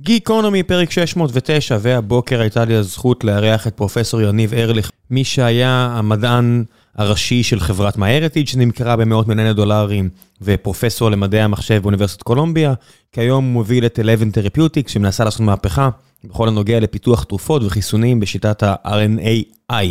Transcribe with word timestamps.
גיקונומי 0.00 0.62
פרק 0.62 0.90
609 0.90 1.78
והבוקר 1.80 2.40
הייתה 2.40 2.64
לי 2.64 2.74
הזכות 2.74 3.24
לארח 3.24 3.66
את 3.66 3.74
פרופסור 3.74 4.20
יניב 4.20 4.54
ארליך, 4.54 4.90
מי 5.10 5.24
שהיה 5.24 5.88
המדען 5.92 6.64
הראשי 6.96 7.42
של 7.42 7.60
חברת 7.60 7.96
MyHeritage 7.96 8.46
שנמכרה 8.46 8.96
במאות 8.96 9.28
מיליוני 9.28 9.52
דולרים 9.52 10.08
ופרופסור 10.42 11.10
למדעי 11.10 11.40
המחשב 11.40 11.82
באוניברסיטת 11.82 12.22
קולומביה, 12.22 12.74
כיום 13.12 13.44
מוביל 13.44 13.86
את 13.86 13.98
11 14.00 14.28
Therapeutics 14.28 14.90
שמנסה 14.90 15.24
לעשות 15.24 15.40
מהפכה 15.40 15.88
בכל 16.24 16.48
הנוגע 16.48 16.80
לפיתוח 16.80 17.24
תרופות 17.24 17.62
וחיסונים 17.64 18.20
בשיטת 18.20 18.62
ה-RNAi. 18.62 19.86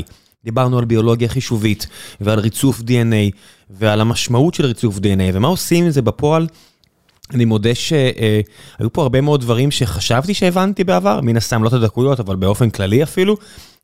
דיברנו 0.46 0.80
על 0.80 0.86
ביולוגיה 0.86 1.30
חישובית 1.30 1.88
ועל 2.22 2.40
ריצוף 2.40 2.80
DNA 2.80 3.36
ועל 3.70 4.02
המשמעות 4.02 4.54
של 4.54 4.66
ריצוף 4.66 4.98
DNA 4.98 5.32
ומה 5.34 5.48
עושים 5.48 5.86
עם 5.86 5.92
זה 5.92 6.02
בפועל. 6.02 6.48
אני 7.34 7.46
מודה 7.46 7.76
שהיו 7.76 8.94
פה 8.94 9.02
הרבה 9.02 9.22
מאוד 9.22 9.42
דברים 9.42 9.72
שחשבתי 9.72 10.34
שהבנתי 10.34 10.84
בעבר, 10.84 11.22
מן 11.22 11.38
הסתם 11.38 11.64
לא 11.64 11.68
את 11.68 11.74
הדקויות, 11.74 12.20
אבל 12.20 12.36
באופן 12.36 12.70
כללי 12.70 13.04
אפילו, 13.04 13.38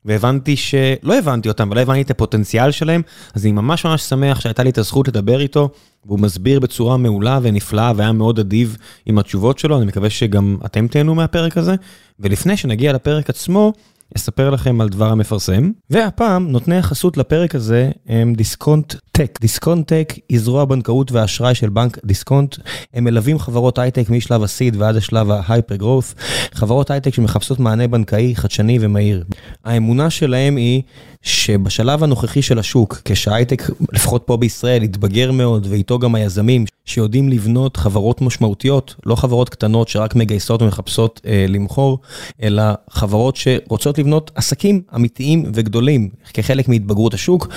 והבנתי 0.04 0.56
שלא 0.56 1.18
הבנתי 1.18 1.48
אותם 1.48 1.68
ולא 1.70 1.80
הבנתי 1.80 2.00
את 2.00 2.10
הפוטנציאל 2.10 2.70
שלהם, 2.70 3.02
אז 3.34 3.44
אני 3.44 3.52
ממש 3.52 3.84
ממש 3.84 4.02
שמח 4.02 4.40
שהייתה 4.40 4.62
לי 4.62 4.70
את 4.70 4.78
הזכות 4.78 5.08
לדבר 5.08 5.40
איתו, 5.40 5.68
והוא 6.06 6.18
מסביר 6.18 6.60
בצורה 6.60 6.96
מעולה 6.96 7.38
ונפלאה 7.42 7.92
והיה 7.96 8.12
מאוד 8.12 8.38
אדיב 8.38 8.76
עם 9.06 9.18
התשובות 9.18 9.58
שלו, 9.58 9.76
אני 9.78 9.86
מקווה 9.86 10.10
שגם 10.10 10.56
אתם 10.64 10.88
תהנו 10.88 11.14
מהפרק 11.14 11.58
הזה. 11.58 11.74
ולפני 12.20 12.56
שנגיע 12.56 12.92
לפרק 12.92 13.30
עצמו, 13.30 13.72
אספר 14.16 14.50
לכם 14.50 14.80
על 14.80 14.88
דבר 14.88 15.10
המפרסם, 15.10 15.70
והפעם 15.90 16.50
נותני 16.50 16.76
החסות 16.76 17.16
לפרק 17.16 17.54
הזה 17.54 17.90
הם 18.08 18.34
דיסקונט-טק. 18.34 19.38
דיסקונט-טק 19.40 20.12
היא 20.28 20.40
זרוע 20.40 20.62
הבנקאות 20.62 21.12
והאשראי 21.12 21.54
של 21.54 21.68
בנק 21.68 21.98
דיסקונט. 22.04 22.56
הם 22.94 23.04
מלווים 23.04 23.38
חברות 23.38 23.78
הייטק 23.78 24.10
משלב 24.10 24.42
הסיד 24.42 24.76
ועד 24.76 24.96
השלב 24.96 25.30
ההייפר 25.30 25.76
גרוס. 25.76 26.14
חברות 26.54 26.90
הייטק 26.90 27.14
שמחפשות 27.14 27.60
מענה 27.60 27.88
בנקאי 27.88 28.36
חדשני 28.36 28.78
ומהיר. 28.80 29.24
האמונה 29.64 30.10
שלהם 30.10 30.56
היא 30.56 30.82
שבשלב 31.22 32.04
הנוכחי 32.04 32.42
של 32.42 32.58
השוק, 32.58 33.00
כשהייטק, 33.04 33.62
לפחות 33.92 34.22
פה 34.26 34.36
בישראל, 34.36 34.82
יתבגר 34.82 35.32
מאוד, 35.32 35.66
ואיתו 35.70 35.98
גם 35.98 36.14
היזמים 36.14 36.64
שיודעים 36.84 37.28
לבנות 37.28 37.76
חברות 37.76 38.20
משמעותיות, 38.20 38.94
לא 39.06 39.14
חברות 39.14 39.48
קטנות 39.48 39.88
שרק 39.88 40.16
מגייסות 40.16 40.62
ומחפשות 40.62 41.20
אה, 41.26 41.46
למכור, 41.48 41.98
אלא 42.42 42.62
חברות 42.90 43.36
שרוצות 43.36 43.98
לבנות 43.98 44.30
עסקים 44.34 44.82
אמיתיים 44.94 45.44
וגדולים 45.54 46.08
כחלק 46.34 46.68
מהתבגרות 46.68 47.14
השוק, 47.14 47.48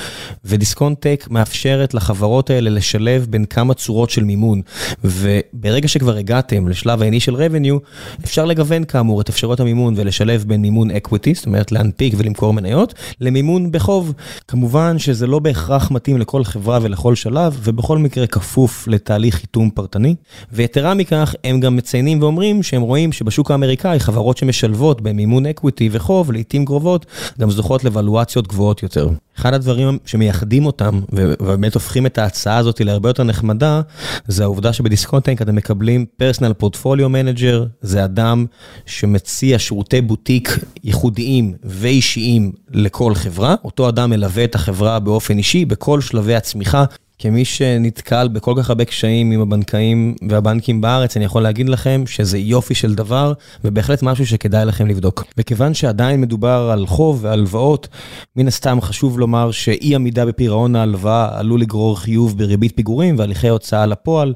ודיסקונט-טק 0.45 1.27
מאפשרת 1.29 1.93
לחברות 1.93 2.49
האלה 2.49 2.69
לשלב 2.69 3.27
בין 3.29 3.45
כמה 3.45 3.73
צורות 3.73 4.09
של 4.09 4.23
מימון, 4.23 4.61
וברגע 5.03 5.87
שכבר 5.87 6.17
הגעתם 6.17 6.67
לשלב 6.67 7.01
ה-initial 7.01 7.33
revenue, 7.33 7.79
אפשר 8.23 8.45
לגוון 8.45 8.83
כאמור 8.83 9.21
את 9.21 9.29
אפשרויות 9.29 9.59
המימון 9.59 9.93
ולשלב 9.97 10.43
בין 10.47 10.61
מימון 10.61 10.91
equity, 10.91 11.33
זאת 11.33 11.45
אומרת 11.45 11.71
להנפיק 11.71 12.13
ולמכור 12.17 12.53
מניות, 12.53 12.93
למימון 13.19 13.52
בחוב. 13.71 14.13
כמובן 14.47 14.99
שזה 14.99 15.27
לא 15.27 15.39
בהכרח 15.39 15.91
מתאים 15.91 16.17
לכל 16.17 16.43
חברה 16.43 16.79
ולכל 16.81 17.15
שלב, 17.15 17.59
ובכל 17.63 17.97
מקרה 17.97 18.27
כפוף 18.27 18.87
לתהליך 18.87 19.35
חיתום 19.35 19.69
פרטני. 19.69 20.15
ויתרה 20.51 20.93
מכך, 20.93 21.35
הם 21.43 21.59
גם 21.59 21.75
מציינים 21.75 22.21
ואומרים 22.21 22.63
שהם 22.63 22.81
רואים 22.81 23.11
שבשוק 23.11 23.51
האמריקאי 23.51 23.99
חברות 23.99 24.37
שמשלבות 24.37 25.01
במימון 25.01 25.45
equity 25.45 25.83
וחוב, 25.91 26.31
לעיתים 26.31 26.65
קרובות, 26.65 27.05
גם 27.39 27.51
זוכות 27.51 27.83
לוולואציות 27.83 28.47
גבוהות 28.47 28.83
יותר. 28.83 29.09
אחד 29.37 29.53
הדברים 29.53 29.97
שמייחדים 30.05 30.65
אותם, 30.65 30.99
ובאמת 31.11 31.73
הופכים 31.73 32.05
את 32.05 32.17
ההצעה 32.17 32.57
הזאת 32.57 32.81
להרבה 32.81 33.09
יותר 33.09 33.23
נחמדה, 33.23 33.81
זה 34.27 34.43
העובדה 34.43 34.73
שבדיסקונט-טק 34.73 35.41
אתם 35.41 35.55
מקבלים 35.55 36.05
personal 36.17 36.53
portfolio 36.53 37.09
manager, 37.09 37.65
זה 37.81 38.05
אדם 38.05 38.45
שמציע 38.85 39.59
שירותי 39.59 40.01
בוטיק 40.01 40.59
ייחודיים 40.83 41.53
ואישיים 41.63 42.51
לכל 42.71 43.15
חברה. 43.15 43.42
אותו 43.63 43.89
אדם 43.89 44.09
מלווה 44.09 44.43
את 44.43 44.55
החברה 44.55 44.99
באופן 44.99 45.37
אישי 45.37 45.65
בכל 45.65 46.01
שלבי 46.01 46.35
הצמיחה. 46.35 46.85
כמי 47.19 47.45
שנתקל 47.45 48.27
בכל 48.27 48.53
כך 48.57 48.69
הרבה 48.69 48.85
קשיים 48.85 49.31
עם 49.31 49.41
הבנקאים 49.41 50.15
והבנקים 50.29 50.81
בארץ, 50.81 51.17
אני 51.17 51.25
יכול 51.25 51.43
להגיד 51.43 51.69
לכם 51.69 52.03
שזה 52.07 52.37
יופי 52.37 52.75
של 52.75 52.95
דבר, 52.95 53.33
ובהחלט 53.63 54.03
משהו 54.03 54.27
שכדאי 54.27 54.65
לכם 54.65 54.87
לבדוק. 54.87 55.23
וכיוון 55.37 55.73
שעדיין 55.73 56.21
מדובר 56.21 56.69
על 56.73 56.87
חוב 56.87 57.19
והלוואות, 57.21 57.87
מן 58.35 58.47
הסתם 58.47 58.81
חשוב 58.81 59.19
לומר 59.19 59.51
שאי 59.51 59.95
עמידה 59.95 60.25
בפירעון 60.25 60.75
ההלוואה 60.75 61.39
עלול 61.39 61.61
לגרור 61.61 61.99
חיוב 61.99 62.37
בריבית 62.37 62.75
פיגורים 62.75 63.19
והליכי 63.19 63.49
הוצאה 63.49 63.85
לפועל, 63.85 64.33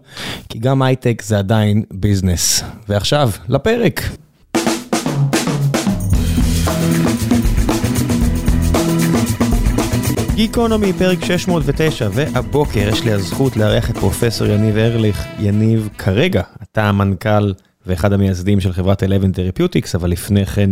כי 0.49 0.59
גם 0.59 0.81
הייטק 0.81 1.21
זה 1.25 1.37
עדיין 1.37 1.83
ביזנס. 1.91 2.63
ועכשיו, 2.89 3.29
לפרק. 3.49 4.01
גיקונומי 10.37 10.93
פרק 10.93 11.17
609 11.23 12.09
והבוקר 12.13 12.79
יש 12.79 13.03
לי 13.03 13.11
הזכות 13.11 13.57
לארח 13.57 13.89
את 13.89 13.97
פרופסור 13.97 14.47
יניב 14.47 14.77
ארליך. 14.77 15.25
יניב, 15.39 15.89
כרגע 15.97 16.41
אתה 16.63 16.83
המנכ"ל 16.83 17.53
ואחד 17.85 18.13
המייסדים 18.13 18.59
של 18.59 18.71
חברת 18.71 19.03
11 19.03 19.29
Therapeutics, 19.29 19.95
אבל 19.95 20.09
לפני 20.09 20.45
כן 20.45 20.69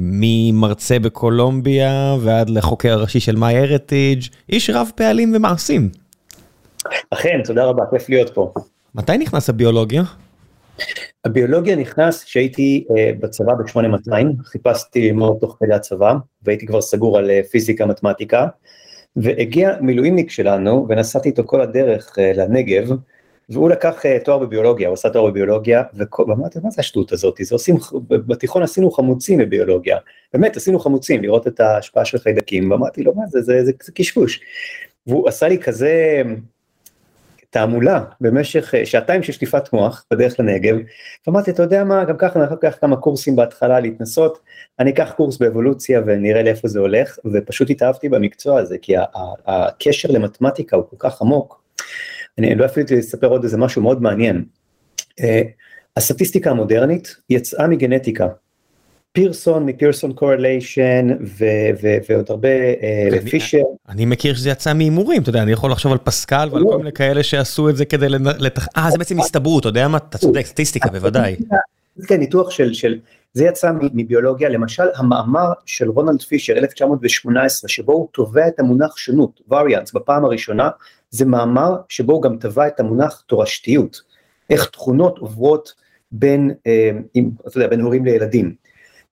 ממרצה 0.00 0.98
בקולומביה 0.98 2.16
ועד 2.20 2.50
לחוקר 2.50 2.92
הראשי 2.92 3.20
של 3.20 3.36
MyHeritage, 3.36 4.28
איש 4.48 4.70
רב 4.70 4.90
פעלים 4.94 5.32
ומעשים. 5.36 5.88
אכן, 7.10 7.40
תודה 7.44 7.64
רבה, 7.64 7.82
כיף 7.90 8.08
להיות 8.08 8.30
פה. 8.34 8.52
מתי 8.94 9.18
נכנס 9.18 9.48
הביולוגיה? 9.48 10.02
הביולוגיה 11.24 11.76
נכנס 11.76 12.24
כשהייתי 12.24 12.84
uh, 12.88 12.94
בצבא 13.20 13.52
ב-8200, 13.54 14.44
חיפשתי 14.44 15.00
ללמוד 15.08 15.36
תוך 15.40 15.56
כדי 15.60 15.74
הצבא, 15.74 16.14
והייתי 16.42 16.66
כבר 16.66 16.80
סגור 16.80 17.18
על 17.18 17.30
uh, 17.30 17.50
פיזיקה 17.50 17.86
מתמטיקה, 17.86 18.46
והגיע 19.16 19.76
מילואימניק 19.80 20.30
שלנו, 20.30 20.86
ונסעתי 20.88 21.28
איתו 21.28 21.44
כל 21.46 21.60
הדרך 21.60 22.18
uh, 22.18 22.20
לנגב, 22.36 22.90
והוא 23.48 23.70
לקח 23.70 24.02
uh, 24.02 24.24
תואר 24.24 24.38
בביולוגיה, 24.38 24.88
הוא 24.88 24.94
עשה 24.94 25.10
תואר 25.10 25.30
בביולוגיה, 25.30 25.82
ואמרתי, 26.28 26.58
מה 26.62 26.70
זה 26.70 26.80
השטות 26.80 27.12
הזאת? 27.12 27.40
זה 27.42 27.54
עושים, 27.54 27.76
בתיכון 28.08 28.62
עשינו 28.62 28.90
חמוצים 28.90 29.38
בביולוגיה, 29.38 29.98
באמת 30.32 30.56
עשינו 30.56 30.78
חמוצים, 30.78 31.22
לראות 31.22 31.46
את 31.46 31.60
ההשפעה 31.60 32.04
של 32.04 32.18
חיידקים, 32.18 32.70
ואמרתי 32.70 33.02
לו, 33.02 33.14
מה 33.14 33.26
זה, 33.26 33.42
זה, 33.42 33.64
זה, 33.64 33.72
זה 33.82 33.92
קשקוש. 33.92 34.40
והוא 35.06 35.28
עשה 35.28 35.48
לי 35.48 35.58
כזה 35.58 36.22
תעמולה 37.50 38.04
במשך 38.20 38.74
אה, 38.74 38.86
שעתיים 38.86 39.22
של 39.22 39.32
שטיפת 39.32 39.72
מוח 39.72 40.06
בדרך 40.10 40.40
לנגב, 40.40 40.76
ואמרתי 41.26 41.50
אתה 41.50 41.62
יודע 41.62 41.84
מה? 41.84 42.04
גם 42.04 42.16
ככה 42.18 42.44
אני 42.44 42.54
אקח 42.54 42.76
כמה 42.80 42.96
קורסים 42.96 43.36
בהתחלה 43.36 43.80
להתנסות, 43.80 44.38
אני 44.78 44.90
אקח 44.90 45.12
קורס 45.16 45.38
באבולוציה 45.38 46.00
ונראה 46.06 46.42
לאיפה 46.42 46.68
זה 46.68 46.80
הולך. 46.80 47.18
ופשוט 47.32 47.70
התאהבתי 47.70 48.08
במקצוע 48.08 48.60
הזה 48.60 48.78
כי 48.78 48.94
הקשר 49.46 50.08
למתמטיקה 50.12 50.76
הוא 50.76 50.84
כל 50.90 50.96
כך 50.98 51.22
עמוק, 51.22 51.62
אני 52.38 52.54
לא 52.54 52.64
אפילו 52.64 52.86
לספר 52.90 53.26
עוד 53.26 53.44
איזה 53.44 53.58
משהו 53.58 53.82
מאוד 53.82 54.02
מעניין, 54.02 54.44
אה, 55.20 55.42
הסטטיסטיקה 55.96 56.50
המודרנית 56.50 57.16
יצאה 57.30 57.68
מגנטיקה 57.68 58.28
פירסון 59.12 59.66
מפירסון 59.66 60.12
קורליישן 60.12 61.08
ועוד 62.08 62.26
הרבה 62.28 62.48
פישר. 63.30 63.62
אני 63.88 64.04
מכיר 64.04 64.34
שזה 64.34 64.50
יצא 64.50 64.74
מהימורים, 64.74 65.22
אתה 65.22 65.30
יודע, 65.30 65.42
אני 65.42 65.52
יכול 65.52 65.70
לחשוב 65.70 65.92
על 65.92 65.98
פסקל 65.98 66.48
ועל 66.52 66.62
כל 66.62 66.78
מיני 66.78 66.92
כאלה 66.92 67.22
שעשו 67.22 67.68
את 67.68 67.76
זה 67.76 67.84
כדי 67.84 68.08
לתח... 68.38 68.66
אה, 68.76 68.90
זה 68.90 68.98
בעצם 68.98 69.20
הסתברות, 69.20 69.60
אתה 69.60 69.68
יודע 69.68 69.88
מה? 69.88 69.96
אתה 69.96 70.18
צודק, 70.18 70.46
סטטיסטיקה 70.46 70.88
בוודאי. 70.88 71.36
כן, 72.06 72.16
ניתוח 72.16 72.50
של, 72.50 72.98
זה 73.32 73.44
יצא 73.44 73.70
מביולוגיה, 73.94 74.48
למשל 74.48 74.82
המאמר 74.94 75.52
של 75.66 75.88
רונלד 75.88 76.22
פישר 76.22 76.52
1918, 76.52 77.68
שבו 77.68 77.92
הוא 77.92 78.08
תובע 78.12 78.48
את 78.48 78.60
המונח 78.60 78.96
שונות, 78.96 79.40
וריאנס, 79.50 79.92
בפעם 79.92 80.24
הראשונה, 80.24 80.70
זה 81.10 81.24
מאמר 81.24 81.76
שבו 81.88 82.12
הוא 82.12 82.22
גם 82.22 82.36
תבע 82.36 82.66
את 82.66 82.80
המונח 82.80 83.22
תורשתיות, 83.26 84.00
איך 84.50 84.66
תכונות 84.66 85.18
עוברות 85.18 85.72
בין, 86.12 86.50
אתה 87.48 87.58
יודע, 87.58 87.68
בין 87.68 87.80
הורים 87.80 88.04
לילדים. 88.04 88.59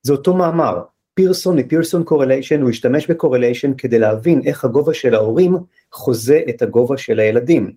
זה 0.02 0.12
אותו 0.12 0.34
מאמר, 0.34 0.80
פירסון 1.14 1.56
מפירסון 1.56 2.04
קורליישן, 2.04 2.62
הוא 2.62 2.70
השתמש 2.70 3.10
בקורליישן 3.10 3.72
כדי 3.78 3.98
להבין 3.98 4.40
איך 4.44 4.64
הגובה 4.64 4.94
של 4.94 5.14
ההורים 5.14 5.56
חוזה 5.92 6.40
את 6.48 6.62
הגובה 6.62 6.96
של 6.96 7.20
הילדים. 7.20 7.72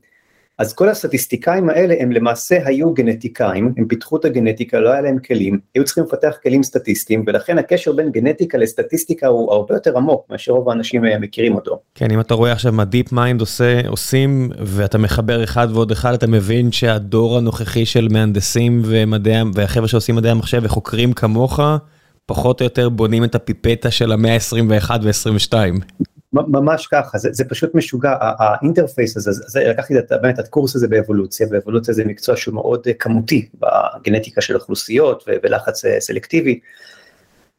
אז 0.57 0.73
כל 0.73 0.89
הסטטיסטיקאים 0.89 1.69
האלה 1.69 1.95
הם 1.99 2.11
למעשה 2.11 2.57
היו 2.65 2.93
גנטיקאים, 2.93 3.73
הם 3.77 3.87
פיתחו 3.87 4.17
את 4.17 4.25
הגנטיקה, 4.25 4.79
לא 4.79 4.89
היה 4.89 5.01
להם 5.01 5.19
כלים, 5.19 5.59
היו 5.75 5.83
צריכים 5.85 6.03
לפתח 6.03 6.35
כלים 6.43 6.63
סטטיסטיים, 6.63 7.23
ולכן 7.27 7.57
הקשר 7.57 7.91
בין 7.91 8.11
גנטיקה 8.11 8.57
לסטטיסטיקה 8.57 9.27
הוא 9.27 9.51
הרבה 9.53 9.75
יותר 9.75 9.97
עמוק 9.97 10.25
מאשר 10.29 10.51
רוב 10.51 10.69
האנשים 10.69 11.01
מכירים 11.21 11.55
אותו. 11.55 11.79
כן, 11.95 12.11
אם 12.11 12.19
אתה 12.19 12.33
רואה 12.33 12.51
עכשיו 12.51 12.71
מה 12.71 12.85
DeepMind 12.85 13.41
עושה, 13.41 13.81
עושים, 13.87 14.49
ואתה 14.59 14.97
מחבר 14.97 15.43
אחד 15.43 15.67
ועוד 15.73 15.91
אחד, 15.91 16.13
אתה 16.13 16.27
מבין 16.27 16.71
שהדור 16.71 17.37
הנוכחי 17.37 17.85
של 17.85 18.07
מהנדסים 18.11 18.81
ומדעי, 18.85 19.41
והחבר'ה 19.53 19.87
שעושים 19.87 20.15
מדעי 20.15 20.31
המחשב 20.31 20.61
וחוקרים 20.63 21.13
כמוך, 21.13 21.59
פחות 22.25 22.61
או 22.61 22.63
יותר 22.63 22.89
בונים 22.89 23.23
את 23.23 23.35
הפיפטה 23.35 23.91
של 23.91 24.11
המאה 24.11 24.33
ה-21 24.33 24.91
ו-22. 25.03 25.53
ממש 26.33 26.87
ככה, 26.87 27.17
זה, 27.17 27.29
זה 27.31 27.45
פשוט 27.45 27.75
משוגע, 27.75 28.15
ה-interface 28.19 29.17
הזה, 29.17 29.31
זה, 29.31 29.67
לקחתי 29.69 29.99
את, 29.99 30.11
באמת 30.21 30.39
את 30.39 30.45
הקורס 30.45 30.75
הזה 30.75 30.87
באבולוציה, 30.87 31.47
ואבולוציה 31.51 31.93
זה 31.93 32.05
מקצוע 32.05 32.35
שהוא 32.35 32.55
מאוד 32.55 32.87
כמותי 32.99 33.49
בגנטיקה 33.53 34.41
של 34.41 34.55
אוכלוסיות 34.55 35.23
ולחץ 35.43 35.81
סלקטיבי, 35.99 36.59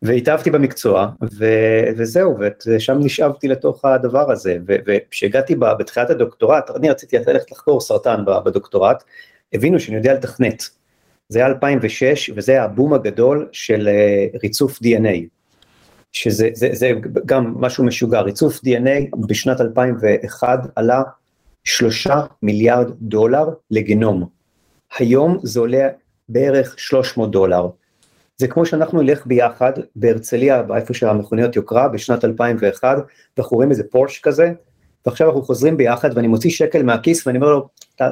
והתאהבתי 0.03 0.51
במקצוע, 0.51 1.09
ו, 1.39 1.47
וזהו, 1.97 2.39
ושם 2.67 2.99
נשאבתי 3.01 3.49
לתוך 3.49 3.85
הדבר 3.85 4.33
הזה, 4.33 4.57
וכשהגעתי 4.67 5.55
בתחילת 5.79 6.11
הדוקטורט, 6.11 6.71
אני 6.71 6.91
רציתי 6.91 7.17
ללכת 7.27 7.53
לחקור 7.53 7.81
סרטן 7.81 8.25
בדוקטורט, 8.45 9.05
הבינו 9.53 9.81
שאני 9.81 9.97
יודע 9.97 10.15
לתכנת. 10.15 10.82
זה 11.33 11.39
היה 11.39 11.47
2006 11.47 12.31
וזה 12.37 12.63
הבום 12.63 12.93
הגדול 12.95 13.49
של 13.53 13.89
אה, 13.89 14.27
ריצוף 14.43 14.79
DNA, 14.79 15.27
שזה 16.13 16.49
זה, 16.55 16.69
זה 16.73 16.93
גם 17.27 17.55
משהו 17.57 17.85
משוגע, 17.85 18.21
ריצוף 18.21 18.57
DNA 18.57 19.17
בשנת 19.27 19.61
2001 19.61 20.59
עלה 20.77 21.03
שלושה 21.65 22.21
מיליארד 22.43 22.91
דולר 23.01 23.49
לגנום, 23.71 24.29
היום 24.99 25.39
זה 25.43 25.61
עולה 25.61 25.89
בערך 26.29 26.75
300 26.79 27.31
דולר, 27.31 27.69
זה 28.37 28.49
כמו 28.49 28.67
שאנחנו 28.67 29.03
נלך 29.03 29.27
ביחד 29.27 29.73
בהרצליה, 29.97 30.63
באיפה 30.63 30.95
שהמכוניות 30.95 31.57
יוקרה, 31.57 31.89
בשנת 31.89 32.25
2001, 32.25 32.99
ואנחנו 33.37 33.57
רואים 33.57 33.71
איזה 33.71 33.85
פורש 33.91 34.21
כזה, 34.21 34.53
ועכשיו 35.07 35.27
אנחנו 35.27 35.43
חוזרים 35.43 35.77
ביחד 35.77 36.11
ואני 36.15 36.29
מוציא 36.29 36.51
שקל 36.51 36.83
מהכיס 36.83 37.27
ואני 37.27 37.39
אומר 37.39 37.51
לו, 37.51 37.69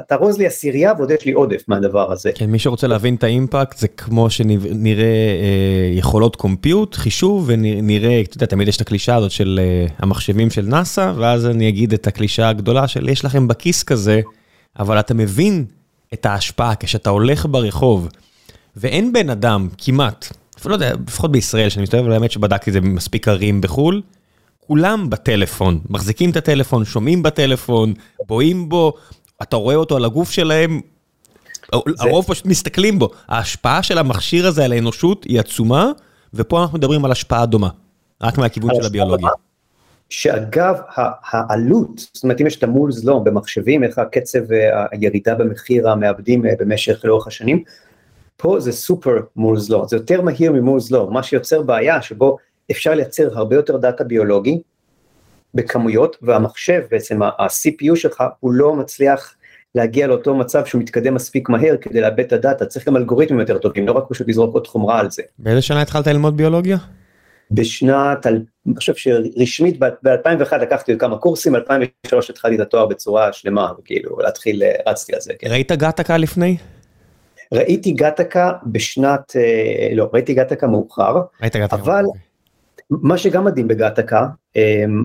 תארוז 0.07 0.37
לי 0.37 0.47
עשירייה 0.47 0.93
ועוד 0.97 1.11
יש 1.11 1.25
לי 1.25 1.31
עודף 1.31 1.63
מהדבר 1.67 2.11
הזה. 2.11 2.31
כן, 2.35 2.45
מי 2.45 2.59
שרוצה 2.59 2.87
להבין 2.87 3.15
את 3.15 3.23
האימפקט 3.23 3.77
זה 3.77 3.87
כמו 3.87 4.29
שנראה 4.29 5.03
אה, 5.03 5.97
יכולות 5.97 6.35
קומפיוט, 6.35 6.95
חישוב, 6.95 7.43
ונראה, 7.47 8.21
אתה 8.21 8.37
יודע, 8.37 8.45
תמיד 8.45 8.67
יש 8.67 8.75
את 8.75 8.81
הקלישה 8.81 9.15
הזאת 9.15 9.31
של 9.31 9.59
אה, 9.63 9.87
המחשבים 9.97 10.49
של 10.49 10.65
נאסא, 10.65 11.13
ואז 11.15 11.45
אני 11.45 11.69
אגיד 11.69 11.93
את 11.93 12.07
הקלישה 12.07 12.49
הגדולה 12.49 12.87
של 12.87 13.09
יש 13.09 13.25
לכם 13.25 13.47
בכיס 13.47 13.83
כזה, 13.83 14.21
אבל 14.79 14.99
אתה 14.99 15.13
מבין 15.13 15.65
את 16.13 16.25
ההשפעה 16.25 16.75
כשאתה 16.75 17.09
הולך 17.09 17.45
ברחוב, 17.45 18.07
ואין 18.75 19.13
בן 19.13 19.29
אדם, 19.29 19.67
כמעט, 19.77 20.27
לא 20.65 20.73
יודע, 20.73 20.93
לפחות 21.07 21.31
בישראל, 21.31 21.69
שאני 21.69 21.83
מסתובב, 21.83 22.11
האמת 22.11 22.31
שבדקתי 22.31 22.69
את 22.69 22.73
זה 22.73 22.81
במספיק 22.81 23.27
ערים 23.27 23.61
בחו"ל, 23.61 24.01
כולם 24.67 25.09
בטלפון, 25.09 25.79
מחזיקים 25.89 26.29
את 26.29 26.35
הטלפון, 26.35 26.85
שומעים 26.85 27.23
בטלפון, 27.23 27.93
בואים 28.27 28.69
בו, 28.69 28.93
אתה 29.41 29.55
רואה 29.55 29.75
אותו 29.75 29.95
על 29.95 30.05
הגוף 30.05 30.31
שלהם, 30.31 30.81
הרוב 31.99 32.25
פשוט 32.27 32.45
מסתכלים 32.45 32.99
בו. 32.99 33.09
ההשפעה 33.27 33.83
של 33.83 33.97
המכשיר 33.97 34.47
הזה 34.47 34.65
על 34.65 34.71
האנושות 34.71 35.23
היא 35.23 35.39
עצומה, 35.39 35.91
ופה 36.33 36.61
אנחנו 36.61 36.77
מדברים 36.77 37.05
על 37.05 37.11
השפעה 37.11 37.45
דומה, 37.45 37.69
רק 38.21 38.37
מהכיוון 38.37 38.75
של 38.75 38.85
הביולוגיה. 38.85 39.29
שאגב, 40.09 40.75
העלות, 41.31 41.99
זאת 42.13 42.23
אומרת 42.23 42.41
אם 42.41 42.47
יש 42.47 42.63
המולס 42.63 43.03
לא 43.03 43.19
במחשבים, 43.19 43.83
איך 43.83 43.97
הקצב 43.97 44.51
אה, 44.51 44.85
הירידה 44.91 45.35
במחיר 45.35 45.89
המעבדים 45.89 46.45
אה, 46.45 46.51
במשך 46.59 47.01
לאורך 47.03 47.27
השנים, 47.27 47.63
פה 48.37 48.59
זה 48.59 48.71
סופר 48.71 49.17
מולס 49.35 49.69
לא, 49.69 49.85
זה 49.89 49.95
יותר 49.95 50.21
מהיר 50.21 50.51
ממולס 50.51 50.91
לא, 50.91 51.09
מה 51.11 51.23
שיוצר 51.23 51.61
בעיה 51.61 52.01
שבו 52.01 52.37
אפשר 52.71 52.93
לייצר 52.93 53.37
הרבה 53.37 53.55
יותר 53.55 53.77
דאטה 53.77 54.03
ביולוגי 54.03 54.61
בכמויות, 55.53 56.17
והמחשב 56.21 56.81
בעצם, 56.91 57.21
ה-CPU 57.21 57.95
שלך, 57.95 58.23
הוא 58.39 58.51
לא 58.51 58.75
מצליח 58.75 59.35
להגיע 59.75 60.07
לאותו 60.07 60.35
מצב 60.35 60.65
שהוא 60.65 60.81
מתקדם 60.81 61.15
מספיק 61.15 61.49
מהר 61.49 61.75
כדי 61.81 62.01
לאבד 62.01 62.19
את 62.19 62.33
הדאטה, 62.33 62.65
צריך 62.65 62.87
גם 62.87 62.97
אלגוריתמים 62.97 63.39
יותר 63.39 63.57
טובים, 63.57 63.87
לא 63.87 63.91
רק 63.91 64.03
פשוט 64.09 64.27
לזרוק 64.27 64.53
עוד 64.53 64.67
חומרה 64.67 64.99
על 64.99 65.11
זה. 65.11 65.23
באיזה 65.39 65.61
שנה 65.61 65.81
התחלת 65.81 66.07
ללמוד 66.07 66.37
ביולוגיה? 66.37 66.77
בשנת, 67.51 68.27
אני 68.27 68.75
חושב 68.75 68.93
שרשמית 68.95 69.79
ב-2001 69.79 70.57
לקחתי 70.57 70.97
כמה 70.97 71.17
קורסים, 71.17 71.55
2003 71.55 72.29
התחלתי 72.29 72.55
את 72.55 72.59
התואר 72.59 72.85
בצורה 72.85 73.33
שלמה, 73.33 73.71
וכאילו 73.79 74.17
להתחיל, 74.19 74.63
רצתי 74.87 75.13
על 75.13 75.21
זה. 75.21 75.33
כן. 75.39 75.47
ראית 75.51 75.71
גטקה 75.71 76.17
לפני? 76.17 76.57
ראיתי 77.53 77.91
גטקה 77.91 78.51
בשנת, 78.65 79.35
אה, 79.35 79.95
לא, 79.95 80.09
ראיתי 80.13 80.33
גטקה 80.33 80.67
מאוחר, 80.67 81.21
ראית 81.41 81.55
גטקה 81.55 81.75
אבל 81.75 82.05
מה 82.91 83.17
שגם 83.17 83.45
מדהים 83.45 83.67
בגטקה, 83.67 84.27
אמ, 84.55 85.03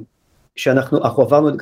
שאנחנו 0.56 0.98
עברנו 1.04 1.48
את 1.48 1.54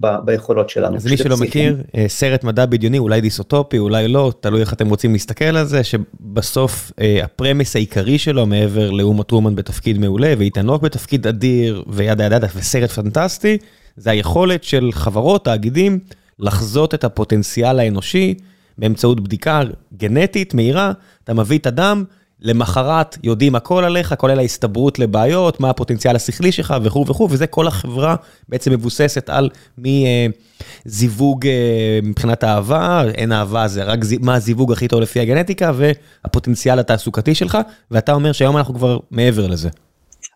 ב, 0.00 0.06
ביכולות 0.24 0.70
שלנו. 0.70 0.96
אז 0.96 1.06
מי 1.06 1.16
שלא 1.16 1.36
מכיר, 1.36 1.82
אה, 1.96 2.04
סרט 2.08 2.44
מדע 2.44 2.66
בדיוני, 2.66 2.98
אולי 2.98 3.20
דיסוטופי, 3.20 3.78
אולי 3.78 4.08
לא, 4.08 4.32
תלוי 4.40 4.60
איך 4.60 4.72
אתם 4.72 4.88
רוצים 4.88 5.12
להסתכל 5.12 5.44
על 5.44 5.64
זה, 5.64 5.84
שבסוף 5.84 6.92
אה, 7.00 7.24
הפרמיס 7.24 7.76
העיקרי 7.76 8.18
שלו, 8.18 8.46
מעבר 8.46 8.90
לאומה 8.90 9.24
טרומן 9.24 9.54
בתפקיד 9.54 9.98
מעולה, 9.98 10.34
ואיתן 10.38 10.68
הוק 10.68 10.82
בתפקיד 10.82 11.26
אדיר, 11.26 11.84
וידה 11.86 12.24
ידה 12.24 12.36
ידה, 12.36 12.46
וסרט 12.56 12.90
פנטסטי, 12.90 13.58
זה 13.96 14.10
היכולת 14.10 14.64
של 14.64 14.90
חברות, 14.92 15.44
תאגידים, 15.44 15.98
לחזות 16.38 16.94
את 16.94 17.04
הפוטנציאל 17.04 17.78
האנושי 17.78 18.34
באמצעות 18.78 19.20
בדיקה 19.20 19.62
גנטית 19.96 20.54
מהירה, 20.54 20.92
אתה 21.24 21.34
מביא 21.34 21.58
את 21.58 21.66
הדם, 21.66 22.04
למחרת 22.40 23.16
יודעים 23.22 23.54
הכל 23.54 23.84
עליך, 23.84 24.14
כולל 24.18 24.38
ההסתברות 24.38 24.98
לבעיות, 24.98 25.60
מה 25.60 25.70
הפוטנציאל 25.70 26.16
השכלי 26.16 26.52
שלך 26.52 26.74
וכו' 26.82 27.06
וכו', 27.06 27.28
וזה 27.30 27.46
כל 27.46 27.66
החברה 27.66 28.16
בעצם 28.48 28.72
מבוססת 28.72 29.30
על 29.30 29.50
מזיווג 29.78 31.46
אה, 31.46 31.98
מבחינת 32.02 32.44
אהבה, 32.44 33.02
אין 33.14 33.32
אהבה, 33.32 33.68
זה 33.68 33.84
רק 33.84 33.98
מה 34.20 34.34
הזיווג 34.34 34.72
הכי 34.72 34.88
טוב 34.88 35.00
לפי 35.00 35.20
הגנטיקה, 35.20 35.72
והפוטנציאל 35.74 36.78
התעסוקתי 36.78 37.34
שלך, 37.34 37.58
ואתה 37.90 38.12
אומר 38.12 38.32
שהיום 38.32 38.56
אנחנו 38.56 38.74
כבר 38.74 38.98
מעבר 39.10 39.46
לזה. 39.46 39.68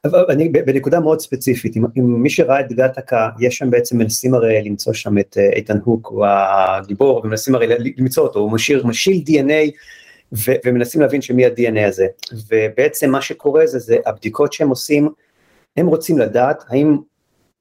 אבל 0.05 0.25
אני 0.29 0.49
בנקודה 0.49 1.00
מאוד 1.00 1.20
ספציפית, 1.20 1.76
אם, 1.76 1.85
אם 1.99 2.23
מי 2.23 2.31
שראה 2.31 2.61
את 2.61 2.73
גטקה, 2.73 3.29
יש 3.41 3.58
שם 3.58 3.70
בעצם 3.70 3.99
מנסים 3.99 4.35
הרי 4.35 4.62
למצוא 4.64 4.93
שם 4.93 5.19
את 5.19 5.37
אה, 5.41 5.49
איתן 5.56 5.79
הוק, 5.85 6.06
הוא 6.06 6.26
הגיבור, 6.26 7.20
ומנסים 7.25 7.55
הרי 7.55 7.67
למצוא 7.97 8.23
אותו, 8.23 8.38
הוא 8.38 8.52
משאיר, 8.52 8.87
משיל 8.87 9.23
DNA 9.26 9.70
ו- 10.32 10.53
ומנסים 10.67 11.00
להבין 11.00 11.23
שמי 11.23 11.47
ה-DNA 11.47 11.88
הזה, 11.88 12.06
ובעצם 12.49 13.11
מה 13.11 13.23
שקורה 13.23 13.67
זה, 13.67 13.79
זה 13.79 13.97
הבדיקות 14.06 14.53
שהם 14.53 14.69
עושים, 14.69 15.09
הם 15.77 15.87
רוצים 15.87 16.19
לדעת 16.19 16.65
האם 16.69 16.97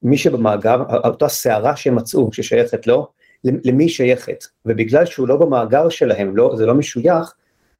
מי 0.04 0.18
שבמאגר, 0.18 0.83
אותה 1.04 1.27
סערה 1.27 1.75
שהם 1.75 1.95
מצאו 1.95 2.33
ששייכת 2.33 2.88
לו, 2.88 3.07
למי 3.44 3.83
היא 3.83 3.89
שייכת, 3.89 4.44
ובגלל 4.66 5.06
שהוא 5.06 5.27
לא 5.27 5.36
במאגר 5.38 5.89
שלהם, 5.89 6.38
לא, 6.38 6.54
זה 6.57 6.66
לא 6.66 6.74
משוייך, 6.74 7.33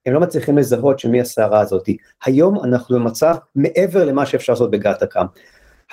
הם 0.06 0.13
לא 0.13 0.19
מצליחים 0.19 0.57
לזהות 0.57 1.00
שמי 1.00 1.21
הסערה 1.21 1.59
הזאת. 1.59 1.89
היום 2.25 2.63
אנחנו 2.63 2.95
במצב 2.95 3.35
מעבר 3.56 4.06
למה 4.06 4.25
שאפשר 4.25 4.53
לעשות 4.53 4.71
בגטקה. 4.71 5.21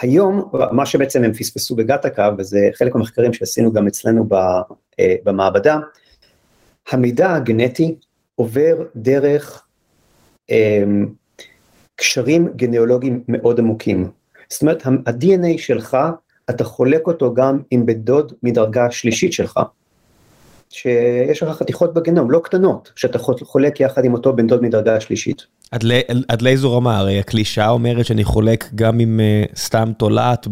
היום, 0.00 0.50
מה 0.72 0.87
שבעצם 0.87 1.25
הם 1.25 1.32
פספסו 1.32 1.76
בגטקה, 1.76 2.31
וזה 2.38 2.69
חלק 2.75 2.94
מהמחקרים 2.94 3.32
שעשינו 3.32 3.72
גם 3.72 3.87
אצלנו 3.87 4.28
אה, 5.00 5.14
במעבדה, 5.25 5.78
המידע 6.90 7.34
הגנטי 7.34 7.94
עובר 8.36 8.76
דרך 8.96 9.66
um, 10.50 10.54
קשרים 11.96 12.48
גניאולוגיים 12.56 13.25
מאוד 13.28 13.58
עמוקים. 13.58 14.11
זאת 14.49 14.62
אומרת, 14.62 14.87
ה-DNA 14.87 15.58
שלך, 15.58 15.96
אתה 16.50 16.64
חולק 16.64 17.06
אותו 17.06 17.34
גם 17.34 17.58
עם 17.70 17.87
בן 17.87 17.92
דוד 17.92 18.32
מדרגה 18.42 18.90
שלישית 18.90 19.32
שלך. 19.32 19.61
שיש 20.70 21.42
לך 21.42 21.56
חתיכות 21.56 21.94
בגנום, 21.94 22.30
לא 22.30 22.40
קטנות, 22.44 22.92
שאתה 22.96 23.18
חולק 23.42 23.80
יחד 23.80 24.04
עם 24.04 24.14
אותו 24.14 24.32
בן 24.32 24.46
דוד 24.46 24.62
מדרגה 24.62 25.00
שלישית. 25.00 25.46
עד, 25.70 25.82
לא, 25.82 25.94
עד 26.28 26.42
לאיזו 26.42 26.76
רמה? 26.76 26.99
הרי 26.99 27.18
הקלישה 27.18 27.68
אומרת 27.68 28.06
שאני 28.06 28.25
חולק 28.25 28.70
גם 28.75 29.00
עם 29.00 29.20
uh, 29.20 29.56
סתם 29.58 29.92
תולעת 29.99 30.46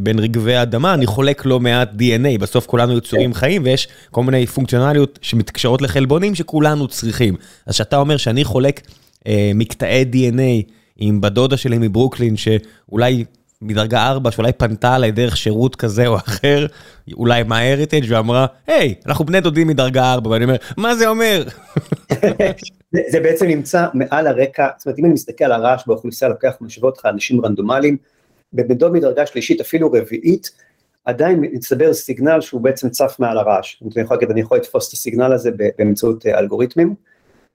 בין 0.00 0.18
רגבי 0.18 0.54
האדמה, 0.54 0.94
אני 0.94 1.06
חולק 1.06 1.46
לא 1.46 1.60
מעט 1.60 1.90
DNA, 1.92 2.38
בסוף 2.40 2.66
כולנו 2.66 2.96
יצורים 2.96 3.34
חיים 3.34 3.62
ויש 3.64 3.88
כל 4.10 4.22
מיני 4.22 4.46
פונקציונליות 4.46 5.18
שמתקשרות 5.22 5.82
לחלבונים 5.82 6.34
שכולנו 6.34 6.88
צריכים. 6.88 7.34
אז 7.66 7.74
כשאתה 7.74 7.96
אומר 7.96 8.16
שאני 8.16 8.44
חולק 8.44 8.80
uh, 8.80 9.22
מקטעי 9.54 10.04
DNA 10.12 10.70
עם 10.96 11.20
בדודה 11.20 11.56
שלי 11.56 11.78
מברוקלין, 11.78 12.36
שאולי 12.36 13.24
מדרגה 13.62 14.06
4 14.06 14.30
שאולי 14.30 14.52
פנתה 14.52 14.94
עליי 14.94 15.12
דרך 15.12 15.36
שירות 15.36 15.76
כזה 15.76 16.06
או 16.06 16.16
אחר, 16.16 16.66
אולי 17.12 17.42
מה 17.42 17.58
הריטג' 17.58 18.02
ואמרה, 18.08 18.46
היי, 18.66 18.94
אנחנו 19.06 19.24
בני 19.24 19.40
דודים 19.40 19.66
מדרגה 19.66 20.12
4, 20.12 20.30
ואני 20.30 20.44
אומר, 20.44 20.56
מה 20.76 20.94
זה 20.94 21.08
אומר? 21.08 21.44
זה, 23.12 23.20
בעצם 23.20 23.46
נמצא 23.46 23.86
מעל 23.94 24.26
הרקע, 24.26 24.68
זאת 24.78 24.86
אומרת 24.86 24.98
אם 24.98 25.04
אני 25.04 25.12
מסתכל 25.12 25.44
על 25.44 25.52
הרעש 25.52 25.82
באוכלוסייה, 25.86 26.28
לוקח 26.28 26.52
משווה 26.60 26.88
אותך 26.88 27.06
אנשים 27.06 27.44
רנדומליים, 27.44 27.96
בבן 28.52 28.74
דוד 28.74 28.92
מדרגה 28.92 29.26
שלישית 29.26 29.60
אפילו 29.60 29.92
רביעית, 29.92 30.50
עדיין 31.04 31.44
מצטבר 31.52 31.92
סיגנל 31.92 32.40
שהוא 32.40 32.60
בעצם 32.60 32.88
צף 32.88 33.16
מעל 33.18 33.38
הרעש, 33.38 33.82
אני 33.82 34.02
יכול 34.02 34.16
להגיד, 34.16 34.30
אני 34.30 34.40
יכול 34.40 34.58
לתפוס 34.58 34.88
את 34.88 34.92
הסיגנל 34.92 35.32
הזה 35.32 35.50
באמצעות 35.78 36.26
אה, 36.26 36.38
אלגוריתמים, 36.38 36.94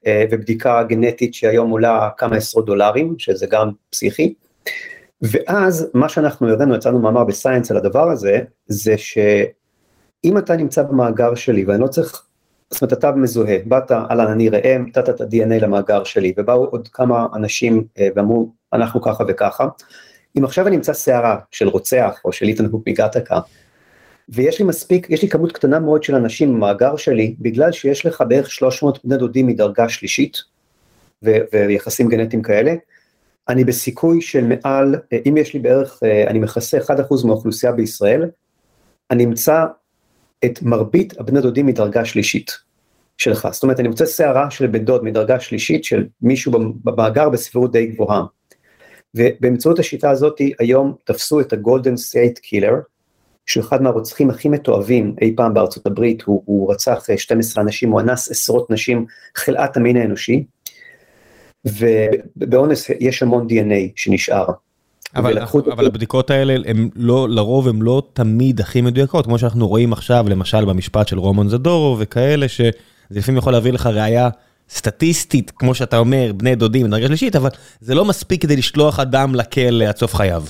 אה, 0.07 0.25
ובדיקה 0.31 0.83
גנטית 0.83 1.33
שהיום 1.33 1.69
עולה 1.69 2.09
כמה 2.17 2.35
עשרות 2.35 2.65
דולרים, 2.65 3.15
שזה 3.17 3.45
גם 3.45 3.71
פסיכי. 3.89 4.33
ואז 5.21 5.89
מה 5.93 6.09
שאנחנו 6.09 6.49
הראינו, 6.49 6.75
יצאנו 6.75 6.99
מאמר 6.99 7.23
בסייאנס 7.23 7.71
על 7.71 7.77
הדבר 7.77 8.09
הזה, 8.09 8.39
זה 8.67 8.97
שאם 8.97 10.37
אתה 10.37 10.55
נמצא 10.55 10.83
במאגר 10.83 11.35
שלי 11.35 11.65
ואני 11.65 11.81
לא 11.81 11.87
צריך, 11.87 12.25
זאת 12.69 12.81
אומרת 12.81 12.93
אתה 12.93 13.11
מזוהה, 13.11 13.57
באת 13.65 13.91
אהלן 13.91 14.31
אני 14.31 14.49
ראם, 14.49 14.85
נתת 14.87 15.09
את 15.09 15.21
ה-DNA 15.21 15.61
למאגר 15.61 16.03
שלי 16.03 16.33
ובאו 16.37 16.65
עוד 16.65 16.87
כמה 16.87 17.27
אנשים 17.33 17.83
אה, 17.99 18.07
ואמרו 18.15 18.51
אנחנו 18.73 19.01
ככה 19.01 19.23
וככה, 19.27 19.67
אם 20.37 20.43
עכשיו 20.43 20.67
אני 20.67 20.75
אמצא 20.75 20.93
שערה 20.93 21.37
של 21.51 21.67
רוצח 21.67 22.21
או 22.25 22.31
של 22.31 22.45
איתן 22.45 22.65
הוק 22.65 22.83
מגטקה, 22.87 23.39
ויש 24.29 24.59
לי 24.59 24.65
מספיק, 24.65 25.07
יש 25.09 25.21
לי 25.21 25.29
כמות 25.29 25.51
קטנה 25.51 25.79
מאוד 25.79 26.03
של 26.03 26.15
אנשים 26.15 26.53
במאגר 26.53 26.95
שלי, 26.95 27.35
בגלל 27.39 27.71
שיש 27.71 28.05
לך 28.05 28.23
בערך 28.27 28.51
300 28.51 29.05
בני 29.05 29.17
דודים 29.17 29.47
מדרגה 29.47 29.89
שלישית, 29.89 30.37
ו- 31.25 31.37
ויחסים 31.51 32.09
גנטיים 32.09 32.41
כאלה, 32.41 32.73
אני 33.49 33.63
בסיכוי 33.63 34.21
של 34.21 34.47
מעל, 34.47 34.95
אם 35.29 35.37
יש 35.37 35.53
לי 35.53 35.59
בערך, 35.59 35.99
אני 36.27 36.39
מכסה 36.39 36.77
1% 36.77 36.91
מהאוכלוסייה 37.25 37.71
בישראל, 37.71 38.29
אני 39.11 39.25
אמצא 39.25 39.65
את 40.45 40.61
מרבית 40.61 41.19
הבני 41.19 41.41
דודים 41.41 41.65
מדרגה 41.65 42.05
שלישית 42.05 42.51
שלך. 43.17 43.47
זאת 43.51 43.63
אומרת, 43.63 43.79
אני 43.79 43.87
מוצא 43.87 44.05
שערה 44.05 44.51
של 44.51 44.67
בן 44.67 44.85
דוד 44.85 45.03
מדרגה 45.03 45.39
שלישית 45.39 45.83
של 45.83 46.05
מישהו 46.21 46.51
במאגר 46.83 47.29
בסבירות 47.29 47.71
די 47.71 47.85
גבוהה. 47.85 48.25
ובאמצעות 49.15 49.79
השיטה 49.79 50.09
הזאת 50.09 50.41
היום 50.59 50.95
תפסו 51.03 51.39
את 51.39 51.53
ה-Golden 51.53 51.97
State 51.97 52.39
Killer, 52.39 52.73
שהוא 53.45 53.63
אחד 53.63 53.81
מהרוצחים 53.81 54.29
הכי 54.29 54.49
מתועבים 54.49 55.15
אי 55.21 55.33
פעם 55.35 55.53
בארצות 55.53 55.85
הברית, 55.85 56.21
הוא, 56.21 56.43
הוא 56.45 56.71
רצח 56.71 57.05
12 57.17 57.63
אנשים, 57.63 57.91
הוא 57.91 58.01
אנס 58.01 58.31
עשרות 58.31 58.71
נשים, 58.71 59.05
חלאת 59.35 59.77
המין 59.77 59.97
האנושי, 59.97 60.45
ובאונס 61.65 62.89
יש 62.99 63.23
המון 63.23 63.47
DNA 63.49 63.91
שנשאר. 63.95 64.45
אבל, 65.15 65.37
אבל 65.71 65.85
הבדיקות 65.85 66.31
האלה 66.31 66.55
הם 66.65 66.89
לא, 66.95 67.29
לרוב 67.29 67.67
הם 67.67 67.81
לא 67.81 68.03
תמיד 68.13 68.59
הכי 68.59 68.81
מדויקות, 68.81 69.25
כמו 69.25 69.39
שאנחנו 69.39 69.67
רואים 69.67 69.93
עכשיו, 69.93 70.25
למשל 70.29 70.65
במשפט 70.65 71.07
של 71.07 71.19
רומן 71.19 71.47
זדורו 71.47 71.97
וכאלה, 71.99 72.47
שזה 72.47 72.69
לפעמים 73.11 73.37
יכול 73.37 73.53
להביא 73.53 73.73
לך 73.73 73.87
ראייה 73.87 74.29
סטטיסטית, 74.69 75.51
כמו 75.51 75.75
שאתה 75.75 75.97
אומר, 75.97 76.31
בני 76.37 76.55
דודים, 76.55 76.87
דרגה 76.87 77.07
שלישית, 77.07 77.35
אבל 77.35 77.49
זה 77.81 77.95
לא 77.95 78.05
מספיק 78.05 78.41
כדי 78.41 78.55
לשלוח 78.55 78.99
אדם 78.99 79.35
לכלא 79.35 79.85
עד 79.85 79.97
סוף 79.97 80.15
חייו. 80.15 80.43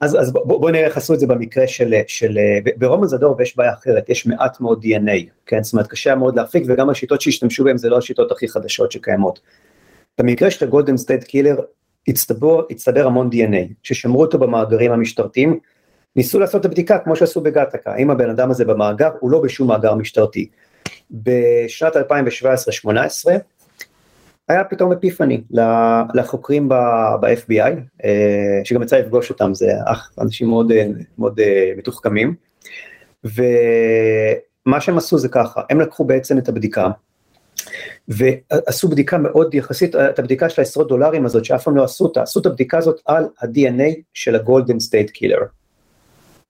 אז, 0.00 0.16
אז 0.20 0.32
בוא, 0.32 0.60
בוא 0.60 0.70
נראה 0.70 0.84
איך 0.84 0.96
עשו 0.96 1.14
את 1.14 1.20
זה 1.20 1.26
במקרה 1.26 1.66
של, 1.66 1.94
של 2.06 2.38
ברומן 2.76 3.06
זדור 3.06 3.36
ויש 3.38 3.56
בעיה 3.56 3.72
אחרת, 3.72 4.08
יש 4.08 4.26
מעט 4.26 4.60
מאוד 4.60 4.84
DNA, 4.84 5.30
כן, 5.46 5.62
זאת 5.62 5.72
אומרת 5.72 5.86
קשה 5.86 6.14
מאוד 6.14 6.36
להפיק 6.36 6.62
וגם 6.66 6.90
השיטות 6.90 7.20
שהשתמשו 7.20 7.64
בהן 7.64 7.76
זה 7.76 7.88
לא 7.88 7.98
השיטות 7.98 8.32
הכי 8.32 8.48
חדשות 8.48 8.92
שקיימות. 8.92 9.40
במקרה 10.18 10.50
של 10.50 10.64
ה-Golden 10.64 10.96
State 10.96 11.24
Killer 11.24 11.56
הצטבר, 12.08 13.06
המון 13.06 13.30
DNA, 13.32 13.72
ששמרו 13.82 14.20
אותו 14.20 14.38
במאגרים 14.38 14.92
המשטרתיים, 14.92 15.58
ניסו 16.16 16.38
לעשות 16.38 16.60
את 16.60 16.64
הבדיקה 16.64 16.98
כמו 16.98 17.16
שעשו 17.16 17.40
בגטקה, 17.40 17.92
האם 17.92 18.10
הבן 18.10 18.30
אדם 18.30 18.50
הזה 18.50 18.64
במאגר, 18.64 19.10
הוא 19.20 19.30
לא 19.30 19.40
בשום 19.40 19.68
מאגר 19.68 19.94
משטרתי. 19.94 20.48
בשנת 21.10 21.96
2017-2018 21.96 22.00
היה 24.48 24.64
פתאום 24.64 24.92
epiphany 24.92 25.42
לחוקרים 26.14 26.68
ב-FBI, 26.68 27.72
אה, 28.04 28.60
שגם 28.64 28.82
יצא 28.82 28.98
לפגוש 28.98 29.30
אותם, 29.30 29.54
זה 29.54 29.72
אנשים 30.20 30.48
מאוד, 30.48 30.72
אה, 30.72 30.86
מאוד 31.18 31.40
אה, 31.40 31.72
מתוחכמים, 31.76 32.34
ומה 33.24 34.80
שהם 34.80 34.98
עשו 34.98 35.18
זה 35.18 35.28
ככה, 35.28 35.62
הם 35.70 35.80
לקחו 35.80 36.04
בעצם 36.04 36.38
את 36.38 36.48
הבדיקה, 36.48 36.88
ועשו 38.08 38.88
בדיקה 38.88 39.18
מאוד 39.18 39.54
יחסית, 39.54 39.94
את 39.94 40.18
הבדיקה 40.18 40.48
של 40.48 40.60
העשרות 40.62 40.88
דולרים 40.88 41.24
הזאת 41.24 41.44
שאף 41.44 41.64
פעם 41.64 41.76
לא 41.76 41.84
עשו 41.84 42.04
אותה, 42.04 42.22
עשו 42.22 42.40
את 42.40 42.46
הבדיקה 42.46 42.78
הזאת 42.78 43.00
על 43.06 43.24
ה-DNA 43.42 43.94
של 44.14 44.34
ה-Golden 44.34 44.80
State 44.80 45.10
Killer. 45.10 45.38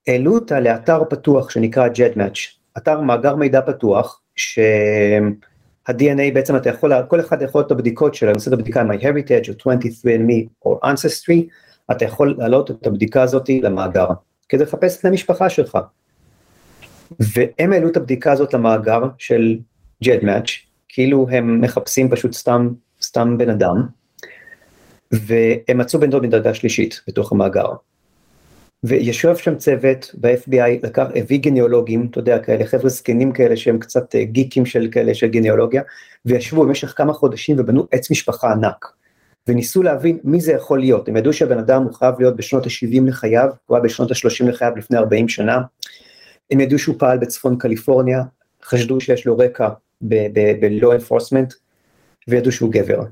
העלו 0.07 0.35
אותה 0.35 0.61
לאתר 0.61 1.03
פתוח 1.11 1.51
שנקרא 1.51 1.89
GEDmatch, 1.89 2.39
אתר 2.79 3.01
מאגר 3.01 3.37
מידע 3.37 3.61
פתוח, 3.61 4.21
שה-DNA 4.37 6.35
בעצם 6.35 6.57
אתה 6.57 6.69
יכול, 6.69 6.93
כל 7.09 7.21
אחד 7.21 7.43
יכול 7.43 7.63
את 7.63 7.71
הבדיקות 7.71 8.15
שלו, 8.15 8.33
עושה 8.35 8.49
את 8.49 8.53
הבדיקה 8.53 8.83
MyHeritage 8.83 9.49
או 9.49 9.73
23andMe 9.73 10.49
או 10.65 10.81
Ancestry, 10.85 11.43
אתה 11.91 12.05
יכול 12.05 12.35
להעלות 12.39 12.71
את 12.71 12.87
הבדיקה 12.87 13.23
הזאת 13.23 13.49
למאגר, 13.49 14.07
כדי 14.49 14.63
לחפש 14.63 15.01
את 15.01 15.05
המשפחה 15.05 15.51
שלך. 15.51 15.79
והם 17.21 17.73
העלו 17.73 17.89
את 17.89 17.97
הבדיקה 17.97 18.33
הזאת 18.33 18.55
למאגר 18.55 19.01
של 19.19 19.59
GEDmatch, 20.05 20.68
כאילו 20.89 21.27
הם 21.31 21.61
מחפשים 21.61 22.11
פשוט 22.11 22.33
סתם, 22.33 22.69
סתם 23.03 23.39
בן 23.39 23.51
אדם, 23.51 23.87
והם 25.13 25.79
מצאו 25.79 26.01
בן 26.01 26.11
דוד 26.11 26.23
מדרגה 26.23 26.55
שלישית 26.55 27.01
בתוך 27.09 27.33
המאגר. 27.33 27.69
וישב 28.85 29.37
שם 29.37 29.57
צוות 29.57 30.15
ב-FBI, 30.21 30.87
לקח, 30.87 31.07
הביא 31.15 31.41
גניאולוגים, 31.41 32.09
אתה 32.11 32.19
יודע, 32.19 32.39
כאלה 32.39 32.67
חבר'ה 32.67 32.89
זקנים 32.89 33.33
כאלה 33.33 33.57
שהם 33.57 33.79
קצת 33.79 34.15
אה, 34.15 34.25
גיקים 34.25 34.67
של 34.67 34.89
כאלה 34.93 35.15
של 35.15 35.27
גניאולוגיה, 35.27 35.83
וישבו 36.25 36.63
במשך 36.63 36.93
כמה 36.97 37.13
חודשים 37.13 37.57
ובנו 37.59 37.87
עץ 37.91 38.11
משפחה 38.11 38.53
ענק. 38.53 38.87
וניסו 39.49 39.83
להבין 39.83 40.19
מי 40.25 40.41
זה 40.41 40.53
יכול 40.53 40.81
להיות, 40.81 41.09
הם 41.09 41.17
ידעו 41.17 41.33
שהבן 41.33 41.59
אדם 41.59 41.83
הוא 41.83 41.95
חייב 41.95 42.15
להיות 42.19 42.37
בשנות 42.37 42.67
ה-70 42.67 43.09
לחייו, 43.09 43.49
הוא 43.67 43.77
היה 43.77 43.85
בשנות 43.85 44.11
ה-30 44.11 44.49
לחייו 44.49 44.73
לפני 44.77 44.99
40 44.99 45.29
שנה, 45.29 45.61
הם 46.51 46.61
ידעו 46.61 46.79
שהוא 46.79 46.95
פעל 46.99 47.19
בצפון 47.19 47.59
קליפורניה, 47.59 48.23
חשדו 48.65 49.01
שיש 49.01 49.27
לו 49.27 49.39
רקע 49.39 49.69
ב-law 50.03 50.93
enforcement, 51.01 51.55
וידעו 52.29 52.53
שהוא 52.53 52.73
גבר. 52.73 53.03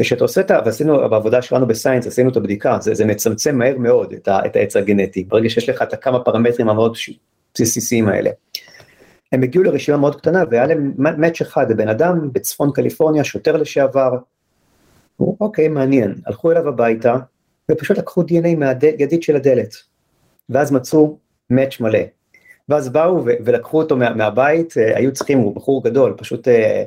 וכשאתה 0.00 0.24
עושה 0.24 0.40
את 0.40 0.50
ה... 0.50 0.60
ועשינו 0.66 1.10
בעבודה 1.10 1.42
שלנו 1.42 1.66
בסיינס, 1.66 2.06
עשינו 2.06 2.30
את 2.30 2.36
הבדיקה, 2.36 2.78
זה, 2.80 2.94
זה 2.94 3.04
מצמצם 3.04 3.58
מהר 3.58 3.78
מאוד 3.78 4.12
את, 4.12 4.28
ה, 4.28 4.46
את 4.46 4.56
העץ 4.56 4.76
הגנטי, 4.76 5.24
ברגע 5.24 5.48
שיש 5.48 5.68
לך 5.68 5.82
את 5.82 5.92
הכמה 5.92 6.20
פרמטרים 6.20 6.68
המאוד 6.68 6.96
בסיסיים 7.54 8.08
האלה. 8.08 8.30
הם 9.32 9.42
הגיעו 9.42 9.64
לרשימה 9.64 9.96
מאוד 9.96 10.16
קטנה 10.16 10.42
והיה 10.50 10.66
להם 10.66 10.92
מאץ' 10.96 11.40
אחד, 11.40 11.72
בן 11.72 11.88
אדם 11.88 12.32
בצפון 12.32 12.72
קליפורניה, 12.72 13.24
שוטר 13.24 13.56
לשעבר, 13.56 14.10
הוא, 15.16 15.36
אוקיי, 15.40 15.68
מעניין, 15.68 16.14
הלכו 16.26 16.50
אליו 16.50 16.68
הביתה, 16.68 17.16
ופשוט 17.70 17.98
לקחו 17.98 18.22
דנ"א 18.22 18.54
מהידית 18.54 19.22
של 19.22 19.36
הדלת, 19.36 19.74
ואז 20.48 20.72
מצאו 20.72 21.18
מאץ' 21.50 21.80
מלא. 21.80 21.98
ואז 22.68 22.88
באו 22.88 23.24
ולקחו 23.24 23.78
אותו 23.78 23.96
מה, 23.96 24.14
מהבית, 24.14 24.74
אה, 24.76 24.96
היו 24.96 25.12
צריכים, 25.12 25.38
הוא 25.38 25.56
בחור 25.56 25.84
גדול, 25.84 26.14
פשוט 26.16 26.48
אה, 26.48 26.84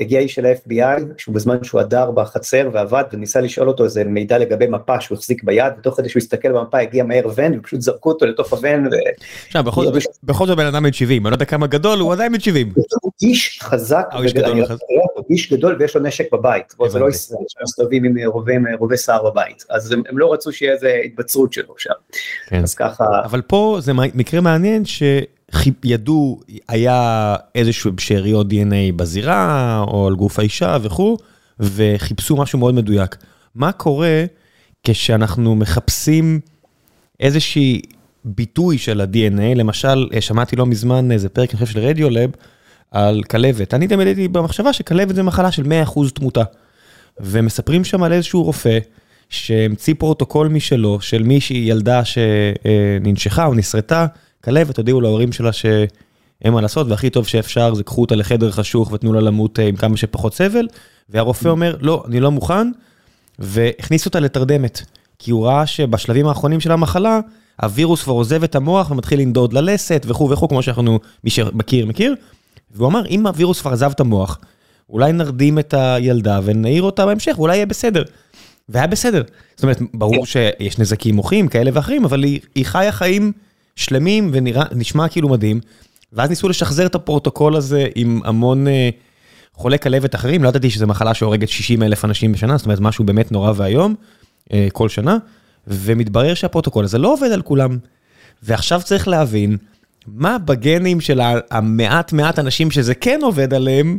הגיע 0.00 0.20
איש 0.20 0.34
של 0.34 0.46
ה-FBI, 0.46 1.02
שהוא 1.18 1.34
בזמן 1.34 1.64
שהוא 1.64 1.80
הדר 1.80 2.10
בחצר 2.10 2.68
ועבד 2.72 3.04
וניסה 3.12 3.40
לשאול 3.40 3.68
אותו 3.68 3.84
איזה 3.84 4.04
מידע 4.04 4.38
לגבי 4.38 4.66
מפה 4.66 5.00
שהוא 5.00 5.18
החזיק 5.18 5.44
ביד, 5.44 5.72
ותוך 5.78 5.96
כדי 5.96 6.08
שהוא 6.08 6.20
הסתכל 6.20 6.52
במפה 6.52 6.78
הגיע 6.78 7.04
מהר 7.04 7.26
ון 7.36 7.58
ופשוט 7.58 7.80
זרקו 7.80 8.08
אותו 8.08 8.26
לתוך 8.26 8.52
הוון. 8.52 8.88
עכשיו, 9.46 9.64
בכל 10.24 10.46
זאת 10.46 10.56
בן 10.56 10.66
אדם 10.66 10.82
בן 10.82 10.92
70, 10.92 11.26
אני 11.26 11.30
לא 11.30 11.34
יודע 11.34 11.44
כמה 11.44 11.66
גדול, 11.66 11.98
הוא 11.98 12.12
עדיין 12.12 12.32
בן 12.32 12.40
70. 12.40 12.72
הוא 13.02 13.12
איש 13.22 13.58
חזק, 13.62 14.06
איש 15.30 15.52
גדול 15.52 15.76
ויש 15.78 15.96
לו 15.96 16.02
נשק 16.02 16.32
בבית, 16.32 16.74
זה 16.88 16.98
לא 16.98 17.08
ישראל, 17.08 17.44
שמסתובבים 17.48 18.04
עם 18.04 18.16
רובי 18.78 18.96
שיער 18.96 19.30
בבית, 19.30 19.64
אז 19.70 19.92
הם 19.92 20.18
לא 20.18 20.32
רצו 20.32 20.52
שיהיה 20.52 20.72
איזה 20.72 21.00
התבצרות 21.04 21.52
שלו 21.52 21.74
שם. 21.78 21.90
כן. 22.46 22.62
אז 22.62 22.74
ככה... 22.74 23.04
אבל 23.24 23.42
פה 23.42 23.78
זה 23.80 23.92
מקרה 23.92 24.40
מעניין 24.40 24.84
ש... 24.84 25.02
ידעו, 25.84 26.40
היה 26.68 27.36
איזשהו 27.54 27.92
שאריות 27.98 28.46
DNA 28.46 28.92
בזירה, 28.96 29.84
או 29.88 30.06
על 30.06 30.14
גוף 30.14 30.38
האישה 30.38 30.78
וכו', 30.82 31.16
וחיפשו 31.60 32.36
משהו 32.36 32.58
מאוד 32.58 32.74
מדויק. 32.74 33.16
מה 33.54 33.72
קורה 33.72 34.24
כשאנחנו 34.84 35.54
מחפשים 35.54 36.40
איזושהי 37.20 37.80
ביטוי 38.24 38.78
של 38.78 39.00
ה-DNA, 39.00 39.54
למשל, 39.54 40.08
שמעתי 40.20 40.56
לא 40.56 40.66
מזמן 40.66 41.12
איזה 41.12 41.28
פרק, 41.28 41.50
אני 41.50 41.58
חושב, 41.58 41.72
של 41.72 41.80
רדיולב, 41.80 42.30
על 42.90 43.22
כלבת. 43.22 43.74
אני 43.74 43.88
תמיד 43.88 44.06
הייתי 44.06 44.28
במחשבה 44.28 44.72
שכלבת 44.72 45.14
זה 45.14 45.22
מחלה 45.22 45.52
של 45.52 45.62
100% 45.86 46.10
תמותה. 46.14 46.42
ומספרים 47.20 47.84
שם 47.84 48.02
על 48.02 48.12
איזשהו 48.12 48.42
רופא, 48.42 48.78
שהמציא 49.28 49.94
פרוטוקול 49.98 50.48
משלו, 50.48 51.00
של 51.00 51.22
מישהי, 51.22 51.56
ילדה 51.56 52.02
שננשכה 52.04 53.46
או 53.46 53.54
נסרטה, 53.54 54.06
כלבת, 54.44 54.74
תודיעו 54.74 55.00
להורים 55.00 55.32
שלה 55.32 55.52
שאין 55.52 56.52
מה 56.52 56.60
לעשות, 56.60 56.86
והכי 56.90 57.10
טוב 57.10 57.26
שאפשר 57.26 57.74
זה 57.74 57.84
קחו 57.84 58.00
אותה 58.00 58.16
לחדר 58.16 58.50
חשוך 58.50 58.92
ותנו 58.92 59.12
לה 59.12 59.20
למות 59.20 59.60
אה, 59.60 59.66
עם 59.66 59.76
כמה 59.76 59.96
שפחות 59.96 60.34
סבל, 60.34 60.68
והרופא 61.08 61.48
אומר, 61.48 61.76
לא, 61.80 62.04
אני 62.08 62.20
לא 62.20 62.30
מוכן, 62.30 62.70
והכניס 63.38 64.06
אותה 64.06 64.20
לתרדמת, 64.20 64.82
כי 65.18 65.30
הוא 65.30 65.46
ראה 65.46 65.66
שבשלבים 65.66 66.26
האחרונים 66.26 66.60
של 66.60 66.72
המחלה, 66.72 67.20
הווירוס 67.62 68.02
כבר 68.02 68.12
עוזב 68.12 68.42
את 68.42 68.54
המוח 68.54 68.90
ומתחיל 68.90 69.20
לנדוד 69.20 69.52
ללסת 69.52 70.02
וכו' 70.08 70.30
וכו', 70.30 70.48
כמו 70.48 70.62
שאנחנו, 70.62 71.00
מי 71.24 71.30
שמכיר, 71.30 71.86
מכיר. 71.86 72.14
והוא 72.70 72.88
אמר, 72.88 73.06
אם 73.06 73.26
הווירוס 73.26 73.60
כבר 73.60 73.72
עזב 73.72 73.90
את 73.90 74.00
המוח, 74.00 74.38
אולי 74.90 75.12
נרדים 75.12 75.58
את 75.58 75.74
הילדה 75.74 76.40
ונעיר 76.44 76.82
אותה 76.82 77.06
בהמשך, 77.06 77.34
ואולי 77.38 77.56
יהיה 77.56 77.66
בסדר. 77.66 78.02
והיה 78.68 78.86
בסדר. 78.86 79.22
זאת 79.56 79.62
אומרת, 79.62 79.78
ברור 79.94 80.26
שיש 80.26 80.78
נזקים 80.78 81.14
מוחיים 81.14 81.48
כאלה 81.48 81.70
ואחרים, 81.74 82.04
אבל 82.04 82.22
היא, 82.22 82.40
היא 82.54 82.66
חיה 82.66 82.92
חיים 82.92 83.32
שלמים 83.76 84.30
ונשמע 84.32 85.08
כאילו 85.08 85.28
מדהים, 85.28 85.60
ואז 86.12 86.30
ניסו 86.30 86.48
לשחזר 86.48 86.86
את 86.86 86.94
הפרוטוקול 86.94 87.56
הזה 87.56 87.86
עם 87.94 88.20
המון 88.24 88.68
אה, 88.68 88.90
חולי 89.54 89.78
כלבת 89.78 90.14
אחרים, 90.14 90.42
לא 90.42 90.48
ידעתי 90.48 90.70
שזו 90.70 90.86
מחלה 90.86 91.14
שהורגת 91.14 91.48
60 91.48 91.82
אלף 91.82 92.04
אנשים 92.04 92.32
בשנה, 92.32 92.56
זאת 92.56 92.66
אומרת 92.66 92.80
משהו 92.80 93.04
באמת 93.04 93.32
נורא 93.32 93.52
ואיום, 93.56 93.94
אה, 94.52 94.68
כל 94.72 94.88
שנה, 94.88 95.16
ומתברר 95.66 96.34
שהפרוטוקול 96.34 96.84
הזה 96.84 96.98
לא 96.98 97.12
עובד 97.12 97.32
על 97.32 97.42
כולם. 97.42 97.78
ועכשיו 98.42 98.80
צריך 98.84 99.08
להבין 99.08 99.56
מה 100.06 100.38
בגנים 100.38 101.00
של 101.00 101.20
המעט 101.50 102.12
מעט 102.12 102.38
אנשים 102.38 102.70
שזה 102.70 102.94
כן 102.94 103.20
עובד 103.22 103.54
עליהם, 103.54 103.98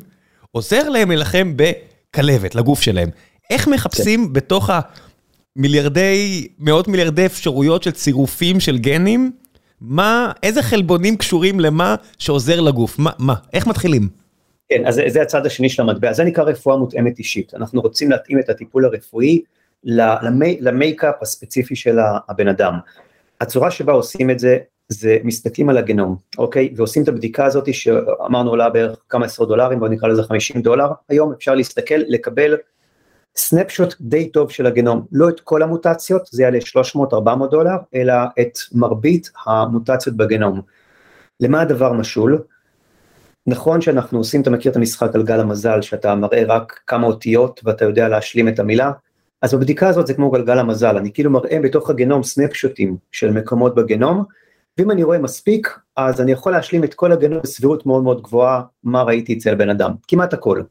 עוזר 0.51 0.89
להם 0.89 1.09
להילחם 1.09 1.53
בכלבת, 1.55 2.55
לגוף 2.55 2.81
שלהם. 2.81 3.09
איך 3.49 3.67
מחפשים 3.67 4.33
בתוך 4.33 4.69
מיליארדי, 5.55 6.47
מאות 6.59 6.87
מיליארדי 6.87 7.25
אפשרויות 7.25 7.83
של 7.83 7.91
צירופים 7.91 8.59
של 8.59 8.77
גנים, 8.77 9.31
מה, 9.81 10.31
איזה 10.43 10.61
חלבונים 10.61 11.17
קשורים 11.17 11.59
למה 11.59 11.95
שעוזר 12.17 12.61
לגוף? 12.61 12.99
מה, 12.99 13.11
מה, 13.19 13.33
איך 13.53 13.67
מתחילים? 13.67 14.09
כן, 14.69 14.85
אז 14.85 15.01
זה 15.07 15.21
הצד 15.21 15.45
השני 15.45 15.69
של 15.69 15.81
המטבע, 15.81 16.13
זה 16.13 16.23
נקרא 16.23 16.43
רפואה 16.43 16.77
מותאמת 16.77 17.19
אישית. 17.19 17.53
אנחנו 17.53 17.81
רוצים 17.81 18.11
להתאים 18.11 18.39
את 18.39 18.49
הטיפול 18.49 18.85
הרפואי 18.85 19.41
למייקאפ 20.59 21.15
הספציפי 21.21 21.75
של 21.75 21.99
הבן 22.29 22.47
אדם. 22.47 22.73
הצורה 23.41 23.71
שבה 23.71 23.93
עושים 23.93 24.29
את 24.29 24.39
זה, 24.39 24.57
זה 24.89 25.17
מסתכלים 25.23 25.69
על 25.69 25.77
הגנום, 25.77 26.15
אוקיי? 26.37 26.73
ועושים 26.75 27.03
את 27.03 27.07
הבדיקה 27.07 27.45
הזאת 27.45 27.73
שאמרנו 27.73 28.49
עולה 28.49 28.69
בערך 28.69 28.97
כמה 29.09 29.25
עשרות 29.25 29.49
דולרים, 29.49 29.79
בואו 29.79 29.91
נקרא 29.91 30.09
לזה 30.09 30.23
50 30.23 30.61
דולר, 30.61 30.87
היום 31.09 31.31
אפשר 31.31 31.55
להסתכל, 31.55 31.95
לקבל 32.07 32.57
סנפשוט 33.35 33.95
די 34.01 34.29
טוב 34.29 34.51
של 34.51 34.65
הגנום, 34.65 35.05
לא 35.11 35.29
את 35.29 35.39
כל 35.39 35.63
המוטציות, 35.63 36.21
זה 36.31 36.43
יעלה 36.43 36.59
300-400 37.13 37.51
דולר, 37.51 37.75
אלא 37.95 38.13
את 38.41 38.57
מרבית 38.73 39.31
המוטציות 39.45 40.17
בגנום. 40.17 40.61
למה 41.39 41.61
הדבר 41.61 41.93
משול? 41.93 42.41
נכון 43.47 43.81
שאנחנו 43.81 44.17
עושים, 44.17 44.41
אתה 44.41 44.49
מכיר 44.49 44.71
את 44.71 44.77
המשחק 44.77 45.15
על 45.15 45.23
גל 45.23 45.39
המזל, 45.39 45.81
שאתה 45.81 46.15
מראה 46.15 46.43
רק 46.47 46.79
כמה 46.87 47.07
אותיות 47.07 47.61
ואתה 47.63 47.85
יודע 47.85 48.07
להשלים 48.07 48.47
את 48.47 48.59
המילה, 48.59 48.91
אז 49.41 49.53
בבדיקה 49.53 49.87
הזאת 49.87 50.07
זה 50.07 50.13
כמו 50.13 50.31
גלגל 50.31 50.59
המזל, 50.59 50.97
אני 50.97 51.13
כאילו 51.13 51.31
מראה 51.31 51.59
בתוך 51.63 51.89
הגנום 51.89 52.23
סנפשוטים 52.23 52.97
של 53.11 53.31
מקומות 53.31 53.75
בגנום, 53.75 54.23
ואם 54.77 54.91
אני 54.91 55.03
רואה 55.03 55.17
מספיק, 55.17 55.79
אז 55.95 56.21
אני 56.21 56.31
יכול 56.31 56.51
להשלים 56.51 56.83
את 56.83 56.93
כל 56.93 57.11
הגנום 57.11 57.39
בסבירות 57.43 57.85
מאוד 57.85 58.03
מאוד 58.03 58.21
גבוהה, 58.21 58.61
מה 58.83 59.03
ראיתי 59.03 59.33
אצל 59.33 59.55
בן 59.55 59.69
אדם, 59.69 59.91
כמעט 60.07 60.33
הכל. 60.33 60.61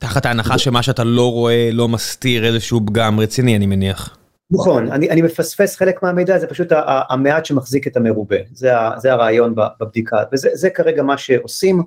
תחת 0.00 0.26
ההנחה 0.26 0.58
שמה 0.58 0.82
שאתה 0.82 1.04
לא 1.04 1.32
רואה 1.32 1.70
לא 1.72 1.88
מסתיר 1.88 2.46
איזשהו 2.46 2.80
פגם 2.86 3.20
רציני, 3.20 3.56
אני 3.56 3.66
מניח. 3.66 4.16
נכון, 4.50 4.92
אני, 4.92 5.10
אני 5.10 5.22
מפספס 5.22 5.76
חלק 5.76 6.02
מהמידע, 6.02 6.38
זה 6.38 6.46
פשוט 6.46 6.68
המעט 6.86 7.44
שמחזיק 7.44 7.86
את 7.86 7.96
המרובה, 7.96 8.36
זה, 8.52 8.70
זה 8.96 9.12
הרעיון 9.12 9.54
בבדיקה, 9.80 10.16
וזה 10.32 10.70
כרגע 10.70 11.02
מה 11.02 11.18
שעושים, 11.18 11.82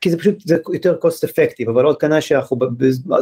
כי 0.00 0.10
זה 0.10 0.18
פשוט, 0.18 0.46
זה 0.46 0.56
יותר 0.72 0.96
cost 1.04 1.28
effective, 1.28 1.70
אבל 1.70 1.84
עוד 1.84 2.00
כנראה 2.00 2.20
שאנחנו, 2.20 2.58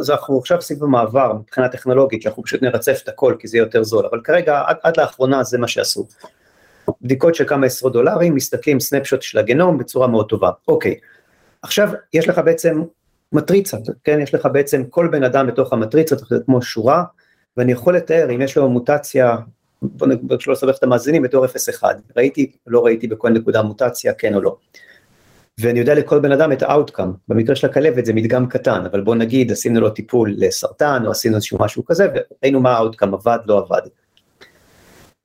אנחנו 0.09 0.39
עכשיו 0.39 0.61
סביב 0.61 0.83
המעבר 0.83 1.33
מבחינה 1.33 1.69
טכנולוגית, 1.69 2.21
שאנחנו 2.21 2.43
פשוט 2.43 2.61
נרצף 2.61 2.99
את 3.03 3.09
הכל 3.09 3.35
כי 3.39 3.47
זה 3.47 3.57
יותר 3.57 3.83
זול, 3.83 4.05
אבל 4.11 4.21
כרגע 4.23 4.63
עד, 4.67 4.77
עד 4.83 4.97
לאחרונה 4.97 5.43
זה 5.43 5.57
מה 5.57 5.67
שעשו. 5.67 6.07
בדיקות 7.01 7.35
של 7.35 7.45
כמה 7.47 7.65
עשרות 7.65 7.93
דולרים, 7.93 8.35
מסתכלים 8.35 8.79
סנפשוט 8.79 9.21
של 9.21 9.37
הגנום 9.37 9.77
בצורה 9.77 10.07
מאוד 10.07 10.29
טובה. 10.29 10.49
אוקיי, 10.67 10.95
עכשיו 11.61 11.89
יש 12.13 12.29
לך 12.29 12.41
בעצם 12.45 12.83
מטריצה, 13.33 13.77
כן, 14.03 14.19
יש 14.21 14.33
לך 14.33 14.47
בעצם 14.51 14.83
כל 14.89 15.07
בן 15.11 15.23
אדם 15.23 15.47
בתוך 15.47 15.73
המטריצה, 15.73 16.15
זה 16.15 16.37
כמו 16.45 16.61
שורה, 16.61 17.03
ואני 17.57 17.71
יכול 17.71 17.95
לתאר 17.95 18.27
אם 18.35 18.41
יש 18.41 18.57
לו 18.57 18.69
מוטציה, 18.69 19.37
בוא 19.81 20.07
נקרא 20.07 20.37
שלא 20.39 20.53
לסבך 20.53 20.77
את 20.77 20.83
המאזינים, 20.83 21.21
בתור 21.21 21.45
0-1, 21.45 21.49
ראיתי, 22.17 22.51
לא 22.67 22.85
ראיתי 22.85 23.07
בכל 23.07 23.29
נקודה 23.29 23.61
מוטציה, 23.61 24.13
כן 24.13 24.35
או 24.35 24.41
לא. 24.41 24.55
ואני 25.59 25.79
יודע 25.79 25.95
לכל 25.95 26.19
בן 26.19 26.31
אדם 26.31 26.51
את 26.51 26.61
ה-outcome, 26.61 27.11
במקרה 27.27 27.55
של 27.55 27.67
הכלבת 27.67 28.05
זה 28.05 28.13
מדגם 28.13 28.47
קטן, 28.47 28.85
אבל 28.91 29.01
בוא 29.01 29.15
נגיד 29.15 29.51
עשינו 29.51 29.79
לו 29.79 29.89
טיפול 29.89 30.33
לסרטן 30.37 31.03
או 31.05 31.11
עשינו 31.11 31.35
איזשהו 31.35 31.57
משהו 31.61 31.85
כזה 31.85 32.07
וראינו 32.13 32.59
מה 32.59 32.71
ה-outcome 32.71 33.13
עבד 33.13 33.39
לא 33.45 33.57
עבד. 33.59 33.81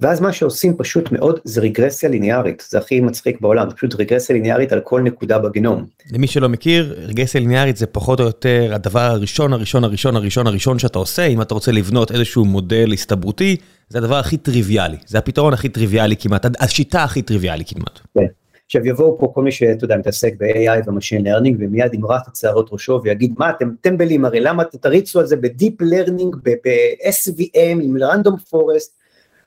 ואז 0.03 0.21
מה 0.21 0.33
שעושים 0.33 0.77
פשוט 0.77 1.13
מאוד 1.13 1.41
זה 1.45 1.61
רגרסיה 1.61 2.09
ליניארית, 2.09 2.65
זה 2.69 2.79
הכי 2.79 3.01
מצחיק 3.01 3.41
בעולם, 3.41 3.71
זה 3.71 3.77
פשוט 3.77 3.95
רגרסיה 4.01 4.37
ליניארית 4.37 4.73
על 4.73 4.81
כל 4.81 5.01
נקודה 5.01 5.39
בגנום. 5.39 5.87
למי 6.13 6.27
שלא 6.27 6.49
מכיר, 6.49 6.95
רגרסיה 7.07 7.41
ליניארית 7.41 7.77
זה 7.77 7.87
פחות 7.87 8.21
או 8.21 8.25
יותר 8.25 8.71
הדבר 8.75 9.01
הראשון, 9.01 9.53
הראשון, 9.53 9.85
הראשון, 9.85 10.17
הראשון, 10.17 10.47
הראשון 10.47 10.79
שאתה 10.79 10.99
עושה, 10.99 11.27
אם 11.27 11.43
אתה 11.43 11.55
רוצה 11.55 11.73
לבנות 11.73 12.13
איזשהו 12.13 12.45
מודל 12.45 12.93
הסתברותי, 12.93 13.57
זה 13.89 13.99
הדבר 13.99 14.17
הכי 14.17 14.37
טריוויאלי, 14.37 14.97
זה 15.07 15.19
הפתרון 15.19 15.53
הכי 15.53 15.69
טריוויאלי 15.69 16.17
כמעט, 16.17 16.47
השיטה 16.61 17.05
הכי 17.05 17.23
טריוויאלי 17.23 17.65
כמעט. 17.65 18.01
כן. 18.15 18.27
עכשיו 18.67 18.87
יבואו 18.87 19.19
פה 19.19 19.33
כל 19.35 19.43
מי 19.43 19.53
שאתה 19.53 19.85
יודע 19.85 19.97
מתעסק 19.97 20.33
ב-AI 20.39 20.89
ו-Machine 20.91 21.25
Learning 21.25 21.57
ומיד 21.59 21.95
ימרח 21.95 22.23
את 22.29 22.37
שערות 22.37 22.69
ראשו 22.73 23.01
ויגיד 23.05 23.35
מה 23.39 23.51
אתם 23.51 23.71
טמבלים 23.81 24.25
הרי 24.25 24.41
למה 24.41 24.65
תריצו 24.65 25.21
על 25.21 25.27
זה 25.27 25.37
ב-Deep 25.37 25.83
Learning 25.83 26.37
ב-SVM 26.43 27.83
עם 27.83 27.97
random 27.97 28.55
forest 28.55 29.02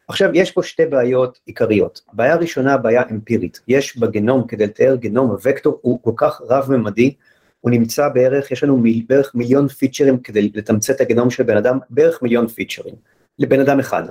עכשיו 0.07 0.29
יש 0.33 0.51
פה 0.51 0.63
שתי 0.63 0.85
בעיות 0.85 1.39
עיקריות, 1.45 2.01
בעיה 2.13 2.35
ראשונה 2.35 2.77
בעיה 2.77 3.03
אמפירית, 3.11 3.59
יש 3.67 3.97
בגנום 3.97 4.47
כדי 4.47 4.65
לתאר 4.65 4.95
גנום 4.95 5.35
הוקטור 5.45 5.79
הוא 5.81 5.99
כל 6.03 6.11
כך 6.15 6.41
רב 6.49 6.71
ממדי, 6.71 7.13
הוא 7.61 7.71
נמצא 7.71 8.09
בערך, 8.09 8.51
יש 8.51 8.63
לנו 8.63 8.77
מיל, 8.77 9.03
בערך 9.09 9.31
מיליון 9.35 9.67
פיצ'רים 9.67 10.17
כדי 10.17 10.51
לתמצת 10.55 10.95
את 10.95 11.01
הגנום 11.01 11.29
של 11.29 11.43
בן 11.43 11.57
אדם, 11.57 11.79
בערך 11.89 12.21
מיליון 12.21 12.47
פיצ'רים, 12.47 12.95
לבן 13.39 13.59
אדם 13.59 13.79
אחד. 13.79 14.03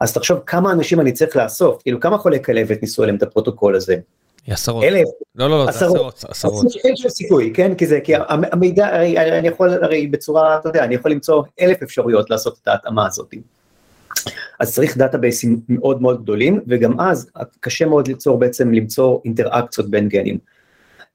אז 0.00 0.12
תחשוב 0.12 0.38
כמה 0.46 0.72
אנשים 0.72 1.00
אני 1.00 1.12
צריך 1.12 1.36
לאסוף, 1.36 1.82
כאילו 1.82 2.00
כמה 2.00 2.18
חולי 2.18 2.42
כלבת 2.42 2.82
ניסו 2.82 3.02
עליהם 3.02 3.16
את 3.16 3.22
הפרוטוקול 3.22 3.76
הזה. 3.76 3.96
עשרות. 4.48 4.84
אלף. 4.84 5.08
לא, 5.34 5.50
לא, 5.50 5.64
לא, 5.64 5.68
עשרות, 5.68 6.24
עשרות. 6.28 6.66
אין 6.84 6.96
שום 6.96 7.10
סיכוי, 7.10 7.52
כן? 7.54 7.74
כי 7.74 7.86
זה, 7.86 8.00
כי 8.00 8.12
המידע, 8.28 8.86
הרי 8.86 9.38
אני 9.38 9.48
יכול, 9.48 9.84
הרי 9.84 10.06
בצורה, 10.06 10.58
אתה 10.58 10.68
יודע, 10.68 10.84
אני 10.84 10.94
יכול 10.94 11.10
למצוא 11.10 11.42
אלף 11.60 11.82
אפשרויות 11.82 12.30
לעשות 12.30 12.58
את 12.62 12.68
ההתאמה 12.68 13.06
הזאת. 13.06 13.34
אז 14.60 14.74
צריך 14.74 14.96
database-ים 14.96 15.60
מאוד 15.68 16.02
מאוד 16.02 16.22
גדולים, 16.22 16.60
וגם 16.66 17.00
אז 17.00 17.30
קשה 17.60 17.86
מאוד 17.86 18.08
ליצור 18.08 18.38
בעצם, 18.38 18.72
למצוא 18.72 19.18
אינטראקציות 19.24 19.90
בין 19.90 20.08
גנים. 20.08 20.38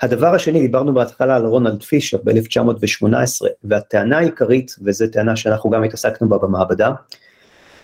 הדבר 0.01 0.35
השני, 0.35 0.61
דיברנו 0.61 0.93
בהתחלה 0.93 1.35
על 1.35 1.45
רונלד 1.45 1.83
פישר 1.83 2.17
ב-1918, 2.23 3.47
והטענה 3.63 4.17
העיקרית, 4.17 4.75
וזו 4.83 5.07
טענה 5.07 5.35
שאנחנו 5.35 5.69
גם 5.69 5.83
התעסקנו 5.83 6.29
בה 6.29 6.37
במעבדה, 6.37 6.91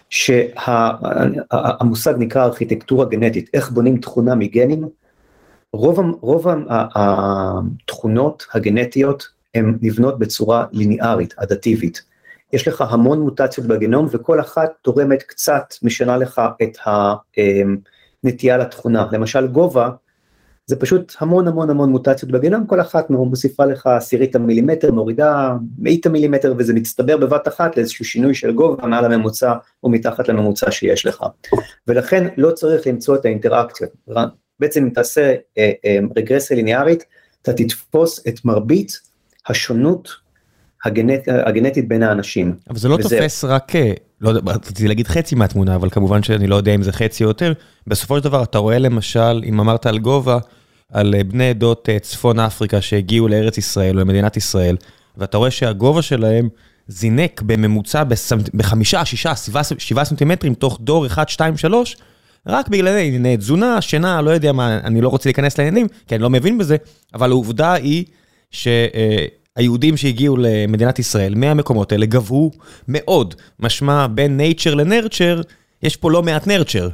שהמושג 0.10 2.12
שה, 2.12 2.18
נקרא 2.18 2.44
ארכיטקטורה 2.44 3.06
גנטית, 3.06 3.50
איך 3.54 3.72
בונים 3.72 3.98
תכונה 3.98 4.36
מגנים, 4.36 4.88
רוב, 5.74 6.00
רוב 6.22 6.48
התכונות 6.96 8.46
הגנטיות 8.54 9.28
הן 9.56 9.78
נבנות 9.82 10.20
בצורה 10.20 10.66
ליניארית, 10.72 11.34
אדטיבית. 11.38 12.02
יש 12.54 12.68
לך 12.68 12.82
המון 12.82 13.20
מוטציות 13.20 13.68
בגנום 13.68 14.08
וכל 14.12 14.40
אחת 14.40 14.72
תורמת 14.82 15.24
קצת, 15.24 15.74
משנה 15.84 16.18
לך 16.18 16.42
את 16.64 16.78
הנטייה 18.24 18.58
לתכונה. 18.58 19.08
למשל 19.12 19.48
גובה, 19.48 19.90
זה 20.66 20.76
פשוט 20.76 21.14
המון 21.20 21.48
המון 21.48 21.70
המון 21.70 21.90
מוטציות 21.90 22.32
בגנום, 22.32 22.68
כל 22.68 22.82
אחת 22.82 23.10
מוסיפה 23.10 23.66
לך 23.66 23.88
עשירית 23.88 24.36
המילימטר, 24.36 24.92
מורידה 24.92 25.56
מאית 25.80 26.06
המילימטר 26.06 26.54
וזה 26.58 26.74
מצטבר 26.74 27.18
בבת 27.18 27.48
אחת 27.48 27.78
לאיזשהו 27.78 28.06
שינוי 28.06 28.34
של 28.34 28.52
גובה 28.52 28.88
מעל 28.88 29.06
הממוצע 29.06 29.54
או 29.84 29.90
מתחת 29.90 30.28
לממוצע 30.28 30.72
שיש 30.72 31.06
לך. 31.06 31.24
ולכן 31.88 32.28
לא 32.38 32.52
צריך 32.52 32.88
למצוא 32.88 33.16
את 33.16 33.26
האינטראקציות. 33.26 33.90
בעצם 34.60 34.84
אם 34.84 34.90
תעשה 34.90 35.36
אה, 35.58 35.72
אה, 35.86 36.00
רגרסיה 36.16 36.58
ליניארית, 36.58 37.04
אתה 37.42 37.54
תתפוס 37.54 38.28
את 38.28 38.46
מרבית 38.46 39.00
השונות 39.48 40.10
הגנט, 40.88 41.28
הגנטית 41.28 41.88
בין 41.88 42.04
האנשים. 42.04 42.56
אבל 42.70 42.78
זה 42.78 42.90
לא 42.90 42.98
וזה... 43.00 43.18
תופס 43.18 43.44
רק, 43.44 43.76
אה, 43.76 43.92
לא 44.22 44.30
יודע, 44.30 44.52
רציתי 44.52 44.88
להגיד 44.88 45.08
חצי 45.08 45.36
מהתמונה, 45.36 45.76
אבל 45.76 45.90
כמובן 45.90 46.24
שאני 46.24 46.48
לא 46.48 46.56
יודע 46.56 46.76
אם 46.76 46.84
זה 46.84 46.92
חצי 46.92 47.24
או 47.24 47.30
יותר. 47.30 47.54
בסופו 47.88 48.18
של 48.18 48.24
דבר 48.24 48.44
אתה 48.44 48.58
רואה 48.58 48.80
למשל, 48.80 49.44
אם 49.46 49.60
אמרת 49.60 49.86
על 49.86 50.00
גובה, 50.00 50.38
על 50.94 51.16
אה, 51.16 51.24
בני 51.24 51.50
עדות 51.50 51.90
אה, 51.90 52.00
צפון 52.00 52.40
אפריקה 52.40 52.82
שהגיעו 52.82 53.28
לארץ 53.28 53.58
ישראל 53.58 53.96
או 53.96 54.02
למדינת 54.02 54.38
ישראל, 54.38 54.78
ואתה 55.18 55.38
רואה 55.38 55.52
שהגובה 55.52 56.02
שלהם 56.02 56.50
זינק 56.88 57.42
בממוצע 57.42 58.04
בחמישה, 58.54 59.06
שישה, 59.06 59.34
שבעה 59.78 60.06
סנטימטרים 60.06 60.54
תוך 60.54 60.80
דור 60.82 61.06
1, 61.06 61.30
2, 61.30 61.58
3, 61.58 61.98
רק 62.48 62.68
בגלל 62.68 62.98
ענייני 62.98 63.38
תזונה, 63.38 63.82
שינה, 63.82 64.22
לא 64.22 64.32
יודע 64.32 64.52
מה, 64.52 64.78
אני 64.78 65.02
לא 65.02 65.10
רוצה 65.10 65.30
להיכנס 65.30 65.58
לעניינים, 65.58 65.88
כי 66.08 66.16
אני 66.16 66.24
לא 66.24 66.30
מבין 66.30 66.58
בזה, 66.58 66.78
אבל 67.14 67.32
העובדה 67.32 67.74
היא 67.74 68.06
שהיהודים 69.58 69.98
שהגיעו 69.98 70.38
למדינת 70.40 71.00
ישראל 71.00 71.36
מהמקומות 71.36 71.92
האלה 71.92 72.06
גבהו 72.06 72.52
מאוד, 72.88 73.36
משמע 73.60 74.08
בין 74.08 74.40
nature 74.40 74.76
ל-nurture, 74.76 75.42
יש 75.84 75.96
פה 75.96 76.12
לא 76.12 76.24
מעט 76.24 76.48
nurture. 76.48 76.90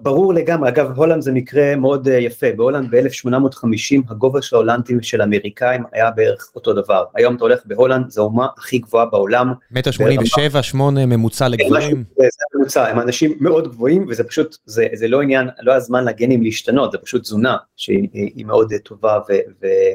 ברור 0.00 0.34
לגמרי, 0.34 0.68
אגב 0.68 0.98
הולנד 0.98 1.22
זה 1.22 1.32
מקרה 1.32 1.76
מאוד 1.76 2.08
אה, 2.08 2.14
יפה, 2.14 2.46
בהולנד 2.56 2.90
ב-1850 2.90 4.00
הגובה 4.08 4.42
של 4.42 4.56
ההולנדים 4.56 5.02
של 5.02 5.20
האמריקאים 5.20 5.82
היה 5.92 6.10
בערך 6.10 6.50
אותו 6.56 6.72
דבר, 6.72 7.04
היום 7.14 7.36
אתה 7.36 7.44
הולך 7.44 7.60
בהולנד, 7.64 8.10
זו 8.10 8.22
האומה 8.22 8.46
הכי 8.58 8.78
גבוהה 8.78 9.06
בעולם. 9.06 9.52
מטר 9.70 9.90
שמונים 9.90 10.20
ושבע, 10.20 10.62
שמונה, 10.62 11.06
ממוצע 11.06 11.48
לגבוהים. 11.48 12.04
זה 12.16 12.24
ממוצע, 12.54 12.88
הם 12.88 13.00
אנשים 13.00 13.36
מאוד 13.40 13.68
גבוהים 13.68 14.06
וזה 14.08 14.24
פשוט, 14.24 14.56
זה, 14.66 14.86
זה 14.92 15.08
לא 15.08 15.22
עניין, 15.22 15.48
לא 15.62 15.72
הזמן 15.72 16.04
לגנים 16.04 16.42
להשתנות, 16.42 16.92
זה 16.92 16.98
פשוט 16.98 17.22
תזונה 17.22 17.56
שהיא 17.76 18.46
מאוד 18.46 18.72
טובה 18.84 19.18
ו... 19.28 19.32
אה, 19.64 19.92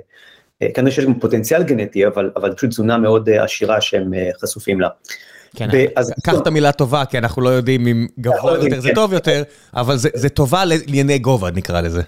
כנראה 0.74 0.92
שיש 0.92 1.06
גם 1.06 1.20
פוטנציאל 1.20 1.64
גנטי, 1.64 2.08
אבל, 2.08 2.32
אבל 2.36 2.54
פשוט 2.54 2.70
תזונה 2.70 2.98
מאוד 2.98 3.30
אה, 3.30 3.44
עשירה 3.44 3.82
שהם 3.82 4.14
חשופים 4.42 4.82
לה. 4.82 4.88
כן, 5.56 5.68
קח 6.24 6.34
את 6.42 6.48
המילה 6.48 6.72
טובה, 6.72 7.06
כי 7.06 7.18
אנחנו 7.18 7.42
לא 7.42 7.50
יודעים 7.50 7.88
אם 7.88 8.08
גבוה 8.20 8.54
יותר 8.54 8.80
זה 8.82 8.90
כן. 8.90 8.96
טוב 8.96 9.14
יותר, 9.14 9.44
אבל 9.74 9.98
זה 9.98 10.30
טובה 10.30 10.66
לענייני 10.66 11.20
גובה, 11.20 11.52
נקרא 11.52 11.82
לזה. 11.82 12.02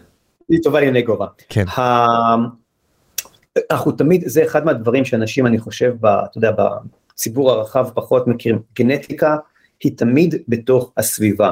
היא 0.49 0.59
טובה 0.63 0.79
לענייני 0.79 1.01
גובה. 1.01 1.25
כן. 1.49 1.65
אנחנו 3.71 3.91
תמיד, 3.91 4.23
זה 4.25 4.43
אחד 4.43 4.65
מהדברים 4.65 5.05
שאנשים, 5.05 5.47
אני 5.47 5.59
חושב, 5.59 6.05
אתה 6.05 6.37
יודע, 6.37 6.51
הציבור 7.13 7.51
הרחב 7.51 7.89
פחות 7.93 8.27
מכירים, 8.27 8.59
גנטיקה 8.75 9.35
היא 9.83 9.97
תמיד 9.97 10.35
בתוך 10.47 10.91
הסביבה. 10.97 11.51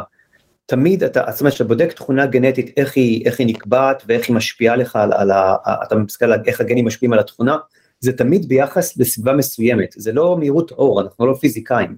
תמיד 0.69 1.03
אתה, 1.03 1.23
זאת 1.31 1.41
אומרת, 1.41 1.53
כשאתה 1.53 1.67
בודק 1.67 1.93
תכונה 1.93 2.25
גנטית, 2.25 2.73
איך 2.77 2.95
היא, 2.95 3.25
איך 3.25 3.39
היא 3.39 3.47
נקבעת 3.47 4.03
ואיך 4.07 4.27
היא 4.27 4.35
משפיעה 4.35 4.75
לך 4.75 4.95
על, 4.95 5.13
על 5.13 5.31
ה... 5.31 5.55
אתה 5.83 5.95
מסתכל 5.95 6.25
על 6.25 6.39
איך 6.45 6.61
הגנים 6.61 6.85
משפיעים 6.85 7.13
על 7.13 7.19
התכונה, 7.19 7.57
זה 7.99 8.13
תמיד 8.13 8.47
ביחס 8.47 8.97
לסביבה 8.97 9.33
מסוימת, 9.33 9.95
זה 9.97 10.11
לא 10.11 10.37
מהירות 10.37 10.71
אור, 10.71 11.01
אנחנו 11.01 11.25
לא 11.25 11.33
פיזיקאים. 11.33 11.95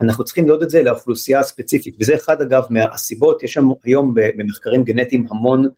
אנחנו 0.00 0.24
צריכים 0.24 0.46
לראות 0.46 0.62
את 0.62 0.70
זה 0.70 0.82
לאוכלוסייה 0.82 1.40
הספציפית, 1.40 1.96
וזה 2.00 2.14
אחד 2.14 2.42
אגב 2.42 2.64
מהסיבות, 2.70 3.42
יש 3.42 3.52
שם 3.52 3.68
היום 3.84 4.14
במחקרים 4.14 4.84
גנטיים 4.84 5.26
המון 5.30 5.68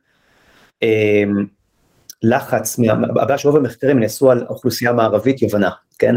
אה, 0.83 1.25
לחץ, 2.23 2.79
הבעיה 2.91 3.39
שרוב 3.39 3.57
המחקרים 3.57 4.01
נעשו 4.01 4.31
על 4.31 4.47
אוכלוסייה 4.49 4.93
מערבית 4.93 5.43
יוונה, 5.43 5.71
כן? 5.99 6.15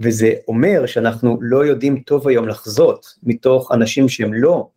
וזה 0.00 0.32
אומר 0.48 0.86
שאנחנו 0.86 1.38
לא 1.40 1.64
יודעים 1.64 2.00
טוב 2.00 2.28
היום 2.28 2.48
לחזות 2.48 3.06
מתוך 3.22 3.72
אנשים 3.72 4.08
שהם 4.08 4.34
לא 4.34 4.68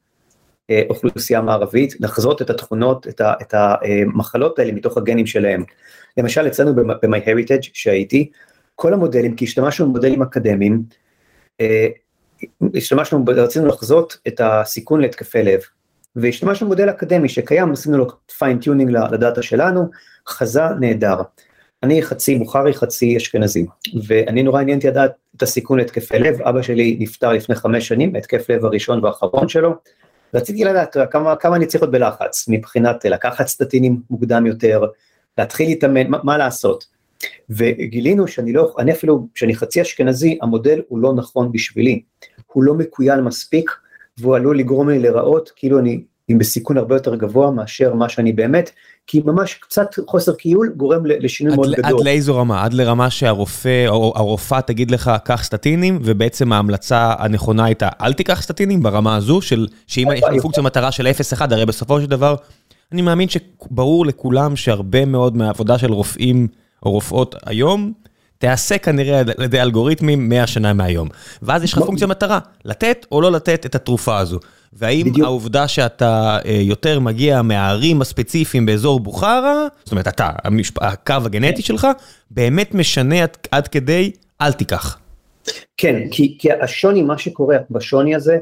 אה, 0.69 0.81
אוכלוסייה 0.89 1.41
מערבית, 1.41 1.95
לחזות 1.99 2.41
את 2.41 2.49
התכונות, 2.49 3.07
את, 3.07 3.21
ה, 3.21 3.33
את 3.41 3.53
המחלות 3.53 4.59
האלה 4.59 4.71
מתוך 4.71 4.97
הגנים 4.97 5.25
שלהם. 5.25 5.63
למשל 6.17 6.47
אצלנו 6.47 6.75
ב-MyHeritage 6.75 7.69
שהייתי, 7.73 8.31
כל 8.75 8.93
המודלים, 8.93 9.35
כי 9.35 9.45
השתמשנו 9.45 9.85
במודלים 9.85 10.21
אקדמיים, 10.21 10.83
אה, 11.61 11.87
השתמשנו, 12.75 13.25
רצינו 13.27 13.67
לחזות 13.67 14.17
את 14.27 14.41
הסיכון 14.43 15.01
להתקפי 15.01 15.43
לב, 15.43 15.59
והשתמשנו 16.15 16.67
במודל 16.67 16.89
אקדמי 16.89 17.29
שקיים, 17.29 17.71
עשינו 17.71 17.97
לו 17.97 18.07
fine-tuning 18.37 18.91
ל 18.91 19.01
data 19.01 19.41
שלנו, 19.41 19.89
חזה 20.27 20.63
נהדר. 20.79 21.21
אני 21.83 22.01
חצי 22.01 22.35
בוכרי, 22.35 22.73
חצי 22.73 23.17
אשכנזי, 23.17 23.65
ואני 24.07 24.43
נורא 24.43 24.61
עניין 24.61 24.76
אותי 24.76 24.87
לדעת 24.87 25.11
את 25.37 25.43
הסיכון 25.43 25.79
להתקפי 25.79 26.19
לב, 26.19 26.41
אבא 26.41 26.61
שלי 26.61 26.97
נפטר 26.99 27.33
לפני 27.33 27.55
חמש 27.55 27.87
שנים, 27.87 28.15
התקף 28.15 28.49
לב 28.49 28.65
הראשון 28.65 29.03
והאחרון 29.03 29.47
שלו, 29.47 29.73
רציתי 30.33 30.63
לדעת 30.63 30.97
כמה, 31.11 31.35
כמה 31.35 31.55
אני 31.55 31.65
צריך 31.65 31.83
להיות 31.83 31.91
בלחץ, 31.91 32.45
מבחינת 32.47 33.05
לקחת 33.05 33.47
סטטינים 33.47 34.01
מוקדם 34.09 34.45
יותר, 34.45 34.83
להתחיל 35.37 35.67
להתאמן, 35.67 36.07
מה, 36.07 36.19
מה 36.23 36.37
לעשות. 36.37 36.85
וגילינו 37.49 38.27
שאני 38.27 38.53
לא, 38.53 38.75
אני 38.79 38.91
אפילו, 38.91 39.27
כשאני 39.33 39.55
חצי 39.55 39.81
אשכנזי, 39.81 40.37
המודל 40.41 40.81
הוא 40.87 40.99
לא 40.99 41.13
נכון 41.13 41.51
בשבילי, 41.51 42.01
הוא 42.47 42.63
לא 42.63 42.73
מקוייל 42.73 43.21
מספיק, 43.21 43.71
והוא 44.17 44.35
עלול 44.35 44.59
לגרום 44.59 44.89
לי 44.89 44.99
לראות 44.99 45.51
כאילו 45.55 45.79
אני 45.79 46.03
עם 46.27 46.37
בסיכון 46.37 46.77
הרבה 46.77 46.95
יותר 46.95 47.15
גבוה 47.15 47.51
מאשר 47.51 47.93
מה 47.93 48.09
שאני 48.09 48.33
באמת, 48.33 48.71
כי 49.07 49.21
ממש 49.25 49.53
קצת 49.53 49.87
חוסר 50.07 50.33
קיול 50.33 50.73
גורם 50.77 51.05
לשינוי 51.05 51.55
מאוד 51.55 51.71
גדול. 51.71 51.99
עד 51.99 52.05
לאיזו 52.05 52.37
רמה? 52.37 52.63
עד 52.63 52.73
לרמה 52.73 53.09
שהרופא 53.09 53.87
או 53.87 54.13
הרופאה 54.15 54.61
תגיד 54.61 54.91
לך 54.91 55.11
קח 55.25 55.43
סטטינים, 55.43 55.99
ובעצם 56.03 56.53
ההמלצה 56.53 57.13
הנכונה 57.19 57.65
הייתה 57.65 57.89
אל 58.01 58.13
תיקח 58.13 58.41
סטטינים 58.41 58.83
ברמה 58.83 59.15
הזו, 59.15 59.41
של 59.41 59.67
שאם 59.87 60.07
יש 60.13 60.23
לנו 60.23 60.41
פונקציה 60.41 60.63
מטרה 60.63 60.91
של 60.91 61.07
0-1, 61.37 61.41
הרי 61.51 61.65
בסופו 61.65 62.01
של 62.01 62.05
דבר, 62.05 62.35
אני 62.91 63.01
מאמין 63.01 63.27
שברור 63.29 64.05
לכולם 64.05 64.55
שהרבה 64.55 65.05
מאוד 65.05 65.37
מהעבודה 65.37 65.77
של 65.77 65.91
רופאים 65.91 66.47
או 66.85 66.91
רופאות 66.91 67.35
היום, 67.45 67.93
תיעשה 68.37 68.77
כנראה 68.77 69.19
על 69.19 69.43
ידי 69.43 69.61
אלגוריתמים 69.61 70.29
100 70.29 70.47
שנה 70.47 70.73
מהיום. 70.73 71.07
ואז 71.41 71.63
יש 71.63 71.73
לך 71.73 71.79
פונקציה 71.79 72.07
מטרה, 72.07 72.39
לתת 72.65 73.05
או 73.11 73.21
לא 73.21 73.31
לתת 73.31 73.65
את 73.65 73.75
התרופה 73.75 74.17
הזו. 74.17 74.39
והאם 74.75 75.05
בדיוק. 75.05 75.25
העובדה 75.25 75.67
שאתה 75.67 76.37
אה, 76.45 76.51
יותר 76.61 76.99
מגיע 76.99 77.41
מהערים 77.41 78.01
הספציפיים 78.01 78.65
באזור 78.65 78.99
בוכרה, 78.99 79.67
זאת 79.83 79.91
אומרת 79.91 80.07
אתה, 80.07 80.29
המשפ... 80.43 80.81
הקו 80.81 81.13
הגנטי 81.25 81.55
כן. 81.55 81.61
שלך, 81.61 81.87
באמת 82.31 82.73
משנה 82.73 83.23
עד, 83.23 83.37
עד 83.51 83.67
כדי 83.67 84.11
אל 84.41 84.51
תיקח. 84.51 84.97
כן, 85.77 86.01
כי, 86.11 86.35
כי 86.39 86.51
השוני, 86.51 87.01
מה 87.01 87.17
שקורה 87.17 87.57
בשוני 87.71 88.15
הזה, 88.15 88.37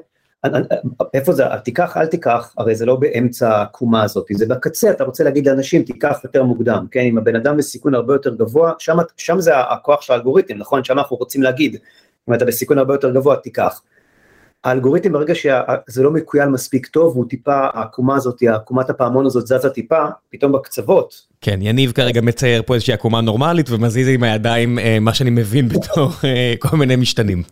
איפה 1.13 1.33
זה, 1.33 1.43
תיקח, 1.63 1.97
אל 1.97 2.05
תיקח, 2.05 2.53
הרי 2.57 2.75
זה 2.75 2.85
לא 2.85 2.95
באמצע 2.95 3.49
העקומה 3.57 4.03
הזאת, 4.03 4.25
זה 4.31 4.45
בקצה, 4.45 4.91
אתה 4.91 5.03
רוצה 5.03 5.23
להגיד 5.23 5.47
לאנשים, 5.47 5.83
תיקח 5.83 6.19
יותר 6.23 6.43
מוקדם, 6.43 6.85
כן, 6.91 6.99
אם 6.99 7.17
הבן 7.17 7.35
אדם 7.35 7.57
בסיכון 7.57 7.95
הרבה 7.95 8.13
יותר 8.13 8.35
גבוה, 8.35 8.73
שם, 8.79 8.97
שם 9.17 9.39
זה 9.39 9.59
הכוח 9.59 10.01
של 10.01 10.13
האלגוריתם, 10.13 10.57
נכון, 10.57 10.83
שם 10.83 10.99
אנחנו 10.99 11.15
רוצים 11.17 11.43
להגיד, 11.43 11.77
אם 12.29 12.33
אתה 12.33 12.45
בסיכון 12.45 12.77
הרבה 12.77 12.93
יותר 12.93 13.11
גבוה, 13.11 13.35
תיקח. 13.35 13.81
האלגוריתם 14.63 15.11
ברגע 15.11 15.35
שזה 15.35 16.03
לא 16.03 16.11
מקוייל 16.11 16.49
מספיק 16.49 16.87
טוב, 16.87 17.15
הוא 17.15 17.25
טיפה, 17.29 17.67
העקומה 17.73 18.15
הזאת, 18.15 18.43
עקומת 18.43 18.89
הפעמון 18.89 19.25
הזאת 19.25 19.47
זזה 19.47 19.69
טיפה, 19.69 20.05
פתאום 20.29 20.51
בקצוות. 20.51 21.27
כן, 21.41 21.59
יניב 21.61 21.91
כרגע 21.91 22.21
מצייר 22.21 22.61
פה 22.65 22.73
איזושהי 22.73 22.93
עקומה 22.93 23.21
נורמלית 23.21 23.69
ומזיז 23.69 24.07
עם 24.07 24.23
הידיים 24.23 24.79
אה, 24.79 24.97
מה 25.01 25.13
שאני 25.13 25.29
מבין 25.29 25.67
בתור 25.73 26.11
אה, 26.23 26.53
כל 26.59 26.77
מיני 26.77 26.95
משתנים. 26.95 27.43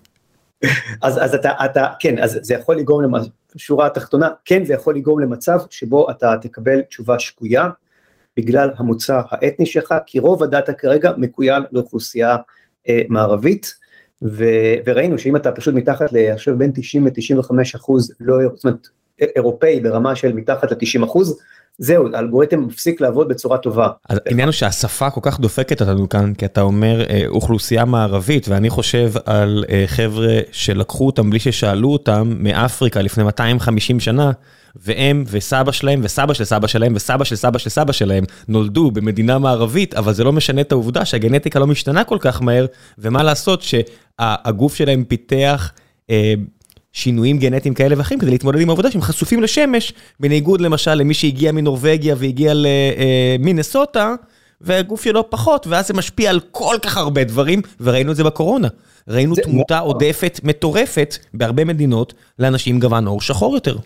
אז, 1.02 1.24
אז 1.24 1.36
אתה, 1.36 1.52
אתה, 1.65 1.88
כן, 2.00 2.19
אז 2.19 2.39
זה 2.41 2.54
יכול 2.54 2.76
לגרום, 2.76 3.13
שורה 3.58 3.86
התחתונה, 3.86 4.30
כן, 4.45 4.65
זה 4.65 4.74
יכול 4.74 4.95
לגרום 4.95 5.19
למצב 5.19 5.60
שבו 5.69 6.12
אתה 6.12 6.36
תקבל 6.41 6.82
תשובה 6.82 7.19
שגויה, 7.19 7.69
בגלל 8.38 8.69
המוצא 8.78 9.22
האתני 9.30 9.65
שלך, 9.65 9.93
כי 10.06 10.19
רוב 10.19 10.43
הדאטה 10.43 10.74
כרגע 10.74 11.12
מקוייל 11.17 11.63
לאוכלוסייה 11.72 12.38
אה, 12.89 13.02
מערבית, 13.10 13.79
ו, 14.23 14.45
וראינו 14.86 15.17
שאם 15.17 15.36
אתה 15.36 15.51
פשוט 15.51 15.73
מתחת, 15.73 16.13
ל, 16.13 16.17
עכשיו 16.17 16.58
בין 16.58 16.71
90 16.75 17.08
ל-95 17.08 17.51
אחוז, 17.75 18.13
לא, 18.19 18.36
זאת 18.55 18.65
אומרת, 18.65 18.88
אירופאי 19.36 19.79
ברמה 19.79 20.15
של 20.15 20.34
מתחת 20.34 20.71
ל-90 20.71 21.05
אחוז, 21.05 21.39
זהו, 21.77 22.08
האלגוריתם 22.13 22.63
מפסיק 22.65 23.01
לעבוד 23.01 23.27
בצורה 23.27 23.58
טובה. 23.58 23.88
העניין 24.10 24.47
הוא 24.47 24.53
שהשפה 24.53 25.10
כל 25.10 25.21
כך 25.23 25.39
דופקת 25.39 25.82
אותנו 25.82 26.10
כאן, 26.10 26.34
כי 26.34 26.45
אתה 26.45 26.62
אומר 26.62 27.05
אה, 27.10 27.23
אוכלוסייה 27.27 27.86
מערבית, 27.86 28.47
ואני 28.47 28.69
חושב 28.69 29.12
על 29.25 29.65
אה, 29.69 29.84
חבר'ה 29.88 30.39
שלקחו 30.51 31.05
אותם 31.05 31.29
בלי 31.29 31.39
ששאלו 31.39 31.93
אותם 31.93 32.34
מאפריקה 32.39 33.01
לפני 33.01 33.23
250 33.23 33.99
שנה, 33.99 34.32
והם 34.75 35.23
וסבא 35.27 35.71
שלהם 35.71 35.99
וסבא 36.03 36.34
של 36.34 36.43
סבא 36.43 36.67
שלהם 36.67 36.93
וסבא 36.95 37.23
של 37.23 37.36
סבא 37.36 37.58
של 37.58 37.69
סבא 37.69 37.91
שלהם 37.91 38.23
נולדו 38.47 38.91
במדינה 38.91 39.39
מערבית, 39.39 39.93
אבל 39.93 40.13
זה 40.13 40.23
לא 40.23 40.32
משנה 40.32 40.62
את 40.62 40.71
העובדה 40.71 41.05
שהגנטיקה 41.05 41.60
לא 41.60 41.67
משתנה 41.67 42.03
כל 42.03 42.17
כך 42.21 42.41
מהר, 42.41 42.65
ומה 42.97 43.23
לעשות 43.23 43.62
שהגוף 43.62 44.75
שלהם 44.75 45.03
פיתח... 45.03 45.71
אה, 46.10 46.34
שינויים 46.93 47.38
גנטיים 47.38 47.73
כאלה 47.73 47.95
ואחרים 47.97 48.19
כדי 48.19 48.32
להתמודד 48.32 48.60
עם 48.60 48.69
העובדה 48.69 48.91
שהם 48.91 49.01
חשופים 49.01 49.41
לשמש, 49.41 49.93
בניגוד 50.19 50.62
למשל 50.62 50.93
למי 50.93 51.13
שהגיע 51.13 51.51
מנורבגיה 51.51 52.15
והגיע 52.17 52.53
למינסוטה, 52.55 54.15
והגוף 54.62 55.03
שלו 55.03 55.29
פחות, 55.29 55.67
ואז 55.67 55.88
זה 55.88 55.93
משפיע 55.93 56.29
על 56.29 56.39
כל 56.51 56.75
כך 56.82 56.97
הרבה 56.97 57.23
דברים, 57.23 57.62
וראינו 57.79 58.12
את 58.12 58.15
זה 58.15 58.23
בקורונה. 58.23 58.67
ראינו 59.08 59.36
תמותה 59.36 59.79
עודפת 59.79 60.39
מטורפת 60.43 61.17
בהרבה 61.34 61.65
מדינות 61.65 62.13
לאנשים 62.39 62.79
גוון 62.79 63.08
עור 63.08 63.21
שחור 63.21 63.55
יותר. 63.55 63.77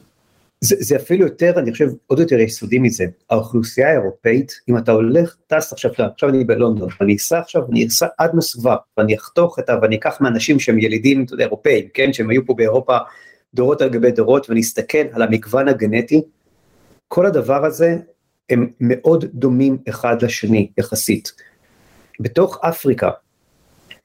זה, 0.64 0.76
זה 0.80 0.96
אפילו 0.96 1.26
יותר, 1.26 1.54
אני 1.60 1.72
חושב, 1.72 1.90
עוד 2.08 2.20
יותר 2.20 2.40
יסודי 2.40 2.80
מזה. 2.80 3.06
האוכלוסייה 3.30 3.90
האירופאית, 3.90 4.62
אם 4.70 4.78
אתה 4.78 4.92
הולך, 4.92 5.36
טס 5.48 5.74
עכשיו, 5.74 5.92
עכשיו 6.14 6.30
אני 6.30 6.44
בלונדון, 6.44 6.90
אני 7.02 7.16
אסע 7.16 7.40
עכשיו, 7.40 7.62
אני 7.72 7.88
אסע 7.88 8.08
עד 8.18 8.36
מוסקבה, 8.36 8.76
ואני 8.98 9.16
אחתוך 9.16 9.60
את 9.60 9.70
ה... 9.70 9.78
ואני 9.82 9.96
אקח 9.96 10.22
מאנשים 10.22 10.60
שהם 10.60 10.80
ילידים, 10.80 11.24
אתה 11.24 11.34
יודע, 11.34 11.44
אירופאים, 11.44 11.88
כן, 11.94 12.14
שהם 12.14 12.30
היו 12.30 12.46
פה 12.46 12.54
באירופה 12.54 12.98
דורות 13.54 13.82
על 13.82 13.90
גבי 13.90 14.12
דורות, 14.12 14.50
ואני 14.50 14.62
אסתכל 14.62 14.98
על 15.12 15.22
המגוון 15.22 15.68
הגנטי, 15.68 16.22
כל 17.08 17.26
הדבר 17.26 17.66
הזה, 17.66 17.98
הם 18.50 18.68
מאוד 18.80 19.26
דומים 19.34 19.78
אחד 19.90 20.22
לשני, 20.22 20.72
יחסית. 20.78 21.32
בתוך 22.20 22.60
אפריקה, 22.62 23.10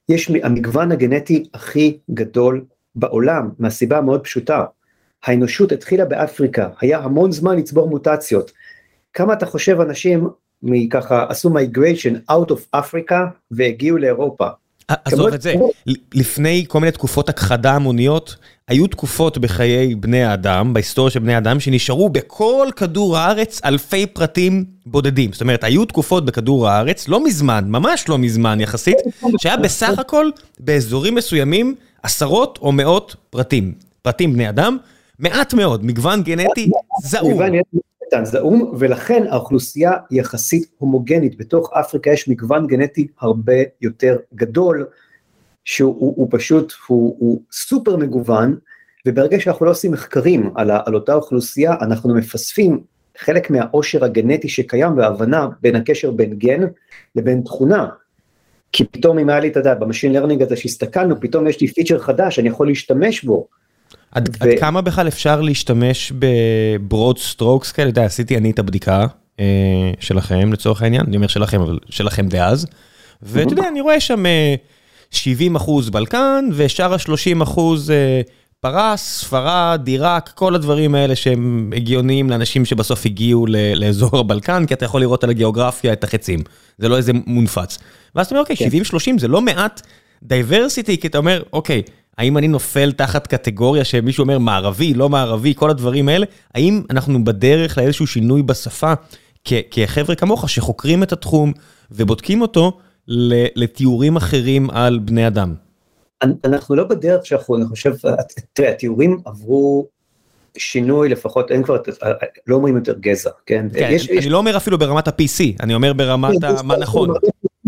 יש 0.08 0.30
המגוון 0.42 0.92
הגנטי 0.92 1.44
הכי 1.54 1.98
גדול 2.10 2.64
בעולם, 2.94 3.50
מהסיבה 3.58 3.98
המאוד 3.98 4.24
פשוטה, 4.24 4.64
האנושות 5.24 5.72
התחילה 5.72 6.04
באפריקה, 6.04 6.68
היה 6.80 6.98
המון 6.98 7.32
זמן 7.32 7.56
לצבור 7.58 7.88
מוטציות. 7.88 8.52
כמה 9.12 9.32
אתה 9.32 9.46
חושב 9.46 9.80
אנשים 9.80 10.28
מככה 10.62 11.26
עשו 11.28 11.50
migration 11.50 12.14
out 12.30 12.50
of 12.50 12.76
Africa 12.76 13.14
והגיעו 13.50 13.98
לאירופה? 13.98 14.46
עזוב 14.88 15.34
את 15.34 15.42
זה, 15.42 15.54
לפני 16.14 16.64
כל 16.68 16.80
מיני 16.80 16.92
תקופות 16.92 17.28
הכחדה 17.28 17.74
המוניות, 17.74 18.36
היו 18.68 18.86
תקופות 18.86 19.38
בחיי 19.38 19.94
בני 19.94 20.24
האדם, 20.24 20.74
בהיסטוריה 20.74 21.10
של 21.10 21.20
בני 21.20 21.34
האדם, 21.34 21.60
שנשארו 21.60 22.08
בכל 22.08 22.68
כדור 22.76 23.18
הארץ 23.18 23.60
אלפי 23.64 24.06
פרטים 24.06 24.64
בודדים. 24.86 25.32
זאת 25.32 25.40
אומרת, 25.40 25.64
היו 25.64 25.84
תקופות 25.84 26.24
בכדור 26.24 26.68
הארץ, 26.68 27.08
לא 27.08 27.24
מזמן, 27.24 27.64
ממש 27.68 28.08
לא 28.08 28.18
מזמן 28.18 28.60
יחסית, 28.60 28.96
שהיה 29.38 29.56
בסך 29.56 29.98
הכל 29.98 30.30
באזורים 30.60 31.14
מסוימים 31.14 31.74
עשרות 32.02 32.58
או 32.62 32.72
מאות 32.72 33.16
פרטים. 33.30 33.72
פרטים 34.02 34.32
בני 34.32 34.48
אדם, 34.48 34.76
מעט 35.18 35.54
מאוד, 35.54 35.84
מגוון 35.84 36.22
גנטי 36.22 36.70
זעום. 37.02 37.42
זעום, 38.24 38.72
ולכן 38.78 39.24
האוכלוסייה 39.30 39.92
יחסית 40.10 40.70
הומוגנית, 40.78 41.38
בתוך 41.38 41.72
אפריקה 41.72 42.10
יש 42.10 42.28
מגוון 42.28 42.66
גנטי 42.66 43.08
הרבה 43.20 43.52
יותר 43.80 44.16
גדול, 44.34 44.86
שהוא 45.64 45.96
הוא, 45.98 46.14
הוא 46.16 46.28
פשוט, 46.30 46.72
הוא, 46.86 47.16
הוא 47.18 47.42
סופר 47.52 47.96
מגוון, 47.96 48.56
וברגע 49.06 49.40
שאנחנו 49.40 49.66
לא 49.66 49.70
עושים 49.70 49.92
מחקרים 49.92 50.50
על, 50.54 50.70
על 50.86 50.94
אותה 50.94 51.14
אוכלוסייה, 51.14 51.74
אנחנו 51.80 52.14
מפספסים 52.14 52.80
חלק 53.18 53.50
מהעושר 53.50 54.04
הגנטי 54.04 54.48
שקיים 54.48 54.98
וההבנה 54.98 55.48
בין 55.60 55.76
הקשר 55.76 56.10
בין 56.10 56.34
גן 56.34 56.60
לבין 57.14 57.42
תכונה. 57.42 57.88
כי 58.72 58.84
פתאום 58.84 59.18
אם 59.18 59.28
היה 59.28 59.40
לי, 59.40 59.48
אתה 59.48 59.60
יודע, 59.60 59.74
ב 59.74 59.79
machine 59.79 60.12
learning 60.12 60.42
הזה 60.42 60.56
שהסתכלנו, 60.56 61.20
פתאום 61.20 61.46
יש 61.46 61.60
לי 61.60 61.68
feature 61.68 61.98
חדש, 61.98 62.38
אני 62.38 62.48
יכול 62.48 62.66
להשתמש 62.66 63.24
בו. 63.24 63.48
עד, 64.12 64.28
ו... 64.28 64.44
עד 64.44 64.50
כמה 64.60 64.80
בכלל 64.80 65.08
אפשר 65.08 65.40
להשתמש 65.40 66.12
ב 66.18 66.35
broad 66.35 67.18
strokes 67.18 67.72
כאלה? 67.72 67.88
אתה 67.88 67.98
יודע, 67.98 68.06
עשיתי 68.06 68.36
אני 68.36 68.50
את 68.50 68.58
הבדיקה 68.58 69.06
אה, 69.40 69.44
שלכם 70.00 70.52
לצורך 70.52 70.82
העניין, 70.82 71.02
אני 71.06 71.16
אומר 71.16 71.26
שלכם, 71.26 71.60
אבל 71.60 71.78
שלכם 71.90 72.28
דאז, 72.28 72.66
ואתה 73.22 73.52
יודע, 73.52 73.68
אני 73.68 73.80
רואה 73.80 74.00
שם 74.00 74.26
אה, 74.26 74.54
70 75.10 75.56
אחוז 75.56 75.90
בלקן, 75.90 76.48
ושאר 76.52 76.92
ה-30 76.92 77.42
אחוז 77.42 77.90
אה, 77.90 78.20
פרס, 78.60 79.00
ספרד, 79.00 79.82
עיראק, 79.86 80.28
כל 80.34 80.54
הדברים 80.54 80.94
האלה 80.94 81.16
שהם 81.16 81.72
הגיוניים 81.76 82.30
לאנשים 82.30 82.64
שבסוף 82.64 83.06
הגיעו 83.06 83.46
לאזור 83.74 84.18
הבלקן, 84.18 84.66
כי 84.66 84.74
אתה 84.74 84.84
יכול 84.84 85.00
לראות 85.00 85.24
על 85.24 85.30
הגיאוגרפיה 85.30 85.92
את 85.92 86.04
החצים, 86.04 86.40
זה 86.78 86.88
לא 86.88 86.96
איזה 86.96 87.12
מונפץ. 87.26 87.78
ואז 88.14 88.26
אתה 88.26 88.34
אומר, 88.34 88.40
אוקיי, 88.50 88.56
70-30 88.56 89.04
כן. 89.04 89.18
זה 89.18 89.28
לא 89.28 89.40
מעט 89.40 89.82
diversity, 90.22 90.98
כי 90.98 91.06
אתה 91.06 91.18
אומר, 91.18 91.42
אוקיי, 91.52 91.82
האם 92.18 92.38
אני 92.38 92.48
נופל 92.48 92.92
תחת 92.92 93.26
קטגוריה 93.26 93.84
שמישהו 93.84 94.22
אומר 94.22 94.38
מערבי, 94.38 94.94
לא 94.94 95.08
מערבי, 95.08 95.54
כל 95.54 95.70
הדברים 95.70 96.08
האלה? 96.08 96.26
האם 96.54 96.82
אנחנו 96.90 97.24
בדרך 97.24 97.78
לאיזשהו 97.78 98.06
שינוי 98.06 98.42
בשפה 98.42 98.92
כחבר'ה 99.70 100.14
כמוך 100.14 100.50
שחוקרים 100.50 101.02
את 101.02 101.12
התחום 101.12 101.52
ובודקים 101.90 102.42
אותו 102.42 102.78
לתיאורים 103.56 104.16
אחרים 104.16 104.70
על 104.70 104.98
בני 104.98 105.26
אדם? 105.26 105.54
אנחנו 106.44 106.74
לא 106.74 106.84
בדרך 106.84 107.26
שאנחנו, 107.26 107.56
אני 107.56 107.64
חושב, 107.64 107.94
תראה, 108.52 108.70
התיאורים 108.70 109.18
עברו 109.24 109.86
שינוי 110.56 111.08
לפחות, 111.08 111.50
אין 111.50 111.62
כבר, 111.62 111.76
לא 112.46 112.56
אומרים 112.56 112.76
יותר 112.76 112.98
גזע, 112.98 113.30
כן? 113.46 113.66
כן, 113.74 113.88
יש, 113.92 114.10
אני 114.10 114.18
יש... 114.18 114.26
לא 114.26 114.38
אומר 114.38 114.56
אפילו 114.56 114.78
ברמת 114.78 115.08
ה-PC, 115.08 115.56
אני 115.60 115.74
אומר 115.74 115.92
ברמת 115.92 116.40
כן, 116.40 116.46
ה... 116.46 116.62
מה 116.62 116.76
נכון. 116.76 117.10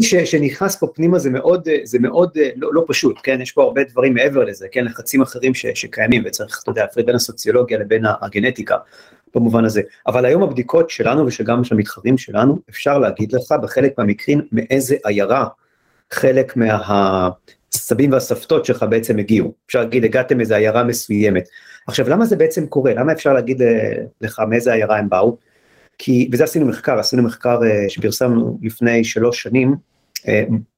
ש, 0.02 0.14
שנכנס 0.14 0.76
פה 0.76 0.86
פנימה 0.94 1.18
זה 1.18 1.30
מאוד, 1.30 1.68
זה 1.84 1.98
מאוד 1.98 2.38
לא, 2.56 2.74
לא 2.74 2.84
פשוט, 2.88 3.20
כן? 3.22 3.40
יש 3.40 3.52
פה 3.52 3.62
הרבה 3.62 3.84
דברים 3.84 4.14
מעבר 4.14 4.44
לזה, 4.44 4.66
כן? 4.72 4.84
לחצים 4.84 5.22
אחרים 5.22 5.54
ש, 5.54 5.66
שקיימים, 5.66 6.22
וצריך, 6.26 6.60
אתה 6.62 6.70
יודע, 6.70 6.82
להפריד 6.82 7.06
בין 7.06 7.14
הסוציולוגיה 7.14 7.78
לבין 7.78 8.04
הגנטיקה, 8.20 8.76
במובן 9.34 9.64
הזה. 9.64 9.82
אבל 10.06 10.24
היום 10.24 10.42
הבדיקות 10.42 10.90
שלנו 10.90 11.26
ושגם 11.26 11.64
של 11.64 11.74
המתחרים 11.74 12.18
שלנו, 12.18 12.58
אפשר 12.70 12.98
להגיד 12.98 13.32
לך 13.32 13.54
בחלק 13.62 13.98
מהמקרים 13.98 14.40
מאיזה 14.52 14.96
עיירה 15.04 15.46
חלק 16.10 16.56
מהסבים 16.56 18.12
והסבתות 18.12 18.64
שלך 18.64 18.86
בעצם 18.90 19.18
הגיעו. 19.18 19.54
אפשר 19.66 19.80
להגיד, 19.80 20.04
הגעתם 20.04 20.36
מאיזה 20.36 20.56
עיירה 20.56 20.84
מסוימת. 20.84 21.48
עכשיו, 21.86 22.08
למה 22.08 22.24
זה 22.24 22.36
בעצם 22.36 22.66
קורה? 22.66 22.94
למה 22.94 23.12
אפשר 23.12 23.32
להגיד 23.32 23.62
לך 24.20 24.42
מאיזה 24.48 24.72
עיירה 24.72 24.98
הם 24.98 25.08
באו? 25.08 25.36
כי, 26.02 26.28
וזה 26.32 26.44
עשינו 26.44 26.66
מחקר, 26.66 26.98
עשינו 26.98 27.22
מחקר 27.22 27.60
אה, 27.64 27.84
שפרסמנו 27.88 28.58
לפני 28.62 29.04
שלוש 29.04 29.42
שנים, 29.42 29.68
אה, 29.68 29.76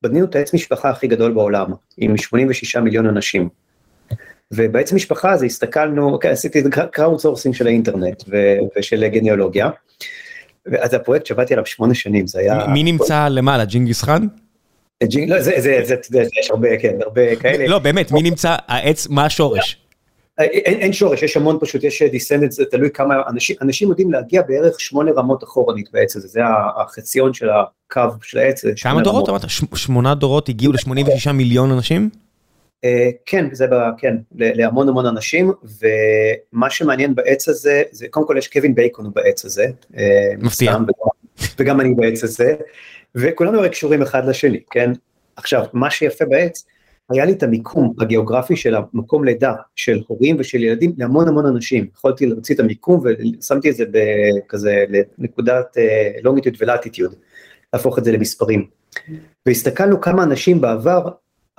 בנינו 0.02 0.26
את 0.26 0.36
העץ 0.36 0.54
משפחה 0.54 0.90
הכי 0.90 1.06
גדול 1.06 1.32
בעולם, 1.32 1.70
עם 1.98 2.16
86 2.16 2.76
מיליון 2.76 3.06
אנשים. 3.06 3.48
ובעצם 4.52 4.96
משפחה 4.96 5.32
הזה 5.32 5.46
הסתכלנו, 5.46 6.12
אוקיי, 6.12 6.30
עשיתי 6.30 6.60
את 6.60 6.64
crowdsourcing 6.92 7.54
של 7.54 7.66
האינטרנט 7.66 8.22
ושל 8.78 9.08
גניאולוגיה. 9.08 9.70
אז 10.78 10.94
הפרויקט 10.94 11.26
שעבדתי 11.26 11.54
עליו 11.54 11.66
שמונה 11.66 11.94
שנים, 11.94 12.26
זה 12.26 12.40
היה... 12.40 12.66
מי 12.66 12.82
נמצא 12.82 13.28
למעלה, 13.28 13.64
ג'ינגיס 13.64 14.02
חאן? 14.02 14.26
לא, 15.26 15.40
זה, 15.40 15.52
זה, 15.56 15.80
זה, 15.84 15.94
זה, 16.02 16.22
יש 16.40 16.50
הרבה, 16.50 16.78
כן, 16.78 16.94
הרבה 17.02 17.36
כאלה. 17.36 17.66
לא, 17.66 17.78
באמת, 17.78 18.12
מי 18.12 18.22
נמצא, 18.22 18.56
העץ, 18.68 19.06
מה 19.08 19.24
השורש? 19.24 19.81
אין, 20.38 20.80
אין 20.80 20.92
שורש, 20.92 21.22
יש 21.22 21.36
המון 21.36 21.58
פשוט, 21.60 21.84
יש 21.84 22.02
descendant, 22.02 22.52
זה 22.52 22.64
תלוי 22.64 22.90
כמה, 22.90 23.14
אנשים, 23.28 23.56
אנשים 23.62 23.88
יודעים 23.88 24.12
להגיע 24.12 24.42
בערך 24.42 24.80
שמונה 24.80 25.10
רמות 25.10 25.44
אחורנית 25.44 25.88
בעץ 25.92 26.16
הזה, 26.16 26.28
זה 26.28 26.40
החציון 26.76 27.34
של 27.34 27.48
הקו 27.50 28.00
של 28.22 28.38
העץ. 28.38 28.62
כמה 28.82 29.02
דורות? 29.02 29.28
אמרת, 29.28 29.42
שמונה 29.74 30.14
דורות 30.14 30.48
הגיעו 30.48 30.72
ל-86 30.72 31.32
מיליון 31.32 31.70
אנשים? 31.72 32.10
אה, 32.84 33.10
כן, 33.26 33.46
זה 33.52 33.66
ב, 33.66 33.74
כן, 33.98 34.16
להמון 34.34 34.88
המון 34.88 35.06
אנשים, 35.06 35.52
ומה 36.52 36.70
שמעניין 36.70 37.14
בעץ 37.14 37.48
הזה, 37.48 37.82
זה 37.90 38.06
קודם 38.10 38.26
כל 38.26 38.34
יש 38.38 38.48
קווין 38.48 38.74
בייקון 38.74 39.10
בעץ 39.14 39.44
הזה. 39.44 39.66
אה, 39.96 40.32
מפתיע. 40.38 40.76
וגם 41.58 41.80
אני 41.80 41.94
בעץ 41.94 42.24
הזה, 42.24 42.54
וכולנו 43.14 43.58
הרי 43.58 43.68
קשורים 43.68 44.02
אחד 44.02 44.28
לשני, 44.28 44.60
כן? 44.70 44.92
עכשיו, 45.36 45.64
מה 45.72 45.90
שיפה 45.90 46.24
בעץ, 46.24 46.64
היה 47.10 47.24
לי 47.24 47.32
את 47.32 47.42
המיקום 47.42 47.94
הגיאוגרפי 47.98 48.56
של 48.56 48.74
המקום 48.74 49.24
לידה 49.24 49.54
של 49.76 50.02
הורים 50.06 50.36
ושל 50.38 50.62
ילדים 50.62 50.92
להמון 50.98 51.28
המון 51.28 51.46
אנשים, 51.46 51.86
יכולתי 51.94 52.26
להוציא 52.26 52.54
את 52.54 52.60
המיקום 52.60 53.02
ושמתי 53.04 53.70
את 53.70 53.76
זה 53.76 53.84
בכזה 53.90 54.84
לנקודת 55.18 55.76
longitude 56.22 56.54
ו 56.60 56.66
latitude, 56.66 57.14
להפוך 57.72 57.98
את 57.98 58.04
זה 58.04 58.12
למספרים. 58.12 58.66
והסתכלנו 59.46 60.00
כמה 60.00 60.22
אנשים 60.22 60.60
בעבר 60.60 61.08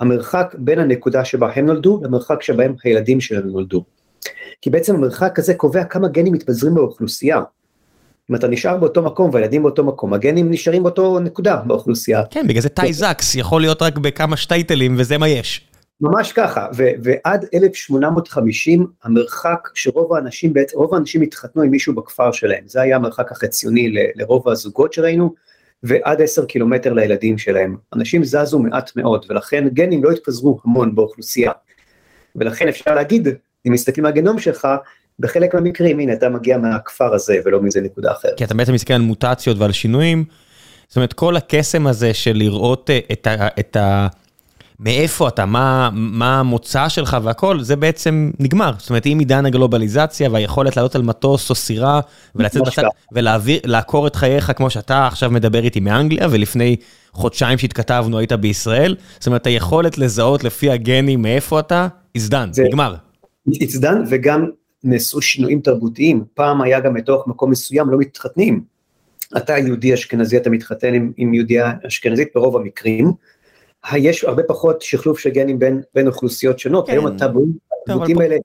המרחק 0.00 0.54
בין 0.58 0.78
הנקודה 0.78 1.24
שבה 1.24 1.52
הם 1.54 1.66
נולדו 1.66 2.00
למרחק 2.04 2.42
שבהם 2.42 2.74
הילדים 2.84 3.20
שלהם 3.20 3.48
נולדו. 3.48 3.84
כי 4.62 4.70
בעצם 4.70 4.94
המרחק 4.94 5.38
הזה 5.38 5.54
קובע 5.54 5.84
כמה 5.84 6.08
גנים 6.08 6.32
מתפזרים 6.32 6.74
באוכלוסייה. 6.74 7.40
אם 8.30 8.34
אתה 8.34 8.48
נשאר 8.48 8.76
באותו 8.76 9.02
מקום 9.02 9.30
והילדים 9.32 9.62
באותו 9.62 9.84
מקום, 9.84 10.12
הגנים 10.12 10.50
נשארים 10.50 10.82
באותו 10.82 11.20
נקודה 11.20 11.56
באוכלוסייה. 11.56 12.22
כן, 12.30 12.46
בגלל 12.48 12.62
זה 12.62 12.68
Tay-Sachs 12.68 13.34
יכול 13.34 13.60
להיות 13.60 13.82
רק 13.82 13.98
בכמה 13.98 14.36
שטעטלים 14.36 14.94
וזה 14.98 15.18
מה 15.18 15.28
יש. 15.28 15.68
ממש 16.00 16.32
ככה, 16.32 16.66
ו- 16.76 16.90
ועד 17.02 17.44
1850 17.54 18.86
המרחק 19.04 19.68
שרוב 19.74 20.14
האנשים, 20.14 20.52
בעצם 20.52 20.78
רוב 20.78 20.94
האנשים 20.94 21.22
התחתנו 21.22 21.62
עם 21.62 21.70
מישהו 21.70 21.94
בכפר 21.94 22.32
שלהם, 22.32 22.62
זה 22.66 22.82
היה 22.82 22.96
המרחק 22.96 23.32
החציוני 23.32 23.88
ל- 23.88 23.98
לרוב 24.14 24.48
הזוגות 24.48 24.92
שראינו, 24.92 25.34
ועד 25.82 26.22
10 26.22 26.44
קילומטר 26.44 26.92
לילדים 26.92 27.38
שלהם. 27.38 27.76
אנשים 27.94 28.24
זזו 28.24 28.58
מעט 28.58 28.90
מאוד, 28.96 29.26
ולכן 29.28 29.68
גנים 29.68 30.04
לא 30.04 30.10
התפזרו 30.10 30.60
המון 30.64 30.94
באוכלוסייה. 30.94 31.52
ולכן 32.36 32.68
אפשר 32.68 32.94
להגיד, 32.94 33.28
אם 33.66 33.72
מסתכלים 33.72 34.06
על 34.06 34.12
הגנום 34.12 34.38
שלך, 34.38 34.68
בחלק 35.18 35.54
מהמקרים, 35.54 35.98
הנה, 35.98 36.12
אתה 36.12 36.28
מגיע 36.28 36.58
מהכפר 36.58 37.14
הזה 37.14 37.36
ולא 37.44 37.62
מאיזה 37.62 37.80
נקודה 37.80 38.12
אחרת. 38.12 38.34
כי 38.36 38.44
אתה 38.44 38.54
בעצם 38.54 38.72
מסתכל 38.72 38.94
על 38.94 39.00
מוטציות 39.00 39.58
ועל 39.58 39.72
שינויים. 39.72 40.24
זאת 40.88 40.96
אומרת, 40.96 41.12
כל 41.12 41.36
הקסם 41.36 41.86
הזה 41.86 42.14
של 42.14 42.32
לראות 42.36 42.90
אה, 42.90 42.98
את 43.12 43.26
ה... 43.26 43.48
את 43.60 43.76
ה... 43.76 44.06
מאיפה 44.80 45.28
אתה, 45.28 45.46
מה, 45.46 45.90
מה 45.92 46.40
המוצא 46.40 46.88
שלך 46.88 47.16
והכל, 47.22 47.60
זה 47.60 47.76
בעצם 47.76 48.30
נגמר. 48.40 48.72
זאת 48.78 48.90
אומרת, 48.90 49.06
אם 49.06 49.16
עידן 49.18 49.46
הגלובליזציה 49.46 50.30
והיכולת 50.30 50.76
לעלות 50.76 50.94
על 50.94 51.02
מטוס 51.02 51.50
או 51.50 51.54
סירה 51.54 52.00
ולצאת 52.34 52.62
בצד 52.62 52.82
ולעקור 53.12 54.06
את 54.06 54.16
חייך 54.16 54.52
כמו 54.56 54.70
שאתה 54.70 55.06
עכשיו 55.06 55.30
מדבר 55.30 55.64
איתי 55.64 55.80
מאנגליה, 55.80 56.28
ולפני 56.30 56.76
חודשיים 57.12 57.58
שהתכתבנו 57.58 58.18
היית 58.18 58.32
בישראל, 58.32 58.96
זאת 59.18 59.26
אומרת, 59.26 59.46
היכולת 59.46 59.98
לזהות 59.98 60.44
לפי 60.44 60.70
הגנים 60.70 61.22
מאיפה 61.22 61.60
אתה, 61.60 61.88
is 62.18 62.30
done, 62.30 62.60
נגמר. 62.64 62.94
it's 63.50 63.80
done, 63.82 63.98
וגם 64.08 64.46
נעשו 64.84 65.20
שינויים 65.20 65.60
תרבותיים, 65.60 66.24
פעם 66.34 66.62
היה 66.62 66.80
גם 66.80 66.94
מתוך 66.94 67.26
מקום 67.26 67.50
מסוים 67.50 67.90
לא 67.90 67.98
מתחתנים. 67.98 68.60
אתה 69.36 69.58
יהודי 69.58 69.94
אשכנזי, 69.94 70.36
אתה 70.36 70.50
מתחתן 70.50 70.94
עם, 70.94 71.12
עם 71.16 71.34
יהודייה 71.34 71.72
אשכנזית 71.86 72.28
ברוב 72.34 72.56
המקרים. 72.56 73.12
יש 73.96 74.24
הרבה 74.24 74.42
פחות 74.42 74.82
שחלוף 74.82 75.18
של 75.18 75.30
גנים 75.30 75.58
בין, 75.58 75.80
בין 75.94 76.06
אוכלוסיות 76.06 76.58
שונות, 76.58 76.86
כן. 76.86 76.92
היום 76.92 77.06
התרבותיים 77.06 78.18
האלה 78.20 78.36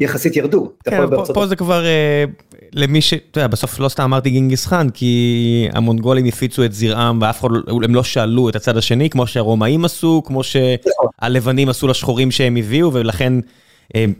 יחסית 0.00 0.36
ירדו. 0.36 0.72
כן, 0.84 1.06
פה, 1.16 1.34
פה 1.34 1.46
זה 1.46 1.56
כבר 1.56 1.82
uh, 1.84 2.56
למי 2.72 3.00
ש... 3.00 3.14
אתה 3.14 3.38
יודע, 3.38 3.46
בסוף 3.46 3.80
לא 3.80 3.88
סתם 3.88 4.02
אמרתי 4.02 4.30
גינגיס 4.30 4.66
חאן, 4.66 4.90
כי 4.94 5.68
המונגולים 5.72 6.26
הפיצו 6.26 6.64
את 6.64 6.72
זרעם 6.72 7.18
ואף 7.22 7.40
אחד, 7.40 7.48
הם 7.84 7.94
לא 7.94 8.02
שאלו 8.02 8.48
את 8.48 8.56
הצד 8.56 8.76
השני, 8.76 9.10
כמו 9.10 9.26
שהרומאים 9.26 9.84
עשו, 9.84 10.22
כמו 10.24 10.40
נכון. 10.40 11.08
שהלבנים 11.20 11.68
עשו 11.68 11.88
לשחורים 11.88 12.30
שהם 12.30 12.56
הביאו, 12.56 12.92
ולכן 12.92 13.32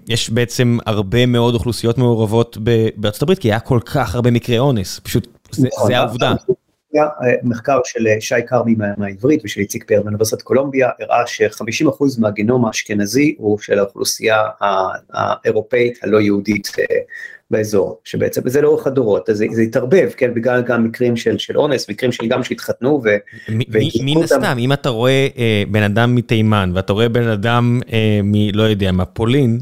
יש 0.09 0.31
בעצם 0.31 0.79
הרבה 0.87 1.27
מאוד 1.27 1.55
אוכלוסיות 1.55 1.99
מעורבות 1.99 2.59
בארצות 2.97 3.23
הברית, 3.23 3.39
כי 3.39 3.49
היה 3.49 3.61
כל 3.61 3.81
כך 3.85 4.15
הרבה 4.15 4.31
מקרי 4.31 4.59
אונס, 4.59 4.99
פשוט 4.99 5.27
זה 5.51 5.69
נכון. 5.77 5.93
העובדה. 5.93 6.35
אה, 6.97 7.35
מחקר 7.43 7.79
של 7.85 8.07
אה, 8.07 8.21
שי 8.21 8.47
כרמי 8.47 8.75
מהעברית 8.99 9.41
ושל 9.45 9.61
איציק 9.61 9.85
פאר 9.85 10.03
מאוניברסיטת 10.03 10.43
קולומביה 10.43 10.91
הראה 11.01 11.27
ש-50% 11.27 12.05
מהגנום 12.19 12.65
האשכנזי 12.65 13.35
הוא 13.39 13.59
של 13.59 13.79
האוכלוסייה 13.79 14.43
האירופאית 15.13 15.99
הלא 16.03 16.21
יהודית 16.21 16.73
באזור, 17.51 18.01
שבעצם 18.05 18.49
זה 18.49 18.61
לאורך 18.61 18.87
הדורות, 18.87 19.29
זה, 19.33 19.47
זה 19.53 19.63
התערבב, 19.63 20.11
כן, 20.17 20.35
בגלל 20.35 20.63
גם 20.63 20.85
מקרים 20.85 21.17
של, 21.17 21.39
של 21.39 21.59
אונס, 21.59 21.91
מקרים 21.91 22.13
של 22.13 22.27
גם 22.27 22.43
שהתחתנו 22.43 23.01
ו... 23.05 23.09
מן 24.01 24.23
הסתם, 24.23 24.57
אם 24.59 24.73
אתה 24.73 24.89
רואה 24.89 25.29
אה, 25.39 25.63
בן 25.71 25.83
אדם 25.83 26.15
מתימן 26.15 26.73
ואתה 26.75 26.93
רואה 26.93 27.09
בן 27.09 27.29
אדם 27.29 27.81
אה, 27.93 28.21
מ... 28.23 28.33
לא 28.53 28.63
יודע, 28.63 28.93
מהפולין, 28.93 29.61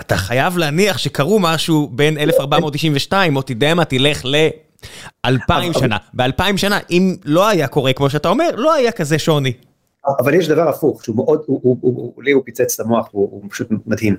אתה 0.00 0.16
חייב 0.16 0.58
להניח 0.58 0.98
שקרו 0.98 1.38
משהו 1.38 1.90
בין 1.92 2.18
1492, 2.18 3.36
או 3.36 3.42
תדע 3.42 3.74
מה, 3.74 3.84
תלך 3.84 4.24
ל... 4.24 4.48
אלפיים 5.24 5.72
שנה, 5.72 5.96
באלפיים 6.14 6.56
שנה, 6.56 6.78
אם 6.90 7.16
לא 7.24 7.48
היה 7.48 7.66
קורה 7.66 7.92
כמו 7.92 8.10
שאתה 8.10 8.28
אומר, 8.28 8.50
לא 8.56 8.74
היה 8.74 8.92
כזה 8.92 9.18
שוני. 9.18 9.52
אבל 10.20 10.34
יש 10.34 10.48
דבר 10.48 10.68
הפוך, 10.68 11.04
שהוא 11.04 11.16
מאוד, 11.16 11.42
הוא, 11.46 11.60
הוא, 11.62 11.76
הוא, 11.80 11.94
הוא, 11.96 12.22
לי 12.22 12.32
הוא 12.32 12.42
פיצץ 12.44 12.80
את 12.80 12.86
המוח, 12.86 13.08
הוא, 13.10 13.28
הוא 13.32 13.42
פשוט 13.50 13.68
מדהים. 13.86 14.16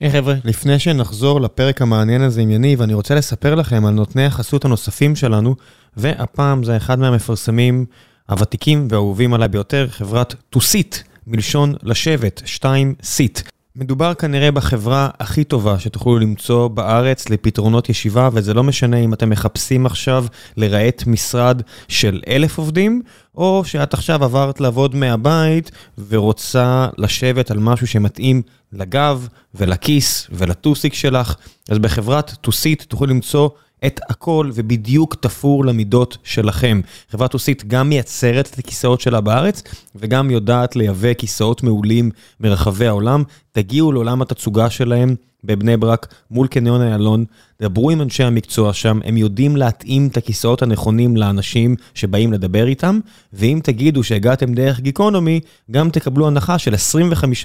היי 0.00 0.10
hey, 0.10 0.12
חבר'ה, 0.12 0.34
לפני 0.44 0.78
שנחזור 0.78 1.40
לפרק 1.40 1.82
המעניין 1.82 2.22
הזה 2.22 2.40
עם 2.40 2.50
יניב, 2.50 2.82
אני 2.82 2.94
רוצה 2.94 3.14
לספר 3.14 3.54
לכם 3.54 3.86
על 3.86 3.94
נותני 3.94 4.24
החסות 4.24 4.64
הנוספים 4.64 5.16
שלנו, 5.16 5.56
והפעם 5.96 6.64
זה 6.64 6.76
אחד 6.76 6.98
מהמפרסמים 6.98 7.84
הוותיקים 8.28 8.88
והאהובים 8.90 9.34
עליי 9.34 9.48
ביותר, 9.48 9.86
חברת 9.90 10.34
טוסיט, 10.50 10.96
מלשון 11.26 11.74
לשבת, 11.82 12.42
2 12.44 12.94
סיט. 13.02 13.40
מדובר 13.76 14.14
כנראה 14.14 14.50
בחברה 14.50 15.08
הכי 15.20 15.44
טובה 15.44 15.78
שתוכלו 15.78 16.18
למצוא 16.18 16.68
בארץ 16.68 17.28
לפתרונות 17.28 17.88
ישיבה, 17.88 18.28
וזה 18.32 18.54
לא 18.54 18.62
משנה 18.62 18.96
אם 18.96 19.14
אתם 19.14 19.30
מחפשים 19.30 19.86
עכשיו 19.86 20.24
לרהט 20.56 21.06
משרד 21.06 21.62
של 21.88 22.20
אלף 22.28 22.58
עובדים, 22.58 23.02
או 23.34 23.62
שאת 23.64 23.94
עכשיו 23.94 24.24
עברת 24.24 24.60
לעבוד 24.60 24.94
מהבית 24.94 25.70
ורוצה 26.08 26.88
לשבת 26.98 27.50
על 27.50 27.58
משהו 27.58 27.86
שמתאים 27.86 28.42
לגב 28.72 29.28
ולכיס 29.54 30.26
ולטוסיק 30.30 30.94
שלך. 30.94 31.34
אז 31.68 31.78
בחברת 31.78 32.30
טוסיט 32.30 32.82
תוכלו 32.82 33.06
למצוא 33.06 33.48
את 33.86 34.00
הכל 34.08 34.50
ובדיוק 34.54 35.14
תפור 35.14 35.64
למידות 35.64 36.16
שלכם. 36.24 36.80
חברת 37.10 37.30
טוסית 37.30 37.64
גם 37.66 37.88
מייצרת 37.88 38.48
את 38.54 38.58
הכיסאות 38.58 39.00
שלה 39.00 39.20
בארץ 39.20 39.62
וגם 39.94 40.30
יודעת 40.30 40.76
לייבא 40.76 41.14
כיסאות 41.14 41.62
מעולים 41.62 42.10
מרחבי 42.40 42.86
העולם. 42.86 43.22
תגיעו 43.52 43.92
לעולם 43.92 44.22
התצוגה 44.22 44.70
שלהם 44.70 45.14
בבני 45.44 45.76
ברק 45.76 46.14
מול 46.30 46.46
קניון 46.46 46.82
איילון, 46.82 47.24
דברו 47.62 47.90
עם 47.90 48.00
אנשי 48.00 48.24
המקצוע 48.24 48.72
שם, 48.72 49.00
הם 49.04 49.16
יודעים 49.16 49.56
להתאים 49.56 50.08
את 50.08 50.16
הכיסאות 50.16 50.62
הנכונים 50.62 51.16
לאנשים 51.16 51.76
שבאים 51.94 52.32
לדבר 52.32 52.66
איתם, 52.66 53.00
ואם 53.32 53.60
תגידו 53.62 54.02
שהגעתם 54.02 54.54
דרך 54.54 54.80
גיקונומי, 54.80 55.40
גם 55.70 55.90
תקבלו 55.90 56.26
הנחה 56.26 56.58
של 56.58 56.74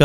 25% 0.00 0.04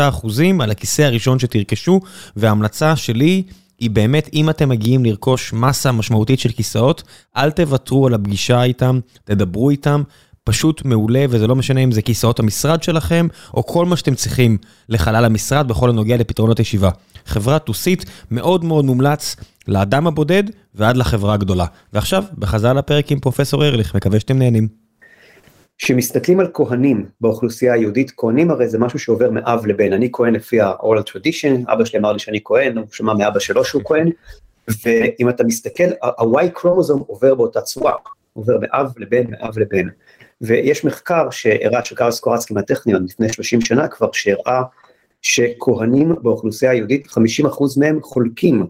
על 0.60 0.70
הכיסא 0.70 1.02
הראשון 1.02 1.38
שתרכשו, 1.38 2.00
וההמלצה 2.36 2.96
שלי... 2.96 3.42
היא 3.84 3.90
באמת, 3.90 4.30
אם 4.32 4.50
אתם 4.50 4.68
מגיעים 4.68 5.04
לרכוש 5.04 5.52
מסה 5.52 5.92
משמעותית 5.92 6.40
של 6.40 6.52
כיסאות, 6.52 7.02
אל 7.36 7.50
תוותרו 7.50 8.06
על 8.06 8.14
הפגישה 8.14 8.62
איתם, 8.62 9.00
תדברו 9.24 9.70
איתם, 9.70 10.02
פשוט 10.44 10.84
מעולה, 10.84 11.24
וזה 11.30 11.46
לא 11.46 11.56
משנה 11.56 11.80
אם 11.80 11.92
זה 11.92 12.02
כיסאות 12.02 12.40
המשרד 12.40 12.82
שלכם, 12.82 13.26
או 13.54 13.66
כל 13.66 13.86
מה 13.86 13.96
שאתם 13.96 14.14
צריכים 14.14 14.58
לחלל 14.88 15.24
המשרד 15.24 15.68
בכל 15.68 15.90
הנוגע 15.90 16.16
לפתרונות 16.16 16.60
ישיבה. 16.60 16.90
חברה 17.26 17.58
טוסית 17.58 18.04
מאוד 18.30 18.64
מאוד 18.64 18.84
מומלץ 18.84 19.36
לאדם 19.68 20.06
הבודד 20.06 20.44
ועד 20.74 20.96
לחברה 20.96 21.34
הגדולה. 21.34 21.66
ועכשיו, 21.92 22.24
בחזרה 22.38 22.72
לפרק 22.72 23.12
עם 23.12 23.20
פרופסור 23.20 23.64
ארליך, 23.64 23.94
מקווה 23.94 24.20
שאתם 24.20 24.38
נהנים. 24.38 24.83
כשמסתכלים 25.78 26.40
על 26.40 26.50
כהנים 26.54 27.06
באוכלוסייה 27.20 27.74
היהודית, 27.74 28.12
כהנים 28.16 28.50
הרי 28.50 28.68
זה 28.68 28.78
משהו 28.78 28.98
שעובר 28.98 29.30
מאב 29.30 29.66
לבן, 29.66 29.92
אני 29.92 30.08
כהן 30.12 30.34
לפי 30.34 30.60
ה-oral 30.60 31.10
tradition, 31.10 31.72
אבא 31.72 31.84
שלי 31.84 31.98
אמר 31.98 32.12
לי 32.12 32.18
שאני 32.18 32.40
כהן, 32.44 32.78
הוא 32.78 32.86
שמע 32.92 33.14
מאבא 33.14 33.38
שלו 33.38 33.64
שהוא 33.64 33.82
כהן, 33.84 34.10
ואם 34.84 35.28
אתה 35.28 35.44
מסתכל, 35.44 35.90
ה-Y 36.02 36.48
קרומוזום 36.54 37.02
עובר 37.06 37.34
באותה 37.34 37.60
צורה, 37.60 37.92
עובר 38.32 38.58
מאב 38.60 38.92
לבן, 38.98 39.30
מאב 39.30 39.58
לבן, 39.58 39.88
ויש 40.40 40.84
מחקר 40.84 41.30
שהראה 41.30 41.84
של 41.84 41.96
קארס 41.96 42.20
קורצקי 42.20 42.54
מהטכניון 42.54 43.04
לפני 43.04 43.32
30 43.32 43.60
שנה 43.60 43.88
כבר, 43.88 44.08
שהראה 44.12 44.62
שכהנים 45.22 46.14
באוכלוסייה 46.22 46.70
היהודית, 46.70 47.06
50% 47.06 47.10
מהם 47.76 48.02
חולקים 48.02 48.66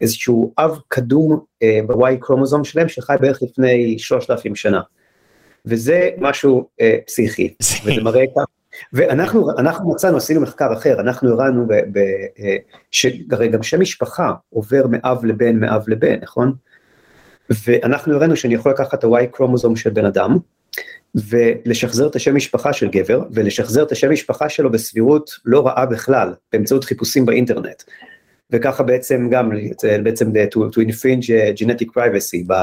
איזשהו 0.00 0.54
אב 0.58 0.78
קדום 0.88 1.40
אה, 1.62 1.80
ב-Y 1.86 2.16
קרומוזום 2.20 2.64
שלהם, 2.64 2.88
שחי 2.88 3.16
בערך 3.20 3.42
לפני 3.42 3.98
3,000 3.98 4.54
שנה. 4.56 4.80
וזה 5.66 6.10
משהו 6.18 6.68
אה, 6.80 6.98
פסיכי, 7.06 7.54
וזה 7.84 8.02
מראה 8.02 8.24
כך. 8.36 8.44
ואנחנו 8.92 9.50
אנחנו 9.58 9.90
מצאנו, 9.90 10.16
עשינו 10.16 10.40
מחקר 10.40 10.72
אחר, 10.72 11.00
אנחנו 11.00 11.32
הראינו 11.32 11.66
אה, 11.70 12.56
שהרי 12.90 13.48
גם 13.48 13.62
שם 13.62 13.80
משפחה 13.80 14.32
עובר 14.50 14.86
מאב 14.90 15.24
לבן, 15.24 15.56
מאב 15.60 15.88
לבן, 15.88 16.16
נכון? 16.22 16.52
ואנחנו 17.50 18.14
הראינו 18.14 18.36
שאני 18.36 18.54
יכול 18.54 18.72
לקחת 18.72 18.94
את 18.94 19.04
ה-Y 19.04 19.26
קרומוזום 19.26 19.76
של 19.76 19.90
בן 19.90 20.04
אדם, 20.04 20.38
ולשחזר 21.14 22.06
את 22.06 22.16
השם 22.16 22.36
משפחה 22.36 22.72
של 22.72 22.88
גבר, 22.88 23.22
ולשחזר 23.32 23.82
את 23.82 23.92
השם 23.92 24.10
משפחה 24.10 24.48
שלו 24.48 24.70
בסבירות 24.70 25.30
לא 25.44 25.66
רעה 25.66 25.86
בכלל, 25.86 26.34
באמצעות 26.52 26.84
חיפושים 26.84 27.26
באינטרנט. 27.26 27.82
וככה 28.52 28.82
בעצם 28.82 29.28
גם, 29.30 29.50
בעצם 30.02 30.32
to, 30.54 30.58
to 30.58 30.88
infringe 30.88 31.30
genetic 31.56 31.86
privacy, 31.96 32.44
ב, 32.46 32.54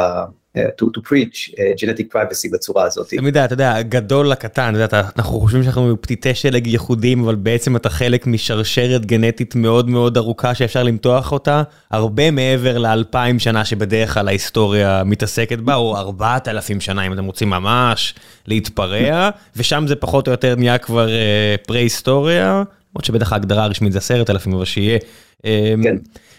to, 0.57 0.85
to 0.85 1.01
preach 1.09 1.53
genetic 1.81 2.15
privacy 2.15 2.51
בצורה 2.53 2.83
הזאת. 2.83 3.09
תמיד 3.09 3.37
אתה 3.37 3.53
יודע, 3.53 3.81
גדול 3.81 4.27
לקטן, 4.27 4.73
אנחנו 5.17 5.39
חושבים 5.39 5.63
שאנחנו 5.63 6.01
פתיתי 6.01 6.35
שלג 6.35 6.67
ייחודיים, 6.67 7.23
אבל 7.23 7.35
בעצם 7.35 7.75
אתה 7.75 7.89
חלק 7.89 8.27
משרשרת 8.27 9.05
גנטית 9.05 9.55
מאוד 9.55 9.89
מאוד 9.89 10.17
ארוכה 10.17 10.55
שאפשר 10.55 10.83
למתוח 10.83 11.31
אותה, 11.31 11.63
הרבה 11.91 12.31
מעבר 12.31 12.77
לאלפיים 12.77 13.39
שנה 13.39 13.65
שבדרך 13.65 14.13
כלל 14.13 14.27
ההיסטוריה 14.27 15.03
מתעסקת 15.05 15.59
בה, 15.59 15.75
או 15.75 15.97
ארבעת 15.97 16.47
אלפים 16.47 16.81
שנה 16.81 17.07
אם 17.07 17.13
אתם 17.13 17.25
רוצים 17.25 17.49
ממש 17.49 18.15
להתפרע, 18.47 19.29
ושם 19.55 19.85
זה 19.87 19.95
פחות 19.95 20.27
או 20.27 20.31
יותר 20.31 20.55
נהיה 20.55 20.77
כבר 20.77 21.09
פרה-היסטוריה, 21.67 22.63
למרות 22.97 23.05
שבטח 23.05 23.33
ההגדרה 23.33 23.63
הרשמית 23.63 23.91
זה 23.91 23.97
עשרת 23.97 24.29
אלפים, 24.29 24.53
אבל 24.53 24.65
שיהיה. 24.65 24.99
אמ, 25.45 25.83
כן. 25.83 25.95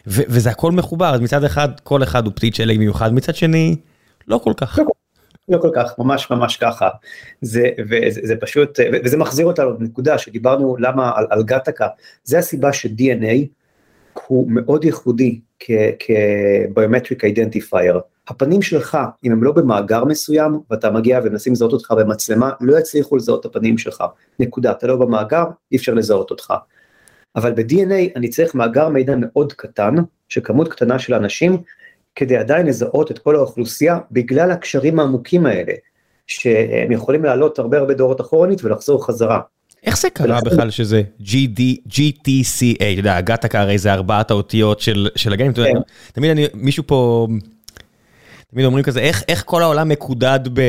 וזה 0.07 0.51
הכל 0.51 0.73
מחובר, 0.73 1.14
אז 1.14 1.21
מצד 1.21 1.44
אחד 1.44 1.68
כל 1.81 2.03
אחד 2.03 2.25
הוא 2.25 2.33
פתית 2.37 2.55
שלג 2.55 2.79
מיוחד, 2.79 3.14
מצד 3.14 3.35
שני 3.35 3.77
לא 4.29 4.40
כל 4.44 4.53
כך. 4.57 4.79
לא, 4.79 4.85
לא 5.49 5.59
כל 5.62 5.71
כך, 5.75 5.94
ממש 5.99 6.31
ממש 6.31 6.57
ככה. 6.57 6.88
זה, 7.40 7.68
וזה, 7.79 8.21
זה 8.25 8.37
פשוט, 8.37 8.79
וזה 9.05 9.16
מחזיר 9.16 9.47
אותנו 9.47 9.71
לנקודה 9.81 10.18
שדיברנו 10.18 10.77
למה 10.79 11.12
על, 11.14 11.27
על 11.31 11.42
גטקה, 11.42 11.87
זה 12.25 12.38
הסיבה 12.38 12.73
ש-DNA 12.73 13.47
הוא 14.27 14.51
מאוד 14.51 14.85
ייחודי 14.85 15.40
כביומטריק 15.99 17.25
אידנטיפייר. 17.25 18.01
הפנים 18.28 18.62
שלך, 18.62 18.98
אם 19.24 19.32
הם 19.32 19.42
לא 19.42 19.52
במאגר 19.52 20.04
מסוים, 20.04 20.60
ואתה 20.70 20.90
מגיע 20.90 21.20
ומנסים 21.24 21.52
לזהות 21.52 21.72
אותך 21.72 21.90
במצלמה, 21.90 22.50
לא 22.60 22.78
יצליחו 22.78 23.16
לזהות 23.16 23.40
את 23.40 23.56
הפנים 23.56 23.78
שלך. 23.78 24.04
נקודה, 24.38 24.70
אתה 24.70 24.86
לא 24.86 24.96
במאגר, 24.96 25.44
אי 25.72 25.76
אפשר 25.76 25.94
לזהות 25.94 26.30
אותך. 26.30 26.54
אבל 27.36 27.52
ב-DNA 27.52 28.12
אני 28.16 28.28
צריך 28.28 28.54
מאגר 28.54 28.88
מידע 28.88 29.14
מאוד 29.16 29.52
קטן, 29.52 29.94
שכמות 30.28 30.68
קטנה 30.68 30.98
של 30.98 31.14
אנשים, 31.14 31.56
כדי 32.14 32.36
עדיין 32.36 32.66
לזהות 32.66 33.10
את 33.10 33.18
כל 33.18 33.36
האוכלוסייה, 33.36 33.98
בגלל 34.12 34.50
הקשרים 34.50 35.00
העמוקים 35.00 35.46
האלה, 35.46 35.72
שהם 36.26 36.92
יכולים 36.92 37.24
לעלות 37.24 37.58
הרבה 37.58 37.78
הרבה 37.78 37.94
דורות 37.94 38.20
אחורנית 38.20 38.64
ולחזור 38.64 39.06
חזרה. 39.06 39.40
איך 39.82 39.98
זה 39.98 40.10
קרה 40.10 40.40
בכלל 40.40 40.70
שזה 40.70 41.02
GD, 41.20 41.60
GTCA, 41.88 42.76
אתה 42.76 42.84
יודע, 42.96 43.16
הגטקה 43.16 43.60
הרי 43.60 43.78
זה 43.78 43.92
ארבעת 43.92 44.30
האותיות 44.30 44.80
של 45.16 45.32
הגנים, 45.32 45.52
כן. 45.52 45.72
תמיד 46.12 46.30
אני, 46.30 46.46
מישהו 46.54 46.84
פה 46.86 47.28
תמיד 48.52 48.66
אומרים 48.66 48.84
כזה, 48.84 49.00
איך, 49.00 49.22
איך 49.28 49.42
כל 49.46 49.62
העולם 49.62 49.88
מקודד 49.88 50.40
ב, 50.52 50.61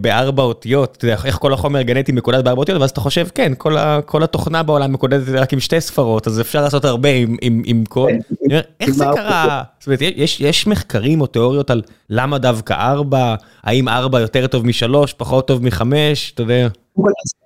בארבע 0.00 0.42
אותיות, 0.42 1.04
איך 1.24 1.36
כל 1.38 1.52
החומר 1.52 1.78
הגנטי 1.80 2.12
מקודד 2.12 2.44
בארבע 2.44 2.60
אותיות, 2.60 2.80
ואז 2.80 2.90
אתה 2.90 3.00
חושב, 3.00 3.26
כן, 3.34 3.52
כל, 3.58 3.76
ה, 3.76 4.00
כל 4.02 4.22
התוכנה 4.22 4.62
בעולם 4.62 4.92
מקודדת 4.92 5.28
רק 5.28 5.52
עם 5.52 5.60
שתי 5.60 5.80
ספרות, 5.80 6.26
אז 6.26 6.40
אפשר 6.40 6.62
לעשות 6.62 6.84
הרבה 6.84 7.08
עם, 7.08 7.36
עם, 7.40 7.62
עם 7.66 7.84
קוד. 7.88 8.10
כן, 8.50 8.60
איך 8.80 8.90
זה 8.90 9.04
קרה? 9.14 9.62
זאת 9.78 9.86
אומרת, 9.86 10.00
יש, 10.00 10.40
יש 10.40 10.66
מחקרים 10.66 11.20
או 11.20 11.26
תיאוריות 11.26 11.70
על 11.70 11.82
למה 12.10 12.38
דווקא 12.38 12.72
ארבע, 12.72 13.34
האם 13.64 13.88
ארבע 13.88 14.20
יותר 14.20 14.46
טוב 14.46 14.66
משלוש, 14.66 15.12
פחות 15.12 15.48
טוב 15.48 15.64
מחמש, 15.64 16.32
אתה 16.34 16.42
יודע. 16.42 16.68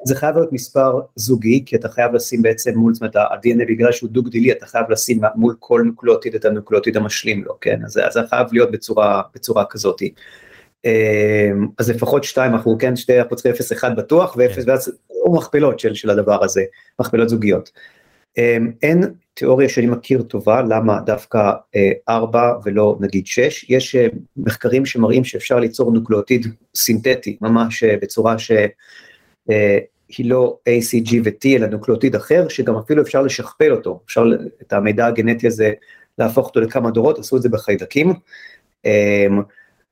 זה 0.04 0.14
חייב 0.14 0.36
להיות 0.36 0.52
מספר 0.52 1.00
זוגי, 1.16 1.62
כי 1.66 1.76
אתה 1.76 1.88
חייב 1.88 2.14
לשים 2.14 2.42
בעצם 2.42 2.78
מול, 2.78 2.94
זאת 2.94 3.02
אומרת, 3.02 3.16
ה-DNA 3.16 3.64
בגלל 3.68 3.92
שהוא 3.92 4.10
דו-גדילי, 4.10 4.52
אתה 4.52 4.66
חייב 4.66 4.90
לשים 4.90 5.20
מול 5.34 5.54
כל 5.58 5.82
נוקלוטיד 5.84 6.34
את 6.34 6.44
הנוקלוטיד 6.44 6.96
המשלים 6.96 7.44
לו, 7.44 7.60
כן? 7.60 7.80
אז 7.84 7.92
זה 8.10 8.20
חייב 8.30 8.46
להיות 8.52 8.70
בצורה, 8.70 9.22
בצורה 9.34 9.64
כזאת. 9.64 10.02
אמ, 10.84 11.66
אז 11.78 11.90
לפחות 11.90 12.24
שתיים, 12.24 12.52
אנחנו 12.52 12.76
כן, 12.78 12.96
שתי, 12.96 13.18
אנחנו 13.20 13.36
צריכים 13.36 13.92
0-1 13.92 13.94
בטוח, 13.94 14.36
ו-0, 14.36 14.54
כן. 14.54 14.62
ואז, 14.66 14.92
או 15.10 15.34
מכפלות 15.34 15.78
של, 15.78 15.94
של 15.94 16.10
הדבר 16.10 16.44
הזה, 16.44 16.62
מכפלות 17.00 17.28
זוגיות. 17.28 17.70
אמ, 18.38 18.72
אין 18.82 19.02
תיאוריה 19.34 19.68
שאני 19.68 19.86
מכיר 19.86 20.22
טובה, 20.22 20.62
למה 20.62 21.00
דווקא 21.06 21.52
4 22.08 22.40
אה, 22.40 22.52
ולא 22.64 22.96
נגיד 23.00 23.26
6, 23.26 23.66
יש 23.68 23.96
אה, 23.96 24.06
מחקרים 24.36 24.86
שמראים 24.86 25.24
שאפשר 25.24 25.58
ליצור 25.58 25.92
נוקלאוטיד 25.92 26.46
סינתטי, 26.74 27.36
ממש 27.40 27.84
אה, 27.84 27.94
בצורה 28.02 28.38
ש... 28.38 28.52
אה, 29.50 29.78
היא 30.18 30.30
לא 30.30 30.58
ACG 30.68 31.14
ו-T 31.24 31.48
אלא 31.56 31.66
נוקלוטיד 31.66 32.14
אחר, 32.14 32.48
שגם 32.48 32.76
אפילו 32.76 33.02
אפשר 33.02 33.22
לשכפל 33.22 33.72
אותו, 33.72 34.00
אפשר 34.06 34.24
את 34.62 34.72
המידע 34.72 35.06
הגנטי 35.06 35.46
הזה 35.46 35.72
להפוך 36.18 36.46
אותו 36.46 36.60
לכמה 36.60 36.90
דורות, 36.90 37.18
עשו 37.18 37.36
את 37.36 37.42
זה 37.42 37.48
בחיידקים. 37.48 38.12
אמ, 38.84 39.42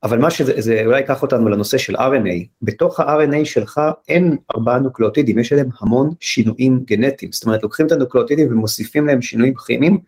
אבל 0.02 0.18
מה 0.18 0.30
שזה, 0.30 0.52
זה 0.60 0.82
אולי 0.86 1.00
ייקח 1.00 1.22
אותנו 1.22 1.48
לנושא 1.48 1.78
של 1.78 1.96
RNA, 1.96 2.46
בתוך 2.62 3.00
ה-RNA 3.00 3.44
שלך 3.44 3.80
אין 4.08 4.36
ארבעה 4.56 4.78
נוקלאוטידים, 4.78 5.38
יש 5.38 5.52
עליהם 5.52 5.68
המון 5.80 6.10
שינויים 6.20 6.80
גנטיים, 6.84 7.32
זאת 7.32 7.44
אומרת 7.44 7.62
לוקחים 7.62 7.86
את 7.86 7.92
הנוקלאוטידים 7.92 8.52
ומוסיפים 8.52 9.06
להם 9.06 9.22
שינויים 9.22 9.54
כימיים, 9.66 9.98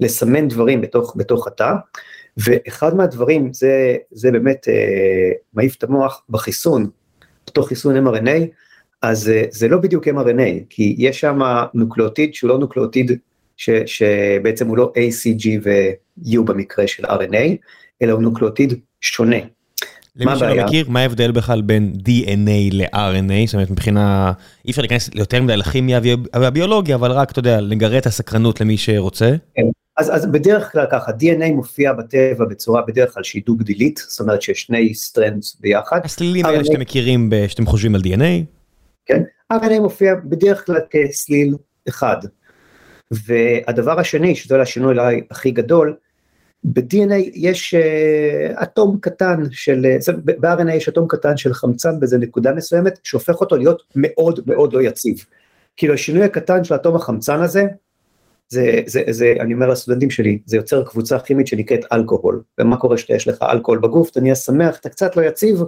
לסמן 0.00 0.48
דברים 0.48 0.80
בתוך, 0.80 1.14
בתוך 1.16 1.46
התא, 1.46 1.72
ואחד 2.36 2.94
מהדברים 2.94 3.52
זה, 3.52 3.96
זה 4.10 4.30
באמת 4.30 4.68
אה, 4.68 5.30
מעיף 5.54 5.76
את 5.76 5.84
המוח 5.84 6.22
בחיסון, 6.28 6.90
בתוך 7.46 7.68
חיסון 7.68 8.08
mRNA, 8.08 8.46
אז 9.10 9.28
אה, 9.28 9.42
זה 9.50 9.68
לא 9.68 9.78
בדיוק 9.78 10.08
mRNA, 10.08 10.64
כי 10.70 10.94
יש 10.98 11.20
שם 11.20 11.38
נוקלאוטיד 11.74 12.34
שהוא 12.34 12.48
לא 12.48 12.58
נוקלאוטיד 12.58 13.12
ש, 13.56 13.70
שבעצם 13.86 14.68
הוא 14.68 14.76
לא 14.76 14.92
ACG 14.96 15.46
ו-U 15.64 16.42
במקרה 16.42 16.86
של 16.86 17.06
RNA, 17.06 17.56
אלא 18.02 18.12
הוא 18.12 18.22
נוקלאוטיד 18.22 18.74
שונה. 19.00 19.36
למי 20.16 20.36
שלא 20.38 20.64
מכיר, 20.64 20.88
מה 20.88 21.00
ההבדל 21.00 21.30
בכלל 21.30 21.62
בין 21.62 21.92
DNA 22.08 22.72
ל-RNA, 22.72 23.46
זאת 23.46 23.54
אומרת 23.54 23.70
מבחינה, 23.70 24.32
אי 24.64 24.70
אפשר 24.70 24.82
להיכנס 24.82 25.10
יותר 25.14 25.42
מדי 25.42 25.56
לכימיה 25.56 26.00
והביולוגיה, 26.34 26.96
אבל 26.96 27.12
רק, 27.12 27.30
אתה 27.30 27.38
יודע, 27.38 27.60
לגרד 27.60 27.94
את 27.94 28.06
הסקרנות 28.06 28.60
למי 28.60 28.76
שרוצה. 28.76 29.34
כן, 29.54 29.62
אז, 29.96 30.14
אז 30.14 30.26
בדרך 30.26 30.72
כלל 30.72 30.86
ככה, 30.92 31.10
DNA 31.10 31.52
מופיע 31.52 31.92
בטבע 31.92 32.44
בצורה 32.44 32.82
בדרך 32.82 33.14
כלל 33.14 33.22
שהיא 33.22 33.42
דו-גדילית, 33.46 34.04
זאת 34.08 34.20
אומרת 34.20 34.42
שיש 34.42 34.62
שני 34.62 34.94
strands 34.94 35.56
ביחד. 35.60 36.00
הסלילים 36.04 36.46
האלה 36.46 36.64
שאתם 36.64 36.80
מכירים, 36.80 37.30
שאתם 37.48 37.66
חושבים 37.66 37.94
על 37.94 38.00
DNA. 38.00 38.63
כן, 39.06 39.22
RNA 39.52 39.80
מופיע 39.80 40.14
בדרך 40.24 40.66
כלל 40.66 40.80
כסליל 40.90 41.54
אחד. 41.88 42.16
והדבר 43.10 44.00
השני, 44.00 44.34
שזה 44.34 44.60
השינוי 44.60 44.92
אולי 44.92 45.22
הכי 45.30 45.50
גדול, 45.50 45.96
ב-DNA 46.64 47.30
יש 47.34 47.74
uh, 47.74 48.62
אטום 48.62 48.98
קטן 49.00 49.42
של, 49.50 49.86
ב-RNA 50.24 50.70
יש 50.70 50.88
אטום 50.88 51.08
קטן 51.08 51.36
של 51.36 51.54
חמצן 51.54 52.00
באיזה 52.00 52.18
נקודה 52.18 52.52
מסוימת, 52.52 52.98
שהופך 53.02 53.40
אותו 53.40 53.56
להיות 53.56 53.82
מאוד 53.96 54.40
מאוד 54.46 54.72
לא 54.72 54.82
יציב. 54.82 55.24
כאילו 55.76 55.94
השינוי 55.94 56.24
הקטן 56.24 56.64
של 56.64 56.74
אטום 56.74 56.96
החמצן 56.96 57.42
הזה, 57.42 57.66
זה, 58.48 58.80
זה, 58.86 59.02
זה, 59.10 59.34
אני 59.40 59.54
אומר 59.54 59.68
לסטודנטים 59.68 60.10
שלי, 60.10 60.38
זה 60.46 60.56
יוצר 60.56 60.84
קבוצה 60.84 61.18
כימית 61.18 61.46
שנקראת 61.46 61.80
אלכוהול, 61.92 62.42
ומה 62.58 62.76
קורה 62.76 62.96
כשיש 62.96 63.28
לך 63.28 63.42
אלכוהול 63.42 63.78
בגוף, 63.78 64.10
אתה 64.10 64.20
נהיה 64.20 64.34
שמח, 64.34 64.78
אתה 64.78 64.88
קצת 64.88 65.16
לא 65.16 65.22
יציב, 65.22 65.62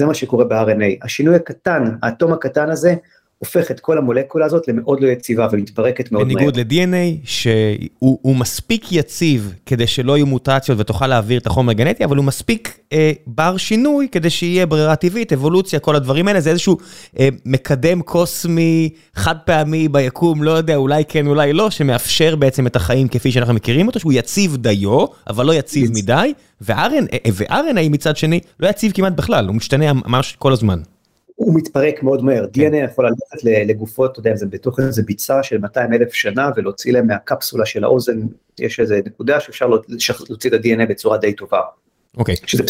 זה 0.00 0.06
מה 0.06 0.14
שקורה 0.14 0.44
ב-RNA. 0.44 1.04
השינוי 1.04 1.36
הקטן, 1.36 1.84
האטום 2.02 2.32
הקטן 2.32 2.70
הזה, 2.70 2.94
הופך 3.40 3.70
את 3.70 3.80
כל 3.80 3.98
המולקולה 3.98 4.46
הזאת 4.46 4.68
למאוד 4.68 5.00
לא 5.00 5.08
יציבה 5.08 5.48
ומתפרקת 5.52 6.12
מאוד 6.12 6.26
מהר. 6.26 6.34
בניגוד 6.34 6.56
ל-DNA 6.56 7.24
שהוא 7.24 8.36
מספיק 8.36 8.92
יציב 8.92 9.54
כדי 9.66 9.86
שלא 9.86 10.16
יהיו 10.16 10.26
מוטציות 10.26 10.80
ותוכל 10.80 11.06
להעביר 11.06 11.40
את 11.40 11.46
החומר 11.46 11.70
הגנטי, 11.70 12.04
אבל 12.04 12.16
הוא 12.16 12.24
מספיק 12.24 12.78
אה, 12.92 13.12
בר 13.26 13.56
שינוי 13.56 14.08
כדי 14.12 14.30
שיהיה 14.30 14.66
ברירה 14.66 14.96
טבעית, 14.96 15.32
אבולוציה, 15.32 15.78
כל 15.78 15.96
הדברים 15.96 16.28
האלה, 16.28 16.40
זה 16.40 16.50
איזשהו 16.50 16.76
אה, 17.18 17.28
מקדם 17.46 18.02
קוסמי 18.02 18.90
חד 19.14 19.36
פעמי 19.44 19.88
ביקום, 19.88 20.42
לא 20.42 20.50
יודע, 20.50 20.76
אולי 20.76 21.04
כן, 21.08 21.26
אולי 21.26 21.52
לא, 21.52 21.70
שמאפשר 21.70 22.36
בעצם 22.36 22.66
את 22.66 22.76
החיים 22.76 23.08
כפי 23.08 23.32
שאנחנו 23.32 23.54
מכירים 23.54 23.86
אותו, 23.86 24.00
שהוא 24.00 24.12
יציב 24.12 24.56
דיו, 24.56 25.04
אבל 25.28 25.46
לא 25.46 25.54
יציב 25.54 25.90
מדי, 25.94 26.32
ו-RNA 26.60 27.88
מצד 27.90 28.16
שני 28.16 28.40
לא 28.60 28.68
יציב 28.68 28.92
כמעט 28.92 29.12
בכלל, 29.12 29.46
הוא 29.46 29.54
משתנה 29.54 29.92
ממש 29.92 30.36
כל 30.38 30.52
הזמן. 30.52 30.80
הוא 31.40 31.54
מתפרק 31.54 32.02
מאוד 32.02 32.24
מהר, 32.24 32.46
כן. 32.52 32.72
DNA 32.72 32.76
יכול 32.76 33.06
ללכת 33.06 33.44
לגופות, 33.44 34.12
אתה 34.12 34.20
יודע, 34.20 34.36
זה 34.36 34.46
בתוך 34.46 34.80
איזה 34.80 35.02
ביצה 35.02 35.42
של 35.42 35.58
200 35.58 35.92
אלף 35.92 36.12
שנה 36.12 36.50
ולהוציא 36.56 36.92
להם 36.92 37.06
מהקפסולה 37.06 37.66
של 37.66 37.84
האוזן, 37.84 38.20
יש 38.58 38.80
איזה 38.80 39.00
נקודה 39.06 39.40
שאפשר 39.40 39.66
להוציא 40.28 40.50
את 40.50 40.54
ה-DNA 40.54 40.86
בצורה 40.88 41.18
די 41.18 41.32
טובה. 41.32 41.60
אוקיי, 42.16 42.34
שזה 42.46 42.62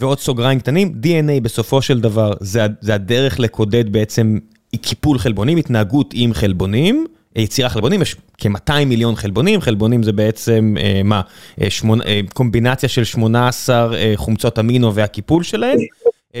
ועוד 0.00 0.18
סוגריים 0.18 0.60
קטנים, 0.60 0.94
DNA 1.02 1.40
בסופו 1.42 1.82
של 1.82 2.00
דבר 2.00 2.32
זה, 2.40 2.60
זה 2.80 2.94
הדרך 2.94 3.40
לקודד 3.40 3.92
בעצם 3.92 4.38
קיפול 4.82 5.18
חלבונים, 5.18 5.58
התנהגות 5.58 6.10
עם 6.14 6.34
חלבונים, 6.34 7.06
יצירה 7.36 7.68
חלבונים, 7.68 8.02
יש 8.02 8.16
כ-200 8.38 8.84
מיליון 8.86 9.14
חלבונים, 9.14 9.60
חלבונים 9.60 10.02
זה 10.02 10.12
בעצם 10.12 10.74
אה, 10.80 11.00
מה, 11.04 11.20
אה, 11.62 11.70
שמונה, 11.70 12.04
אה, 12.04 12.20
קומבינציה 12.34 12.88
של 12.88 13.04
18 13.04 13.96
אה, 13.96 14.12
חומצות 14.16 14.58
אמינו 14.58 14.94
והקיפול 14.94 15.42
שלהם. 15.42 15.78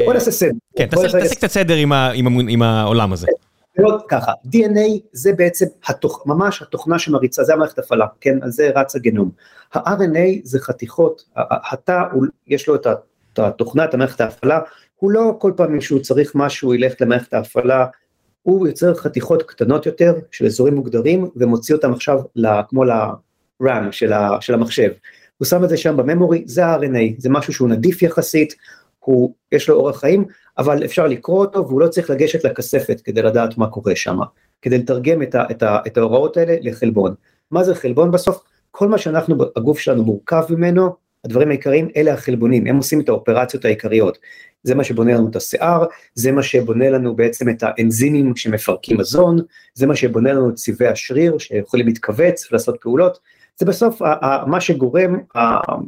בוא 0.04 0.14
נעשה 0.14 0.30
סדר. 0.30 0.50
כן, 0.76 0.86
תעשה 0.86 1.34
קצת 1.34 1.50
סדר 1.50 1.74
עם 2.48 2.62
העולם 2.62 3.12
הזה. 3.12 3.26
ככה, 4.08 4.32
DNA 4.46 5.00
זה 5.12 5.32
בעצם 5.32 5.66
ממש 6.26 6.62
התוכנה 6.62 6.98
שמריצה, 6.98 7.44
זה 7.44 7.52
המערכת 7.54 7.78
הפעלה, 7.78 8.06
כן, 8.20 8.38
על 8.42 8.50
זה 8.50 8.70
רץ 8.76 8.96
הגנום. 8.96 9.30
ה-RNA 9.74 10.40
זה 10.44 10.60
חתיכות, 10.60 11.24
התא, 11.72 12.02
יש 12.46 12.68
לו 12.68 12.74
את 12.74 12.86
התוכנה, 13.38 13.84
את 13.84 13.94
המערכת 13.94 14.20
ההפעלה, 14.20 14.60
הוא 14.96 15.10
לא 15.10 15.36
כל 15.38 15.52
פעם 15.56 15.80
שהוא 15.80 16.00
צריך 16.00 16.32
משהו 16.34 16.74
ילך 16.74 16.92
למערכת 17.00 17.34
ההפעלה, 17.34 17.86
הוא 18.42 18.68
יוצר 18.68 18.94
חתיכות 18.94 19.42
קטנות 19.42 19.86
יותר 19.86 20.14
של 20.30 20.46
אזורים 20.46 20.74
מוגדרים 20.74 21.30
ומוציא 21.36 21.74
אותם 21.74 21.92
עכשיו 21.92 22.20
כמו 22.68 22.84
ל-RAM 22.84 23.92
של 24.40 24.54
המחשב. 24.54 24.90
הוא 25.38 25.46
שם 25.46 25.64
את 25.64 25.68
זה 25.68 25.76
שם 25.76 25.96
בממורי, 25.96 26.42
זה 26.46 26.66
ה-RNA, 26.66 27.14
זה 27.18 27.30
משהו 27.30 27.52
שהוא 27.52 27.68
נדיף 27.68 28.02
יחסית, 28.02 28.54
הוא, 29.04 29.34
יש 29.52 29.68
לו 29.68 29.74
אורח 29.74 30.00
חיים, 30.00 30.24
אבל 30.58 30.84
אפשר 30.84 31.06
לקרוא 31.06 31.38
אותו 31.38 31.68
והוא 31.68 31.80
לא 31.80 31.88
צריך 31.88 32.10
לגשת 32.10 32.44
לכספת 32.44 33.00
כדי 33.00 33.22
לדעת 33.22 33.58
מה 33.58 33.66
קורה 33.66 33.96
שם, 33.96 34.18
כדי 34.62 34.78
לתרגם 34.78 35.22
את, 35.22 35.34
ה, 35.34 35.44
את, 35.50 35.62
ה, 35.62 35.78
את 35.86 35.96
ההוראות 35.96 36.36
האלה 36.36 36.56
לחלבון. 36.60 37.14
מה 37.50 37.64
זה 37.64 37.74
חלבון 37.74 38.10
בסוף? 38.10 38.42
כל 38.70 38.88
מה 38.88 38.98
שאנחנו, 38.98 39.36
הגוף 39.56 39.78
שלנו 39.78 40.04
מורכב 40.04 40.44
ממנו, 40.50 40.90
הדברים 41.24 41.48
העיקריים 41.48 41.88
אלה 41.96 42.12
החלבונים, 42.12 42.66
הם 42.66 42.76
עושים 42.76 43.00
את 43.00 43.08
האופרציות 43.08 43.64
העיקריות. 43.64 44.18
זה 44.62 44.74
מה 44.74 44.84
שבונה 44.84 45.14
לנו 45.14 45.28
את 45.28 45.36
השיער, 45.36 45.84
זה 46.14 46.32
מה 46.32 46.42
שבונה 46.42 46.90
לנו 46.90 47.16
בעצם 47.16 47.48
את 47.48 47.62
האנזימים 47.62 48.36
שמפרקים 48.36 48.98
מזון, 48.98 49.38
זה 49.74 49.86
מה 49.86 49.96
שבונה 49.96 50.32
לנו 50.32 50.50
את 50.50 50.54
צבעי 50.54 50.88
השריר 50.88 51.38
שיכולים 51.38 51.86
להתכווץ 51.86 52.48
ולעשות 52.50 52.76
פעולות, 52.80 53.18
זה 53.56 53.66
בסוף 53.66 54.02
מה 54.46 54.60
שגורם, 54.60 55.16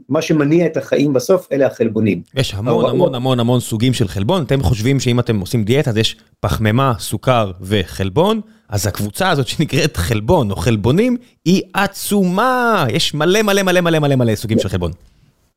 מה 0.09 0.23
שמניע 0.23 0.67
את 0.67 0.77
החיים 0.77 1.13
בסוף, 1.13 1.49
אלה 1.53 1.67
החלבונים. 1.67 2.23
יש 2.35 2.55
המון 2.55 2.91
המון 2.91 3.15
המון 3.15 3.41
המון 3.41 3.61
סוגים 3.61 3.93
של 3.93 4.09
חלבון, 4.09 4.43
אתם 4.43 4.63
חושבים 4.63 5.01
שאם 5.01 5.21
אתם 5.21 5.41
עושים 5.41 5.65
דיאטה 5.65 5.91
אז 5.91 5.97
יש 5.97 6.17
פחמימה, 6.41 6.93
סוכר 6.99 7.53
וחלבון, 7.61 8.41
אז 8.69 8.87
הקבוצה 8.87 9.31
הזאת 9.31 9.49
שנקראת 9.49 9.97
חלבון 9.97 10.51
או 10.51 10.57
חלבונים 10.57 11.17
היא 11.45 11.63
עצומה, 11.75 12.87
יש 12.89 13.15
מלא 13.15 13.43
מלא 13.43 13.63
מלא 13.63 13.81
מלא 13.81 13.99
מלא 13.99 14.15
מלא 14.15 14.35
סוגים 14.35 14.59
של 14.59 14.69
חלבון. 14.69 14.93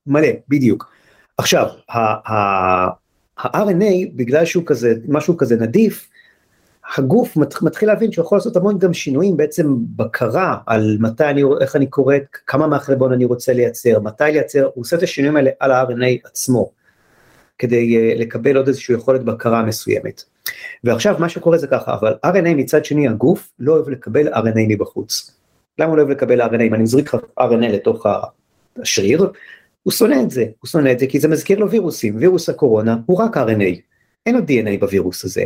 מלא, 0.08 0.28
בדיוק. 0.50 0.92
עכשיו, 1.38 1.68
ה-RNA, 1.90 3.94
בגלל 4.16 4.46
שהוא 4.46 4.64
כזה, 4.66 4.94
משהו 5.08 5.38
כזה 5.38 5.56
נדיף, 5.56 6.10
הגוף 6.98 7.38
מתחיל 7.62 7.90
להבין 7.90 8.12
שהוא 8.12 8.26
יכול 8.26 8.38
לעשות 8.38 8.56
המון 8.56 8.80
גם 8.80 8.94
שינויים, 8.94 9.38
בעצם 9.38 9.76
בקרה 9.96 10.58
על 10.66 10.98
מתי 11.00 11.26
אני, 11.26 11.44
איך 11.62 11.76
אני 11.76 11.88
קורא, 11.88 12.16
כמה 12.48 12.68
מהחלבון 12.68 13.14
אני 13.14 13.26
רוצה 13.26 13.54
לייצר, 13.54 14.00
מתי 14.00 14.24
לייצר, 14.24 14.70
הוא 14.74 14.82
עושה 14.82 14.98
את 14.98 15.04
השינויים 15.04 15.38
האלה 15.38 15.50
על 15.60 15.72
ה-RNA 15.72 16.28
עצמו, 16.30 16.72
כדי 17.58 17.98
uh, 17.98 18.20
לקבל 18.20 18.58
עוד 18.58 18.68
איזושהי 18.68 18.96
יכולת 18.96 19.24
בקרה 19.24 19.64
מסוימת. 19.64 20.24
ועכשיו 20.84 21.16
מה 21.20 21.30
שקורה 21.30 21.58
זה 21.58 21.68
ככה, 21.68 21.94
אבל 21.94 22.14
RNA 22.26 22.56
מצד 22.56 22.86
שני 22.86 23.08
הגוף 23.08 23.52
לא 23.60 23.74
אוהב 23.74 23.90
לקבל 23.90 24.34
RNA 24.34 24.66
מבחוץ. 24.70 25.32
למה 25.80 25.90
הוא 25.90 25.98
לא 25.98 26.02
אוהב 26.02 26.12
לקבל 26.12 26.42
RNA? 26.42 26.62
אם 26.62 26.74
אני 26.74 26.84
מזריק 26.84 27.14
RNA 27.40 27.68
לתוך 27.70 28.06
השריר, 28.82 29.32
הוא 29.84 29.92
שונא 29.92 30.16
את 30.24 30.32
זה, 30.32 30.46
הוא 30.60 30.68
שונא 30.68 30.92
את 30.92 31.00
זה 31.00 31.08
כי 31.08 31.20
זה 31.20 31.28
מזכיר 31.28 31.60
לו 31.60 31.72
וירוסים, 31.72 32.16
וירוס 32.20 32.50
הקורונה 32.50 32.98
הוא 33.06 33.18
רק 33.18 33.38
RNA, 33.38 33.80
אין 34.26 34.36
עוד 34.36 34.50
DNA 34.50 34.80
בווירוס 34.80 35.26
הזה. 35.26 35.44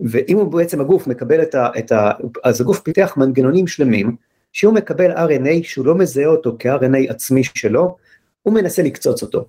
ואם 0.00 0.36
הוא 0.36 0.52
בעצם 0.52 0.80
הגוף 0.80 1.06
מקבל 1.06 1.42
את 1.42 1.54
ה, 1.54 1.68
את 1.78 1.92
ה... 1.92 2.10
אז 2.44 2.60
הגוף 2.60 2.80
פיתח 2.80 3.14
מנגנונים 3.16 3.66
שלמים, 3.66 4.16
שהוא 4.52 4.74
מקבל 4.74 5.12
RNA 5.12 5.62
שהוא 5.62 5.86
לא 5.86 5.94
מזהה 5.94 6.26
אותו 6.26 6.56
כ-RNA 6.58 7.10
עצמי 7.10 7.44
שלו, 7.44 7.96
הוא 8.42 8.54
מנסה 8.54 8.82
לקצוץ 8.82 9.22
אותו. 9.22 9.44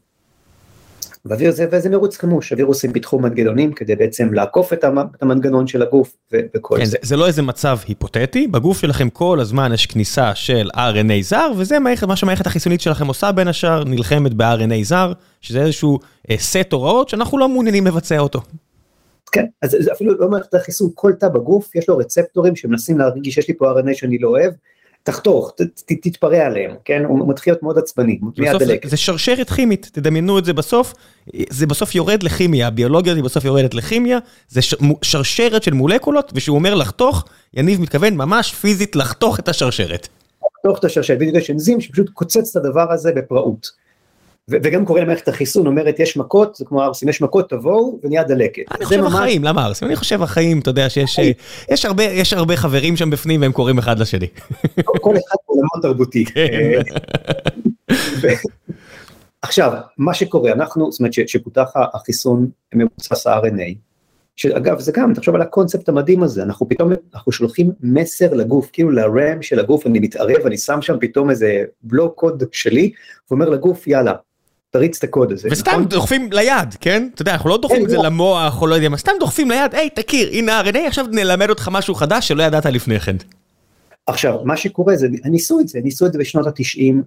וזה, 1.25 1.65
וזה 1.71 1.89
מרוץ 1.89 2.17
כמוש, 2.17 2.51
הווירוסים 2.51 2.93
פיתחו 2.93 3.19
מנגנונים 3.19 3.73
כדי 3.73 3.95
בעצם 3.95 4.33
לעקוף 4.33 4.73
את 4.73 4.85
המנגנון 5.21 5.67
של 5.67 5.81
הגוף 5.81 6.15
וכל 6.55 6.75
כן, 6.77 6.85
זה. 6.85 6.97
זה 7.01 7.17
לא 7.17 7.27
איזה 7.27 7.41
מצב 7.41 7.79
היפותטי, 7.87 8.47
בגוף 8.47 8.79
שלכם 8.79 9.09
כל 9.09 9.39
הזמן 9.39 9.73
יש 9.73 9.85
כניסה 9.85 10.35
של 10.35 10.69
RNA 10.75 11.21
זר, 11.21 11.51
וזה 11.57 11.77
מה 12.07 12.15
שהמערכת 12.15 12.47
החיסונית 12.47 12.81
שלכם 12.81 13.07
עושה 13.07 13.31
בין 13.31 13.47
השאר, 13.47 13.83
נלחמת 13.83 14.33
ב-RNA 14.33 14.83
זר, 14.83 15.13
שזה 15.41 15.61
איזשהו 15.61 15.99
אה, 16.29 16.35
סט 16.37 16.73
הוראות 16.73 17.09
שאנחנו 17.09 17.37
לא 17.37 17.49
מעוניינים 17.49 17.87
לבצע 17.87 18.19
אותו. 18.19 18.41
כן, 19.31 19.45
אז 19.61 19.77
זה 19.79 19.91
אפילו 19.91 20.17
לא 20.17 20.29
מערכת 20.29 20.53
החיסון, 20.53 20.89
כל 20.95 21.13
תא 21.13 21.27
בגוף 21.27 21.75
יש 21.75 21.89
לו 21.89 21.97
רצפטורים 21.97 22.55
שמנסים 22.55 22.97
להרגיש 22.97 23.35
שיש 23.35 23.47
לי 23.47 23.53
פה 23.53 23.71
RNA 23.71 23.93
שאני 23.93 24.17
לא 24.17 24.29
אוהב, 24.29 24.53
תחתוך, 25.03 25.53
ת, 25.57 25.61
ת, 25.61 25.91
תתפרע 26.01 26.45
עליהם, 26.45 26.71
כן? 26.85 27.03
הוא 27.07 27.29
מתחיל 27.29 27.53
להיות 27.53 27.63
מאוד 27.63 27.77
עצבני, 27.77 28.19
מיד 28.37 28.55
דלק. 28.55 28.87
זה 28.87 28.97
שרשרת 28.97 29.49
כימית, 29.49 29.89
תדמיינו 29.93 30.39
את 30.39 30.45
זה 30.45 30.53
בסוף, 30.53 30.93
זה 31.49 31.67
בסוף 31.67 31.95
יורד 31.95 32.23
לכימיה, 32.23 32.67
הביולוגיה 32.67 33.13
היא 33.13 33.23
בסוף 33.23 33.45
יורדת 33.45 33.73
לכימיה, 33.73 34.19
זה 34.49 34.61
ש, 34.61 34.75
שרשרת 35.01 35.63
של 35.63 35.73
מולקולות, 35.73 36.31
ושהוא 36.35 36.55
אומר 36.55 36.75
לחתוך, 36.75 37.25
יניב 37.53 37.81
מתכוון 37.81 38.13
ממש 38.13 38.53
פיזית 38.53 38.95
לחתוך 38.95 39.39
את 39.39 39.49
השרשרת. 39.49 40.07
לחתוך 40.57 40.79
את 40.79 40.85
השרשרת, 40.85 41.19
בדיוק 41.19 41.35
יש 41.35 41.51
אנזים 41.51 41.81
שפשוט 41.81 42.09
קוצץ 42.09 42.55
את 42.55 42.65
הדבר 42.65 42.91
הזה 42.91 43.11
בפראות. 43.11 43.71
וגם 44.49 44.85
קורא 44.85 45.01
למערכת 45.01 45.27
החיסון, 45.27 45.67
אומרת 45.67 45.99
יש 45.99 46.17
מכות, 46.17 46.55
זה 46.55 46.65
כמו 46.65 46.83
ארסים, 46.83 47.09
יש 47.09 47.21
מכות 47.21 47.49
תבוא 47.49 47.99
ונהיה 48.03 48.23
דלקת. 48.23 48.63
אני 48.71 48.85
חושב 48.85 49.03
החיים, 49.03 49.43
למה 49.43 49.65
ארסים? 49.65 49.87
אני 49.87 49.95
חושב 49.95 50.21
החיים, 50.23 50.59
אתה 50.59 50.69
יודע 50.69 50.89
שיש 50.89 51.19
יש 51.69 51.85
הרבה, 51.85 52.03
יש 52.03 52.33
הרבה 52.33 52.57
חברים 52.57 52.97
שם 52.97 53.09
בפנים 53.09 53.41
והם 53.41 53.51
קוראים 53.51 53.77
אחד 53.77 53.99
לשני. 53.99 54.27
כל 54.85 55.15
אחד 55.15 55.35
עולמו 55.45 55.81
תרבותי. 55.81 56.25
כן. 56.25 56.81
עכשיו, 59.41 59.73
מה 59.97 60.13
שקורה, 60.13 60.51
אנחנו, 60.51 60.91
זאת 60.91 60.99
אומרת 60.99 61.13
שפותח 61.13 61.71
החיסון 61.93 62.49
מבוסס 62.73 63.27
ה-RNA, 63.27 63.75
שאגב 64.35 64.79
זה 64.79 64.91
גם, 64.91 65.13
תחשוב 65.13 65.35
על 65.35 65.41
הקונספט 65.41 65.89
המדהים 65.89 66.23
הזה, 66.23 66.43
אנחנו 66.43 66.69
פתאום, 66.69 66.91
אנחנו 67.13 67.31
שולחים 67.31 67.71
מסר 67.81 68.33
לגוף, 68.33 68.69
כאילו 68.73 68.91
ל-RAM 68.91 69.41
של 69.41 69.59
הגוף, 69.59 69.87
אני 69.87 69.99
מתערב, 69.99 70.45
אני 70.45 70.57
שם 70.57 70.81
שם 70.81 70.95
פתאום 70.99 71.29
איזה 71.29 71.63
בלוק 71.83 72.15
קוד 72.15 72.43
שלי, 72.51 72.91
ואומר 73.31 73.49
לגוף, 73.49 73.87
יאללה, 73.87 74.13
תריץ 74.71 74.97
את 74.97 75.03
הקוד 75.03 75.31
הזה. 75.31 75.49
וסתם 75.51 75.71
נכון? 75.71 75.85
דוחפים 75.85 76.29
ליד, 76.31 76.75
כן? 76.79 77.09
אתה 77.13 77.21
יודע, 77.21 77.33
אנחנו 77.33 77.49
לא 77.49 77.57
דוחפים 77.57 77.79
כן, 77.79 77.85
את 77.85 77.89
זה. 77.89 77.97
למוח 77.97 78.61
או 78.61 78.67
לא 78.67 78.75
יודע 78.75 78.89
מה, 78.89 78.97
סתם 78.97 79.11
דוחפים 79.19 79.51
ליד, 79.51 79.75
היי, 79.75 79.89
תכיר, 79.89 80.29
הנה 80.31 80.61
RNA, 80.61 80.77
עכשיו 80.87 81.05
נלמד 81.11 81.49
אותך 81.49 81.69
משהו 81.71 81.95
חדש 81.95 82.27
שלא 82.27 82.43
ידעת 82.43 82.65
לפני 82.65 82.99
כן. 82.99 83.15
עכשיו 84.07 84.39
מה 84.43 84.57
שקורה 84.57 84.95
זה 84.95 85.07
ניסו 85.25 85.59
את 85.59 85.67
זה 85.67 85.79
ניסו 85.83 86.05
את 86.05 86.13
זה 86.13 86.19
בשנות 86.19 86.47
התשעים 86.47 87.03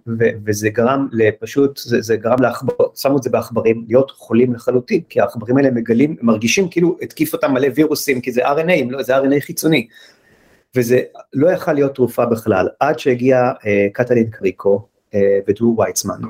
וזה 0.47 0.69
גרם 0.71 1.09
לפשוט 1.13 1.79
זה, 1.79 2.01
זה 2.01 2.17
גרם 2.17 2.43
לעכבר 2.43 2.75
שמו 2.95 3.17
את 3.17 3.23
זה 3.23 3.31
בעכברים 3.31 3.85
להיות 3.89 4.11
חולים 4.11 4.55
לחלוטין 4.55 5.01
כי 5.09 5.21
העכברים 5.21 5.57
האלה 5.57 5.71
מגלים 5.71 6.17
מרגישים 6.23 6.69
כאילו 6.69 6.97
התקיף 7.03 7.33
אותם 7.33 7.53
מלא 7.53 7.69
וירוסים 7.75 8.21
כי 8.21 8.33
זה 8.33 8.47
RNA 8.47 8.91
לא, 8.91 9.03
זה 9.03 9.19
RNA 9.19 9.41
חיצוני. 9.41 9.87
וזה 10.77 11.01
לא 11.33 11.51
יכל 11.51 11.73
להיות 11.73 11.95
תרופה 11.95 12.27
בכלל 12.27 12.69
עד 12.81 12.99
שהגיע 12.99 13.53
אה, 13.67 13.87
קטלין 13.93 14.31
קריקו 14.31 14.87
אה, 15.15 15.39
ודרו 15.49 15.77
וייצמן 15.79 16.21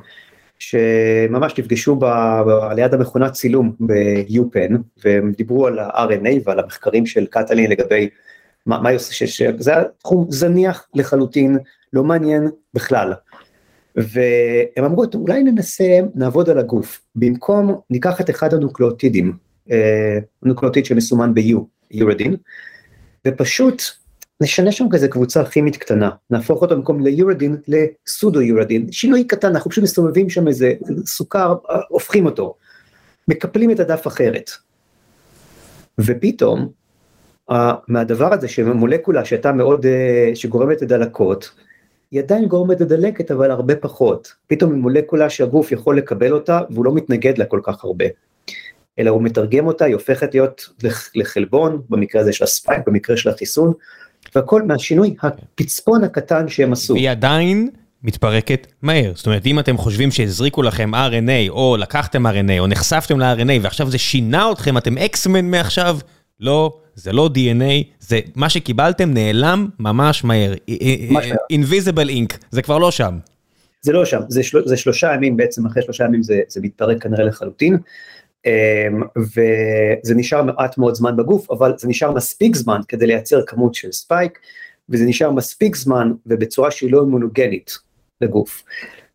שממש 0.62 1.58
נפגשו 1.58 1.96
ב, 1.96 2.04
ב, 2.46 2.48
על 2.48 2.78
יד 2.78 2.94
המכונת 2.94 3.32
צילום 3.32 3.72
ב-UPenn 3.80 4.74
והם 5.04 5.32
דיברו 5.36 5.66
על 5.66 5.78
ה-RNA 5.78 6.28
ועל 6.44 6.60
המחקרים 6.60 7.06
של 7.06 7.26
קטלין 7.26 7.70
לגבי 7.70 8.08
מה, 8.66 8.80
מה 8.80 8.88
היא 8.88 8.96
עושה, 8.96 9.12
ש- 9.14 9.22
שזה 9.22 9.76
היה 9.76 9.84
תחום 9.98 10.26
זניח 10.30 10.86
לחלוטין, 10.94 11.58
לא 11.92 12.04
מעניין 12.04 12.48
בכלל. 12.74 13.12
והם 13.96 14.84
אמרו, 14.84 15.06
"טוב, 15.06 15.22
אולי 15.22 15.42
ננסה, 15.42 15.98
נעבוד 16.14 16.50
על 16.50 16.58
הגוף, 16.58 17.00
במקום 17.14 17.80
ניקח 17.90 18.20
את 18.20 18.30
אחד 18.30 18.54
הנוקלאוטידים, 18.54 19.32
אה, 19.70 20.18
הנוקלאוטיד 20.42 20.84
שמסומן 20.84 21.34
ב-U, 21.34 21.58
יורדין, 21.90 22.36
ופשוט 23.26 23.82
נשנה 24.40 24.72
שם 24.72 24.86
כזה 24.90 25.08
קבוצה 25.08 25.44
כימית 25.44 25.76
קטנה, 25.76 26.10
נהפוך 26.30 26.62
אותו 26.62 26.76
במקום 26.76 27.00
ליורדין 27.00 27.56
לסודו 27.68 28.40
יורדין, 28.40 28.92
שינוי 28.92 29.24
קטן, 29.24 29.48
אנחנו 29.48 29.70
פשוט 29.70 29.84
מסתובבים 29.84 30.30
שם 30.30 30.48
איזה 30.48 30.72
סוכר, 31.06 31.54
אה, 31.70 31.80
הופכים 31.88 32.26
אותו, 32.26 32.54
מקפלים 33.28 33.70
את 33.70 33.80
הדף 33.80 34.06
אחרת. 34.06 34.50
ופתאום 35.98 36.68
מהדבר 37.88 38.32
הזה 38.32 38.48
שמולקולה 38.48 39.24
שהייתה 39.24 39.52
מאוד, 39.52 39.84
uh, 39.84 39.88
שגורמת 40.34 40.82
לדלקות, 40.82 41.50
היא 42.10 42.20
עדיין 42.20 42.46
גורמת 42.46 42.80
לדלקת 42.80 43.30
אבל 43.30 43.50
הרבה 43.50 43.76
פחות. 43.76 44.32
פתאום 44.46 44.72
היא 44.72 44.80
מולקולה 44.80 45.30
שהגוף 45.30 45.72
יכול 45.72 45.98
לקבל 45.98 46.32
אותה 46.32 46.60
והוא 46.70 46.84
לא 46.84 46.94
מתנגד 46.94 47.38
לה 47.38 47.44
כל 47.44 47.60
כך 47.62 47.84
הרבה. 47.84 48.04
אלא 48.98 49.10
הוא 49.10 49.22
מתרגם 49.22 49.66
אותה, 49.66 49.84
היא 49.84 49.94
הופכת 49.94 50.34
להיות 50.34 50.68
לח- 50.82 51.10
לחלבון, 51.14 51.82
במקרה 51.88 52.20
הזה 52.20 52.32
של 52.32 52.44
הספייק, 52.44 52.80
במקרה 52.86 53.16
של 53.16 53.28
החיסון, 53.28 53.72
והכל 54.34 54.62
מהשינוי 54.62 55.14
הפצפון 55.22 56.04
הקטן 56.04 56.48
שהם 56.48 56.72
עשו. 56.72 56.94
והיא 56.94 57.10
עדיין 57.10 57.68
מתפרקת 58.04 58.66
מהר. 58.82 59.12
זאת 59.14 59.26
אומרת, 59.26 59.46
אם 59.46 59.58
אתם 59.58 59.76
חושבים 59.76 60.10
שהזריקו 60.10 60.62
לכם 60.62 60.94
RNA, 60.94 61.50
או 61.50 61.76
לקחתם 61.76 62.26
RNA, 62.26 62.58
או 62.58 62.66
נחשפתם 62.66 63.20
ל-RNA, 63.20 63.52
ועכשיו 63.62 63.90
זה 63.90 63.98
שינה 63.98 64.52
אתכם, 64.52 64.78
אתם 64.78 64.98
אקסמן 64.98 65.50
מעכשיו, 65.50 65.98
לא, 66.40 66.78
זה 66.94 67.12
לא 67.12 67.30
DNA, 67.34 67.84
זה 68.00 68.20
מה 68.34 68.48
שקיבלתם 68.48 69.14
נעלם 69.14 69.68
ממש 69.78 70.24
מהר. 70.24 70.54
ממש 71.10 71.26
מהר. 71.26 71.36
Invisible 71.52 72.10
ink, 72.10 72.36
זה 72.50 72.62
כבר 72.62 72.78
לא 72.78 72.90
שם. 72.90 73.18
זה 73.82 73.92
לא 73.92 74.04
שם, 74.04 74.20
זה, 74.28 74.42
של, 74.42 74.58
זה 74.64 74.76
שלושה 74.76 75.14
ימים 75.14 75.36
בעצם, 75.36 75.66
אחרי 75.66 75.82
שלושה 75.82 76.04
ימים 76.04 76.22
זה, 76.22 76.40
זה 76.48 76.60
מתפרק 76.62 77.02
כנראה 77.02 77.24
לחלוטין, 77.24 77.76
וזה 79.16 80.14
נשאר 80.14 80.42
מעט 80.42 80.78
מאוד 80.78 80.94
זמן 80.94 81.16
בגוף, 81.16 81.50
אבל 81.50 81.72
זה 81.78 81.88
נשאר 81.88 82.12
מספיק 82.12 82.56
זמן 82.56 82.80
כדי 82.88 83.06
לייצר 83.06 83.42
כמות 83.46 83.74
של 83.74 83.92
ספייק, 83.92 84.38
וזה 84.88 85.04
נשאר 85.04 85.30
מספיק 85.30 85.76
זמן 85.76 86.12
ובצורה 86.26 86.70
שהיא 86.70 86.92
לא 86.92 87.00
אימונוגנית 87.00 87.78
לגוף. 88.20 88.64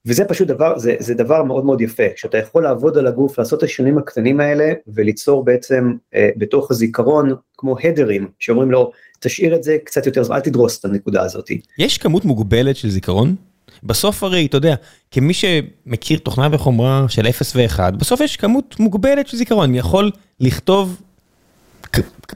וזה 0.05 0.25
פשוט 0.25 0.47
דבר, 0.47 0.79
זה, 0.79 0.95
זה 0.99 1.13
דבר 1.13 1.43
מאוד 1.43 1.65
מאוד 1.65 1.81
יפה, 1.81 2.03
שאתה 2.15 2.37
יכול 2.37 2.63
לעבוד 2.63 2.97
על 2.97 3.07
הגוף, 3.07 3.39
לעשות 3.39 3.59
את 3.59 3.63
השינויים 3.63 3.97
הקטנים 3.97 4.39
האלה, 4.39 4.73
וליצור 4.87 5.45
בעצם 5.45 5.93
אה, 6.15 6.29
בתוך 6.37 6.71
הזיכרון, 6.71 7.35
כמו 7.57 7.75
הדרים, 7.83 8.27
שאומרים 8.39 8.71
לו, 8.71 8.91
תשאיר 9.19 9.55
את 9.55 9.63
זה 9.63 9.77
קצת 9.83 10.05
יותר, 10.05 10.23
זמן, 10.23 10.35
אל 10.35 10.41
תדרוס 10.41 10.79
את 10.79 10.85
הנקודה 10.85 11.21
הזאת. 11.21 11.51
יש 11.77 11.97
כמות 11.97 12.25
מוגבלת 12.25 12.75
של 12.75 12.89
זיכרון? 12.89 13.35
בסוף 13.83 14.23
הרי, 14.23 14.45
אתה 14.45 14.57
יודע, 14.57 14.75
כמי 15.11 15.33
שמכיר 15.33 16.19
תוכנה 16.19 16.47
וחומרה 16.51 17.05
של 17.09 17.27
0 17.27 17.55
ו-1, 17.55 17.91
בסוף 17.91 18.21
יש 18.21 18.35
כמות 18.37 18.75
מוגבלת 18.79 19.27
של 19.27 19.37
זיכרון, 19.37 19.69
אני 19.69 19.77
יכול 19.77 20.11
לכתוב, 20.39 21.01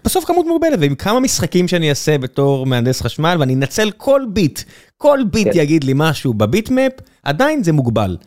בסוף 0.05 0.25
כמות 0.25 0.45
מוגבלת, 0.45 0.79
ועם 0.79 0.95
כמה 0.95 1.19
משחקים 1.19 1.67
שאני 1.67 1.89
אעשה 1.89 2.17
בתור 2.17 2.65
מהנדס 2.65 3.01
חשמל, 3.01 3.35
ואני 3.39 3.53
אנצל 3.53 3.91
כל 3.91 4.21
ביט, 4.33 4.59
כל 4.97 5.19
ביט 5.31 5.47
כן. 5.47 5.59
יגיד 5.59 5.83
לי 5.83 5.93
משהו 5.95 6.33
בביטמפ, 6.33 6.91
עדיין 7.23 7.63
זה 7.63 7.71
מוגבל. 7.73 8.17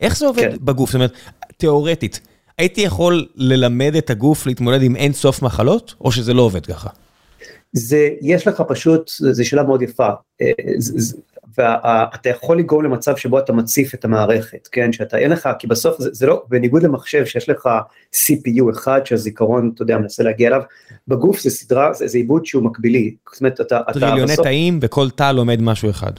איך 0.00 0.16
זה 0.16 0.26
עובד 0.26 0.42
כן. 0.42 0.56
בגוף? 0.60 0.88
זאת 0.90 0.94
אומרת, 0.94 1.12
תיאורטית, 1.56 2.20
הייתי 2.58 2.80
יכול 2.80 3.26
ללמד 3.34 3.94
את 3.98 4.10
הגוף 4.10 4.46
להתמודד 4.46 4.82
עם 4.82 4.96
אין 4.96 5.12
סוף 5.12 5.42
מחלות, 5.42 5.94
או 6.00 6.12
שזה 6.12 6.34
לא 6.34 6.42
עובד 6.42 6.66
ככה? 6.66 6.88
זה, 7.72 8.08
יש 8.22 8.46
לך 8.46 8.62
פשוט, 8.68 9.10
זו 9.30 9.46
שאלה 9.48 9.62
מאוד 9.62 9.82
יפה, 9.82 10.08
אה, 10.42 10.46
זה- 10.78 10.92
זה- 10.96 11.16
ואתה 11.58 12.28
יכול 12.28 12.58
לגרום 12.58 12.84
למצב 12.84 13.16
שבו 13.16 13.38
אתה 13.38 13.52
מציף 13.52 13.94
את 13.94 14.04
המערכת, 14.04 14.68
כן, 14.72 14.92
שאתה 14.92 15.18
אין 15.18 15.30
לך, 15.30 15.48
כי 15.58 15.66
בסוף 15.66 15.98
זה, 15.98 16.10
זה 16.12 16.26
לא, 16.26 16.42
בניגוד 16.48 16.82
למחשב 16.82 17.24
שיש 17.24 17.48
לך 17.48 17.68
CPU 18.14 18.70
אחד 18.70 19.00
שהזיכרון, 19.04 19.70
אתה 19.74 19.82
יודע, 19.82 19.98
מנסה 19.98 20.22
להגיע 20.22 20.48
אליו, 20.48 20.62
בגוף 21.08 21.40
זה 21.40 21.50
סדרה, 21.50 21.92
זה, 21.92 22.06
זה 22.06 22.18
עיבוד 22.18 22.46
שהוא 22.46 22.62
מקבילי, 22.62 23.14
זאת 23.32 23.40
אומרת, 23.40 23.60
אתה, 23.60 23.80
אתה 23.90 24.00
טריליוני 24.00 24.32
בסוף, 24.32 24.46
תאים, 24.46 24.78
וכל 24.82 25.10
תא 25.10 25.32
לומד 25.32 25.62
משהו 25.62 25.90
אחד. 25.90 26.12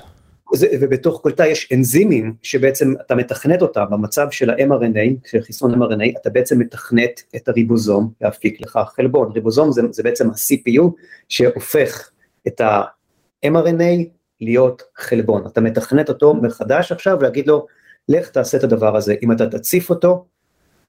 זה, 0.54 0.68
ובתוך 0.82 1.20
כל 1.24 1.32
תא 1.32 1.44
יש 1.44 1.70
אנזימים 1.74 2.34
שבעצם 2.42 2.94
אתה 3.06 3.16
מתכנת 3.16 3.62
אותם. 3.62 3.86
במצב 3.90 4.28
של 4.32 4.50
ה-mRNA, 4.50 5.30
של 5.32 5.42
חיסון 5.42 5.74
mRNA, 5.74 6.20
אתה 6.22 6.30
בעצם 6.30 6.60
מתכנת 6.60 7.24
את 7.36 7.48
הריבוזום 7.48 8.12
להפיק 8.22 8.62
לך 8.62 8.80
חלבון, 8.96 9.32
ריבוזום 9.32 9.72
זה, 9.72 9.82
זה 9.92 10.04
בעצם 10.04 10.30
ה-CPU 10.30 10.84
שהופך 11.30 12.10
את 12.48 12.62
ה-mRNA 12.62 14.19
להיות 14.42 14.82
חלבון, 14.98 15.44
אתה 15.48 15.62
מתכנת 15.62 16.10
אותו 16.10 16.34
מחדש 16.34 16.92
עכשיו 16.92 17.18
ולהגיד 17.20 17.48
לו, 17.48 17.66
לך 18.10 18.30
תעשה 18.30 18.58
את 18.58 18.64
הדבר 18.64 18.98
הזה, 18.98 19.16
אם 19.24 19.32
אתה 19.32 19.48
תציף 19.48 19.90
אותו 19.90 20.26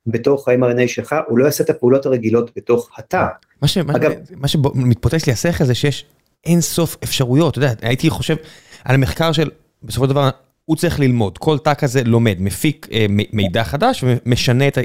בתוך 0.07 0.49
ה-mRNA 0.49 0.89
שלך, 0.89 1.15
הוא 1.29 1.39
לא 1.39 1.45
יעשה 1.45 1.65
את 1.65 1.71
הפעולות 1.71 2.07
הרגילות 2.07 2.51
בתוך 2.57 2.91
התא. 2.97 3.27
מה, 3.63 3.69
ש, 3.69 3.79
אגב- 3.79 4.13
מה 4.37 4.49
שמתפוצץ 4.49 5.27
לי 5.27 5.33
השכל 5.33 5.65
זה 5.65 5.75
שיש 5.75 6.07
אין 6.45 6.61
סוף 6.61 6.97
אפשרויות, 7.05 7.59
אתה 7.59 7.67
יודע, 7.67 7.73
הייתי 7.83 8.11
חושב 8.11 8.37
על 8.85 8.95
המחקר 8.95 9.33
של, 9.33 9.51
בסופו 9.83 10.05
של 10.05 10.11
דבר, 10.11 10.31
הוא 10.65 10.77
צריך 10.77 11.01
ללמוד, 11.01 11.39
כל 11.39 11.59
תא 11.59 11.75
כזה 11.75 12.03
לומד, 12.05 12.37
מפיק 12.39 12.89
אה, 12.93 13.07
מידע 13.33 13.65
חדש 13.65 14.05
ומשנה 14.07 14.69
את 14.69 14.79
ה... 14.79 14.81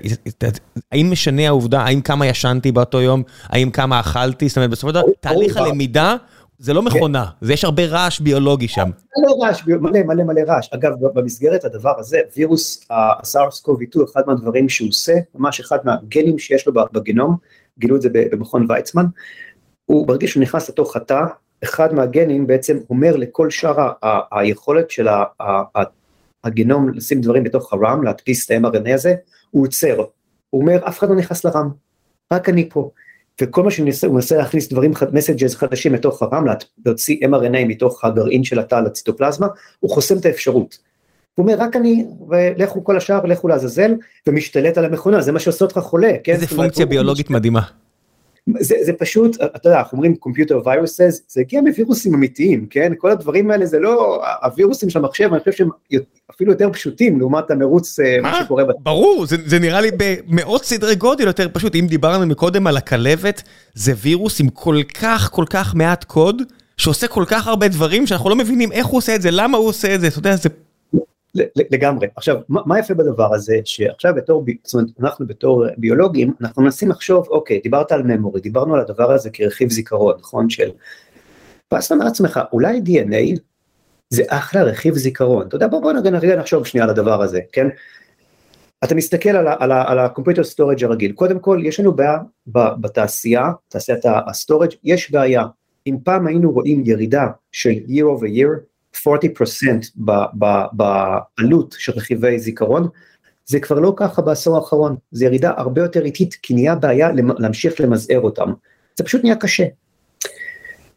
האם 0.91 1.11
משנה 1.11 1.47
העובדה, 1.47 1.82
האם 1.82 2.01
כמה 2.01 2.28
ישנתי 2.28 2.72
באותו 2.72 3.01
יום, 3.01 3.24
האם 3.43 3.72
כמה 3.72 3.99
אכלתי, 3.99 4.47
זאת 4.49 4.57
אומרת, 4.57 4.70
בסופו 4.70 4.88
של 4.88 4.93
דבר, 4.93 5.03
תהליך. 5.20 5.57
הלמידה 5.57 6.16
זה 6.59 6.73
לא 6.73 6.81
מכונה, 6.81 7.25
זה 7.41 7.53
יש 7.53 7.63
הרבה 7.63 7.85
רעש 7.85 8.19
ביולוגי 8.19 8.67
שם. 8.67 8.89
מלא 9.17 9.45
רעש, 9.45 9.67
מלא 9.67 10.03
מלא 10.03 10.23
מלא 10.23 10.41
רעש. 10.47 10.69
אגב, 10.73 10.91
במסגרת 11.13 11.65
הדבר 11.65 11.99
הזה, 11.99 12.19
וירוס 12.35 12.87
הסארס 12.89 13.59
קובי 13.59 13.85
2 13.89 14.05
אחד 14.05 14.21
מהדברים 14.27 14.69
שהוא 14.69 14.89
עושה, 14.89 15.13
ממש 15.35 15.59
אחד 15.59 15.77
מהגנים 15.83 16.39
שיש 16.39 16.67
לו 16.67 16.73
בגנום, 16.91 17.37
גילו 17.79 17.95
את 17.95 18.01
זה 18.01 18.09
במכון 18.13 18.65
ויצמן, 18.69 19.05
הוא 19.85 20.07
ברגע 20.07 20.27
שהוא 20.27 20.41
נכנס 20.41 20.69
לתוך 20.69 20.95
התא, 20.95 21.21
אחד 21.63 21.93
מהגנים 21.93 22.47
בעצם 22.47 22.77
אומר 22.89 23.15
לכל 23.15 23.49
שאר 23.49 23.91
היכולת 24.31 24.91
של 24.91 25.07
הגנום 26.43 26.89
לשים 26.89 27.21
דברים 27.21 27.43
בתוך 27.43 27.73
הרם, 27.73 28.03
להדפיס 28.03 28.45
את 28.45 28.51
ה-mRNA 28.51 28.93
הזה, 28.93 29.15
הוא 29.51 29.63
עוצר. 29.63 29.97
הוא 30.49 30.61
אומר, 30.61 30.87
אף 30.87 30.99
אחד 30.99 31.09
לא 31.09 31.15
נכנס 31.15 31.45
לרם, 31.45 31.69
רק 32.33 32.49
אני 32.49 32.69
פה. 32.69 32.89
וכל 33.41 33.63
מה 33.63 33.71
שהוא 33.71 33.86
מנסה, 33.86 34.07
הוא 34.07 34.15
מנסה 34.15 34.38
להכניס 34.38 34.69
דברים, 34.69 34.91
מסג'ס 35.11 35.55
חדשים 35.55 35.93
לתוך 35.93 36.21
הרם, 36.23 36.45
לה- 36.45 36.53
להוציא 36.86 37.17
mRNA 37.27 37.65
מתוך 37.67 38.05
הגרעין 38.05 38.43
של 38.43 38.59
התא 38.59 38.75
לציטופלזמה, 38.75 39.47
הוא 39.79 39.91
חוסם 39.91 40.17
את 40.17 40.25
האפשרות. 40.25 40.77
הוא 41.36 41.43
אומר, 41.43 41.55
רק 41.59 41.75
אני, 41.75 42.05
ולכו 42.29 42.83
כל 42.83 42.97
השאר, 42.97 43.25
לכו 43.25 43.47
לעזאזל, 43.47 43.93
ומשתלט 44.27 44.77
על 44.77 44.86
המכונה, 44.86 45.21
זה 45.21 45.31
מה 45.31 45.39
שעושה 45.39 45.65
אותך 45.65 45.77
חולה. 45.79 46.11
כן? 46.23 46.33
איזה 46.33 46.47
פונקציה 46.47 46.86
ביולוגית 46.86 47.29
מדהימה. 47.29 47.61
זה, 48.59 48.75
זה 48.81 48.93
פשוט, 48.93 49.41
אתה 49.41 49.69
יודע, 49.69 49.79
אנחנו 49.79 49.95
אומרים 49.95 50.15
computer 50.27 50.65
viruses, 50.65 51.21
זה 51.27 51.41
הגיע 51.41 51.61
מווירוסים 51.61 52.13
אמיתיים, 52.13 52.65
כן? 52.69 52.93
כל 52.97 53.11
הדברים 53.11 53.51
האלה 53.51 53.65
זה 53.65 53.79
לא, 53.79 54.23
הווירוסים 54.43 54.89
של 54.89 54.99
המחשב, 54.99 55.29
אני 55.31 55.39
חושב 55.39 55.51
שהם 55.51 55.69
אפילו 56.31 56.51
יותר 56.51 56.69
פשוטים 56.73 57.19
לעומת 57.19 57.51
המרוץ, 57.51 57.99
אה, 57.99 58.21
מה 58.21 58.41
שקורה. 58.43 58.63
ב- 58.63 58.71
ברור, 58.83 59.25
זה, 59.25 59.37
זה 59.45 59.59
נראה 59.59 59.81
לי 59.81 59.91
במאות 59.97 60.65
סדרי 60.65 60.95
גודל 60.95 61.27
יותר 61.27 61.47
פשוט. 61.53 61.75
אם 61.75 61.87
דיברנו 61.89 62.25
מקודם 62.25 62.67
על 62.67 62.77
הכלבת, 62.77 63.43
זה 63.73 63.93
וירוס 64.01 64.41
עם 64.41 64.49
כל 64.49 64.81
כך 65.01 65.29
כל 65.31 65.45
כך 65.49 65.75
מעט 65.75 66.03
קוד, 66.03 66.41
שעושה 66.77 67.07
כל 67.07 67.23
כך 67.27 67.47
הרבה 67.47 67.67
דברים 67.67 68.07
שאנחנו 68.07 68.29
לא 68.29 68.35
מבינים 68.35 68.71
איך 68.71 68.85
הוא 68.85 68.97
עושה 68.97 69.15
את 69.15 69.21
זה, 69.21 69.31
למה 69.31 69.57
הוא 69.57 69.67
עושה 69.67 69.95
את 69.95 70.01
זה, 70.01 70.07
אתה 70.07 70.19
יודע, 70.19 70.35
זה... 70.35 70.49
לגמרי. 71.71 72.07
עכשיו, 72.15 72.38
מה, 72.49 72.61
מה 72.65 72.79
יפה 72.79 72.93
בדבר 72.93 73.33
הזה, 73.33 73.59
שעכשיו 73.65 74.15
בתור, 74.15 74.45
זאת 74.63 74.73
אומרת, 74.73 74.89
אנחנו 74.99 75.27
בתור 75.27 75.65
ביולוגים, 75.77 76.33
אנחנו 76.41 76.63
מנסים 76.63 76.89
לחשוב, 76.89 77.27
אוקיי, 77.29 77.59
דיברת 77.63 77.91
על 77.91 78.03
ממורי, 78.03 78.41
דיברנו 78.41 78.75
על 78.75 78.81
הדבר 78.81 79.11
הזה 79.11 79.29
כרכיב 79.29 79.71
זיכרון, 79.71 80.15
נכון? 80.19 80.49
של... 80.49 80.69
ואז 81.73 81.86
אתה 81.86 81.93
אומר 81.93 82.05
לעצמך, 82.05 82.39
אולי 82.53 82.81
DNA 82.86 83.39
זה 84.09 84.23
אחלה 84.27 84.63
רכיב 84.63 84.95
זיכרון. 84.95 85.47
אתה 85.47 85.55
יודע, 85.55 85.67
בוא, 85.67 85.81
בוא 85.81 85.91
נרגע 85.91 86.36
נחשוב 86.36 86.65
שנייה 86.65 86.83
על 86.83 86.89
הדבר 86.89 87.21
הזה, 87.21 87.39
כן? 87.51 87.67
אתה 88.83 88.95
מסתכל 88.95 89.29
על 89.29 89.71
ה-computer 89.71 90.43
storage 90.53 90.86
הרגיל, 90.86 91.11
קודם 91.11 91.39
כל 91.39 91.61
יש 91.63 91.79
לנו 91.79 91.93
בעיה 91.93 92.17
בתעשייה, 92.81 93.51
תעשיית 93.67 94.05
ה-storage, 94.05 94.75
יש 94.83 95.11
בעיה, 95.11 95.43
אם 95.88 95.97
פעם 96.03 96.27
היינו 96.27 96.51
רואים 96.51 96.83
ירידה 96.86 97.27
של 97.51 97.69
year 97.69 98.03
over 98.03 98.25
year, 98.38 98.74
40% 99.07 99.09
בעלות 100.73 101.75
של 101.77 101.91
רכיבי 101.91 102.39
זיכרון, 102.39 102.87
זה 103.45 103.59
כבר 103.59 103.79
לא 103.79 103.93
ככה 103.97 104.21
בעשור 104.21 104.55
האחרון, 104.55 104.95
זה 105.11 105.25
ירידה 105.25 105.51
הרבה 105.57 105.81
יותר 105.81 106.05
איטית, 106.05 106.33
כי 106.41 106.53
נהיה 106.53 106.75
בעיה 106.75 107.09
להמשיך 107.37 107.81
למזער 107.81 108.19
אותם, 108.19 108.53
זה 108.95 109.03
פשוט 109.03 109.23
נהיה 109.23 109.35
קשה. 109.35 109.65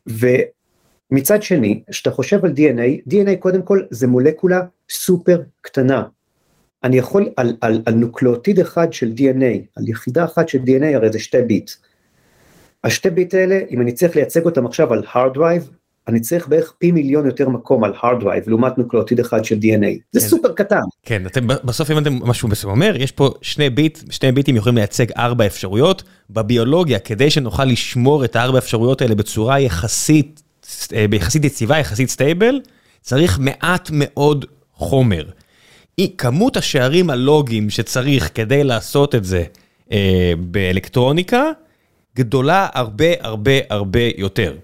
ומצד 0.06 1.42
שני, 1.42 1.82
כשאתה 1.90 2.10
חושב 2.10 2.44
על 2.44 2.52
DNA, 2.52 3.10
DNA 3.10 3.36
קודם 3.38 3.62
כל 3.62 3.82
זה 3.90 4.06
מולקולה 4.06 4.60
סופר 4.90 5.42
קטנה. 5.60 6.04
אני 6.84 6.98
יכול, 6.98 7.28
על, 7.36 7.56
על, 7.60 7.82
על 7.86 7.94
נוקלאוטיד 7.94 8.60
אחד 8.60 8.92
של 8.92 9.12
DNA, 9.16 9.66
על 9.76 9.88
יחידה 9.88 10.24
אחת 10.24 10.48
של 10.48 10.58
DNA, 10.58 10.94
הרי 10.94 11.12
זה 11.12 11.18
שתי 11.18 11.42
ביט. 11.42 11.70
השתי 12.84 13.10
ביט 13.10 13.34
האלה, 13.34 13.60
אם 13.70 13.80
אני 13.80 13.92
צריך 13.92 14.16
לייצג 14.16 14.44
אותם 14.44 14.66
עכשיו 14.66 14.92
על 14.92 15.02
hard 15.14 15.36
drive, 15.36 15.77
אני 16.08 16.20
צריך 16.20 16.48
בערך 16.48 16.72
פי 16.78 16.92
מיליון 16.92 17.26
יותר 17.26 17.48
מקום 17.48 17.84
על 17.84 17.92
hard 17.92 18.22
drive 18.22 18.42
לעומת 18.46 18.78
נוקלאוטיד 18.78 19.20
אחד 19.20 19.44
של 19.44 19.54
DNA, 19.54 19.86
זה 20.12 20.20
כן. 20.20 20.26
סופר 20.26 20.52
קטן. 20.52 20.80
כן, 21.02 21.26
אתם 21.26 21.46
בסוף 21.46 21.90
הבנתם 21.90 22.18
משהו 22.24 22.48
בסוף 22.48 22.70
אומר, 22.70 22.94
יש 22.98 23.12
פה 23.12 23.30
שני 23.42 23.70
ביט, 23.70 23.98
שני 24.10 24.32
ביטים 24.32 24.56
יכולים 24.56 24.76
לייצג 24.76 25.12
ארבע 25.12 25.46
אפשרויות, 25.46 26.02
בביולוגיה 26.30 26.98
כדי 26.98 27.30
שנוכל 27.30 27.64
לשמור 27.64 28.24
את 28.24 28.36
הארבע 28.36 28.58
אפשרויות 28.58 29.02
האלה 29.02 29.14
בצורה 29.14 29.60
יחסית, 29.60 30.42
אה, 30.94 31.06
יחסית 31.12 31.44
יציבה, 31.44 31.78
יחסית 31.78 32.08
stable, 32.08 32.60
צריך 33.00 33.38
מעט 33.38 33.88
מאוד 33.92 34.44
חומר. 34.72 35.24
כמות 36.18 36.56
השערים 36.56 37.10
הלוגיים 37.10 37.70
שצריך 37.70 38.30
כדי 38.34 38.64
לעשות 38.64 39.14
את 39.14 39.24
זה 39.24 39.44
אה, 39.92 40.32
באלקטרוניקה, 40.38 41.42
גדולה 42.16 42.68
הרבה 42.72 43.06
הרבה 43.20 43.52
הרבה 43.70 44.00
יותר. 44.16 44.54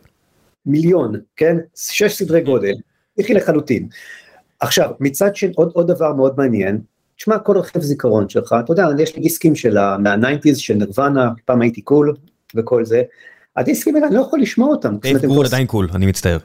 מיליון, 0.66 1.14
כן? 1.36 1.56
שש 1.76 2.12
סדרי 2.14 2.40
גודל, 2.40 2.74
ריאלי 3.18 3.34
לחלוטין. 3.34 3.88
עכשיו, 4.60 4.90
מצד 5.00 5.36
של 5.36 5.50
עוד, 5.54 5.70
עוד 5.74 5.86
דבר 5.86 6.12
מאוד 6.12 6.34
מעניין, 6.36 6.80
תשמע, 7.16 7.38
כל 7.38 7.58
רכיב 7.58 7.82
זיכרון 7.82 8.28
שלך, 8.28 8.54
אתה 8.64 8.72
יודע, 8.72 8.86
יש 8.98 9.16
לי 9.16 9.22
דיסקים 9.22 9.54
של 9.54 9.74
מה-90's 9.74 10.56
של 10.56 10.74
נירוונה, 10.74 11.30
פעם 11.44 11.60
הייתי 11.60 11.80
cool 11.80 12.14
וכל 12.54 12.84
זה, 12.84 13.02
הדיסקים 13.56 13.96
האלה, 13.96 14.06
אני 14.06 14.14
לא 14.14 14.20
יכול 14.20 14.40
לשמוע 14.40 14.68
אותם. 14.68 14.96
דייב 14.96 15.18
גרוהל 15.18 15.46
עדיין 15.46 15.66
cool, 15.66 15.88
אני 15.94 16.06
מצטער. 16.06 16.38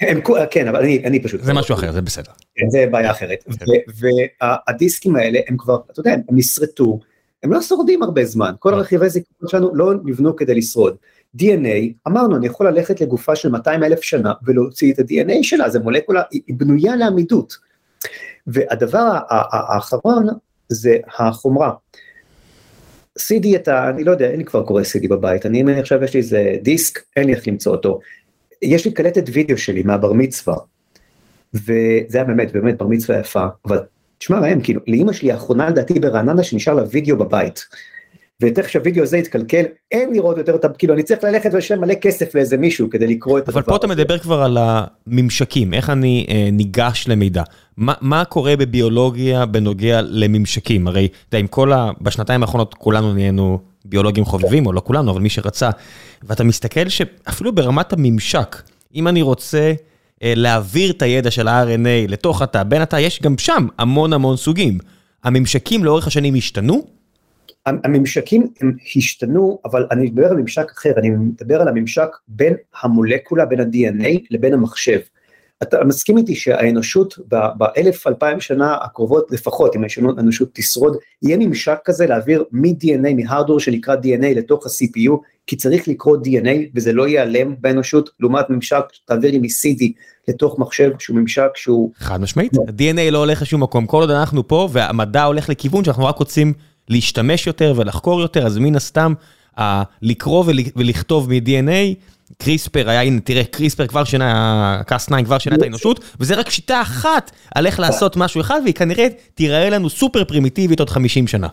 הם, 0.00 0.20
כן, 0.50 0.68
אבל 0.68 0.80
אני, 0.80 1.04
אני 1.04 1.22
פשוט... 1.22 1.40
זה 1.42 1.54
משהו 1.54 1.74
אחר, 1.74 1.92
זה 1.92 2.02
בסדר. 2.02 2.32
כן, 2.54 2.70
זה 2.70 2.86
בעיה 2.90 3.10
אחרת. 3.10 3.44
כן. 3.44 4.06
והדיסקים 4.40 5.16
האלה, 5.16 5.38
הם 5.48 5.56
כבר, 5.56 5.78
אתה 5.92 6.00
יודע, 6.00 6.12
הם 6.12 6.36
נשרטו, 6.36 6.98
הם 7.42 7.52
לא 7.52 7.62
שורדים 7.62 8.02
הרבה 8.02 8.24
זמן, 8.24 8.52
כל 8.58 8.70
לא. 8.70 8.76
הרכיבי 8.76 9.08
זיכרון 9.08 9.48
שלנו 9.50 9.74
לא 9.74 9.94
נבנו 10.04 10.36
כדי 10.36 10.54
לשרוד. 10.54 10.96
DNA, 11.36 12.08
אמרנו, 12.08 12.36
אני 12.36 12.46
יכול 12.46 12.68
ללכת 12.68 13.00
לגופה 13.00 13.36
של 13.36 13.48
200 13.48 13.84
אלף 13.84 14.02
שנה 14.02 14.32
ולהוציא 14.42 14.92
את 14.92 14.98
ה-DNA 14.98 15.42
שלה, 15.42 15.68
זה 15.68 15.78
מולקולה, 15.78 16.22
היא 16.30 16.54
בנויה 16.56 16.96
לעמידות. 16.96 17.56
והדבר 18.46 19.18
האחרון 19.28 20.26
זה 20.68 20.96
החומרה. 21.18 21.72
CD 23.18 23.56
אתה, 23.56 23.90
אני 23.90 24.04
לא 24.04 24.10
יודע, 24.10 24.30
אין 24.30 24.38
לי 24.38 24.44
כבר 24.44 24.64
קורא 24.64 24.82
CD 24.82 25.08
בבית, 25.08 25.46
אני 25.46 25.80
עכשיו 25.80 26.04
יש 26.04 26.14
לי 26.14 26.20
איזה 26.20 26.56
דיסק, 26.62 27.00
אין 27.16 27.26
לי 27.26 27.34
איך 27.34 27.48
למצוא 27.48 27.72
אותו. 27.72 28.00
יש 28.62 28.84
לי 28.84 28.92
קלטת 28.92 29.24
וידאו 29.32 29.58
שלי 29.58 29.82
מהבר 29.82 30.12
מצווה, 30.12 30.56
וזה 31.54 32.04
היה 32.12 32.24
באמת, 32.24 32.52
באמת 32.52 32.78
בר 32.78 32.86
מצווה 32.86 33.18
יפה, 33.18 33.46
אבל 33.66 33.78
תשמע 34.18 34.38
ראם, 34.38 34.60
כאילו, 34.60 34.80
לאימא 34.86 35.12
שלי 35.12 35.32
האחרונה 35.32 35.68
לדעתי 35.68 36.00
ברעננה 36.00 36.42
שנשאר 36.42 36.74
לה 36.74 36.82
וידאו 36.90 37.16
בבית. 37.16 37.66
ותכף 38.42 38.68
שהווידאו 38.68 39.02
הזה 39.02 39.18
יתקלקל, 39.18 39.64
אין 39.90 40.12
לראות 40.12 40.38
יותר 40.38 40.54
את 40.54 40.64
ה... 40.64 40.68
כאילו 40.68 40.94
אני 40.94 41.02
צריך 41.02 41.24
ללכת 41.24 41.50
ולשלם 41.52 41.80
מלא 41.80 41.94
כסף 41.94 42.34
לאיזה 42.34 42.56
מישהו 42.56 42.90
כדי 42.90 43.06
לקרוא 43.06 43.38
את 43.38 43.48
הדבר 43.48 43.60
הזה. 43.60 43.66
אבל 43.66 43.68
פה 43.68 43.76
אתה 43.76 43.86
מדבר 43.86 44.18
כבר 44.18 44.42
על 44.42 44.58
הממשקים, 44.60 45.74
איך 45.74 45.90
אני 45.90 46.26
אה, 46.28 46.48
ניגש 46.52 47.04
למידע. 47.08 47.42
מה, 47.76 47.94
מה 48.00 48.24
קורה 48.24 48.56
בביולוגיה 48.56 49.46
בנוגע 49.46 50.00
לממשקים? 50.02 50.88
הרי, 50.88 51.06
אתה 51.06 51.36
יודע, 51.36 51.38
עם 51.38 51.46
כל 51.46 51.72
ה... 51.72 51.90
בשנתיים 52.00 52.42
האחרונות 52.42 52.74
כולנו 52.74 53.14
נהיינו 53.14 53.58
ביולוגים 53.84 54.24
חובבים, 54.24 54.66
או 54.66 54.72
לא 54.72 54.80
כולנו, 54.80 55.10
אבל 55.10 55.20
מי 55.20 55.30
שרצה, 55.30 55.70
ואתה 56.22 56.44
מסתכל 56.44 56.88
שאפילו 56.88 57.54
ברמת 57.54 57.92
הממשק, 57.92 58.62
אם 58.94 59.08
אני 59.08 59.22
רוצה 59.22 59.72
אה, 60.22 60.32
להעביר 60.36 60.90
את 60.90 61.02
הידע 61.02 61.30
של 61.30 61.48
ה-RNA 61.48 62.10
לתוך 62.10 62.42
התא, 62.42 62.62
בין 62.62 62.82
התא, 62.82 62.96
יש 62.96 63.22
גם 63.22 63.38
שם 63.38 63.66
המון 63.78 64.12
המון 64.12 64.36
סוגים. 64.36 64.78
הממשקים 65.24 65.84
לאורך 65.84 66.06
השנים 66.06 66.34
השתנו? 66.34 66.97
הממשקים 67.84 68.46
הם 68.60 68.76
השתנו, 68.96 69.58
אבל 69.64 69.86
אני 69.90 70.06
מדבר 70.06 70.26
על 70.26 70.36
ממשק 70.36 70.70
אחר, 70.78 70.92
אני 70.96 71.10
מדבר 71.10 71.60
על 71.60 71.68
הממשק 71.68 72.08
בין 72.28 72.54
המולקולה, 72.82 73.46
בין 73.46 73.60
ה-DNA 73.60 74.18
לבין 74.30 74.54
המחשב. 74.54 74.98
אתה 75.62 75.84
מסכים 75.84 76.18
איתי 76.18 76.34
שהאנושות 76.34 77.18
באלף 77.28 78.06
אלפיים 78.06 78.40
שנה 78.40 78.76
הקרובות 78.82 79.30
לפחות, 79.30 79.76
אם 79.76 79.82
האנושות 80.16 80.48
תשרוד, 80.52 80.96
יהיה 81.22 81.36
ממשק 81.36 81.78
כזה 81.84 82.06
להעביר 82.06 82.44
מ-DNA, 82.52 83.14
מהרדור 83.16 83.60
שנקרא 83.60 83.94
DNA 83.94 84.36
לתוך 84.36 84.66
ה-CPU, 84.66 85.12
כי 85.46 85.56
צריך 85.56 85.88
לקרוא 85.88 86.16
DNA 86.16 86.70
וזה 86.74 86.92
לא 86.92 87.08
ייעלם 87.08 87.54
באנושות, 87.60 88.10
לעומת 88.20 88.50
ממשק 88.50 88.84
שתעביר 88.92 89.30
לי 89.30 89.38
מ-CD 89.38 89.84
לתוך 90.28 90.58
מחשב 90.58 90.90
שהוא 90.98 91.16
ממשק 91.16 91.48
שהוא... 91.54 91.90
חד 91.96 92.20
משמעית, 92.20 92.54
ה-DNA 92.54 93.10
לא 93.10 93.18
הולך 93.18 93.42
לשום 93.42 93.62
מקום, 93.62 93.86
כל 93.86 94.00
עוד 94.00 94.10
אנחנו 94.10 94.48
פה 94.48 94.68
והמדע 94.72 95.24
הולך 95.24 95.48
לכיוון 95.48 95.84
שאנחנו 95.84 96.04
רק 96.04 96.16
רוצים 96.16 96.52
להשתמש 96.88 97.46
יותר 97.46 97.74
ולחקור 97.76 98.20
יותר, 98.20 98.46
אז 98.46 98.58
מן 98.58 98.76
הסתם, 98.76 99.14
לקרוא 100.02 100.44
ולכתוב 100.76 101.28
מ-DNA, 101.32 101.94
קריספר 102.38 102.88
היה, 102.88 103.02
הנה 103.02 103.20
תראה, 103.20 103.44
קריספר 103.44 103.86
כבר 103.86 104.04
שינה, 104.04 104.82
Cas 104.86 105.06
9 105.06 105.22
כבר 105.24 105.38
שינה 105.38 105.56
את 105.56 105.62
האנושות, 105.62 106.00
וזה 106.20 106.34
רק 106.34 106.50
שיטה 106.50 106.82
אחת 106.82 107.30
על 107.54 107.66
איך 107.66 107.80
לעשות 107.80 108.16
משהו 108.16 108.40
אחד, 108.40 108.60
והיא 108.64 108.74
כנראה 108.74 109.06
תיראה 109.34 109.70
לנו 109.70 109.90
סופר 109.90 110.24
פרימיטיבית 110.24 110.80
עוד 110.80 110.90
50 110.90 111.26
שנה. 111.26 111.48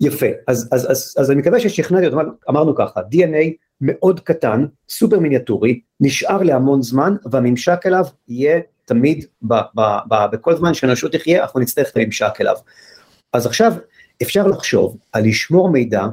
יפה, 0.00 0.26
אז, 0.48 0.68
אז, 0.72 0.90
אז, 0.90 1.14
אז 1.18 1.30
אני 1.30 1.40
מקווה 1.40 1.60
ששכנעתי 1.60 2.06
אותך, 2.06 2.18
אמרנו 2.50 2.74
ככה, 2.74 3.00
DNA 3.00 3.52
מאוד 3.80 4.20
קטן, 4.20 4.66
סופר 4.88 5.18
מיניאטורי, 5.18 5.80
נשאר 6.00 6.42
להמון 6.42 6.82
זמן, 6.82 7.16
והממשק 7.30 7.86
אליו 7.86 8.04
יהיה 8.28 8.60
תמיד, 8.84 9.24
ב, 9.42 9.54
ב, 9.54 9.80
ב, 10.08 10.14
בכל 10.32 10.56
זמן 10.56 10.74
שהאנושות 10.74 11.12
תחיה, 11.12 11.42
אנחנו 11.42 11.60
נצטרך 11.60 11.90
את 11.90 11.96
הממשק 11.96 12.32
אליו. 12.40 12.56
אז 13.32 13.46
עכשיו, 13.46 13.72
אפשר 14.22 14.46
לחשוב 14.46 14.96
על 15.12 15.24
לשמור 15.24 15.70
מידע 15.70 16.06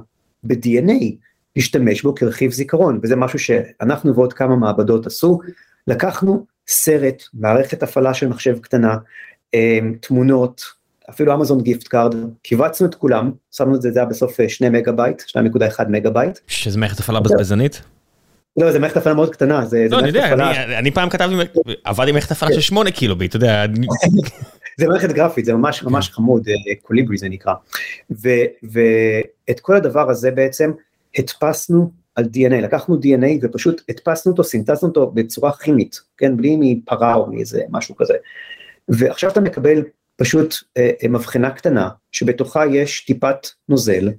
ב-DNA, 0.43 1.16
להשתמש 1.55 2.01
בו 2.01 2.16
כרכיב 2.16 2.51
זיכרון, 2.51 2.99
וזה 3.03 3.16
משהו 3.16 3.39
שאנחנו 3.39 4.16
ועוד 4.16 4.34
כמה 4.34 4.55
מעבדות 4.55 5.05
עשו, 5.05 5.39
לקחנו 5.88 6.45
סרט, 6.68 7.24
מערכת 7.34 7.84
הפעלה 7.84 8.14
של 8.14 8.28
מחשב 8.28 8.60
קטנה, 8.60 8.97
אמ, 9.53 9.93
תמונות, 10.01 10.62
אפילו 11.10 11.34
אמזון 11.34 11.62
gift 11.61 11.88
card, 11.88 12.15
כיווצנו 12.41 12.88
את 12.88 12.95
כולם, 12.95 13.32
שמנו 13.51 13.76
את 13.76 13.82
זה, 13.82 13.91
זה 13.91 13.99
היה 13.99 14.05
בסוף 14.05 14.38
2 14.47 14.72
מגה 14.72 14.91
בייט, 14.91 15.22
2.1 15.22 15.84
מגה 15.89 16.10
בייט. 16.10 16.39
שזה 16.47 16.80
מערכת 16.80 16.99
הפעלה 16.99 17.20
בזבזנית? 17.20 17.82
לא, 18.58 18.72
זה 18.72 18.80
מערכת 18.80 18.97
הפעלה 18.97 19.16
מאוד 19.16 19.34
קטנה, 19.34 19.66
זה 19.66 19.88
לא, 19.89 19.99
אני 19.99 20.08
יודע, 20.08 20.34
אני 20.80 20.91
פעם 20.91 21.10
כתבתי, 21.10 21.36
עבדתי 21.84 22.12
מערכת 22.12 22.32
הפעלה 22.32 22.53
של 22.53 22.62
8 22.62 22.91
קילו 22.91 23.16
ביט, 23.16 23.36
אתה 23.36 23.38
יודע. 23.38 23.66
זה 24.80 24.88
מערכת 24.88 25.12
גרפית, 25.12 25.45
זה 25.45 25.53
ממש 25.53 25.84
ממש 25.84 26.08
כן. 26.08 26.14
חמוד, 26.14 26.47
קוליברי 26.82 27.18
זה 27.18 27.30
נקרא. 27.30 27.53
ואת 28.64 29.60
כל 29.62 29.76
הדבר 29.76 30.10
הזה 30.10 30.32
בעצם 30.32 30.72
הדפסנו 31.18 31.91
על 32.16 32.24
DNA, 32.24 32.55
לקחנו 32.55 32.95
DNA 32.95 33.39
ופשוט 33.41 33.82
הדפסנו 33.89 34.32
אותו, 34.32 34.43
סינטזנו 34.43 34.89
אותו 34.89 35.12
בצורה 35.12 35.53
כימית, 35.53 35.99
כן, 36.18 36.38
בלי 36.38 36.58
מפרה 36.60 37.16
או 37.16 37.32
מאיזה 37.32 37.62
משהו 37.70 37.95
כזה. 37.95 38.14
ועכשיו 38.89 39.30
אתה 39.30 39.41
מקבל 39.41 39.84
פשוט 40.16 40.55
אה, 40.78 40.89
אה, 41.03 41.10
מבחנה 41.10 41.51
קטנה, 41.51 41.89
שבתוכה 42.12 42.66
יש 42.66 43.05
טיפת 43.05 43.47
נוזל, 43.70 44.10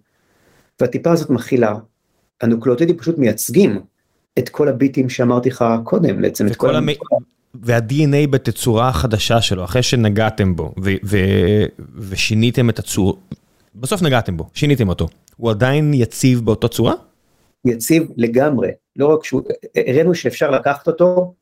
והטיפה 0.80 1.12
הזאת 1.12 1.30
מכילה, 1.30 1.74
הנוקלאוטידים 2.40 2.96
פשוט 2.98 3.18
מייצגים 3.18 3.80
את 4.38 4.48
כל 4.48 4.68
הביטים 4.68 5.08
שאמרתי 5.08 5.48
לך 5.48 5.64
קודם, 5.84 6.22
בעצם 6.22 6.46
את 6.46 6.56
כל... 6.56 6.76
המ... 6.76 6.88
וה-DNA 7.54 8.26
בתצורה 8.30 8.88
החדשה 8.88 9.40
שלו, 9.40 9.64
אחרי 9.64 9.82
שנגעתם 9.82 10.56
בו 10.56 10.74
ושיניתם 11.96 12.70
את 12.70 12.78
הצור... 12.78 13.18
בסוף 13.74 14.02
נגעתם 14.02 14.36
בו, 14.36 14.48
שיניתם 14.54 14.88
אותו. 14.88 15.08
הוא 15.36 15.50
עדיין 15.50 15.94
יציב 15.94 16.40
באותה 16.40 16.68
צורה? 16.68 16.94
יציב 17.64 18.08
לגמרי. 18.16 18.68
לא 18.96 19.06
רק 19.06 19.24
שהוא, 19.24 19.42
הראינו 19.76 20.14
שאפשר 20.14 20.50
לקחת 20.50 20.86
אותו, 20.86 21.34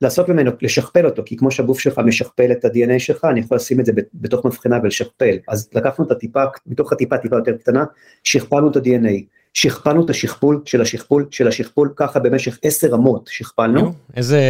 לעשות 0.00 0.28
ממנו, 0.28 0.50
לשכפל 0.62 1.06
אותו, 1.06 1.22
כי 1.26 1.36
כמו 1.36 1.50
שהגוף 1.50 1.80
שלך 1.80 1.98
משכפל 1.98 2.52
את 2.52 2.64
ה-DNA 2.64 2.98
שלך, 2.98 3.24
אני 3.24 3.40
יכול 3.40 3.56
לשים 3.56 3.80
את 3.80 3.86
זה 3.86 3.92
בתוך 4.14 4.46
מבחנה 4.46 4.78
ולשכפל. 4.82 5.36
אז 5.48 5.68
לקחנו 5.74 6.04
את 6.04 6.10
הטיפה, 6.10 6.44
מתוך 6.66 6.92
הטיפה 6.92 7.18
טיפה 7.18 7.36
יותר 7.36 7.56
קטנה, 7.56 7.84
שכפלנו 8.24 8.70
את 8.70 8.76
ה-DNA. 8.76 9.37
שכפלנו 9.60 10.04
את 10.04 10.10
השכפול 10.10 10.60
של 10.64 10.80
השכפול 10.80 11.26
של 11.30 11.48
השכפול, 11.48 11.92
ככה 11.96 12.18
במשך 12.20 12.58
עשר 12.62 12.88
רמות 12.88 13.30
שכפלנו. 13.32 13.92
איזה, 14.16 14.40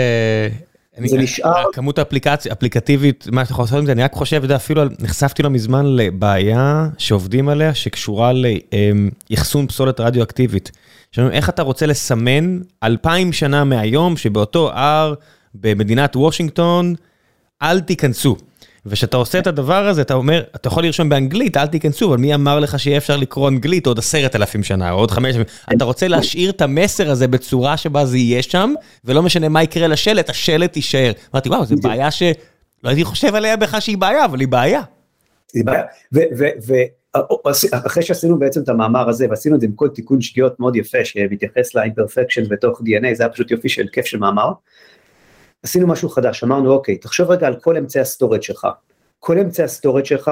זה 1.04 1.18
נשאר... 1.18 1.64
כמות 1.72 1.98
האפליקציה, 1.98 2.52
אפליקטיבית, 2.52 3.26
מה 3.32 3.44
שאתה 3.44 3.52
יכול 3.52 3.62
לעשות 3.62 3.78
עם 3.78 3.86
זה, 3.86 3.92
אני 3.92 4.02
רק 4.02 4.12
חושב, 4.12 4.44
אתה 4.44 4.56
אפילו 4.56 4.82
נחשפתי 5.00 5.42
לא 5.42 5.50
מזמן 5.50 5.86
לבעיה 5.86 6.88
שעובדים 6.98 7.48
עליה, 7.48 7.74
שקשורה 7.74 8.32
לאחסון 9.30 9.66
פסולת 9.66 10.00
רדיואקטיבית. 10.00 10.70
איך 11.18 11.48
אתה 11.48 11.62
רוצה 11.62 11.86
לסמן 11.86 12.60
אלפיים 12.82 13.32
שנה 13.32 13.64
מהיום, 13.64 14.16
שבאותו 14.16 14.70
הר 14.72 15.14
במדינת 15.54 16.16
וושינגטון, 16.16 16.94
אל 17.62 17.80
תיכנסו. 17.80 18.36
וכשאתה 18.86 19.16
עושה 19.16 19.38
את 19.38 19.46
הדבר 19.46 19.88
הזה, 19.88 20.02
אתה 20.02 20.14
אומר, 20.14 20.42
אתה 20.56 20.68
יכול 20.68 20.82
לרשום 20.82 21.08
באנגלית, 21.08 21.56
אל 21.56 21.66
תיכנסו, 21.66 22.08
אבל 22.08 22.16
מי 22.16 22.34
אמר 22.34 22.60
לך 22.60 22.78
שיהיה 22.78 22.96
אפשר 22.96 23.16
לקרוא 23.16 23.48
אנגלית 23.48 23.86
עוד 23.86 23.98
עשרת 23.98 24.36
אלפים 24.36 24.62
שנה, 24.62 24.90
או 24.90 24.98
עוד 24.98 25.10
חמש 25.10 25.36
אלפים? 25.36 25.76
אתה 25.76 25.84
רוצה 25.84 26.08
להשאיר 26.08 26.50
את 26.50 26.62
המסר 26.62 27.10
הזה 27.10 27.28
בצורה 27.28 27.76
שבה 27.76 28.04
זה 28.04 28.18
יהיה 28.18 28.42
שם, 28.42 28.74
ולא 29.04 29.22
משנה 29.22 29.48
מה 29.48 29.62
יקרה 29.62 29.86
לשלט, 29.86 30.30
השלט 30.30 30.76
יישאר. 30.76 31.12
אמרתי, 31.34 31.48
וואו, 31.48 31.64
זו 31.64 31.76
בעיה 31.82 32.10
שלא 32.10 32.34
הייתי 32.84 33.04
חושב 33.04 33.34
עליה 33.34 33.56
בכלל 33.56 33.80
שהיא 33.80 33.98
בעיה, 33.98 34.24
אבל 34.24 34.40
היא 34.40 34.48
בעיה. 34.48 34.82
היא 35.54 35.64
בעיה, 35.64 35.82
ואחרי 37.72 38.02
שעשינו 38.02 38.38
בעצם 38.38 38.62
את 38.62 38.68
המאמר 38.68 39.08
הזה, 39.08 39.26
ועשינו 39.30 39.56
את 39.56 39.60
זה 39.60 39.66
עם 39.66 39.72
כל 39.72 39.88
תיקון 39.88 40.20
שגיאות 40.20 40.60
מאוד 40.60 40.76
יפה, 40.76 41.04
שמתייחס 41.04 41.74
ל 41.74 41.80
imperfection 41.80 42.48
בתוך 42.48 42.80
DNA, 42.80 43.14
זה 43.14 43.22
היה 43.22 43.32
פשוט 43.32 43.50
יופי 43.50 43.68
של 43.68 43.86
כיף 43.92 44.06
של 44.06 44.18
מאמר. 44.18 44.52
עשינו 45.62 45.86
משהו 45.86 46.08
חדש, 46.08 46.44
אמרנו 46.44 46.72
אוקיי, 46.72 46.96
תחשוב 46.96 47.30
רגע 47.30 47.46
על 47.46 47.56
כל 47.60 47.76
אמצעי 47.76 48.02
ה 48.02 48.07
storage 48.07 48.42
שלך. 48.42 48.66
כל 49.18 49.38
אמצעי 49.38 49.64
ה 49.64 49.69
storage 49.69 50.04
שלך, 50.04 50.30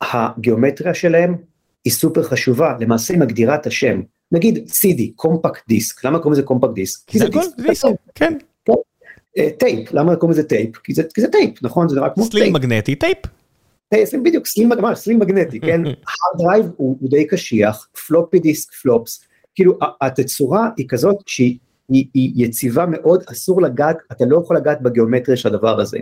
הגיאומטריה 0.00 0.94
שלהם 0.94 1.36
היא 1.84 1.92
סופר 1.92 2.22
חשובה, 2.22 2.76
למעשה 2.80 3.14
היא 3.14 3.20
מגדירה 3.20 3.54
את 3.54 3.66
השם. 3.66 4.00
נגיד 4.32 4.68
CD, 4.70 5.02
compact 5.16 5.68
disk, 5.68 6.04
למה 6.04 6.18
קוראים 6.18 6.32
לזה 6.32 6.42
compact 6.42 6.74
disk? 6.74 7.00
כי 7.06 7.18
זה 7.18 7.26
דיסק, 7.56 7.88
כן. 8.14 8.38
טייפ, 9.58 9.92
למה 9.92 10.16
קוראים 10.16 10.38
לזה 10.38 10.48
טייפ? 10.48 10.76
כי 10.76 11.20
זה 11.20 11.28
טייפ, 11.32 11.62
נכון? 11.62 11.88
זה 11.88 11.96
נראה 11.96 12.10
כמו 12.10 12.22
טייפ. 12.22 12.32
סליל 12.32 12.52
מגנטי, 12.52 12.94
טייפ. 12.94 13.18
בדיוק, 14.22 14.46
סליל 14.94 15.16
מגנטי, 15.16 15.60
כן? 15.60 15.82
hard 16.10 16.40
drive 16.40 16.66
הוא 16.76 17.10
די 17.10 17.26
קשיח, 17.26 17.88
floppy 18.06 18.38
disk, 18.38 18.72
flops, 18.72 19.24
כאילו 19.54 19.78
התצורה 20.00 20.68
היא 20.76 20.88
כזאת 20.88 21.16
שהיא 21.26 21.58
היא, 21.88 22.06
היא 22.14 22.32
יציבה 22.46 22.86
מאוד, 22.86 23.22
אסור 23.32 23.62
לגעת, 23.62 23.96
אתה 24.12 24.24
לא 24.24 24.40
יכול 24.44 24.56
לגעת 24.56 24.82
בגיאומטריה 24.82 25.36
של 25.36 25.48
הדבר 25.48 25.80
הזה. 25.80 25.98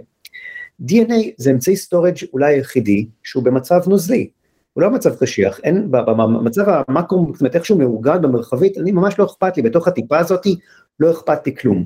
DNA 0.82 1.14
זה 1.36 1.50
אמצעי 1.50 1.76
storage 1.76 2.16
אולי 2.32 2.54
היחידי 2.54 3.06
שהוא 3.22 3.44
במצב 3.44 3.80
נוזלי, 3.86 4.28
הוא 4.72 4.82
לא 4.82 4.90
מצב 4.90 5.16
קשיח, 5.16 5.60
אין, 5.64 5.90
במצב 5.90 6.64
המקרו, 6.88 7.26
זאת 7.32 7.40
אומרת 7.40 7.56
איך 7.56 7.64
שהוא 7.64 7.78
מאורגן 7.78 8.22
במרחבית, 8.22 8.78
אני 8.78 8.92
ממש 8.92 9.18
לא 9.18 9.24
אכפת 9.24 9.56
לי, 9.56 9.62
בתוך 9.62 9.88
הטיפה 9.88 10.18
הזאתי 10.18 10.56
לא 11.00 11.10
אכפת 11.10 11.46
לי 11.46 11.56
כלום. 11.56 11.84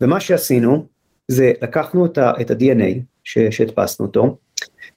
ומה 0.00 0.20
שעשינו 0.20 0.86
זה 1.28 1.52
לקחנו 1.62 2.06
את 2.06 2.18
ה-DNA 2.18 3.00
שהדפסנו 3.24 4.06
אותו, 4.06 4.38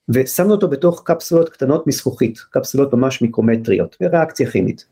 ושמנו 0.10 0.52
אותו 0.52 0.68
בתוך 0.68 1.02
קפסולות 1.06 1.50
קטנות 1.50 1.88
מזכוכית, 1.88 2.40
קפסולות 2.40 2.94
ממש 2.94 3.22
מיקרומטריות, 3.22 3.96
וריאקציה 4.02 4.52
כימית. 4.52 4.86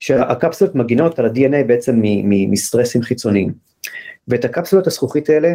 שהקפסולות 0.00 0.74
מגינות 0.74 1.18
על 1.18 1.26
ה-DNA 1.26 1.64
בעצם 1.66 2.00
מסטרסים 2.24 3.02
חיצוניים. 3.02 3.52
ואת 4.28 4.44
הקפסולות 4.44 4.86
הזכוכית 4.86 5.30
האלה 5.30 5.54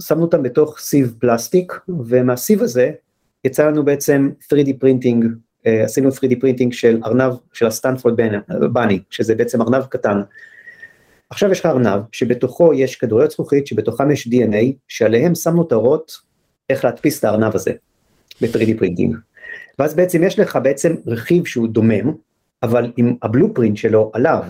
שמנו 0.00 0.22
אותם 0.22 0.42
בתוך 0.42 0.78
סיב 0.78 1.14
פלסטיק, 1.18 1.72
ומהסיב 1.88 2.62
הזה 2.62 2.90
יצא 3.44 3.66
לנו 3.66 3.84
בעצם 3.84 4.30
3D 4.52 4.70
printing, 4.78 5.24
אה, 5.66 5.84
עשינו 5.84 6.08
3D 6.08 6.40
printing 6.40 6.72
של 6.72 7.00
ארנב 7.04 7.32
של 7.52 7.66
ה 7.66 7.72
Stanford 7.72 8.20
bunny, 8.72 9.00
שזה 9.10 9.34
בעצם 9.34 9.62
ארנב 9.62 9.84
קטן. 9.84 10.20
עכשיו 11.30 11.50
יש 11.52 11.60
לך 11.60 11.66
ארנב 11.66 12.00
שבתוכו 12.12 12.74
יש 12.74 12.96
כדוריות 12.96 13.30
זכוכית 13.30 13.66
שבתוכם 13.66 14.10
יש 14.10 14.28
DNA 14.28 14.72
שעליהם 14.88 15.34
שמנו 15.34 15.62
את 15.62 15.72
ההוראות 15.72 16.12
איך 16.70 16.84
להדפיס 16.84 17.18
את 17.18 17.24
הארנב 17.24 17.54
הזה 17.54 17.72
ב-3D 18.40 18.78
printing. 18.78 19.16
ואז 19.78 19.94
בעצם 19.94 20.24
יש 20.24 20.38
לך 20.38 20.58
בעצם 20.62 20.94
רכיב 21.06 21.46
שהוא 21.46 21.68
דומם, 21.68 22.12
אבל 22.64 22.92
עם 22.96 23.14
ה 23.22 23.27
blueprint 23.27 23.76
שלו 23.76 24.10
עליו. 24.14 24.42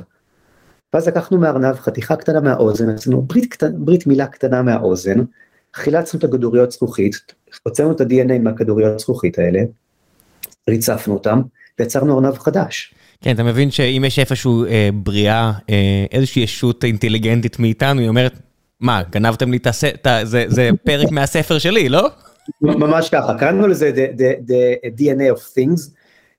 ואז 0.94 1.08
לקחנו 1.08 1.38
מהארנב 1.38 1.74
חתיכה 1.74 2.16
קטנה 2.16 2.40
מהאוזן, 2.40 2.90
עשינו 2.90 3.22
ברית, 3.22 3.52
קטנ, 3.52 3.72
ברית 3.76 4.06
מילה 4.06 4.26
קטנה 4.26 4.62
מהאוזן, 4.62 5.18
חילצנו 5.74 6.18
את 6.18 6.24
הכדוריות 6.24 6.72
זכוכית, 6.72 7.34
הוצאנו 7.62 7.92
את 7.92 8.00
ה-DNA 8.00 8.38
מהכדוריות 8.40 8.98
זכוכית 8.98 9.38
האלה, 9.38 9.60
ריצפנו 10.70 11.14
אותם, 11.14 11.42
ויצרנו 11.78 12.14
ארנב 12.14 12.38
חדש. 12.38 12.94
כן, 13.20 13.34
אתה 13.34 13.42
מבין 13.42 13.70
שאם 13.70 14.04
יש 14.06 14.18
איפשהו 14.18 14.64
אה, 14.64 14.88
בריאה, 14.94 15.52
אה, 15.70 16.06
איזושהי 16.12 16.42
ישות 16.42 16.84
אינטליגנטית 16.84 17.58
מאיתנו, 17.58 18.00
היא 18.00 18.08
אומרת, 18.08 18.38
מה, 18.80 19.02
גנבתם 19.10 19.50
לי 19.50 19.56
את 19.56 19.66
הספר, 19.66 20.24
זה, 20.24 20.44
זה 20.48 20.70
פרק 20.84 21.10
מהספר 21.10 21.58
שלי, 21.58 21.88
לא? 21.88 22.08
ממש 22.60 23.08
ככה, 23.08 23.38
קראנו 23.38 23.66
לזה 23.66 23.92
the, 23.94 24.18
the, 24.18 24.50
the 24.50 25.00
DNA 25.00 25.38
of 25.38 25.58
things, 25.58 25.90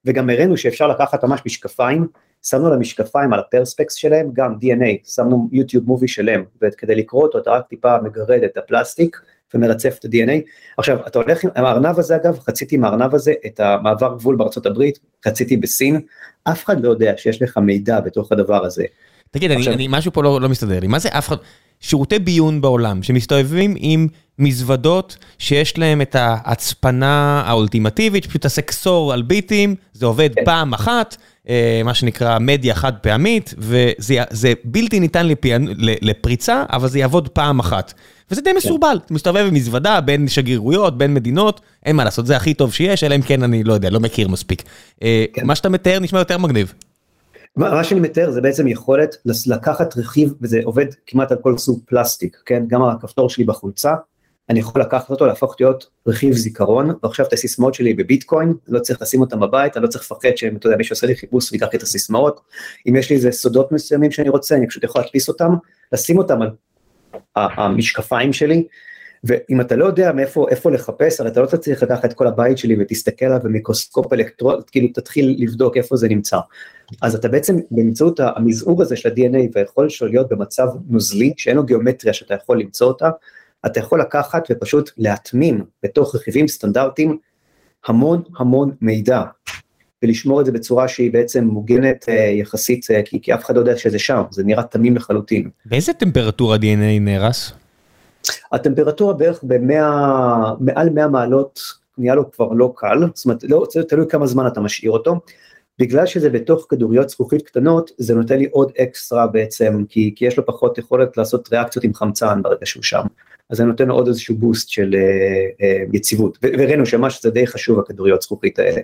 וגם 0.06 0.30
הראינו 0.30 0.58
שאפשר 0.58 0.88
לקחת 0.88 1.24
ממש 1.24 1.41
משקפיים, 1.45 2.08
שמנו 2.43 2.68
על 2.68 2.74
המשקפיים 2.74 3.34
על 3.34 3.39
הפרספקס 3.39 3.93
שלהם, 3.93 4.30
גם 4.34 4.56
DNA, 4.62 5.14
שמנו 5.16 5.49
יוטיוב 5.51 5.88
מובי 5.88 6.08
שלם, 6.08 6.43
וכדי 6.62 6.95
לקרוא 6.95 7.24
אותו 7.24 7.38
אתה 7.38 7.51
רק 7.51 7.68
טיפה 7.68 7.97
מגרד 8.03 8.43
את 8.43 8.58
הפלסטיק 8.58 9.22
ומרצף 9.53 9.97
את 9.99 10.06
ה-DNA. 10.06 10.41
עכשיו, 10.78 11.08
אתה 11.08 11.20
הולך 11.20 11.43
עם 11.43 11.66
הארנב 11.66 11.99
הזה 11.99 12.16
אגב, 12.16 12.39
חציתי 12.39 12.76
עם 12.76 12.86
הארנב 12.86 13.16
הזה 13.16 13.34
את 13.45 13.60
המעבר 13.60 14.16
גבול 14.18 14.36
בארצות 14.36 14.66
הברית, 14.66 14.99
חציתי 15.26 15.58
בסין, 15.58 16.01
אף 16.43 16.66
אחד 16.66 16.82
לא 16.82 16.89
יודע 16.89 17.14
שיש 17.18 17.41
לך 17.41 17.58
מידע 17.58 17.99
בתוך 17.99 18.32
הדבר 18.32 18.66
הזה. 18.66 18.86
תגיד. 19.32 19.51
אני, 19.51 19.67
אני, 19.67 19.88
משהו 19.89 20.13
פה 20.13 20.23
לא, 20.23 20.41
לא 20.41 20.49
מסתדר 20.49 20.80
לי, 20.80 20.88
מה 20.88 20.99
זה 20.99 21.09
אף 21.11 21.28
אחד, 21.28 21.38
שירותי 21.80 22.19
ביון 22.19 22.61
בעולם 22.61 23.03
שמסתובבים 23.03 23.76
עם 23.78 24.07
מזוודות 24.39 25.17
שיש 25.39 25.78
להם 25.78 26.01
את 26.01 26.15
ההצפנה 26.15 27.43
האולטימטיבית, 27.45 28.23
שפשוט 28.23 28.41
תעשה 28.41 28.61
כסור 28.61 29.13
על 29.13 29.21
ביטים, 29.21 29.76
זה 29.93 30.05
עובד 30.05 30.30
כן. 30.36 30.45
פעם 30.45 30.73
אחת, 30.73 31.17
אה, 31.49 31.82
מה 31.86 31.93
שנקרא 31.93 32.39
מדיה 32.39 32.76
חד 32.76 32.93
פעמית, 33.01 33.53
וזה 33.57 34.53
בלתי 34.63 34.99
ניתן 34.99 35.28
לפיין, 35.28 35.67
לפריצה, 35.78 36.63
אבל 36.71 36.88
זה 36.88 36.99
יעבוד 36.99 37.28
פעם 37.30 37.59
אחת. 37.59 37.93
וזה 38.32 38.41
די 38.41 38.49
כן. 38.49 38.57
מסורבל, 38.57 38.99
אתה 39.05 39.13
מסתובב 39.13 39.45
עם 39.47 39.53
מזוודה 39.53 40.01
בין 40.01 40.28
שגרירויות, 40.28 40.97
בין 40.97 41.13
מדינות, 41.13 41.61
אין 41.86 41.95
מה 41.95 42.03
לעשות, 42.03 42.26
זה 42.26 42.38
הכי 42.38 42.53
טוב 42.53 42.73
שיש, 42.73 43.03
אלא 43.03 43.15
אם 43.15 43.21
כן 43.21 43.43
אני 43.43 43.63
לא 43.63 43.73
יודע, 43.73 43.89
לא 43.89 43.99
מכיר 43.99 44.28
מספיק. 44.28 44.63
אה, 45.03 45.26
כן. 45.34 45.47
מה 45.47 45.55
שאתה 45.55 45.69
מתאר 45.69 45.99
נשמע 45.99 46.19
יותר 46.19 46.38
מגניב. 46.38 46.73
מה 47.58 47.84
שאני 47.84 47.99
מתאר 47.99 48.32
זה 48.32 48.41
בעצם 48.41 48.68
יכולת 48.68 49.16
לקחת 49.47 49.97
רכיב, 49.97 50.34
וזה 50.41 50.60
עובד 50.64 50.86
כמעט 51.08 51.32
על 51.32 51.38
כל 51.41 51.58
סוג 51.58 51.80
פלסטיק, 51.86 52.38
כן? 52.45 52.64
גם 52.68 52.84
הכפתור 52.84 53.30
שלי 53.30 53.43
בחולצה, 53.43 53.93
אני 54.49 54.60
יכול 54.60 54.82
לקחת 54.82 55.10
אותו, 55.10 55.26
להפוך 55.26 55.56
להיות 55.60 55.89
רכיב 56.08 56.34
זיכרון, 56.34 56.93
ועכשיו 57.03 57.26
את 57.26 57.34
הסיסמאות 57.34 57.74
שלי 57.74 57.93
בביטקוין, 57.93 58.53
לא 58.68 58.80
צריך 58.80 59.01
לשים 59.01 59.22
אותם 59.22 59.39
בבית, 59.39 59.78
אני 59.78 59.84
לא 59.84 59.88
צריך 59.88 60.03
לפחד 60.03 60.36
שאם 60.36 60.56
אתה 60.56 60.68
יודע, 60.68 60.78
מישהו 60.78 60.93
עושה 60.93 61.08
לי 61.08 61.16
חיפוש 61.16 61.51
ויקח 61.51 61.68
לי 61.74 61.78
את 61.78 61.84
הסיסמאות, 61.84 62.41
אם 62.89 62.95
יש 62.95 63.10
לי 63.10 63.16
איזה 63.16 63.32
סודות 63.32 63.72
מסוימים 63.72 64.12
שאני 64.12 64.30
רוצה, 64.30 64.56
אני 64.56 64.68
פשוט 64.68 64.84
יכול 64.84 65.01
להדפיס 65.01 65.28
אותם, 65.28 65.53
לשים 65.93 66.18
אותם 66.18 66.41
על 66.41 66.49
המשקפיים 67.36 68.34
שלי, 68.34 68.68
ואם 69.26 69.61
אתה 69.61 69.76
לא 69.76 69.86
יודע 69.86 70.11
מאיפה 70.11 70.45
איפה 70.49 70.71
לחפש, 70.71 71.19
הרי 71.19 71.30
אתה 71.30 71.41
לא 71.41 71.45
צריך 71.45 71.84
לקחת 71.84 72.05
את 72.05 72.13
כל 72.13 72.28
הבית 72.28 72.57
שלי 72.57 72.76
ותסתכל 72.80 73.26
עליו 73.26 73.39
במיקרוסקופ 73.43 74.13
אלקטרוני, 74.13 74.61
כאילו 74.71 74.88
תתחיל 74.93 75.36
לבדוק 75.39 75.78
איפה 75.78 75.95
זה 75.95 76.07
נמצא. 76.07 76.38
אז 77.01 77.15
אתה 77.15 77.28
בעצם 77.28 77.55
באמצעות 77.71 78.19
המזעור 78.19 78.82
הזה 78.82 78.95
של 78.95 79.09
ה-DNA 79.09 79.49
והיכולת 79.53 79.91
שלו 79.91 80.07
להיות 80.07 80.30
במצב 80.30 80.67
נוזלי, 80.88 81.34
שאין 81.38 81.57
לו 81.57 81.63
גיאומטריה 81.63 82.13
שאתה 82.13 82.34
יכול 82.34 82.59
למצוא 82.59 82.88
אותה, 82.88 83.09
אתה 83.65 83.80
יכול 83.80 84.01
לקחת 84.01 84.47
ופשוט 84.51 84.91
להטמין 84.97 85.61
בתוך 85.84 86.15
רכיבים 86.15 86.47
סטנדרטיים 86.47 87.17
המון 87.86 88.21
המון 88.38 88.71
מידע, 88.82 89.21
ולשמור 90.03 90.41
את 90.41 90.45
זה 90.45 90.51
בצורה 90.51 90.88
שהיא 90.88 91.13
בעצם 91.13 91.43
מוגנת 91.43 92.03
uh, 92.03 92.11
יחסית, 92.11 92.84
uh, 92.84 92.88
כי, 93.05 93.21
כי 93.21 93.34
אף 93.34 93.45
אחד 93.45 93.55
לא 93.55 93.59
יודע 93.59 93.78
שזה 93.78 93.99
שם, 93.99 94.23
זה 94.32 94.43
נראה 94.43 94.63
תמים 94.63 94.95
לחלוטין. 94.95 95.49
באיזה 95.65 95.93
טמפרטורה 95.93 96.57
DNA 96.57 96.99
נהרס? 97.01 97.53
הטמפרטורה 98.52 99.14
בערך 99.14 99.39
במאה, 99.43 100.54
מעל 100.60 100.89
100 100.89 101.08
מעלות 101.08 101.60
נהיה 101.98 102.16
לו 102.16 102.32
כבר 102.32 102.54
לא 102.54 102.74
קל, 102.76 103.04
זאת 103.14 103.26
אומרת, 103.26 103.43
לא, 103.43 103.66
תלוי 103.88 104.06
כמה 104.10 104.28
זמן 104.28 104.48
אתה 104.48 104.62
משאיר 104.62 104.91
אותו. 104.91 105.20
בגלל 105.80 106.06
שזה 106.06 106.30
בתוך 106.30 106.66
כדוריות 106.70 107.10
זכוכית 107.10 107.41
קטנות, 107.41 107.91
זה 107.98 108.16
נותן 108.16 108.38
לי 108.38 108.48
עוד 108.52 108.72
אקסטרה 108.82 109.28
בעצם, 109.28 109.84
כי, 109.89 110.14
כי 110.16 110.26
יש 110.26 110.38
לו 110.38 110.46
פחות 110.46 110.78
יכולת 110.78 111.18
לעשות 111.18 111.50
ריאקציות 111.52 111.86
עם 111.86 111.93
חמצן 111.93 112.41
ברגע 112.41 112.66
שהוא 112.66 112.84
שם. 112.84 113.02
אז 113.50 113.58
זה 113.58 113.64
נותן 113.64 113.88
לו 113.88 113.96
עוד 113.96 114.08
איזשהו 114.08 114.36
בוסט 114.36 114.70
של 114.70 114.96
uh, 114.96 115.62
uh, 115.62 115.96
יציבות, 115.98 116.38
וראינו 116.43 116.86
שממש 116.86 117.22
זה 117.22 117.30
די 117.30 117.48
חשוב 117.48 117.80
הכדוריות 117.80 118.22
זכוכית 118.22 118.60
האלה. 118.60 118.82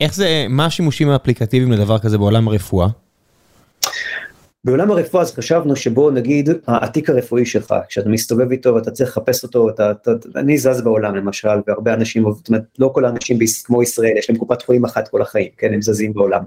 איך 0.00 0.14
זה, 0.14 0.46
מה 0.48 0.66
השימושים 0.66 1.08
האפליקטיביים 1.08 1.72
לדבר 1.72 1.98
כזה 1.98 2.18
בעולם 2.18 2.48
הרפואה? 2.48 2.88
בעולם 4.64 4.90
הרפואה 4.90 5.22
אז 5.22 5.34
חשבנו 5.34 5.76
שבו 5.76 6.10
נגיד 6.10 6.48
התיק 6.66 7.10
הרפואי 7.10 7.46
שלך, 7.46 7.74
כשאתה 7.88 8.08
מסתובב 8.08 8.50
איתו 8.50 8.74
ואתה 8.74 8.90
צריך 8.90 9.10
לחפש 9.10 9.42
אותו, 9.42 9.70
אתה, 9.70 9.90
אתה, 9.90 10.10
אני 10.36 10.58
זז 10.58 10.80
בעולם 10.80 11.14
למשל, 11.14 11.48
והרבה 11.66 11.94
אנשים, 11.94 12.24
זאת 12.36 12.48
אומרת 12.48 12.62
לא 12.78 12.90
כל 12.94 13.04
האנשים 13.04 13.38
כמו 13.64 13.82
ישראל, 13.82 14.16
יש 14.16 14.30
להם 14.30 14.38
קופת 14.38 14.62
חולים 14.62 14.84
אחת 14.84 15.08
כל 15.08 15.22
החיים, 15.22 15.48
כן, 15.56 15.74
הם 15.74 15.82
זזים 15.82 16.12
בעולם. 16.12 16.42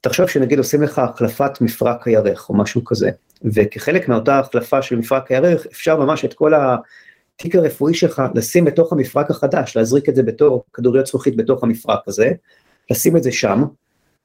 תחשוב 0.00 0.26
שנגיד 0.28 0.58
עושים 0.58 0.82
לך 0.82 0.98
החלפת 0.98 1.60
מפרק 1.60 2.08
הירך 2.08 2.48
או 2.48 2.56
משהו 2.56 2.84
כזה, 2.84 3.10
וכחלק 3.44 4.08
מאותה 4.08 4.38
החלפה 4.38 4.82
של 4.82 4.96
מפרק 4.96 5.32
הירך, 5.32 5.66
אפשר 5.66 5.96
ממש 5.96 6.24
את 6.24 6.34
כל 6.34 6.52
התיק 6.54 7.54
הרפואי 7.54 7.94
שלך 7.94 8.22
לשים 8.34 8.64
בתוך 8.64 8.92
המפרק 8.92 9.30
החדש, 9.30 9.76
להזריק 9.76 10.08
את 10.08 10.16
זה 10.16 10.22
בתור 10.22 10.64
כדוריות 10.72 11.06
זכוכית 11.06 11.36
בתוך 11.36 11.64
המפרק 11.64 12.00
הזה, 12.06 12.32
לשים 12.90 13.16
את 13.16 13.22
זה 13.22 13.32
שם, 13.32 13.64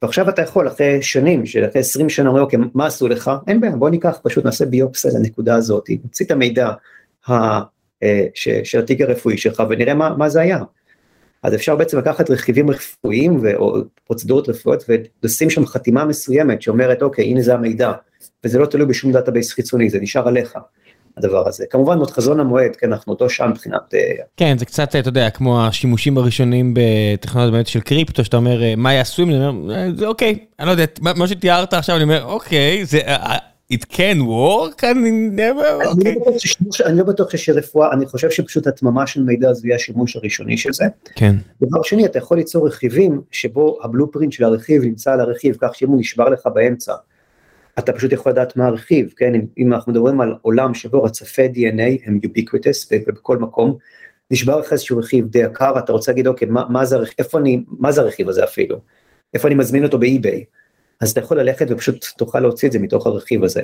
ועכשיו 0.02 0.30
אתה 0.30 0.41
יכול 0.41 0.68
אחרי 0.68 1.02
שנים, 1.02 1.46
שאחרי 1.46 1.82
20 1.82 2.10
שנה 2.10 2.28
אומרים 2.28 2.43
אוקיי 2.43 2.60
מה 2.74 2.86
עשו 2.86 3.08
לך, 3.08 3.32
אין 3.48 3.62
בעיה 3.62 3.76
בוא 3.76 3.89
ניקח 3.89 4.20
פשוט 4.24 4.46
נעשה 4.46 4.66
ביופסיה 4.66 5.12
לנקודה 5.20 5.56
הזאת, 5.56 5.89
נוציא 6.04 6.26
את 6.26 6.32
המידע 6.32 6.72
ה, 7.28 7.34
אה, 8.04 8.26
ש, 8.34 8.50
של 8.64 8.80
התיק 8.80 9.02
הרפואי 9.02 9.38
שלך 9.38 9.64
ונראה 9.70 9.93
מה, 9.93 10.16
מה 10.18 10.30
זה 10.30 10.41
היה. 10.41 10.60
אז 11.43 11.56
אפשר 11.56 11.76
בעצם 11.76 11.98
לקחת 11.98 12.30
רכיבים 12.30 12.70
רפואיים 12.70 13.39
ו, 13.41 13.56
או 13.56 13.78
פרוצדורות 14.04 14.50
רפואיות 14.50 14.84
ולשים 15.24 15.50
שם 15.50 15.66
חתימה 15.66 16.06
מסוימת 16.06 16.62
שאומרת 16.62 17.02
אוקיי 17.02 17.26
הנה 17.26 17.41
זה 17.41 17.54
המידע, 17.54 17.91
וזה 18.43 18.60
לא 18.60 18.66
תלוי 18.66 18.86
בשום 18.86 19.12
database 19.12 19.53
חיצוני, 19.54 19.89
זה 19.89 20.00
נשאר 20.00 20.28
עליך. 20.28 20.58
הדבר 21.18 21.47
הזה. 21.47 21.66
כמובן 21.70 21.97
עוד 21.97 22.11
חזון 22.11 22.39
המועד, 22.39 22.76
כן, 22.76 22.93
אנחנו 22.93 23.13
עוד 23.14 23.23
לא 23.23 23.30
שם 23.30 23.49
מבחינת... 23.49 23.93
אה, 23.93 23.99
כן, 24.38 24.57
זה 24.57 24.66
קצת, 24.66 24.95
אתה 24.95 25.09
יודע, 25.09 25.30
כמו 25.30 25.66
השימושים 25.66 26.18
הראשונים 26.18 26.74
בטכנולוגיה 26.74 27.51
באמת 27.51 27.68
של 27.68 27.80
קריפטו, 27.80 28.26
שאתה 28.26 28.38
אומר, 28.38 28.63
אה, 28.63 28.74
מה 28.78 28.93
יעשו 28.93 29.24
אם 29.24 29.30
אני 29.30 29.47
אומר, 29.47 29.76
אה, 29.76 29.88
זה 29.95 30.07
אוקיי, 30.07 30.38
אני 30.59 30.68
לא 30.68 30.72
יודע, 30.72 30.86
מה 31.01 31.28
שתיארת 31.28 31.74
עכשיו, 31.74 31.95
אני 31.95 32.03
אומר, 32.03 32.24
אוקיי, 32.24 32.86
זה... 32.86 32.99
it 33.74 33.86
can 33.91 34.20
work, 34.20 34.84
אני 34.84 35.30
never, 35.36 35.86
אוקיי. 35.86 36.16
אני 36.86 36.97
לא 36.97 37.03
בטוח 37.03 37.30
שיש 37.30 37.49
רפואה, 37.49 37.93
אני 37.93 38.05
חושב 38.05 38.30
שפשוט 38.30 38.68
התממה 38.68 39.07
של 39.07 39.24
מידע 39.24 39.53
זה 39.53 39.68
יהיה 39.68 39.76
השימוש 39.76 40.16
הראשוני 40.16 40.57
של 40.57 40.74
זה. 40.74 40.86
כן. 41.16 41.36
דבר 41.61 41.84
שני, 41.84 42.05
אתה 42.05 42.18
יכול 42.18 42.38
ליצור 42.38 42.68
רכיבים 42.68 43.22
שבו 43.32 43.80
הבלופרינט 43.84 44.32
של 44.32 44.43
הרכיב 44.43 44.84
נמצא 44.84 45.13
על 45.13 45.20
הרכיב, 45.20 45.55
כך 45.59 45.76
שאם 45.76 45.89
הוא 45.89 45.99
נשבר 45.99 46.30
לך 46.30 46.47
באמצע, 46.53 46.93
אתה 47.80 47.93
פשוט 47.93 48.11
יכול 48.11 48.32
לדעת 48.32 48.57
מה 48.57 48.65
הרכיב, 48.65 49.13
כן, 49.17 49.36
אם, 49.36 49.45
אם 49.57 49.73
אנחנו 49.73 49.91
מדברים 49.91 50.21
על 50.21 50.36
עולם 50.41 50.73
שבו 50.73 51.03
רצפי 51.03 51.45
DNA 51.45 52.01
הם 52.05 52.19
ubiquitous 52.26 52.95
ובכל 53.07 53.38
מקום, 53.38 53.78
נשבר 54.32 54.59
לך 54.59 54.71
איזשהו 54.73 54.97
רכיב 54.97 55.28
די 55.28 55.39
יקר, 55.39 55.80
אתה 55.80 55.91
רוצה 55.91 56.11
להגיד 56.11 56.28
אוקיי, 56.28 56.47
מה, 56.47 56.63
מה, 56.69 56.86
זה, 56.86 56.97
איפה 57.19 57.39
אני, 57.39 57.63
מה 57.67 57.91
זה 57.91 58.01
הרכיב 58.01 58.30
הזה 58.30 58.43
אפילו, 58.43 58.78
איפה 59.34 59.47
אני 59.47 59.55
מזמין 59.55 59.84
אותו 59.84 59.99
באי-ביי, 59.99 60.43
אז 61.01 61.11
אתה 61.11 61.19
יכול 61.19 61.39
ללכת 61.39 61.65
ופשוט 61.69 62.05
תוכל 62.17 62.39
להוציא 62.39 62.67
את 62.67 62.73
זה 62.73 62.80
מתוך 62.80 63.07
הרכיב 63.07 63.43
הזה. 63.43 63.61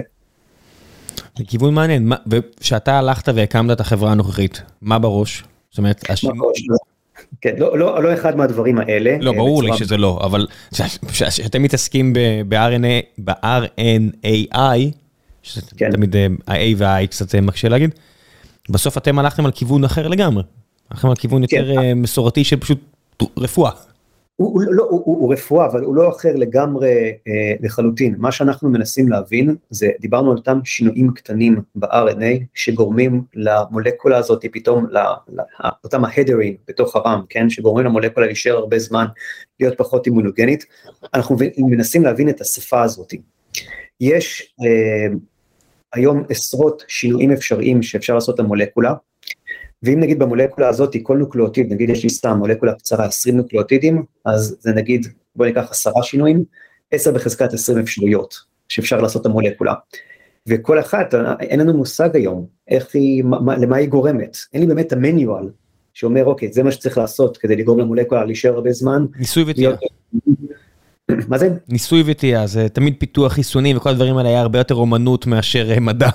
זה 1.37 1.43
כיוון 1.47 1.73
מעניין, 1.73 2.11
כשאתה 2.59 2.99
הלכת 2.99 3.29
והקמת 3.35 3.71
את 3.71 3.79
החברה 3.79 4.11
הנוכחית, 4.11 4.61
מה 4.81 4.99
בראש? 4.99 5.43
זאת 5.69 5.77
אומרת, 5.77 6.09
השימוש... 6.09 6.61
כן, 7.41 7.55
לא, 7.57 7.77
לא, 7.77 8.03
לא 8.03 8.13
אחד 8.13 8.35
מהדברים 8.35 8.77
האלה. 8.77 9.17
לא, 9.21 9.31
ברור 9.31 9.63
לי 9.63 9.77
שזה 9.77 9.97
לא, 9.97 10.19
אבל 10.23 10.47
כשאתם 11.07 11.63
מתעסקים 11.63 12.13
ב-RNAi, 13.17 14.57
שזה 15.43 15.61
כן. 15.77 15.91
תמיד 15.91 16.15
ה-A 16.47 16.75
וה-I 16.77 17.07
קצת 17.07 17.35
מקשה 17.35 17.69
להגיד, 17.69 17.89
בסוף 18.69 18.97
אתם 18.97 19.19
הלכתם 19.19 19.45
על 19.45 19.51
כיוון 19.51 19.83
אחר 19.83 20.07
לגמרי. 20.07 20.43
הלכתם 20.91 21.09
על 21.09 21.15
כיוון 21.15 21.41
יותר 21.41 21.75
כן. 21.75 21.97
מסורתי 21.97 22.43
של 22.43 22.59
פשוט 22.59 22.79
רפואה. 23.37 23.71
הוא, 24.41 24.51
הוא, 24.53 24.63
לא, 24.73 24.83
הוא, 24.83 25.01
הוא 25.05 25.33
רפואה, 25.33 25.65
אבל 25.65 25.83
הוא 25.83 25.95
לא 25.95 26.09
אחר 26.09 26.35
לגמרי 26.35 27.13
אה, 27.27 27.53
לחלוטין. 27.61 28.15
מה 28.17 28.31
שאנחנו 28.31 28.69
מנסים 28.69 29.09
להבין 29.09 29.55
זה, 29.69 29.89
דיברנו 29.99 30.31
על 30.31 30.37
אותם 30.37 30.59
שינויים 30.63 31.13
קטנים 31.13 31.61
ב-RNA 31.75 32.43
שגורמים 32.53 33.23
למולקולה 33.35 34.17
הזאת 34.17 34.45
פתאום, 34.51 34.85
לאותם 35.29 36.05
ההדרים 36.05 36.55
בתוך 36.67 36.95
הרם, 36.95 37.21
כן, 37.29 37.49
שגורמים 37.49 37.85
למולקולה 37.85 38.25
להישאר 38.25 38.55
הרבה 38.57 38.79
זמן, 38.79 39.05
להיות 39.59 39.77
פחות 39.77 40.05
אימונוגנית. 40.05 40.65
אנחנו 41.13 41.37
מנסים 41.57 42.03
להבין 42.03 42.29
את 42.29 42.41
השפה 42.41 42.81
הזאת. 42.81 43.13
יש 44.01 44.53
אה, 44.61 45.13
היום 45.93 46.23
עשרות 46.29 46.83
שינויים 46.87 47.31
אפשריים 47.31 47.83
שאפשר 47.83 48.15
לעשות 48.15 48.39
למולקולה, 48.39 48.93
ואם 49.83 49.99
נגיד 49.99 50.19
במולקולה 50.19 50.69
הזאת 50.69 50.95
כל 51.03 51.17
נוקלאוטיד, 51.17 51.73
נגיד 51.73 51.89
יש 51.89 52.03
לי 52.03 52.09
סתם 52.09 52.37
מולקולה 52.37 52.73
קצרה 52.73 53.05
20 53.05 53.37
נוקלאוטידים, 53.37 54.03
אז 54.25 54.57
זה 54.59 54.71
נגיד, 54.71 55.07
בוא 55.35 55.45
ניקח 55.45 55.71
עשרה 55.71 56.03
שינויים, 56.03 56.43
10 56.91 57.11
בחזקת 57.11 57.53
20 57.53 57.77
אפשרויות 57.77 58.35
שאפשר 58.69 59.01
לעשות 59.01 59.21
את 59.21 59.25
המולקולה. 59.25 59.73
וכל 60.47 60.79
אחת, 60.79 61.15
אין 61.39 61.59
לנו 61.59 61.73
מושג 61.73 62.15
היום 62.15 62.45
איך 62.67 62.95
היא, 62.95 63.23
מה, 63.23 63.57
למה 63.57 63.77
היא 63.77 63.89
גורמת, 63.89 64.37
אין 64.53 64.61
לי 64.61 64.67
באמת 64.67 64.87
את 64.87 64.93
ה 64.93 65.01
manual 65.01 65.49
שאומר 65.93 66.25
אוקיי 66.25 66.53
זה 66.53 66.63
מה 66.63 66.71
שצריך 66.71 66.97
לעשות 66.97 67.37
כדי 67.37 67.55
לגרום 67.55 67.79
למולקולה 67.79 68.25
להישאר 68.25 68.53
הרבה 68.53 68.71
זמן. 68.71 69.05
ניסוי 69.15 69.43
וטעייה. 69.47 69.71
מה 71.29 71.37
זה? 71.37 71.49
ניסוי 71.69 72.03
וטעייה, 72.05 72.47
זה 72.47 72.69
תמיד 72.69 72.95
פיתוח 72.99 73.33
חיסונים 73.33 73.77
וכל 73.77 73.89
הדברים 73.89 74.17
האלה 74.17 74.29
היה 74.29 74.41
הרבה 74.41 74.57
יותר 74.57 74.75
אומנות 74.75 75.27
מאשר 75.27 75.79
מדע. 75.81 76.09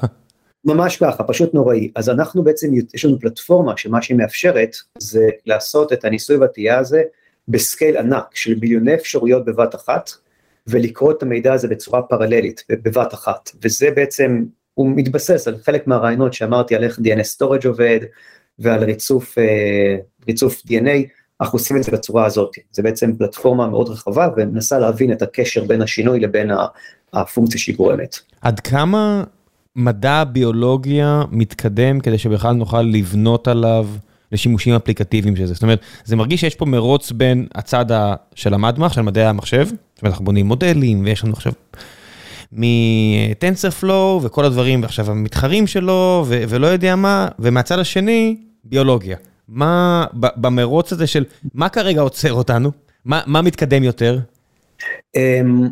ממש 0.66 0.96
ככה, 0.96 1.24
פשוט 1.24 1.54
נוראי. 1.54 1.90
אז 1.94 2.10
אנחנו 2.10 2.44
בעצם, 2.44 2.72
יש 2.94 3.04
לנו 3.04 3.20
פלטפורמה 3.20 3.76
שמה 3.76 4.02
שהיא 4.02 4.16
מאפשרת 4.16 4.76
זה 4.98 5.28
לעשות 5.46 5.92
את 5.92 6.04
הניסוי 6.04 6.36
והטעייה 6.36 6.78
הזה 6.78 7.02
בסקייל 7.48 7.96
ענק 7.96 8.34
של 8.34 8.54
מיליוני 8.60 8.94
אפשרויות 8.94 9.44
בבת 9.44 9.74
אחת, 9.74 10.10
ולקרוא 10.66 11.12
את 11.12 11.22
המידע 11.22 11.52
הזה 11.52 11.68
בצורה 11.68 12.02
פרללית, 12.02 12.64
בבת 12.70 13.14
אחת. 13.14 13.50
וזה 13.62 13.90
בעצם, 13.90 14.44
הוא 14.74 14.88
מתבסס 14.96 15.48
על 15.48 15.56
חלק 15.62 15.86
מהרעיונות 15.86 16.32
שאמרתי 16.32 16.74
על 16.74 16.84
איך 16.84 16.98
DNS 16.98 17.42
storage 17.42 17.68
עובד, 17.68 18.00
ועל 18.58 18.84
ריצוף, 18.84 19.38
אה, 19.38 19.96
ריצוף 20.28 20.62
DNA, 20.66 21.08
אנחנו 21.40 21.58
עושים 21.58 21.76
את 21.76 21.82
זה 21.82 21.92
בצורה 21.92 22.26
הזאת. 22.26 22.50
זה 22.72 22.82
בעצם 22.82 23.16
פלטפורמה 23.16 23.68
מאוד 23.68 23.88
רחבה 23.88 24.28
ומנסה 24.36 24.78
להבין 24.78 25.12
את 25.12 25.22
הקשר 25.22 25.64
בין 25.64 25.82
השינוי 25.82 26.20
לבין 26.20 26.50
הפונקציה 27.12 27.60
שהיא 27.60 27.76
גורמת. 27.76 28.16
עד 28.40 28.60
כמה 28.60 29.24
מדע 29.76 30.24
ביולוגיה 30.24 31.22
מתקדם 31.30 32.00
כדי 32.00 32.18
שבכלל 32.18 32.54
נוכל 32.54 32.82
לבנות 32.82 33.48
עליו 33.48 33.88
לשימושים 34.32 34.74
אפליקטיביים 34.74 35.36
של 35.36 35.46
זה. 35.46 35.54
זאת 35.54 35.62
אומרת, 35.62 35.80
זה 36.04 36.16
מרגיש 36.16 36.40
שיש 36.40 36.54
פה 36.54 36.64
מרוץ 36.64 37.12
בין 37.12 37.46
הצד 37.54 37.86
של 38.34 38.54
המדמח, 38.54 38.92
של 38.92 39.02
מדעי 39.02 39.26
המחשב, 39.26 39.64
זאת 39.66 40.02
אומרת, 40.02 40.12
אנחנו 40.12 40.24
בונים 40.24 40.46
מודלים 40.46 41.04
ויש 41.04 41.24
לנו 41.24 41.32
עכשיו 41.32 41.52
מטנסר 42.52 43.68
וכל 44.22 44.44
הדברים, 44.44 44.82
ועכשיו 44.82 45.10
המתחרים 45.10 45.66
שלו 45.66 46.24
ו- 46.26 46.44
ולא 46.48 46.66
יודע 46.66 46.96
מה, 46.96 47.28
ומהצד 47.38 47.78
השני, 47.78 48.36
ביולוגיה. 48.64 49.16
מה 49.48 50.04
במרוץ 50.14 50.92
הזה 50.92 51.06
של 51.06 51.24
מה 51.54 51.68
כרגע 51.68 52.00
עוצר 52.00 52.32
אותנו? 52.32 52.70
מה, 53.04 53.20
מה 53.26 53.42
מתקדם 53.42 53.82
יותר? 53.82 54.18
אמ, 55.16 55.68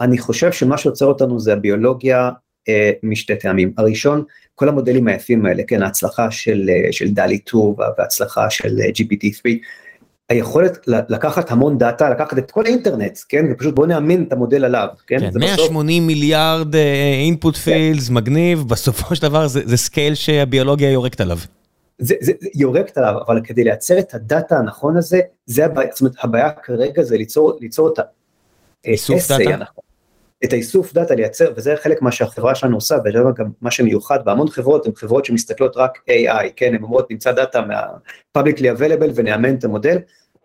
אני 0.00 0.18
חושב 0.18 0.52
שמה 0.52 0.78
שעוצר 0.78 1.06
אותנו 1.06 1.40
זה 1.40 1.52
הביולוגיה 1.52 2.30
משתי 3.02 3.36
טעמים. 3.36 3.72
הראשון, 3.78 4.24
כל 4.56 4.68
המודלים 4.68 5.08
היפים 5.08 5.46
האלה, 5.46 5.62
כן, 5.66 5.82
ההצלחה 5.82 6.30
של, 6.30 6.70
אה, 6.70 6.92
של 6.92 7.10
דלי 7.10 7.38
2 7.48 7.74
וההצלחה 7.98 8.50
של 8.50 8.78
אה, 8.80 8.86
GPT-3, 8.86 9.58
היכולת 10.28 10.78
לקחת 10.86 11.50
המון 11.50 11.78
דאטה, 11.78 12.10
לקחת 12.10 12.38
את 12.38 12.50
כל 12.50 12.66
האינטרנט, 12.66 13.18
כן, 13.28 13.44
ופשוט 13.52 13.74
בוא 13.74 13.86
נאמן 13.86 14.22
את 14.22 14.32
המודל 14.32 14.64
עליו, 14.64 14.88
כן, 15.06 15.18
כן 15.18 15.38
180 15.38 16.02
בסוף... 16.02 16.06
מיליארד 16.06 16.74
input 17.24 17.56
fields, 17.56 18.08
כן. 18.08 18.14
מגניב, 18.14 18.64
בסופו 18.68 19.14
של 19.14 19.22
דבר 19.22 19.46
זה, 19.46 19.60
זה 19.64 19.76
scale 19.76 20.14
שהביולוגיה 20.14 20.90
יורקת 20.90 21.20
עליו. 21.20 21.38
זה, 21.98 22.14
זה, 22.20 22.32
זה 22.40 22.48
יורקת 22.54 22.98
עליו, 22.98 23.14
אבל 23.26 23.40
כדי 23.44 23.64
לייצר 23.64 23.98
את 23.98 24.14
ה 24.14 24.23
data 24.23 24.58
הנכון 24.58 24.96
הזה, 24.96 25.20
זה 25.46 25.64
הבעיה, 25.64 25.88
זאת 25.92 26.00
אומרת, 26.00 26.14
הבעיה 26.20 26.50
כרגע 26.50 27.02
זה 27.02 27.16
ליצור, 27.16 27.58
ליצור 27.60 27.92
את 27.92 27.98
ה-assay 27.98 29.52
הנכון. 29.52 29.85
את 30.44 30.52
האיסוף 30.52 30.92
data 30.92 31.14
לייצר, 31.14 31.52
וזה 31.56 31.74
חלק 31.82 32.02
מה 32.02 32.12
שהחברה 32.12 32.54
שלנו 32.54 32.76
עושה, 32.76 32.96
וזה 33.04 33.18
גם 33.36 33.46
מה 33.60 33.70
שמיוחד 33.70 34.24
בהמון 34.24 34.48
חברות, 34.48 34.86
הן 34.86 34.92
חברות 34.96 35.24
שמסתכלות 35.24 35.76
רק 35.76 35.98
AI, 36.10 36.46
כן, 36.56 36.74
הן 36.74 36.82
אומרות 36.82 37.10
נמצא 37.10 37.32
data 37.32 37.60
מה-publicly 37.60 38.78
available 38.78 39.10
ונאמן 39.14 39.54
את 39.54 39.64
המודל, 39.64 39.98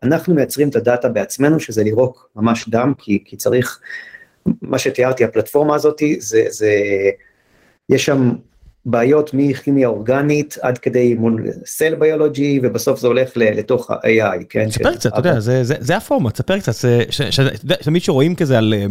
אנחנו 0.03 0.35
מייצרים 0.35 0.69
את 0.69 0.75
ה 0.75 0.82
data 0.82 1.09
בעצמנו, 1.09 1.59
שזה 1.59 1.83
לירוק 1.83 2.29
ממש 2.35 2.69
דם, 2.69 2.93
כי, 2.97 3.23
כי 3.25 3.37
צריך, 3.37 3.79
מה 4.61 4.79
שתיארתי, 4.79 5.23
הפלטפורמה 5.23 5.75
הזאת, 5.75 6.01
זה, 6.19 6.43
זה, 6.49 6.71
יש 7.89 8.05
שם 8.05 8.31
בעיות 8.85 9.31
מכימיה 9.33 9.87
אורגנית 9.87 10.57
עד 10.61 10.77
כדי 10.77 11.13
מודל 11.13 11.47
סל 11.65 11.95
ביולוגי 11.95 12.59
ובסוף 12.63 12.99
זה 12.99 13.07
הולך 13.07 13.31
לתוך 13.35 13.91
ה-AI, 13.91 14.43
כן? 14.49 14.71
ספר 14.71 14.95
קצת, 14.95 15.09
אתה 15.13 15.19
יודע, 15.19 15.39
זה 15.59 15.97
הפורמט, 15.97 16.35
ספר 16.35 16.59
קצת, 16.59 16.87
שתמיד 17.09 18.01
שרואים 18.01 18.35
כזה 18.35 18.57
על 18.57 18.73
זה 18.73 18.85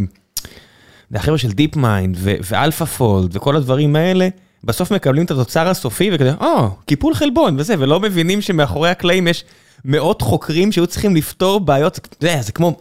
החבר'ה 1.14 1.38
של 1.38 1.50
DeepMind 1.51 2.16
ו 2.20 2.84
AlphaFold 2.84 3.36
וכל 3.36 3.56
הדברים 3.56 3.96
האלה, 3.96 4.28
בסוף 4.64 4.90
מקבלים 4.90 5.24
את 5.24 5.30
התוצר 5.30 5.68
הסופי 5.68 6.11
וכזה, 6.12 6.34
או, 6.40 6.70
קיפול 6.86 7.14
חלבון 7.14 7.56
וזה, 7.58 7.74
ולא 7.78 8.00
מבינים 8.00 8.40
שמאחורי 8.40 8.90
הקלעים 8.90 9.28
יש 9.28 9.44
מאות 9.84 10.22
חוקרים 10.22 10.72
שהיו 10.72 10.86
צריכים 10.86 11.16
לפתור 11.16 11.61
בעיות, 11.61 12.16
זה, 12.20 12.36
זה 12.40 12.52
כמו 12.52 12.76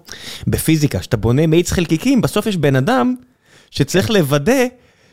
בפיזיקה, 0.48 1.02
שאתה 1.02 1.18
בונה 1.18 1.48
מאיץ 1.48 1.72
חלקיקים, 1.72 2.22
בסוף 2.22 2.46
יש 2.46 2.58
בן 2.58 2.76
אדם 2.76 3.16
שצריך 3.72 4.10
לוודא 4.10 4.64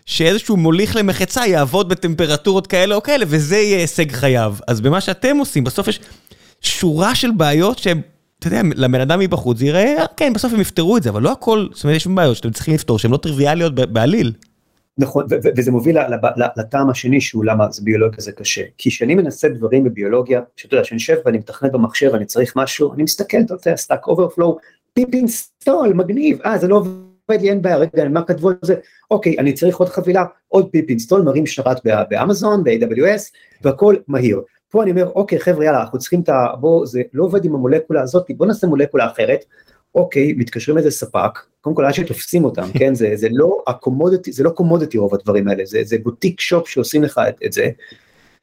שאיזשהו 0.06 0.56
מוליך 0.56 0.96
למחצה 0.96 1.46
יעבוד 1.46 1.88
בטמפרטורות 1.88 2.66
כאלה 2.66 2.94
או 2.94 3.02
כאלה, 3.02 3.24
וזה 3.28 3.56
יהיה 3.56 3.78
הישג 3.78 4.12
חייו. 4.12 4.56
אז 4.66 4.80
במה 4.80 5.00
שאתם 5.00 5.36
עושים, 5.36 5.64
בסוף 5.64 5.88
יש 5.88 6.00
שורה 6.62 7.14
של 7.14 7.30
בעיות 7.30 7.78
שהן... 7.78 8.00
אתה 8.46 8.56
יודע, 8.56 8.68
לבן 8.76 9.00
אדם 9.00 9.18
מבחוץ 9.18 9.58
זה 9.58 9.66
יראה, 9.66 10.04
כן, 10.16 10.32
בסוף 10.32 10.52
הם 10.52 10.60
יפתרו 10.60 10.96
את 10.96 11.02
זה, 11.02 11.10
אבל 11.10 11.22
לא 11.22 11.32
הכל, 11.32 11.66
זאת 11.72 11.84
אומרת, 11.84 11.96
יש 11.96 12.06
בעיות 12.06 12.36
שאתם 12.36 12.50
צריכים 12.50 12.74
לפתור 12.74 12.98
שהן 12.98 13.10
לא 13.10 13.16
טריוויאליות 13.16 13.74
בעליל. 13.74 14.32
נכון, 14.98 15.26
וזה 15.56 15.70
מוביל 15.70 15.96
לטעם 16.56 16.90
השני 16.90 17.20
שהוא 17.20 17.44
למה 17.44 17.70
זה 17.70 17.82
ביולוגיה 17.84 18.20
זה 18.20 18.32
קשה. 18.32 18.62
כי 18.78 18.90
כשאני 18.90 19.14
מנסה 19.14 19.48
דברים 19.48 19.84
בביולוגיה, 19.84 20.40
שאתה 20.56 20.74
יודע, 20.74 20.84
שאני 20.84 20.96
יושב 20.96 21.16
ואני 21.24 21.38
מתכנת 21.38 21.72
במחשב 21.72 22.10
ואני 22.12 22.24
צריך 22.24 22.56
משהו, 22.56 22.94
אני 22.94 23.02
מסתכל, 23.02 23.36
אתה 23.40 23.54
יודע, 23.54 23.76
Stack 23.76 24.06
Overflow, 24.06 24.58
pip 24.92 25.08
install, 25.12 25.92
מגניב, 25.92 26.38
אה 26.44 26.58
זה 26.58 26.68
לא 26.68 26.76
עובד 26.76 27.40
לי, 27.40 27.50
אין 27.50 27.62
בעיה, 27.62 27.76
רגע, 27.76 28.08
מה 28.08 28.22
כתבו 28.22 28.48
על 28.48 28.56
זה? 28.62 28.74
אוקיי, 29.10 29.38
אני 29.38 29.52
צריך 29.52 29.76
עוד 29.76 29.88
חבילה, 29.88 30.24
עוד 30.48 30.68
pip 30.70 30.88
install, 30.88 31.22
מרים 31.22 31.46
שרת 31.46 31.80
באמזון, 32.10 32.64
ב-AWS, 32.64 33.22
והכל 33.62 33.96
מהיר. 34.08 34.40
פה 34.76 34.82
אני 34.82 34.90
אומר, 34.90 35.10
אוקיי 35.14 35.40
חבר'ה, 35.40 35.64
יאללה, 35.64 35.80
אנחנו 35.80 35.98
צריכים 35.98 36.20
את 36.20 36.28
ה... 36.28 36.46
בואו, 36.60 36.86
זה 36.86 37.02
לא 37.12 37.24
עובד 37.24 37.44
עם 37.44 37.54
המולקולה 37.54 38.02
הזאת, 38.02 38.26
בואו 38.36 38.48
נעשה 38.48 38.66
מולקולה 38.66 39.06
אחרת. 39.06 39.44
אוקיי, 39.94 40.32
מתקשרים 40.32 40.76
לאיזה 40.76 40.90
ספק, 40.90 41.38
קודם 41.60 41.76
כל 41.76 41.84
עד 41.84 41.94
שתופסים 41.94 42.44
אותם, 42.44 42.68
כן, 42.78 42.94
זה, 42.94 43.10
זה 43.14 43.28
לא 43.30 43.62
ה 43.66 43.72
commodity, 43.72 44.32
זה 44.32 44.44
לא 44.44 44.50
commodity 44.50 44.98
רוב 44.98 45.14
הדברים 45.14 45.48
האלה, 45.48 45.64
זה, 45.64 45.78
זה 45.84 45.96
boutique 46.02 46.40
shop 46.40 46.68
שעושים 46.68 47.02
לך 47.02 47.20
את, 47.28 47.34
את 47.46 47.52
זה, 47.52 47.68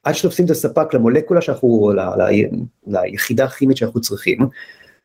עד 0.03 0.13
שתופסים 0.13 0.45
את 0.45 0.49
הספק 0.49 0.93
למולקולה 0.93 1.41
שאנחנו, 1.41 1.91
ל, 1.95 1.99
ל, 1.99 2.23
ל, 2.87 2.97
ליחידה 2.97 3.45
הכימית 3.45 3.77
שאנחנו 3.77 4.01
צריכים, 4.01 4.39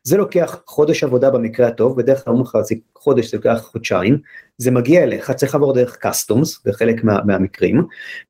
זה 0.03 0.17
לוקח 0.17 0.59
חודש 0.65 1.03
עבודה 1.03 1.29
במקרה 1.29 1.67
הטוב, 1.67 1.97
בדרך 1.97 2.23
כלל 2.23 2.31
אומרים 2.31 2.45
לך 2.45 2.57
זה 2.61 2.75
חודש, 2.97 3.31
זה 3.31 3.37
לוקח 3.37 3.59
חודשיים, 3.71 4.17
זה 4.57 4.71
מגיע 4.71 5.03
אליך, 5.03 5.31
צריך 5.31 5.55
לעבור 5.55 5.73
דרך 5.73 5.97
קסטומס 6.01 6.61
בחלק 6.65 7.03
מה, 7.03 7.19
מהמקרים, 7.25 7.85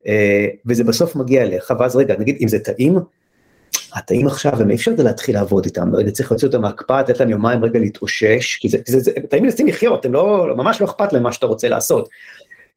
אה, 0.08 0.48
וזה 0.66 0.84
בסוף 0.84 1.16
מגיע 1.16 1.44
אליך, 1.44 1.74
ואז 1.80 1.96
רגע, 1.96 2.16
נגיד 2.20 2.38
אם 2.42 2.48
זה 2.48 2.60
טעים, 2.60 3.00
הטעים 3.94 4.28
עכשיו, 4.28 4.54
ואי 4.68 4.76
אפשר 4.76 4.92
להתחיל 4.98 5.36
לעבוד 5.36 5.66
איתם, 5.66 5.96
רגע 5.96 6.12
צריך 6.12 6.32
להוציא 6.32 6.48
אותם 6.48 6.62
מההקפאה, 6.62 7.02
לתת 7.02 7.20
להם 7.20 7.30
יומיים 7.30 7.64
רגע 7.64 7.80
להתאושש, 7.80 8.56
כי 8.56 8.70
זה, 8.70 8.78
זה, 8.88 9.00
זה, 9.00 9.12
טעים 9.30 9.44
מנסים 9.44 9.68
לחיות, 9.68 10.06
הם 10.06 10.14
לא, 10.14 10.48
ממש 10.58 10.82
לא 10.82 10.86
אכפת 10.86 11.14
להם 11.14 11.24
מה 11.24 11.32
שאתה 11.32 11.46
רוצה 11.46 11.70
לעשות. 11.70 12.10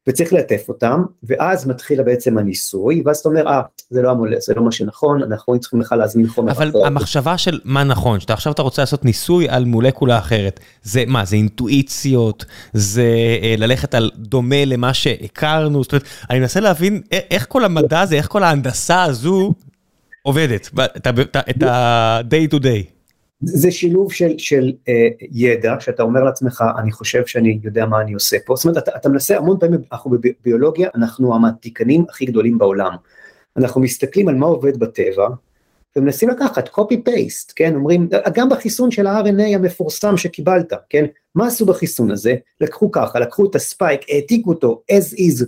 וצריך 0.07 0.33
לעטף 0.33 0.65
אותם, 0.69 1.03
ואז 1.23 1.67
מתחיל 1.67 2.03
בעצם 2.03 2.37
הניסוי, 2.37 3.03
ואז 3.05 3.17
אתה 3.17 3.29
אומר, 3.29 3.47
אה, 3.47 3.61
זה 3.89 4.01
לא 4.01 4.11
המולד, 4.11 4.39
זה 4.39 4.53
לא 4.53 4.63
מה 4.63 4.71
שנכון, 4.71 5.23
אנחנו 5.23 5.59
צריכים 5.59 5.81
לך 5.81 5.91
להזמין 5.91 6.27
חומר 6.27 6.51
אבל 6.51 6.69
אחר. 6.69 6.85
המחשבה 6.85 7.37
של 7.37 7.59
מה 7.63 7.83
נכון, 7.83 8.19
שאתה 8.19 8.33
עכשיו 8.33 8.53
אתה 8.53 8.61
רוצה 8.61 8.81
לעשות 8.81 9.05
ניסוי 9.05 9.49
על 9.49 9.65
מולקולה 9.65 10.17
אחרת, 10.17 10.59
זה 10.83 11.03
מה, 11.07 11.25
זה 11.25 11.35
אינטואיציות, 11.35 12.45
זה 12.73 13.07
אה, 13.43 13.55
ללכת 13.57 13.95
על 13.95 14.11
דומה 14.15 14.65
למה 14.65 14.93
שהכרנו, 14.93 15.83
זאת 15.83 15.91
אומרת, 15.91 16.05
אני 16.29 16.39
מנסה 16.39 16.59
להבין 16.59 17.01
איך 17.11 17.45
כל 17.49 17.65
המדע 17.65 18.01
הזה, 18.01 18.15
איך 18.15 18.27
כל 18.27 18.43
ההנדסה 18.43 19.03
הזו 19.03 19.53
עובדת, 20.21 20.69
את 21.49 21.63
ה-day 21.63 22.53
to 22.53 22.59
day. 22.59 22.92
זה 23.45 23.71
שילוב 23.71 24.13
של, 24.13 24.37
של 24.37 24.71
uh, 24.71 25.25
ידע, 25.31 25.75
שאתה 25.79 26.03
אומר 26.03 26.23
לעצמך, 26.23 26.63
אני 26.77 26.91
חושב 26.91 27.25
שאני 27.25 27.59
יודע 27.63 27.85
מה 27.85 28.01
אני 28.01 28.13
עושה 28.13 28.37
פה, 28.45 28.55
זאת 28.55 28.65
אומרת, 28.65 28.77
אתה, 28.77 28.91
אתה 28.95 29.09
מנסה 29.09 29.37
המון 29.37 29.57
פעמים, 29.59 29.79
אנחנו 29.91 30.11
בביולוגיה, 30.11 30.89
אנחנו 30.95 31.35
המעתיקנים 31.35 32.05
הכי 32.09 32.25
גדולים 32.25 32.57
בעולם. 32.57 32.95
אנחנו 33.57 33.81
מסתכלים 33.81 34.27
על 34.27 34.35
מה 34.35 34.45
עובד 34.45 34.79
בטבע, 34.79 35.27
ומנסים 35.95 36.29
לקחת 36.29 36.69
copy 36.69 37.09
paste, 37.09 37.53
כן, 37.55 37.75
אומרים, 37.75 38.09
גם 38.33 38.49
בחיסון 38.49 38.91
של 38.91 39.07
ה-RNA 39.07 39.55
המפורסם 39.55 40.17
שקיבלת, 40.17 40.73
כן, 40.89 41.05
מה 41.35 41.47
עשו 41.47 41.65
בחיסון 41.65 42.11
הזה? 42.11 42.35
לקחו 42.61 42.91
ככה, 42.91 43.19
לקחו 43.19 43.45
את 43.45 43.55
ה 43.55 43.62
spike, 43.62 44.01
העתיקו 44.09 44.49
אותו 44.49 44.81
as 44.91 45.15
is, 45.15 45.45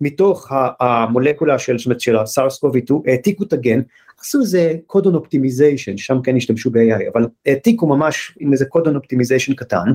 מתוך 0.00 0.52
המולקולה 0.80 1.58
של, 1.58 1.76
של 1.98 2.16
ה-SARS-CoV-2, 2.16 2.94
העתיקו 3.06 3.44
את 3.44 3.52
הגן, 3.52 3.80
עשו 4.20 4.40
איזה 4.40 4.74
codon 4.86 5.14
optimization, 5.14 5.96
שם 5.96 6.18
כן 6.22 6.36
השתמשו 6.36 6.70
ב-AI, 6.70 7.10
אבל 7.12 7.26
העתיקו 7.46 7.86
ממש 7.86 8.32
עם 8.40 8.52
איזה 8.52 8.64
codon 8.64 8.96
optimization 8.96 9.54
קטן. 9.54 9.92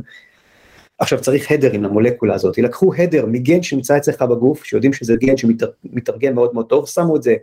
עכשיו 1.00 1.22
צריך 1.22 1.52
header 1.52 1.76
ים 1.76 1.84
למולקולה 1.84 2.36
הזאת, 2.36 2.58
לקחו 2.58 2.94
header 2.96 3.26
מגן 3.26 3.64
שנמצא 3.64 3.98
אצלך 3.98 4.22
בגוף, 4.22 4.64
שיודעים 4.64 4.94
שזה 4.94 5.16
גן 5.16 5.38
שמתורגם 5.38 6.34
מאוד 6.34 6.54
מאוד 6.54 6.66
טוב, 6.66 6.88
שמו 6.88 7.16
את 7.16 7.24
זה 7.24 7.36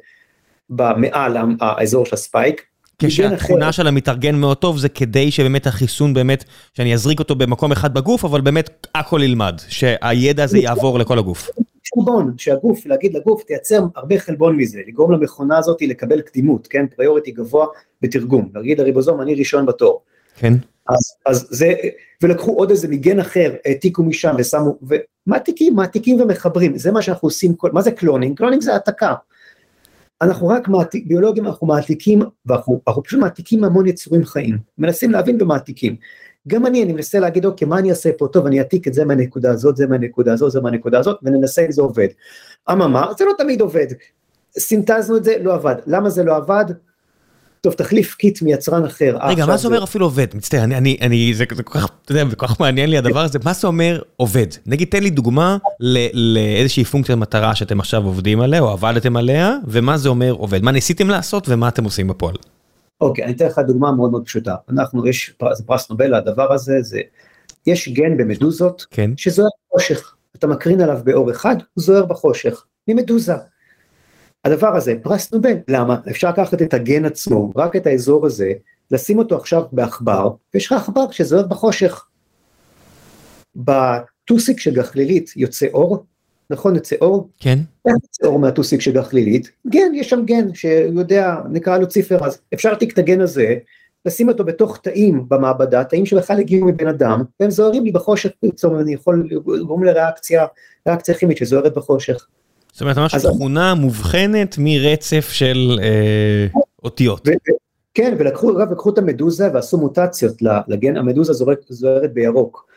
במעל 0.70 1.36
האזור 1.60 2.06
של 2.06 2.14
ה 2.14 2.21
spike. 2.21 2.62
כשהתכונה 2.98 3.72
של 3.72 3.86
המתורגם 3.86 4.34
מאוד 4.34 4.56
טוב 4.56 4.78
זה 4.78 4.88
כדי 4.88 5.30
שבאמת 5.30 5.66
החיסון 5.66 6.14
באמת, 6.14 6.44
שאני 6.74 6.94
אזריק 6.94 7.18
אותו 7.18 7.34
במקום 7.34 7.72
אחד 7.72 7.94
בגוף, 7.94 8.24
אבל 8.24 8.40
באמת 8.40 8.86
הכל 8.94 9.20
ילמד, 9.24 9.60
שהידע 9.68 10.44
הזה 10.44 10.58
יעבור 10.58 10.98
לכל 10.98 11.18
הגוף. 11.18 11.50
חלבון, 11.94 12.34
שהגוף, 12.36 12.86
להגיד 12.86 13.14
לגוף 13.14 13.42
תייצר 13.42 13.84
הרבה 13.96 14.18
חלבון 14.18 14.56
מזה, 14.56 14.80
לגרום 14.88 15.12
למכונה 15.12 15.58
הזאת 15.58 15.82
לקבל 15.82 16.20
קדימות, 16.20 16.66
כן, 16.66 16.86
priority 16.86 17.30
גבוה 17.30 17.66
בתרגום, 18.02 18.48
להגיד 18.54 18.80
הריבוזום 18.80 19.20
אני 19.20 19.34
ראשון 19.34 19.66
בתור. 19.66 20.02
כן. 20.36 20.54
אז, 20.88 20.98
אז 21.26 21.46
זה, 21.50 21.74
ולקחו 22.22 22.52
עוד 22.52 22.70
איזה 22.70 22.88
מגן 22.88 23.20
אחר, 23.20 23.54
העתיקו 23.64 24.02
משם 24.02 24.34
ושמו, 24.38 24.78
ומעתיקים, 25.26 25.76
מעתיקים 25.76 26.20
ומחברים, 26.20 26.78
זה 26.78 26.92
מה 26.92 27.02
שאנחנו 27.02 27.26
עושים, 27.26 27.54
כל, 27.54 27.70
מה 27.72 27.82
זה 27.82 27.90
cloning? 27.90 28.36
cloning 28.36 28.62
זה 28.62 28.72
העתקה. 28.72 29.14
אנחנו 30.22 30.48
רק 30.48 30.68
מעתיק, 30.68 31.06
ביולוגים 31.06 31.46
אנחנו 31.46 31.66
מעתיקים, 31.66 32.22
ואנחנו 32.46 32.80
פשוט 33.04 33.20
מעתיקים 33.20 33.64
המון 33.64 33.86
יצורים 33.86 34.24
חיים, 34.24 34.58
מנסים 34.78 35.10
להבין 35.10 35.42
ומעתיקים. 35.42 35.96
גם 36.48 36.66
אני, 36.66 36.82
אני 36.82 36.92
מנסה 36.92 37.18
להגיד, 37.18 37.44
אוקיי, 37.44 37.68
מה 37.68 37.78
אני 37.78 37.90
אעשה 37.90 38.10
פה? 38.18 38.28
טוב, 38.32 38.46
אני 38.46 38.58
אעתיק 38.58 38.88
את 38.88 38.94
זה 38.94 39.04
מהנקודה 39.04 39.50
הזאת, 39.50 39.76
זה 39.76 39.86
מהנקודה 39.86 40.32
הזאת, 40.32 40.52
זה 40.52 40.60
מהנקודה 40.60 40.98
הזאת, 40.98 41.18
וננסה 41.22 41.66
אם 41.66 41.72
זה 41.72 41.82
עובד. 41.82 42.08
אממה, 42.72 43.06
זה 43.18 43.24
לא 43.24 43.32
תמיד 43.38 43.60
עובד. 43.60 43.86
סינטזנו 44.58 45.16
את 45.16 45.24
זה, 45.24 45.34
לא 45.42 45.54
עבד. 45.54 45.74
למה 45.86 46.10
זה 46.10 46.24
לא 46.24 46.36
עבד? 46.36 46.64
טוב, 47.60 47.72
תחליף 47.72 48.14
קיט 48.14 48.42
מיצרן 48.42 48.84
אחר. 48.84 49.16
רגע, 49.28 49.46
מה 49.46 49.56
זה 49.56 49.68
אומר 49.68 49.84
אפילו 49.84 50.06
עובד? 50.06 50.26
מצטער, 50.34 50.64
אני, 50.64 50.76
אני, 50.76 50.96
אני, 51.00 51.34
זה 51.34 51.46
כל 51.46 51.62
כך, 51.62 51.88
אתה 52.04 52.12
יודע, 52.12 52.30
זה 52.30 52.36
כל 52.36 52.46
כך 52.46 52.60
מעניין 52.60 52.90
לי 52.90 52.98
הדבר 52.98 53.20
הזה, 53.20 53.38
מה 53.44 53.52
זה 53.52 53.66
אומר 53.66 54.00
עובד? 54.16 54.46
נגיד, 54.66 54.88
תן 54.88 55.02
לי 55.02 55.10
דוגמה 55.10 55.56
לאיזושהי 56.14 56.84
פונקציית 56.84 57.18
מטרה 57.18 57.54
שאתם 57.54 57.80
עכשיו 57.80 58.04
עובדים 58.04 58.40
עליה, 58.40 58.60
או 58.60 58.70
עבדתם 58.70 59.16
עליה, 59.16 59.56
ומה 59.66 59.98
זה 59.98 60.08
אומר 60.08 60.30
עובד? 60.30 60.62
מה 60.62 60.70
ניסיתם 60.70 61.08
לעשות 61.08 61.48
ומה 61.48 61.68
אתם 61.68 61.84
עושים 61.84 62.08
בפועל? 62.08 62.34
אוקיי, 63.00 63.24
אני 63.24 63.32
אתן 63.32 63.46
לך 63.46 63.58
דוגמה 63.58 63.92
מאוד 63.92 64.10
מאוד 64.10 64.24
פשוטה. 64.26 64.54
אנחנו, 64.68 65.06
יש 65.06 65.30
פרס, 65.30 65.60
פרס 65.60 65.90
נובל, 65.90 66.14
הדבר 66.14 66.52
הזה, 66.52 66.82
זה, 66.82 67.00
יש 67.66 67.88
גן 67.88 68.16
במדוזות, 68.16 68.86
כן. 68.90 69.10
שזוהר 69.16 69.48
בחושך. 69.68 70.14
אתה 70.36 70.46
מקרין 70.46 70.80
עליו 70.80 70.98
באור 71.04 71.30
אחד, 71.30 71.56
הוא 71.74 71.84
זוהר 71.84 72.06
בחושך, 72.06 72.64
ממדוזה. 72.88 73.34
הדבר 74.44 74.76
הזה, 74.76 74.94
פרס 75.02 75.32
נובל, 75.32 75.54
למה? 75.68 76.00
אפשר 76.10 76.28
לקחת 76.30 76.62
את 76.62 76.74
הגן 76.74 77.04
עצמו, 77.04 77.52
רק 77.56 77.76
את 77.76 77.86
האזור 77.86 78.26
הזה, 78.26 78.52
לשים 78.90 79.18
אותו 79.18 79.36
עכשיו 79.36 79.62
בעכבר, 79.72 80.30
ויש 80.54 80.66
לך 80.66 80.72
עכבר 80.72 81.10
שזוהר 81.10 81.46
בחושך. 81.46 82.04
בטוסיק 83.56 84.60
של 84.60 84.74
גחלילית 84.74 85.32
יוצא 85.36 85.66
אור, 85.72 86.04
נכון, 86.50 86.74
יוצא 86.74 86.96
אור? 87.00 87.28
כן. 87.38 87.58
איך 87.86 87.96
אור 88.24 88.38
מהטוסיק 88.38 88.80
של 88.80 88.92
גחלילית? 88.92 89.50
גן, 89.66 89.94
יש 89.94 90.10
שם 90.10 90.24
גן 90.24 90.54
שיודע, 90.54 91.36
נקרא 91.50 91.78
לו 91.78 91.88
ציפר, 91.88 92.24
אז 92.24 92.38
אפשר 92.54 92.68
להעתיק 92.68 92.92
את 92.92 92.98
הגן 92.98 93.20
הזה, 93.20 93.54
לשים 94.06 94.28
אותו 94.28 94.44
בתוך 94.44 94.78
תאים 94.82 95.24
במעבדה, 95.28 95.84
תאים 95.84 96.06
שבכלל 96.06 96.38
הגיעו 96.38 96.66
מבן 96.66 96.86
אדם, 96.86 97.22
והם 97.40 97.50
זוהרים 97.50 97.84
לי 97.84 97.92
בחושך, 97.92 98.30
זאת 98.54 98.64
אומרת, 98.64 98.82
אני 98.82 98.94
יכול 98.94 99.28
לגרום 99.30 99.84
לריאקציה, 99.84 100.46
ריאקציה 100.88 101.14
כימית 101.14 101.36
שזוהרת 101.36 101.74
בחושך. 101.74 102.26
זאת 102.72 102.80
אומרת, 102.80 102.98
ממש 102.98 103.14
תכונה 103.14 103.74
מובחנת 103.74 104.56
מרצף 104.58 105.28
של 105.32 105.78
אה, 105.82 106.46
אותיות. 106.84 107.28
כן, 107.94 108.14
ולקחו 108.18 108.90
את 108.90 108.98
המדוזה 108.98 109.48
ועשו 109.54 109.78
מוטציות 109.78 110.42
לגן, 110.68 110.96
המדוזה 110.96 111.32
זוהרת 111.68 112.12
בירוק. 112.12 112.67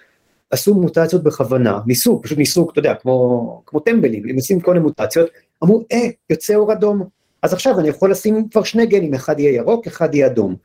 עשו 0.52 0.74
מוטציות 0.74 1.24
בכוונה, 1.24 1.80
ניסו, 1.86 2.22
פשוט 2.24 2.38
ניסו, 2.38 2.70
אתה 2.72 2.80
יודע, 2.80 2.94
כמו, 2.94 3.64
כמו 3.66 3.80
טמבלים, 3.80 4.24
הם 4.30 4.36
עושים 4.36 4.60
כל 4.60 4.74
מיני 4.74 4.84
מוטציות, 4.84 5.30
אמרו, 5.64 5.84
אה, 5.92 6.08
יוצא 6.30 6.56
אור 6.56 6.74
אדום, 6.74 7.04
אז 7.42 7.54
עכשיו 7.54 7.80
אני 7.80 7.90
יכול 7.90 8.12
לשים 8.12 8.50
כבר 8.50 8.64
שני 8.64 8.86
גנים, 8.86 9.14
אחד 9.14 9.40
יהיה 9.40 9.56
ירוק, 9.56 9.88
אחד 9.88 10.16
יהיה 10.16 10.28
אדום. 10.28 10.56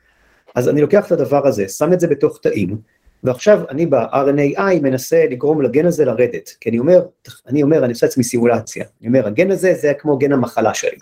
אז 0.54 0.68
אני 0.68 0.80
לוקח 0.80 1.06
את 1.06 1.12
הדבר 1.12 1.46
הזה, 1.46 1.68
שם 1.68 1.92
את 1.92 2.00
זה 2.00 2.06
בתוך 2.06 2.38
תאים, 2.42 2.76
ועכשיו 3.24 3.60
אני 3.70 3.86
ב-RNAi 3.86 4.80
מנסה 4.82 5.24
לגרום 5.30 5.62
לגן 5.62 5.86
הזה 5.86 6.04
לרדת, 6.04 6.50
כי 6.60 6.70
אני 6.70 6.78
אומר, 6.78 7.02
אני 7.46 7.62
אומר, 7.62 7.84
אני 7.84 7.92
עושה 7.92 8.06
לעצמי 8.06 8.24
סימולציה, 8.24 8.84
אני 9.00 9.08
אומר, 9.08 9.26
הגן 9.26 9.50
הזה 9.50 9.74
זה 9.74 9.92
כמו 9.98 10.18
גן 10.18 10.32
המחלה 10.32 10.74
שלי. 10.74 10.98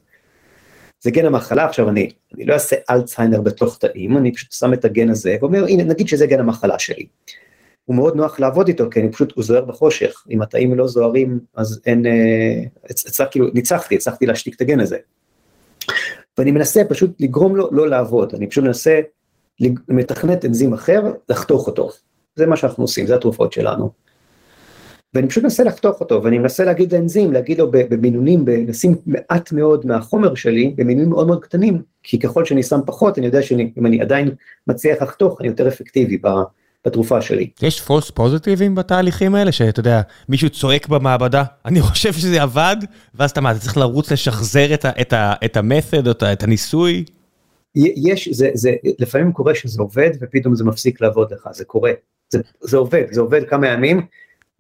זה 1.01 1.11
גן 1.11 1.27
המחלה, 1.27 1.65
עכשיו 1.65 1.89
אני, 1.89 2.11
אני 2.35 2.45
לא 2.45 2.55
אעשה 2.55 2.77
אלצהיינר 2.91 3.41
בתוך 3.41 3.79
תאים, 3.79 4.17
אני 4.17 4.33
פשוט 4.33 4.53
שם 4.53 4.73
את 4.73 4.85
הגן 4.85 5.11
הזה, 5.11 5.37
ואומר, 5.41 5.65
הנה, 5.65 5.85
נגיד 5.85 6.09
שזה 6.09 6.27
גן 6.27 6.41
המחלה 6.41 6.79
שלי. 6.79 7.07
הוא 7.85 7.97
מאוד 7.97 8.17
נוח 8.17 8.41
לעבוד 8.41 8.69
איתו, 8.69 8.91
כי 8.91 9.01
אני 9.01 9.13
פשוט, 9.13 9.33
הוא 9.35 9.45
זוהר 9.45 9.65
בחושך, 9.65 10.25
אם 10.31 10.43
התאים 10.43 10.75
לא 10.75 10.87
זוהרים, 10.87 11.41
אז 11.55 11.81
אין, 11.87 12.07
אה, 12.07 12.63
הצלחתי, 12.91 13.33
כאילו, 13.33 13.47
ניצחתי, 13.55 13.95
הצלחתי 13.95 14.27
להשתיק 14.27 14.55
את 14.57 14.61
הגן 14.61 14.81
הזה. 14.81 14.97
ואני 16.39 16.51
מנסה 16.51 16.83
פשוט 16.89 17.11
לגרום 17.21 17.57
לו 17.57 17.69
לא 17.73 17.89
לעבוד, 17.89 18.35
אני 18.35 18.47
פשוט 18.47 18.65
מנסה 18.65 19.01
מתכנת 19.89 20.45
אנזים 20.45 20.73
אחר, 20.73 21.03
לחתוך 21.29 21.67
אותו. 21.67 21.91
זה 22.37 22.47
מה 22.47 22.57
שאנחנו 22.57 22.85
עושים, 22.85 23.07
זה 23.07 23.15
התרופות 23.15 23.53
שלנו. 23.53 23.91
ואני 25.15 25.29
פשוט 25.29 25.45
מנסה 25.45 25.65
לחתוך 25.65 26.01
אותו, 26.01 26.23
ואני 26.23 26.39
מנסה 26.39 26.65
להגיד 26.65 26.95
לאנזים, 26.95 27.33
להגיד 27.33 27.59
לו 27.59 27.71
במינונים, 27.71 28.45
לשים 28.69 28.95
מעט 29.07 29.53
מאוד 29.53 29.87
מהחומר 29.87 30.35
שלי, 30.35 30.75
במינונים 30.77 31.11
מאוד 31.11 31.27
מאוד 31.27 31.45
קטנים, 31.45 31.83
כי 32.03 32.19
ככל 32.19 32.45
שאני 32.45 32.63
שם 32.63 32.81
פחות, 32.87 33.19
אני 33.19 33.27
יודע 33.27 33.43
שאם 33.43 33.87
אני 33.87 34.01
עדיין 34.01 34.31
מצליח 34.67 35.03
לחתוך, 35.03 35.41
אני 35.41 35.49
יותר 35.49 35.69
אפקטיבי 35.69 36.19
בתרופה 36.87 37.21
שלי. 37.21 37.49
יש 37.63 37.83
false 37.89 38.11
positiveים 38.19 38.75
בתהליכים 38.75 39.35
האלה 39.35 39.53
שאתה 39.53 39.81
יודע 39.81 40.01
מישהו 40.29 40.51
צועק 40.51 40.89
במעבדה 40.89 41.45
אני 41.65 41.81
חושב 41.81 42.13
שזה 42.13 42.43
עבד 42.43 42.77
ואז 43.15 43.31
אתה 43.31 43.41
מה 43.41 43.51
אתה 43.51 43.59
צריך 43.59 43.77
לרוץ 43.77 44.13
לשחזר 44.13 44.75
את, 44.75 44.85
ה, 44.85 44.91
את, 45.01 45.13
ה, 45.13 45.35
את 45.45 45.57
המתוד 45.57 46.09
או 46.09 46.33
את 46.33 46.43
הניסוי. 46.43 47.05
יש 47.75 48.29
זה 48.29 48.51
זה 48.55 48.73
לפעמים 48.99 49.33
קורה 49.33 49.55
שזה 49.55 49.83
עובד 49.83 50.11
ופתאום 50.21 50.55
זה 50.55 50.65
מפסיק 50.65 51.01
לעבוד 51.01 51.33
לך 51.33 51.49
זה 51.53 51.65
קורה 51.65 51.93
זה, 52.33 52.39
זה 52.61 52.77
עובד 52.77 53.05
זה 53.11 53.21
עובד 53.21 53.49
כמה 53.49 53.69
ימים 53.69 54.07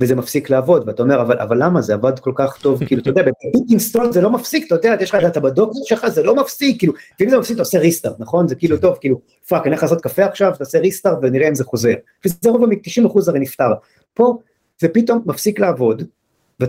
וזה 0.01 0.15
מפסיק 0.15 0.51
לעבוד 0.51 0.89
ואתה 0.89 1.03
אומר 1.03 1.21
אבל 1.21 1.39
אבל 1.39 1.63
למה? 1.63 1.83
זה 1.83 1.95
עבד 1.95 2.19
כל 2.19 2.33
כך 2.35 2.59
טוב. 2.63 2.85
כאילו 2.85 3.03
אתה 3.03 3.11
יודע 3.11 3.23
אינסטול 3.71 4.13
זה 4.13 4.21
לא 4.21 4.31
מפסיק 4.31 4.67
אתה 4.67 4.75
יודע 4.75 4.97
יש 5.01 5.15
לך 5.15 5.25
את 5.25 5.39
בדוקטור 5.39 5.83
שלך 5.85 6.09
זה 6.09 6.23
לא 6.23 6.37
מפסיק 6.37 6.79
כאילו 6.79 6.93
ואם 7.21 7.31
זה 7.31 7.39
מפסיק 7.39 7.55
אתה 7.55 7.63
עושה 7.63 7.79
restart 7.79 8.17
נכון? 8.19 8.49
זה 8.49 8.55
כאילו 8.55 8.79
טוב 8.79 8.97
כאילו 9.01 9.21
fuck 9.49 9.62
אני 9.63 9.71
הולך 9.71 9.83
לעשות 9.83 10.01
קפה 10.01 10.25
עכשיו 10.25 10.53
תעשה 10.59 10.79
restart 10.79 11.19
ונראה 11.23 11.49
אם 11.49 11.55
זה 11.55 11.65
חוזר. 11.65 11.95
וזה 12.25 12.37
רוב 12.45 12.67
מ-90% 12.67 13.21
הרי 13.29 13.41
נפתר. 13.41 13.73
פה 14.15 14.39
זה 14.79 14.89
פתאום 14.89 15.23
מפסיק 15.27 15.61
לעבוד 15.61 16.03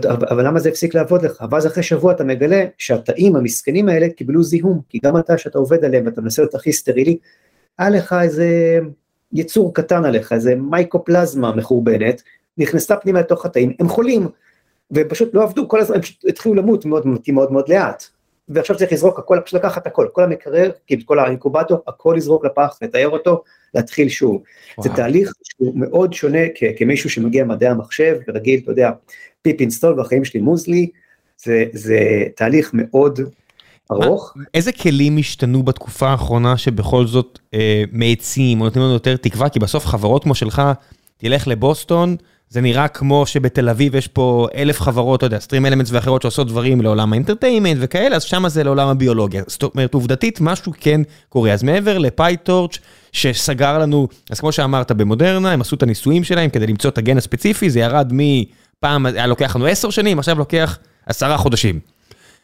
אבל 0.04 0.46
למה 0.46 0.60
זה 0.60 0.68
הפסיק 0.68 0.94
לעבוד 0.94 1.22
לך? 1.22 1.44
ואז 1.50 1.66
אחרי 1.66 1.82
שבוע 1.82 2.12
אתה 2.12 2.24
מגלה 2.24 2.64
שהתאים 2.78 3.36
המסכנים 3.36 3.88
האלה 3.88 4.08
קיבלו 4.08 4.42
זיהום 4.42 4.80
כי 4.88 4.98
גם 5.04 5.18
אתה 5.18 5.38
שאתה 5.38 5.58
עובד 5.58 5.84
עליהם 5.84 6.06
ואתה 6.06 6.20
מנסה 6.20 6.42
להיות 6.42 6.54
הכי 6.54 6.72
סטרילי 6.72 7.18
היה 7.78 7.90
לך 7.90 8.16
איזה 8.22 8.78
יצור 9.32 9.74
קטן 9.74 10.04
עליך 10.04 10.32
איזה 10.32 10.54
מייקופלזמה 10.54 11.56
מחורבנת 11.56 12.22
נכנסה 12.58 12.96
פנימה 12.96 13.20
לתוך 13.20 13.46
התאים, 13.46 13.72
הם 13.80 13.88
חולים, 13.88 14.28
ופשוט 14.90 15.34
לא 15.34 15.42
עבדו 15.42 15.68
כל 15.68 15.80
הזמן, 15.80 15.96
הם 15.96 16.02
פשוט 16.02 16.24
התחילו 16.28 16.54
למות 16.54 16.84
מאוד 16.84 17.06
מאוד 17.06 17.22
מאוד, 17.28 17.52
מאוד 17.52 17.68
לאט. 17.68 18.04
ועכשיו 18.48 18.76
צריך 18.76 18.92
לזרוק 18.92 19.18
הכל, 19.18 19.40
פשוט 19.44 19.60
לקחת 19.60 19.86
הכל, 19.86 20.08
כל 20.12 20.24
המקרר, 20.24 20.70
כאילו 20.86 21.02
כל 21.04 21.18
האינקובטור, 21.18 21.78
הכל 21.86 22.14
לזרוק 22.16 22.44
לפח, 22.44 22.78
לטהר 22.82 23.08
אותו, 23.08 23.42
להתחיל 23.74 24.08
שוב. 24.08 24.42
וואו. 24.78 24.88
זה 24.88 24.96
תהליך 24.96 25.32
שהוא 25.44 25.72
מאוד 25.78 26.12
שונה 26.12 26.38
כמישהו 26.76 27.10
שמגיע 27.10 27.44
ממדעי 27.44 27.68
המחשב, 27.68 28.16
ורגיל, 28.28 28.60
אתה 28.62 28.70
יודע, 28.70 28.90
pip 29.42 29.60
install 29.60 30.02
בחיים 30.02 30.24
שלי 30.24 30.40
mostly, 30.40 30.90
זה, 31.38 31.64
זה 31.72 31.98
תהליך 32.36 32.70
מאוד 32.74 33.20
ארוך. 33.92 34.32
מה, 34.36 34.44
איזה 34.54 34.72
כלים 34.72 35.16
השתנו 35.18 35.62
בתקופה 35.62 36.08
האחרונה 36.08 36.56
שבכל 36.56 37.06
זאת 37.06 37.38
אה, 37.54 37.84
מאיצים 37.92 38.60
או 38.60 38.64
נותנים 38.64 38.84
לנו 38.84 38.92
יותר 38.92 39.16
תקווה, 39.16 39.48
כי 39.48 39.58
בסוף 39.58 39.86
חברות 39.86 40.22
כמו 40.22 40.34
שלך, 40.34 40.62
תלך 41.16 41.48
לבוסטון, 41.48 42.16
זה 42.48 42.60
נראה 42.60 42.88
כמו 42.88 43.26
שבתל 43.26 43.68
אביב 43.68 43.94
יש 43.94 44.08
פה 44.08 44.48
אלף 44.54 44.80
חברות, 44.80 45.18
אתה 45.18 45.26
יודע, 45.26 45.38
StreamElements 45.38 45.90
ואחרות 45.92 46.22
שעושות 46.22 46.48
דברים 46.48 46.80
לעולם 46.80 47.12
ה 47.12 47.17
entertainment 47.17 47.76
וכאלה, 47.80 48.16
אז 48.16 48.22
שם 48.22 48.48
זה 48.48 48.64
לעולם 48.64 48.88
הביולוגיה. 48.88 49.42
זאת 49.46 49.62
אומרת, 49.62 49.94
עובדתית, 49.94 50.40
משהו 50.40 50.72
כן 50.80 51.00
קורה. 51.28 51.52
אז 51.52 51.62
מעבר 51.62 51.98
ל 51.98 52.08
PyTorch 52.08 52.78
שסגר 53.12 53.78
לנו, 53.78 54.08
אז 54.30 54.40
כמו 54.40 54.52
שאמרת, 54.52 54.92
במודרנה, 54.92 55.52
הם 55.52 55.60
עשו 55.60 55.76
את 55.76 55.82
הניסויים 55.82 56.24
שלהם 56.24 56.50
כדי 56.50 56.66
למצוא 56.66 56.90
את 56.90 56.98
הגן 56.98 57.18
הספציפי, 57.18 57.70
זה 57.70 57.80
ירד 57.80 58.12
מפעם, 58.12 59.06
היה 59.06 59.26
לוקח 59.26 59.56
לנו 59.56 59.66
עשר 59.66 59.90
שנים, 59.90 60.18
עכשיו 60.18 60.38
לוקח 60.38 60.78
עשרה 61.06 61.38
חודשים. 61.38 61.95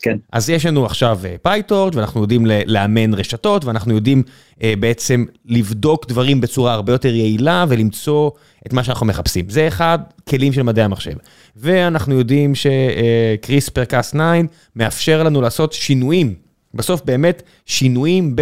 כן. 0.02 0.16
אז 0.32 0.50
יש 0.50 0.66
לנו 0.66 0.86
עכשיו 0.86 1.20
PyTorch 1.42 1.96
ואנחנו 1.96 2.20
יודעים 2.22 2.46
לאמן 2.66 3.14
רשתות 3.14 3.64
ואנחנו 3.64 3.94
יודעים 3.94 4.22
בעצם 4.60 5.24
לבדוק 5.46 6.06
דברים 6.08 6.40
בצורה 6.40 6.72
הרבה 6.72 6.92
יותר 6.92 7.14
יעילה 7.14 7.64
ולמצוא 7.68 8.30
את 8.66 8.72
מה 8.72 8.84
שאנחנו 8.84 9.06
מחפשים. 9.06 9.50
זה 9.50 9.68
אחד, 9.68 9.98
כלים 10.28 10.52
של 10.52 10.62
מדעי 10.62 10.84
המחשב. 10.84 11.12
ואנחנו 11.56 12.14
יודעים 12.14 12.52
ש 12.54 12.87
CRISPR 12.87 13.84
Cas 13.84 14.10
9 14.10 14.32
מאפשר 14.76 15.22
לנו 15.22 15.40
לעשות 15.40 15.72
שינויים, 15.72 16.34
בסוף 16.74 17.02
באמת 17.04 17.42
שינויים 17.66 18.36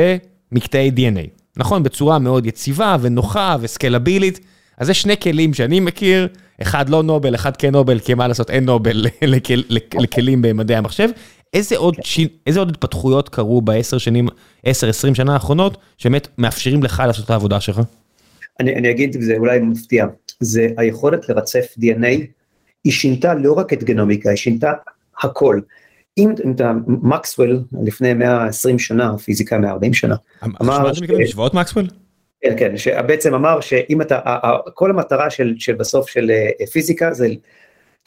במקטעי 0.53 0.91
DNA. 0.97 1.41
נכון? 1.57 1.83
בצורה 1.83 2.19
מאוד 2.19 2.47
יציבה 2.47 2.97
ונוחה 3.01 3.57
וסקלבילית. 3.61 4.41
אז 4.79 4.87
זה 4.87 4.95
שני 4.95 5.17
כלים 5.17 5.55
שאני 5.55 5.81
מכיר, 5.81 6.29
אחד 6.63 6.89
לא 6.89 7.03
נובל, 7.03 7.35
אחד 7.35 7.57
כן 7.57 7.73
נובל, 7.73 7.99
כי 7.99 8.15
מה 8.15 8.29
לעשות, 8.29 8.51
אין 8.51 8.65
נובל 8.65 9.07
לכלים 10.01 10.43
במדעי 10.43 10.77
המחשב. 10.77 11.09
איזה 11.55 11.77
עוד, 11.77 11.97
ש... 12.05 12.21
איזה 12.47 12.59
עוד 12.59 12.69
התפתחויות 12.69 13.29
קרו 13.29 13.61
בעשר 13.61 13.99
שנים, 13.99 14.29
עשר, 14.65 14.89
עשרים 14.89 15.15
שנה 15.15 15.33
האחרונות, 15.33 15.77
שבאמת 15.99 16.29
מאפשרים 16.39 16.83
לך 16.83 17.03
לעשות 17.07 17.25
את 17.25 17.31
העבודה 17.31 17.61
שלך? 17.61 17.81
אני, 18.61 18.75
אני 18.75 18.91
אגיד, 18.91 19.17
זה 19.21 19.37
אולי 19.37 19.59
מפתיע, 19.59 20.07
זה 20.41 20.69
היכולת 20.77 21.29
לרצף 21.29 21.75
DNA, 21.79 22.25
היא 22.85 22.93
שינתה 22.93 23.35
לא 23.35 23.53
רק 23.53 23.73
את 23.73 23.85
גנומיקה, 23.85 24.31
היא 24.31 24.37
שינתה 24.37 24.73
הכל. 25.23 25.61
אם 26.19 26.31
אתה, 26.55 26.73
מקסוול, 26.87 27.61
לפני 27.85 28.15
120 28.15 28.79
שנה, 28.79 29.19
פיזיקה 29.19 29.59
140 29.59 29.95
שנה, 29.95 30.17
אמר... 30.61 30.93
ש... 30.93 31.03
משוואות 31.03 31.55
מקסוול? 31.55 31.87
כן, 32.41 32.55
כן, 32.59 32.77
שבעצם 32.77 33.35
אמר 33.35 33.61
שאם 33.61 34.03
אתה, 34.03 34.21
כל 34.75 34.91
המטרה 34.91 35.31
של, 35.31 35.55
של 35.59 35.75
בסוף 35.75 36.09
של 36.09 36.31
אה, 36.31 36.67
פיזיקה 36.67 37.13
זה 37.13 37.29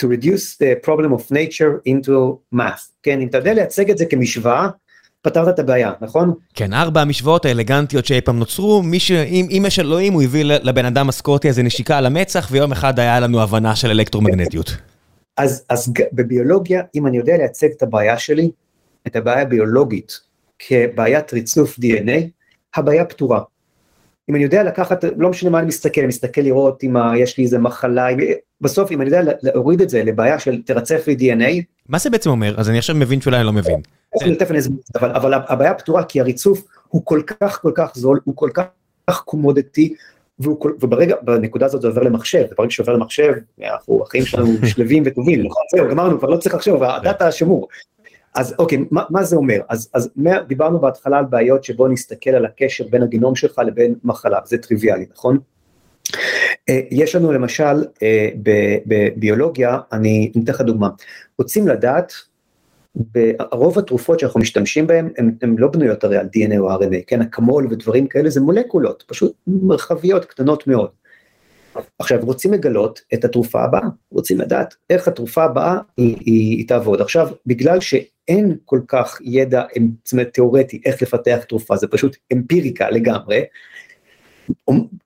to 0.02 0.06
reduce 0.06 0.58
the 0.58 0.88
problem 0.88 1.12
of 1.14 1.32
nature 1.32 1.82
into 1.90 2.38
math, 2.56 2.92
כן, 3.04 3.22
אם 3.22 3.28
אתה 3.28 3.38
יודע 3.38 3.54
לייצג 3.54 3.92
את 3.92 3.98
זה 3.98 4.06
כמשוואה, 4.06 4.70
פתרת 5.22 5.54
את 5.54 5.60
הבעיה, 5.60 5.92
נכון? 6.02 6.34
כן, 6.54 6.74
ארבע 6.74 7.02
המשוואות 7.02 7.46
האלגנטיות 7.46 8.06
שאי 8.06 8.22
פעם 8.22 8.40
נוצרו, 8.40 8.84
מי 8.84 9.00
ש... 9.00 9.12
אם, 9.12 9.48
אם 9.50 9.64
יש 9.68 9.80
אלוהים, 9.80 10.14
הוא 10.14 10.24
הביא 10.24 10.44
לבן 10.44 10.86
אדם 10.86 11.10
הסקוטי 11.10 11.50
הזה 11.50 11.64
נשיקה 11.64 11.98
על 11.98 12.06
המצח, 12.06 12.48
ויום 12.52 12.72
אחד 12.72 13.00
היה 13.00 13.20
לנו 13.20 13.42
הבנה 13.42 13.76
של 13.76 13.90
אלקטרומגנטיות. 13.90 14.78
אז, 15.38 15.66
אז 15.70 15.94
בביולוגיה, 16.14 16.82
אם 16.96 17.08
אני 17.08 17.18
יודע 17.18 17.38
לייצג 17.38 17.68
את 17.78 17.84
הבעיה 17.84 18.18
שלי, 18.18 18.52
את 19.08 19.16
הבעיה 19.16 19.42
הביולוגית, 19.42 20.20
כבעיית 20.60 21.34
ריצוף 21.34 21.80
DNA, 21.80 22.22
הבעיה 22.76 23.06
פתורה. 23.06 23.40
אם 24.30 24.36
אני 24.36 24.44
יודע 24.44 24.64
לקחת, 24.64 25.04
לא 25.18 25.30
משנה 25.30 25.50
מה 25.50 25.60
אני 25.60 25.68
מסתכל, 25.68 26.02
אני 26.02 26.08
מסתכל 26.08 26.42
לראות 26.42 26.84
אם 26.84 26.96
יש 27.18 27.38
לי 27.38 27.44
איזה 27.44 27.60
מחלה, 27.60 28.08
בסוף 28.62 28.92
אם 28.92 29.02
אני 29.02 29.10
יודע 29.10 29.34
להוריד 29.42 29.82
את 29.82 29.90
זה 29.90 30.04
לבעיה 30.04 30.40
של 30.40 30.62
תרצף 30.62 31.08
לי 31.08 31.16
DNA. 31.20 31.64
מה 31.90 32.00
זה 32.00 32.10
בעצם 32.10 32.30
אומר? 32.30 32.60
אז 32.60 32.70
אני 32.70 32.78
עכשיו 32.78 32.96
מבין 32.96 33.22
שאולי 33.22 33.38
אני 33.38 33.46
לא 33.46 33.54
מבין. 33.54 33.82
אבל, 34.96 35.12
אבל 35.12 35.34
הבעיה 35.34 35.74
פתורה 35.74 36.04
כי 36.04 36.20
הריצוף 36.20 36.64
הוא 36.88 37.02
כל 37.06 37.22
כך 37.26 37.62
כל 37.62 37.72
כך 37.76 37.92
זול, 37.96 38.20
הוא 38.24 38.36
כל 38.36 38.50
כך 38.54 39.22
קומודטי, 39.26 39.94
וברגע, 40.40 41.16
בנקודה 41.22 41.66
הזאת 41.66 41.82
זה 41.82 41.88
עובר 41.88 42.02
למחשב, 42.02 42.44
ברגע 42.58 42.72
שעובר 42.72 42.94
למחשב, 42.94 43.34
אנחנו, 43.64 44.04
החיים 44.04 44.26
שלנו 44.26 44.50
שלווים 44.76 45.04
וטובים, 45.06 45.46
נכון, 45.46 45.64
זהו, 45.76 45.90
גמרנו, 45.90 46.20
כבר 46.20 46.30
לא 46.30 46.38
צריך 46.38 46.56
לחשוב, 46.56 46.84
הדאטה 46.84 47.32
שמור. 47.32 47.68
אז 48.36 48.56
אוקיי, 48.60 48.78
מה, 48.92 49.04
מה 49.10 49.24
זה 49.24 49.36
אומר? 49.36 49.60
אז, 49.70 49.90
אז 49.94 50.10
דיברנו 50.48 50.80
בהתחלה 50.80 51.18
על 51.18 51.26
בעיות 51.26 51.64
שבו 51.64 51.88
נסתכל 51.88 52.30
על 52.30 52.46
הקשר 52.46 52.84
בין 52.90 53.04
הגנום 53.04 53.36
שלך 53.36 53.62
לבין 53.66 53.96
מחלה, 54.04 54.40
זה 54.46 54.58
טריוויאלי, 54.58 55.06
נכון? 55.14 55.38
אה, 56.70 56.82
יש 56.92 57.16
לנו 57.16 57.32
למשל 57.32 57.84
אה, 58.04 58.30
בביולוגיה, 58.86 59.78
אני 59.92 60.32
אתן 60.44 60.54
לך 60.54 60.62
דוגמה, 60.62 60.90
רוצים 61.38 61.68
לדעת, 61.68 62.14
רוב 63.52 63.80
התרופות 63.80 64.20
שאנחנו 64.20 64.40
משתמשים 64.40 64.88
בהן 64.88 65.10
הן 65.18 65.56
לא 65.58 65.68
בנויות 65.68 66.04
הרי 66.04 66.18
על 66.18 66.26
DNA 66.26 66.58
או 66.58 66.70
RNA, 66.70 66.96
כן, 67.08 67.22
אקמול 67.22 67.68
ודברים 67.70 68.08
כאלה 68.08 68.30
זה 68.30 68.42
מולקולות, 68.42 69.04
פשוט 69.08 69.34
מרחביות 69.48 70.26
קטנות 70.26 70.68
מאוד. 70.68 70.90
עכשיו 72.00 72.20
רוצים 72.22 72.54
לגלות 72.54 73.02
את 73.14 73.26
התרופה 73.26 73.64
הבאה, 73.64 73.88
רוצים 74.12 74.40
לדעת 74.40 74.76
איך 74.90 75.08
התרופה 75.08 75.44
הבאה 75.44 75.78
היא, 75.98 76.16
היא, 76.20 76.58
היא 76.58 76.68
תעבוד. 76.68 77.02
עכשיו 77.02 77.30
בגלל 77.46 77.80
שאין 77.80 78.58
כל 78.66 78.80
כך 78.88 79.18
ידע 79.24 79.64
זאת 80.04 80.14
אומרת, 80.14 80.34
תיאורטי 80.34 80.82
איך 80.86 81.02
לפתח 81.02 81.40
תרופה, 81.50 81.76
זה 81.76 81.88
פשוט 81.88 82.18
אמפיריקה 82.34 82.90
לגמרי, 82.90 83.44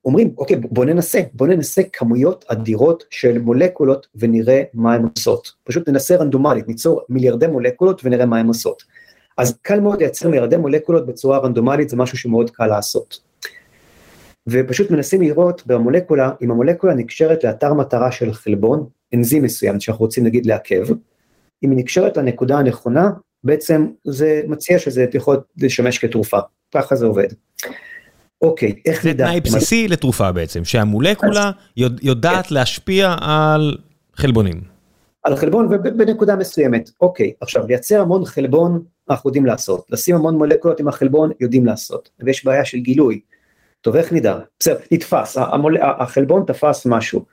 אומרים 0.04 0.34
אוקיי 0.38 0.56
בוא 0.56 0.84
ננסה, 0.84 1.20
בוא 1.32 1.46
ננסה 1.46 1.82
כמויות 1.92 2.44
אדירות 2.48 3.04
של 3.10 3.38
מולקולות 3.38 4.06
ונראה 4.14 4.62
מה 4.74 4.94
הן 4.94 5.08
עושות, 5.16 5.52
פשוט 5.64 5.88
ננסה 5.88 6.16
רנדומלית, 6.16 6.68
ניצור 6.68 7.02
מיליארדי 7.08 7.46
מולקולות 7.46 8.00
ונראה 8.04 8.26
מה 8.26 8.38
הן 8.38 8.46
עושות. 8.46 8.82
אז 9.38 9.58
קל 9.62 9.80
מאוד 9.80 9.98
לייצר 9.98 10.28
מיליארדי 10.28 10.56
מולקולות 10.56 11.06
בצורה 11.06 11.38
רנדומלית, 11.38 11.88
זה 11.88 11.96
משהו 11.96 12.18
שמאוד 12.18 12.50
קל 12.50 12.66
לעשות. 12.66 13.27
ופשוט 14.50 14.90
מנסים 14.90 15.22
לראות 15.22 15.62
במולקולה, 15.66 16.32
אם 16.42 16.50
המולקולה 16.50 16.94
נקשרת 16.94 17.44
לאתר 17.44 17.74
מטרה 17.74 18.12
של 18.12 18.32
חלבון, 18.32 18.86
אנזים 19.14 19.42
מסוים 19.42 19.80
שאנחנו 19.80 20.04
רוצים 20.04 20.24
נגיד 20.24 20.46
לעכב, 20.46 20.86
אם 21.64 21.70
היא 21.70 21.78
נקשרת 21.78 22.16
לנקודה 22.16 22.58
הנכונה, 22.58 23.10
בעצם 23.44 23.86
זה 24.04 24.42
מציע 24.46 24.78
שזה 24.78 25.06
יכול 25.14 25.40
לשמש 25.56 25.98
כתרופה, 25.98 26.38
ככה 26.74 26.96
זה 26.96 27.06
עובד. 27.06 27.28
אוקיי, 28.42 28.74
איך 28.86 29.06
נדע? 29.06 29.24
זה 29.24 29.30
תנאי 29.30 29.40
בסיסי 29.40 29.88
לתרופה 29.88 30.32
בעצם, 30.32 30.64
שהמולקולה 30.64 31.50
יודעת 31.76 32.46
כן. 32.46 32.54
להשפיע 32.54 33.14
על 33.20 33.76
חלבונים. 34.16 34.60
על 35.22 35.36
חלבון 35.36 35.66
ובנקודה 35.66 36.36
מסוימת, 36.36 36.90
אוקיי, 37.00 37.32
עכשיו 37.40 37.66
לייצר 37.66 38.00
המון 38.00 38.24
חלבון 38.24 38.82
אנחנו 39.10 39.28
יודעים 39.28 39.46
לעשות, 39.46 39.86
לשים 39.90 40.16
המון 40.16 40.34
מולקולות 40.34 40.80
עם 40.80 40.88
החלבון 40.88 41.30
יודעים 41.40 41.66
לעשות, 41.66 42.10
ויש 42.20 42.44
בעיה 42.44 42.64
של 42.64 42.78
גילוי, 42.78 43.20
טוב 43.80 43.96
איך 43.96 44.12
נדע? 44.12 44.38
בסדר, 44.60 44.78
נתפס, 44.92 45.36
המול... 45.36 45.76
החלבון 45.82 46.44
תפס 46.46 46.86
משהו. 46.86 47.24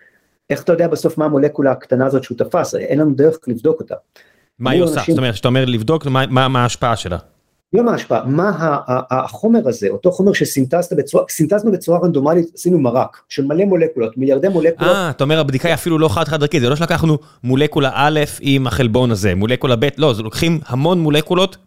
איך 0.49 0.63
אתה 0.63 0.73
יודע 0.73 0.87
בסוף 0.87 1.17
מה 1.17 1.25
המולקולה 1.25 1.71
הקטנה 1.71 2.05
הזאת 2.05 2.23
שהוא 2.23 2.37
תפס? 2.37 2.75
אין 2.75 2.99
לנו 2.99 3.13
דרך 3.13 3.37
לבדוק 3.47 3.79
אותה. 3.79 3.95
מה 4.59 4.71
היא 4.71 4.83
עושה? 4.83 5.01
זאת 5.07 5.17
אומרת, 5.17 5.33
כשאתה 5.33 5.47
אומר 5.47 5.65
לבדוק, 5.65 6.05
מה, 6.05 6.25
מה, 6.29 6.47
מה 6.47 6.63
ההשפעה 6.63 6.95
שלה? 6.95 7.17
מה 7.83 7.91
ההשפעה, 7.91 8.25
מה 8.25 8.77
החומר 9.11 9.67
הזה, 9.67 9.87
אותו 9.89 10.11
חומר 10.11 10.33
שסינתזנו 10.33 11.71
בצורה 11.71 11.99
רנדומלית, 12.03 12.47
עשינו 12.55 12.79
מרק 12.79 13.21
של 13.29 13.45
מלא 13.45 13.65
מולקולות, 13.65 14.17
מיליארדי 14.17 14.47
מולקולות. 14.47 14.95
אה, 14.95 15.09
אתה 15.09 15.23
אומר 15.23 15.39
הבדיקה 15.39 15.67
היא 15.67 15.73
אפילו 15.73 15.99
לא 15.99 16.09
חד 16.09 16.27
חד 16.27 16.41
ערכית, 16.41 16.61
זה 16.61 16.69
לא 16.69 16.75
שלקחנו 16.75 17.17
מולקולה 17.43 17.91
א' 17.93 18.19
עם 18.41 18.67
החלבון 18.67 19.11
הזה, 19.11 19.35
מולקולה 19.35 19.75
ב', 19.75 19.87
לא, 19.97 20.13
זה 20.13 20.23
לוקחים 20.23 20.59
המון 20.65 20.99
מולקולות, 20.99 21.57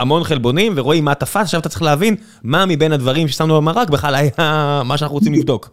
המון 0.00 0.24
חלבונים 0.24 0.72
ורואים 0.76 1.04
מה 1.04 1.14
תפס, 1.14 1.36
עכשיו 1.36 1.60
אתה 1.60 1.68
צריך 1.68 1.82
להבין 1.82 2.16
מה 2.42 2.66
מבין 2.66 2.92
הדברים 2.92 3.28
ששמנו 3.28 3.56
במרק 3.56 3.90
בכלל 3.90 4.14
היה 4.14 4.30
מה 4.88 4.98
שאנחנו 4.98 5.16
רוצים 5.16 5.32
לבדוק. 5.34 5.70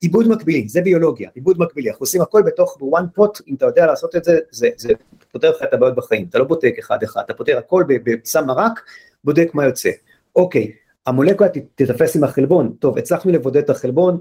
עיבוד 0.00 0.28
מקבילי, 0.28 0.68
זה 0.68 0.80
ביולוגיה, 0.80 1.30
עיבוד 1.34 1.58
מקבילי, 1.58 1.90
אנחנו 1.90 2.02
עושים 2.02 2.22
הכל 2.22 2.42
בתוך 2.42 2.78
one 2.80 3.20
pot, 3.20 3.42
אם 3.48 3.54
אתה 3.54 3.66
יודע 3.66 3.86
לעשות 3.86 4.16
את 4.16 4.24
זה, 4.24 4.38
זה, 4.50 4.68
זה 4.76 4.92
פותר 5.32 5.50
לך 5.50 5.62
את 5.62 5.74
הבעיות 5.74 5.96
בחיים, 5.96 6.26
אתה 6.30 6.38
לא 6.38 6.44
בודק 6.44 6.74
אחד 6.78 7.02
אחד, 7.02 7.20
אתה 7.24 7.34
פותר 7.34 7.58
הכל 7.58 7.84
בשם 8.04 8.46
מרק, 8.46 8.80
בודק 9.24 9.50
מה 9.54 9.64
יוצא. 9.64 9.90
אוקיי, 10.36 10.72
המולקולה 11.06 11.50
תתפס 11.74 12.16
עם 12.16 12.24
החלבון, 12.24 12.72
טוב, 12.78 12.98
הצלחנו 12.98 13.32
לבודד 13.32 13.62
את 13.62 13.70
החלבון, 13.70 14.20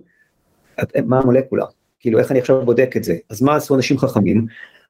מה 1.05 1.19
המולקולה? 1.19 1.65
כאילו 1.99 2.19
איך 2.19 2.31
אני 2.31 2.39
עכשיו 2.39 2.65
בודק 2.65 2.93
את 2.97 3.03
זה? 3.03 3.15
אז 3.29 3.41
מה 3.41 3.55
עשו 3.55 3.75
אנשים 3.75 3.97
חכמים? 3.97 4.45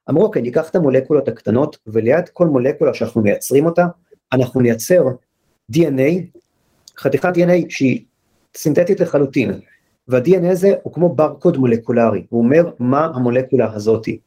אמרו 0.09 0.23
אוקיי, 0.23 0.41
ניקח 0.41 0.69
את 0.69 0.75
המולקולות 0.75 1.27
הקטנות, 1.27 1.77
וליד 1.87 2.29
כל 2.33 2.47
מולקולה 2.47 2.93
שאנחנו 2.93 3.21
מייצרים 3.21 3.65
אותה, 3.65 3.85
אנחנו 4.33 4.61
נייצר 4.61 5.03
DNA, 5.73 6.39
חתיכת 6.97 7.35
DNA 7.35 7.65
שהיא 7.69 8.03
סינתטית 8.55 8.99
לחלוטין, 8.99 9.59
וה-DNA 10.07 10.51
הזה 10.51 10.73
הוא 10.83 10.93
כמו 10.93 11.15
ברקוד 11.15 11.57
מולקולרי, 11.57 12.23
הוא 12.29 12.43
אומר 12.43 12.69
מה 12.79 13.05
המולקולה 13.05 13.73
הזאתי. 13.73 14.19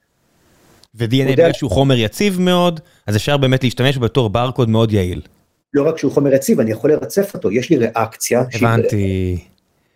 ו-DNA 0.95 1.33
בגלל 1.33 1.53
שהוא 1.53 1.71
חומר 1.71 1.95
יציב 1.95 2.41
מאוד, 2.41 2.81
אז 3.07 3.17
אפשר 3.17 3.37
באמת 3.37 3.65
להשתמש 3.65 3.99
בתור 3.99 4.31
ברקוד 4.31 4.69
מאוד 4.69 4.93
יעיל. 4.93 5.21
לא 5.75 5.89
רק 5.89 5.99
שהוא 5.99 6.13
חומר 6.13 6.35
יציב, 6.35 6.61
אני 6.61 6.71
יכול 6.71 6.91
לרצף 6.91 7.35
אותו, 7.35 7.51
יש 7.51 7.71
לי 7.71 7.77
ריאקציה. 7.77 8.45
הבנתי. 8.55 9.39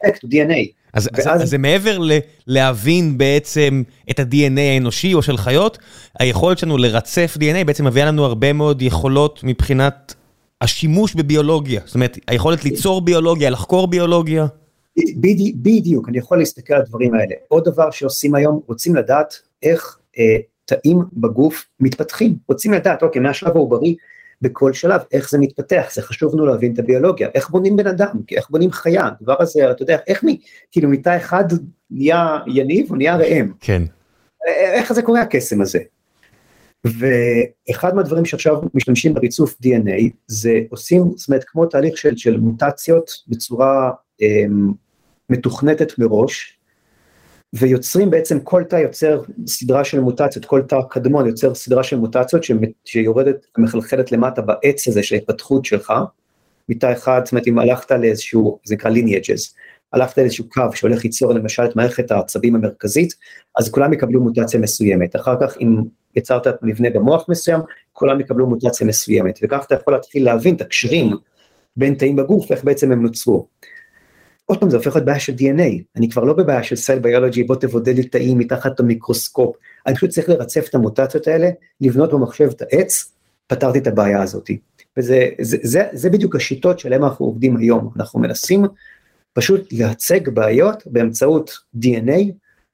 DNA. 0.07 0.86
אז, 0.93 1.09
ואז... 1.15 1.27
אז, 1.27 1.43
אז 1.43 1.51
זה 1.51 1.59
מעבר 1.59 1.98
ל, 1.98 2.12
להבין 2.47 3.19
בעצם 3.19 3.82
את 4.11 4.20
ה-DNA 4.20 4.61
האנושי 4.61 5.15
או 5.15 5.23
של 5.23 5.36
חיות, 5.36 5.78
היכולת 6.19 6.59
שלנו 6.59 6.78
לרצף 6.78 7.36
DNA 7.40 7.65
בעצם 7.66 7.86
מביאה 7.86 8.07
לנו 8.07 8.24
הרבה 8.24 8.53
מאוד 8.53 8.82
יכולות 8.82 9.40
מבחינת 9.44 10.15
השימוש 10.61 11.15
בביולוגיה. 11.15 11.81
זאת 11.85 11.94
אומרת, 11.94 12.19
היכולת 12.28 12.65
ליצור 12.65 13.01
ביולוגיה, 13.01 13.51
לחקור 13.51 13.86
ביולוגיה. 13.86 14.47
בדיוק, 15.16 15.57
בדיוק, 15.57 16.09
אני 16.09 16.19
יכול 16.19 16.39
להסתכל 16.39 16.74
על 16.74 16.81
הדברים 16.81 17.15
האלה. 17.15 17.35
עוד 17.48 17.65
דבר 17.65 17.90
שעושים 17.90 18.35
היום, 18.35 18.61
רוצים 18.66 18.97
לדעת 18.97 19.35
איך 19.62 19.98
אה, 20.19 20.36
תאים 20.65 20.98
בגוף 21.12 21.66
מתפתחים. 21.81 22.36
רוצים 22.48 22.73
לדעת, 22.73 23.03
אוקיי, 23.03 23.23
מהשלב 23.23 23.57
העוברי, 23.57 23.97
בכל 24.42 24.72
שלב, 24.72 25.00
איך 25.12 25.30
זה 25.30 25.38
מתפתח, 25.38 25.90
זה 25.94 26.02
חשוב 26.02 26.34
לנו 26.34 26.46
להבין 26.46 26.72
את 26.72 26.78
הביולוגיה, 26.78 27.28
איך 27.34 27.50
בונים 27.50 27.76
בן 27.76 27.86
אדם, 27.86 28.20
איך 28.36 28.50
בונים 28.50 28.72
חיה, 28.72 29.08
הדבר 29.20 29.36
הזה, 29.38 29.70
אתה 29.70 29.82
יודע, 29.82 29.98
איך 30.06 30.24
מ... 30.24 30.28
כאילו 30.70 30.88
מתא 30.88 31.16
אחד 31.16 31.44
נהיה 31.90 32.38
יניב 32.46 32.90
או 32.90 32.96
נהיה 32.96 33.16
ראם. 33.16 33.52
כן. 33.60 33.82
איך 34.46 34.92
זה 34.92 35.02
קורה 35.02 35.20
הקסם 35.20 35.60
הזה? 35.60 35.78
ואחד 36.84 37.94
מהדברים 37.94 38.24
שעכשיו 38.24 38.56
משתמשים 38.74 39.14
בריצוף 39.14 39.56
DNA 39.62 40.10
זה 40.26 40.60
עושים, 40.70 41.02
זאת 41.16 41.28
אומרת 41.28 41.44
כמו 41.46 41.66
תהליך 41.66 41.96
של, 41.96 42.16
של 42.16 42.36
מוטציות 42.36 43.10
בצורה 43.28 43.90
אה, 44.22 44.44
מתוכנתת 45.30 45.98
מראש, 45.98 46.56
ויוצרים 47.59 48.11
בעצם, 48.11 48.41
כל 48.41 48.65
תא 48.65 48.77
יוצר 48.77 49.23
סדרה 49.47 49.85
של 49.85 50.01
מוטציות, 50.01 50.45
כל 50.45 50.62
תא 50.62 50.77
קדמון 50.91 51.27
יוצר 51.27 51.55
סדרה 51.55 51.83
של 51.83 51.97
מוטציות 51.97 52.43
שיורדת 52.85 53.47
ומחלחלת 53.59 54.12
למטה 54.12 54.43
בעץ 54.43 54.89
הזה 54.89 55.03
של 55.03 55.15
ההתפתחות 55.15 55.65
שלך, 55.65 55.93
מתא 56.69 56.93
אחד, 56.93 57.20
זאת 57.24 57.33
אומרת 57.33 57.47
אם 57.47 57.59
הלכת 57.59 57.91
לאיזשהו, 57.91 58.59
זה 58.65 58.74
נקרא 58.74 58.91
lineages, 58.91 59.55
הלכת 59.93 60.19
לאיזשהו 60.19 60.49
קו 60.49 60.62
שהולך 60.74 61.05
ליצור 61.05 61.33
למשל 61.33 61.65
את 61.65 61.77
מערכת 61.77 62.11
העצבים 62.11 62.55
המרכזית, 62.55 63.15
אז 63.59 63.70
כולם 63.70 63.93
יקבלו 63.93 64.20
מוטציה 64.20 64.61
מסוימת, 64.61 65.16
אחר 65.16 65.35
כך 65.41 65.57
אם 65.61 65.77
יצרת 66.16 66.47
מבנה 66.62 66.91
במוח 66.91 67.28
מסוים, 67.28 67.61
כולם 67.93 68.20
יקבלו 68.20 68.47
מוטציה 68.47 68.87
מסוימת, 68.87 69.39
וכך 69.43 69.65
אתה 69.66 69.74
יכול 69.74 69.93
להתחיל 69.95 70.24
להבין 70.24 70.55
את 70.55 70.61
הקשרים 70.61 71.16
בין 71.77 71.95
תאים 71.95 72.16
בגוף, 72.16 72.53
איך 72.53 72.65
בעצם 72.65 72.93
הם 72.93 73.03
נוצרו. 73.03 73.47
עוד 74.47 74.60
פעם 74.60 74.70
זה 74.70 74.77
הופך 74.77 74.94
להיות 74.94 75.05
בעיה 75.05 75.20
של 75.20 75.32
DNA, 75.32 75.82
אני 75.97 76.10
כבר 76.10 76.24
לא 76.24 76.32
בבעיה 76.32 76.62
של 76.62 76.77
סייל 76.77 76.98
ביולוגי, 76.98 77.44
בוא 77.44 77.56
תבודד 77.56 77.97
לי 77.97 78.05
תאים 78.05 78.39
מתחת 78.39 78.81
למיקרוסקופ, 78.81 79.56
אני 79.86 79.94
פשוט 79.94 80.10
צריך 80.10 80.28
לרצף 80.28 80.66
את 80.68 80.74
המוטציות 80.74 81.27
האלה, 81.27 81.51
לבנות 81.81 82.12
במחשב 82.12 82.48
את 82.56 82.62
העץ, 82.62 83.12
פתרתי 83.47 83.78
את 83.78 83.86
הבעיה 83.86 84.23
הזאת. 84.23 84.51
וזה 84.97 85.28
זה, 85.40 85.56
זה, 85.62 85.82
זה 85.93 86.10
בדיוק 86.10 86.36
השיטות 86.36 86.78
שלהם 86.78 87.05
אנחנו 87.05 87.27
עובדים 87.27 87.56
היום, 87.56 87.90
אנחנו 87.97 88.20
מנסים 88.20 88.64
פשוט 89.32 89.73
להצג 89.73 90.28
בעיות 90.28 90.82
באמצעות 90.86 91.51
DNA, 91.77 92.20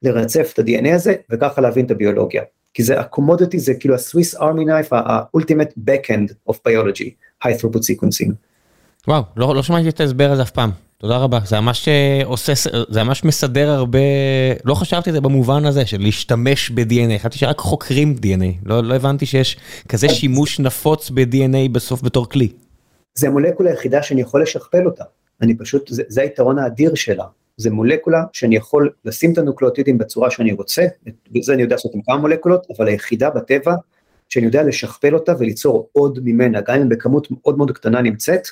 לרצף 0.03 0.51
את 0.53 0.59
ה-DNA 0.59 0.95
הזה, 0.95 1.13
וככה 1.29 1.61
להבין 1.61 1.85
את 1.85 1.91
הביולוגיה. 1.91 2.43
כי 2.73 2.83
זה 2.83 2.99
ה-commodity, 2.99 3.57
זה 3.57 3.73
כאילו 3.73 3.95
ה-Swiss 3.95 4.39
Army 4.39 4.67
Knife, 4.67 4.95
ה-ultimate 4.95 5.89
backend 5.89 6.51
of 6.51 6.55
biology, 6.67 7.09
high 7.43 7.61
throughput 7.61 7.79
sequencing. 7.79 8.31
וואו, 9.07 9.23
לא, 9.37 9.55
לא 9.55 9.63
שמעתי 9.63 9.89
את 9.89 9.99
ההסבר 9.99 10.31
הזה 10.31 10.41
אף 10.41 10.51
פעם. 10.51 10.69
תודה 11.03 11.17
רבה, 11.17 11.39
זה 11.45 11.59
ממש 11.59 11.87
אה, 11.87 12.21
עושה, 12.25 12.53
זה 12.89 13.03
ממש 13.03 13.23
מסדר 13.23 13.69
הרבה, 13.69 13.99
לא 14.65 14.75
חשבתי 14.75 15.09
את 15.09 15.15
זה 15.15 15.21
במובן 15.21 15.65
הזה 15.65 15.85
של 15.85 16.01
להשתמש 16.01 16.71
ב-DNA, 16.71 17.19
חשבתי 17.19 17.37
שרק 17.37 17.57
חוקרים 17.57 18.15
DNA, 18.21 18.45
לא, 18.65 18.83
לא 18.83 18.95
הבנתי 18.95 19.25
שיש 19.25 19.57
כזה 19.89 20.09
שימוש 20.09 20.59
נפוץ 20.59 21.09
ב-DNA 21.09 21.69
בסוף 21.71 22.01
בתור 22.01 22.29
כלי. 22.29 22.47
זה 23.15 23.27
המולקולה 23.27 23.69
היחידה 23.69 24.03
שאני 24.03 24.21
יכול 24.21 24.41
לשכפל 24.41 24.85
אותה, 24.85 25.03
אני 25.41 25.57
פשוט, 25.57 25.87
זה, 25.89 26.03
זה 26.07 26.21
היתרון 26.21 26.59
האדיר 26.59 26.95
שלה, 26.95 27.25
זה 27.57 27.69
מולקולה 27.71 28.23
שאני 28.33 28.55
יכול 28.55 28.89
לשים 29.05 29.33
את 29.33 29.37
הנוקלאוטידים 29.37 29.97
בצורה 29.97 30.31
שאני 30.31 30.51
רוצה, 30.51 30.85
וזה 31.35 31.53
אני 31.53 31.61
יודע 31.61 31.75
לעשות 31.75 31.95
עם 31.95 32.01
כמה 32.01 32.17
מולקולות, 32.17 32.67
אבל 32.77 32.87
היחידה 32.87 33.29
בטבע 33.29 33.75
שאני 34.29 34.45
יודע 34.45 34.63
לשכפל 34.63 35.13
אותה 35.13 35.33
וליצור 35.39 35.89
עוד 35.91 36.19
ממנה, 36.23 36.61
גם 36.61 36.81
אם 36.81 36.89
בכמות 36.89 37.27
מאוד 37.31 37.57
מאוד 37.57 37.71
קטנה 37.71 38.01
נמצאת, 38.01 38.47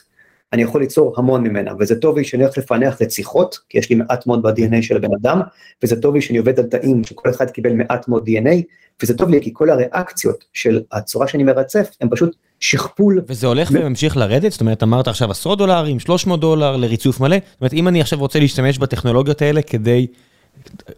אני 0.54 0.62
יכול 0.62 0.82
ליצור 0.82 1.14
המון 1.18 1.44
ממנה, 1.44 1.72
וזה 1.80 1.96
טוב 1.96 2.18
לי 2.18 2.24
שאני 2.24 2.44
הולך 2.44 2.58
לפענח 2.58 3.02
רציחות, 3.02 3.60
כי 3.70 3.78
יש 3.78 3.90
לי 3.90 3.96
מעט 3.96 4.28
מאוד 4.28 4.42
ב-DNA 4.42 4.82
של 4.82 4.96
הבן 4.96 5.14
אדם, 5.22 5.42
וזה 5.84 6.02
טוב 6.02 6.16
לי 6.16 6.22
שאני 6.22 6.38
עובד 6.38 6.60
על 6.60 6.66
תאים 6.66 7.04
שכל 7.04 7.30
אחד 7.30 7.50
קיבל 7.50 7.74
מעט 7.74 8.08
מאוד 8.08 8.30
DNA, 8.30 8.62
וזה 9.04 9.18
טוב 9.18 9.30
לי 9.30 9.42
כי 9.42 9.50
כל 9.54 9.70
הריאקציות 9.70 10.44
של 10.54 10.82
הצורה 10.92 11.28
שאני 11.28 11.44
מרצף, 11.44 11.90
הם 12.02 12.10
פשוט 12.10 12.36
שכפול. 12.60 13.22
וזה 13.28 13.48
הולך 13.48 13.70
וממשיך 13.74 14.18
לרדת? 14.18 14.52
זאת 14.52 14.62
אומרת, 14.62 14.84
אמרת 14.84 15.08
עכשיו 15.08 15.32
עשרות 15.32 15.58
דולרים, 15.58 16.00
300 16.00 16.40
דולר 16.40 16.78
לריצוף 16.78 17.20
מלא, 17.20 17.38
זאת 17.52 17.62
אומרת, 17.62 17.74
אם 17.74 17.88
אני 17.88 18.02
עכשיו 18.02 18.20
רוצה 18.20 18.40
להשתמש 18.40 18.78
בטכנולוגיות 18.78 19.42
האלה 19.42 19.62
כדי 19.62 20.08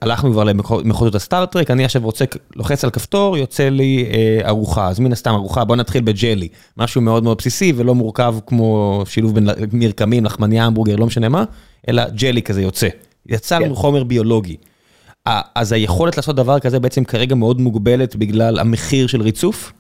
הלכנו 0.02 0.32
כבר 0.32 0.44
למחוזות 0.44 1.16
הסטארט-טרק, 1.16 1.72
אני 1.72 1.86
עכשיו 1.86 2.02
רוצה, 2.02 2.26
לוחץ 2.56 2.84
על 2.84 2.90
כפתור, 2.90 3.38
יוצא 3.38 3.70
לי 3.70 4.06
אה, 4.12 4.50
ארוחה, 4.50 4.88
אז 4.88 5.00
מן 5.00 5.12
הסתם 5.12 5.32
ארוחה, 5.32 5.64
בוא 5.64 5.76
נתחיל 5.76 6.02
בג'לי, 6.02 6.48
משהו 6.78 7.02
מאוד 7.02 7.24
מאוד 7.24 7.38
בסיסי 7.38 7.74
ולא 7.76 7.96
מורכב 7.96 8.36
כמו 8.48 9.04
שילוב 9.06 9.36
בין 9.36 9.50
מרקמים, 9.74 10.26
לחמניה, 10.26 10.66
המבורגר, 10.66 10.96
לא 10.96 11.06
משנה 11.06 11.30
מה, 11.30 11.44
אלא 11.90 12.10
ג'לי 12.10 12.42
כזה 12.42 12.62
יוצא. 12.62 12.88
יצרנו 13.26 13.66
כן. 13.66 13.74
חומר 13.74 14.04
ביולוגי. 14.04 14.58
אז 15.56 15.72
היכולת 15.72 16.18
לעשות 16.18 16.36
דבר 16.36 16.60
כזה 16.60 16.80
בעצם 16.80 17.04
כרגע 17.04 17.36
מאוד 17.36 17.62
מוגבלת 17.62 18.16
בגלל 18.16 18.60
המחיר 18.60 19.08
של 19.08 19.22
ריצוף? 19.22 19.74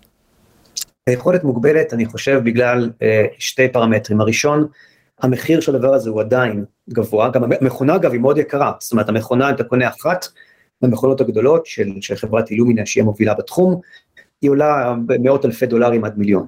היכולת 1.07 1.43
מוגבלת, 1.43 1.93
אני 1.93 2.05
חושב, 2.05 2.41
בגלל 2.43 2.89
אה, 3.01 3.25
שתי 3.39 3.67
פרמטרים. 3.67 4.21
הראשון, 4.21 4.67
המחיר 5.21 5.59
של 5.59 5.75
הדבר 5.75 5.93
הזה 5.93 6.09
הוא 6.09 6.21
עדיין 6.21 6.65
גבוה, 6.89 7.29
גם 7.29 7.43
המכונה 7.43 7.95
אגב 7.95 8.11
היא 8.11 8.21
מאוד 8.21 8.37
יקרה, 8.37 8.71
זאת 8.79 8.91
אומרת 8.91 9.09
המכונה 9.09 9.49
אתה 9.49 9.63
קונה 9.63 9.87
אחת 9.87 10.25
מהמכונות 10.81 11.21
הגדולות 11.21 11.65
של, 11.65 11.89
של 12.01 12.15
חברת 12.15 12.51
אילומינה 12.51 12.85
שהיא 12.85 13.03
המובילה 13.03 13.33
בתחום, 13.33 13.79
היא 14.41 14.49
עולה 14.49 14.95
מאות 15.19 15.45
אלפי 15.45 15.65
דולרים 15.65 16.03
עד 16.05 16.17
מיליון, 16.17 16.47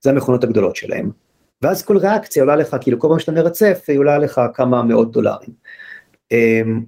זה 0.00 0.10
המכונות 0.10 0.44
הגדולות 0.44 0.76
שלהם. 0.76 1.10
ואז 1.62 1.82
כל 1.82 1.96
ריאקציה 1.96 2.42
עולה 2.42 2.56
לך, 2.56 2.76
כאילו 2.80 2.98
כל 2.98 3.08
פעם 3.08 3.18
שאתה 3.18 3.32
מרצף 3.32 3.84
היא 3.88 3.98
עולה 3.98 4.18
לך 4.18 4.40
כמה 4.54 4.82
מאות 4.82 5.12
דולרים. 5.12 5.50
אמ, 6.32 6.84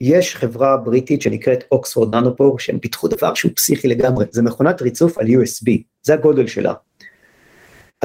יש 0.00 0.36
חברה 0.36 0.76
בריטית 0.76 1.22
שנקראת 1.22 1.64
אוקספורד 1.72 2.14
ננופור 2.14 2.58
שהם 2.58 2.78
פיתחו 2.78 3.08
דבר 3.08 3.34
שהוא 3.34 3.52
פסיכי 3.56 3.88
לגמרי, 3.88 4.24
זה 4.30 4.42
מכונת 4.42 4.82
ריצוף 4.82 5.18
על 5.18 5.26
USB, 5.26 5.82
זה 6.02 6.14
הגודל 6.14 6.46
שלה. 6.46 6.74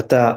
אתה 0.00 0.32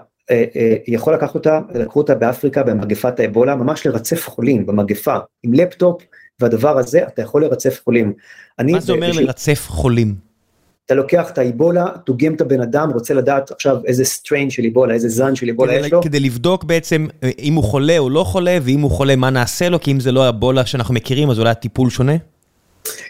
יכול 0.87 1.13
לקחת 1.13 1.35
אותה, 1.35 1.59
לקחו 1.75 1.99
אותה 1.99 2.15
באפריקה 2.15 2.63
במגפת 2.63 3.19
האבולה, 3.19 3.55
ממש 3.55 3.87
לרצף 3.87 4.29
חולים 4.29 4.65
במגפה, 4.65 5.17
עם 5.43 5.53
לפטופ, 5.53 6.01
והדבר 6.39 6.77
הזה 6.77 7.07
אתה 7.07 7.21
יכול 7.21 7.41
לרצף 7.41 7.81
חולים. 7.83 8.13
מה 8.59 8.79
זה 8.79 8.93
אומר 8.93 9.11
לרצף 9.11 9.65
חולים? 9.67 10.27
אתה 10.85 10.95
לוקח 10.95 11.29
את 11.29 11.37
האיבולה, 11.37 11.85
דוגם 12.05 12.33
את 12.33 12.41
הבן 12.41 12.61
אדם, 12.61 12.89
רוצה 12.93 13.13
לדעת 13.13 13.51
עכשיו 13.51 13.77
איזה 13.85 14.05
strain 14.05 14.49
של 14.49 14.63
איבולה, 14.63 14.93
איזה 14.93 15.09
זן 15.09 15.35
של 15.35 15.47
איבולה 15.47 15.73
יש 15.75 15.91
לו. 15.91 16.01
כדי 16.01 16.19
לבדוק 16.19 16.63
בעצם 16.63 17.07
אה, 17.23 17.29
אם 17.39 17.53
הוא 17.53 17.63
חולה 17.63 17.97
או 17.97 18.09
לא 18.09 18.23
חולה, 18.23 18.57
ואם 18.61 18.81
הוא 18.81 18.91
חולה 18.91 19.15
מה 19.15 19.29
נעשה 19.29 19.69
לו, 19.69 19.79
כי 19.79 19.91
אם 19.91 19.99
זה 19.99 20.11
לא 20.11 20.25
האיבולה 20.25 20.65
שאנחנו 20.65 20.93
מכירים 20.93 21.29
אז 21.29 21.39
אולי 21.39 21.49
הטיפול 21.49 21.89
שונה? 21.89 22.15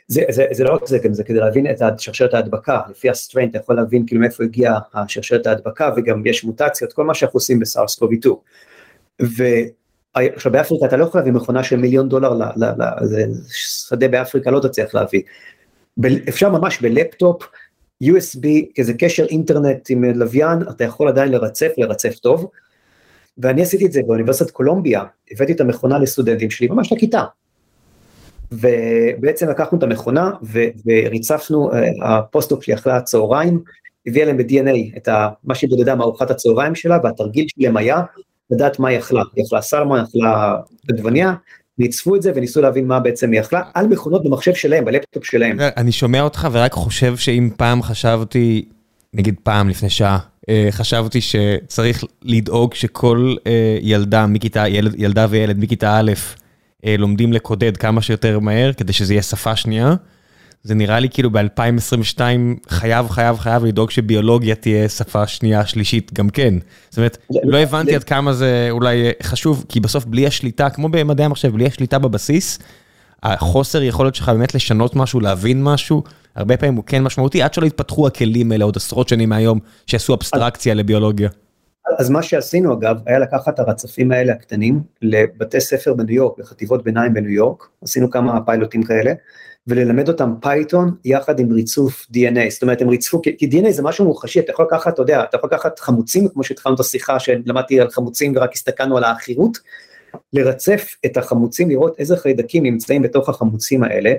זה, 0.07 0.21
זה, 0.29 0.45
זה 0.51 0.63
לא 0.63 0.73
רק 0.75 0.87
זה, 0.87 0.97
זה 1.11 1.23
כדי 1.23 1.37
להבין 1.37 1.67
את 1.71 1.81
שרשרת 1.97 2.33
ההדבקה, 2.33 2.79
לפי 2.89 3.09
ה 3.09 3.15
strain 3.15 3.49
אתה 3.49 3.57
יכול 3.57 3.75
להבין 3.75 4.05
כאילו 4.07 4.21
מאיפה 4.21 4.43
הגיעה 4.43 4.79
השרשרת 4.93 5.47
ההדבקה 5.47 5.91
וגם 5.97 6.25
יש 6.25 6.43
מוטציות, 6.43 6.93
כל 6.93 7.03
מה 7.03 7.13
שאנחנו 7.13 7.37
עושים 7.37 7.59
ב 7.59 7.95
SARS-CoV-2. 7.95 8.35
ועכשיו 9.19 10.51
באפריקה 10.51 10.85
אתה 10.85 10.97
לא 10.97 11.03
יכול 11.03 11.21
להביא 11.21 11.33
מכונה 11.33 11.63
של 11.63 11.75
מיליון 11.75 12.09
דולר, 12.09 12.33
ל, 12.33 12.43
ל, 12.43 12.65
ל, 12.65 13.05
זה 13.05 13.25
שדה 13.49 14.07
באפריקה 14.07 14.51
לא 14.51 14.59
תצליח 14.59 14.95
להביא. 14.95 15.21
ב, 15.97 16.05
אפשר 16.05 16.49
ממש 16.49 16.81
בלפטופ, 16.81 17.43
USB, 18.03 18.47
כזה 18.75 18.93
קשר 18.93 19.25
אינטרנט 19.25 19.89
עם 19.89 20.03
לוויין, 20.03 20.61
אתה 20.69 20.83
יכול 20.83 21.07
עדיין 21.07 21.31
לרצף, 21.31 21.71
לרצף 21.77 22.19
טוב. 22.19 22.49
ואני 23.37 23.61
עשיתי 23.61 23.85
את 23.85 23.91
זה 23.91 24.01
באוניברסיטת 24.07 24.51
קולומביה, 24.51 25.03
הבאתי 25.31 25.51
את 25.51 25.61
המכונה 25.61 25.99
לסטודנטים 25.99 26.49
שלי 26.49 26.67
ממש 26.67 26.93
לכיתה. 26.93 27.23
ובעצם 28.51 29.49
לקחנו 29.49 29.77
את 29.77 29.83
המכונה 29.83 30.31
וריצפנו, 30.85 31.73
אה, 31.73 31.89
ה 32.03 32.10
post-doc 32.10 32.63
שלי 32.63 32.73
אחרי 32.73 32.93
הצהריים, 32.93 33.59
הביאה 34.07 34.25
להם 34.25 34.37
את 34.37 34.55
ה-DNA 34.55 34.97
את 34.97 35.07
ה, 35.07 35.29
מה 35.43 35.55
שהיא 35.55 35.69
בודדה 35.69 35.95
מארוחת 35.95 36.31
הצהריים 36.31 36.75
שלה, 36.75 36.97
והתרגיל 37.03 37.45
שלהם 37.59 37.77
היה 37.77 38.01
לדעת 38.51 38.79
מה 38.79 38.89
היא 38.89 38.97
אכלה, 38.97 39.21
היא 39.35 39.45
אכלה 39.45 39.61
סלמון, 39.61 39.99
היא 39.99 40.05
אכלה 40.05 40.55
עגבניה, 40.89 41.33
ריצפו 41.77 42.15
את 42.15 42.21
זה 42.21 42.31
וניסו 42.35 42.61
להבין 42.61 42.87
מה 42.87 42.99
בעצם 42.99 43.31
היא 43.31 43.41
אכלה, 43.41 43.61
על 43.73 43.87
מכונות 43.87 44.23
במחשב 44.23 44.53
שלהם, 44.53 44.85
בלפטופ 44.85 45.25
שלהם. 45.25 45.57
אני 45.77 45.91
שומע 45.91 46.21
אותך 46.21 46.47
ורק 46.51 46.71
חושב 46.71 47.17
שאם 47.17 47.49
פעם 47.57 47.81
חשבתי, 47.81 48.65
נגיד 49.13 49.35
פעם 49.43 49.69
לפני 49.69 49.89
שעה, 49.89 50.19
אה, 50.49 50.67
חשבתי 50.71 51.21
שצריך 51.21 52.03
לדאוג 52.23 52.73
שכל 52.73 53.35
אה, 53.47 53.77
ילדה 53.81 54.27
מכיתה, 54.27 54.67
ילדה 54.97 55.27
וילד 55.29 55.59
מכיתה 55.59 55.99
א', 55.99 56.11
לומדים 56.85 57.33
לקודד 57.33 57.77
כמה 57.77 58.01
שיותר 58.01 58.39
מהר 58.39 58.73
כדי 58.73 58.93
שזה 58.93 59.13
יהיה 59.13 59.21
שפה 59.21 59.55
שנייה. 59.55 59.95
זה 60.63 60.75
נראה 60.75 60.99
לי 60.99 61.09
כאילו 61.09 61.29
ב-2022 61.31 62.19
חייב 62.69 63.09
חייב 63.09 63.37
חייב 63.37 63.65
לדאוג 63.65 63.91
שביולוגיה 63.91 64.55
תהיה 64.55 64.89
שפה 64.89 65.27
שנייה 65.27 65.65
שלישית 65.65 66.13
גם 66.13 66.29
כן. 66.29 66.53
זאת 66.89 66.97
אומרת, 66.97 67.17
לא 67.43 67.57
הבנתי 67.57 67.95
עד 67.95 68.03
כמה 68.03 68.33
זה 68.33 68.67
אולי 68.71 69.11
חשוב, 69.23 69.65
כי 69.69 69.79
בסוף 69.79 70.05
בלי 70.05 70.27
השליטה, 70.27 70.69
כמו 70.69 70.89
במדעי 70.89 71.25
המחשב, 71.25 71.53
בלי 71.53 71.65
השליטה 71.65 71.99
בבסיס, 71.99 72.59
החוסר 73.23 73.83
יכולת 73.83 74.15
שלך 74.15 74.29
באמת 74.29 74.55
לשנות 74.55 74.95
משהו, 74.95 75.19
להבין 75.19 75.63
משהו, 75.63 76.03
הרבה 76.35 76.57
פעמים 76.57 76.75
הוא 76.75 76.83
כן 76.83 77.03
משמעותי, 77.03 77.41
עד 77.41 77.53
שלא 77.53 77.65
יתפתחו 77.65 78.07
הכלים 78.07 78.51
האלה 78.51 78.65
עוד 78.65 78.77
עשרות 78.77 79.09
שנים 79.09 79.29
מהיום, 79.29 79.59
שעשו 79.87 80.13
אבסטרקציה 80.13 80.73
לביולוגיה. 80.73 81.29
אז 81.97 82.09
מה 82.09 82.23
שעשינו 82.23 82.73
אגב, 82.73 82.97
היה 83.05 83.19
לקחת 83.19 83.53
את 83.53 83.59
הרצפים 83.59 84.11
האלה 84.11 84.33
הקטנים 84.33 84.79
לבתי 85.01 85.61
ספר 85.61 85.93
בניו 85.93 86.15
יורק, 86.15 86.39
לחטיבות 86.39 86.83
ביניים 86.83 87.13
בניו 87.13 87.31
יורק, 87.31 87.69
עשינו 87.81 88.09
כמה 88.09 88.41
פיילוטים 88.45 88.83
כאלה, 88.83 89.13
וללמד 89.67 90.07
אותם 90.07 90.33
Python 90.41 90.95
יחד 91.05 91.39
עם 91.39 91.51
ריצוף 91.51 92.07
DNA, 92.13 92.49
זאת 92.49 92.61
אומרת 92.61 92.81
הם 92.81 92.89
ריצפו, 92.89 93.21
כי 93.21 93.49
DNA 93.51 93.71
זה 93.71 93.83
משהו 93.83 94.05
מוחשי, 94.05 94.39
אתה 94.39 94.51
יכול 94.51 94.65
לקחת, 94.65 94.93
אתה 94.93 95.01
יודע, 95.01 95.23
אתה 95.23 95.37
יכול 95.37 95.49
לקחת 95.53 95.79
חמוצים, 95.79 96.29
כמו 96.29 96.43
שהתחלנו 96.43 96.75
את 96.75 96.79
השיחה 96.79 97.19
שלמדתי 97.19 97.81
על 97.81 97.89
חמוצים 97.89 98.33
ורק 98.35 98.53
הסתכלנו 98.53 98.97
על 98.97 99.03
העכירות, 99.03 99.57
לרצף 100.33 100.95
את 101.05 101.17
החמוצים, 101.17 101.69
לראות 101.69 101.99
איזה 101.99 102.17
חיידקים 102.17 102.63
נמצאים 102.63 103.01
בתוך 103.01 103.29
החמוצים 103.29 103.83
האלה, 103.83 104.13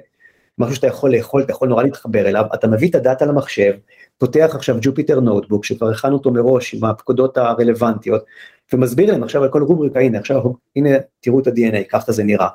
משהו 0.58 0.74
שאתה 0.74 0.86
יכול 0.86 1.16
לאכול, 1.16 1.42
אתה 1.42 1.52
יכול 1.52 1.68
נורא 1.68 1.82
להתחבר 1.82 2.28
אליו, 2.28 2.44
אתה 2.54 2.66
מביא 2.66 2.88
את 2.90 2.94
ה 2.94 3.01
data 3.01 3.26
למחשב, 3.26 3.72
פותח 4.18 4.50
עכשיו 4.54 4.76
Jupyter 4.80 5.20
notebook 5.20 5.64
שכבר 5.64 5.90
הכנו 5.90 6.14
אותו 6.14 6.30
מראש 6.30 6.74
עם 6.74 6.84
הפקודות 6.84 7.38
הרלוונטיות, 7.38 8.24
ומסביר 8.72 9.12
להם 9.12 9.22
עכשיו 9.22 9.42
על 9.42 9.48
כל 9.48 9.62
רובריקה, 9.62 10.00
הנה 10.00 10.18
עכשיו, 10.18 10.42
הנה 10.76 10.90
תראו 11.20 11.40
את 11.40 11.46
ה-DNA, 11.46 11.84
ככה 11.88 12.12
זה 12.12 12.24
נראה. 12.24 12.48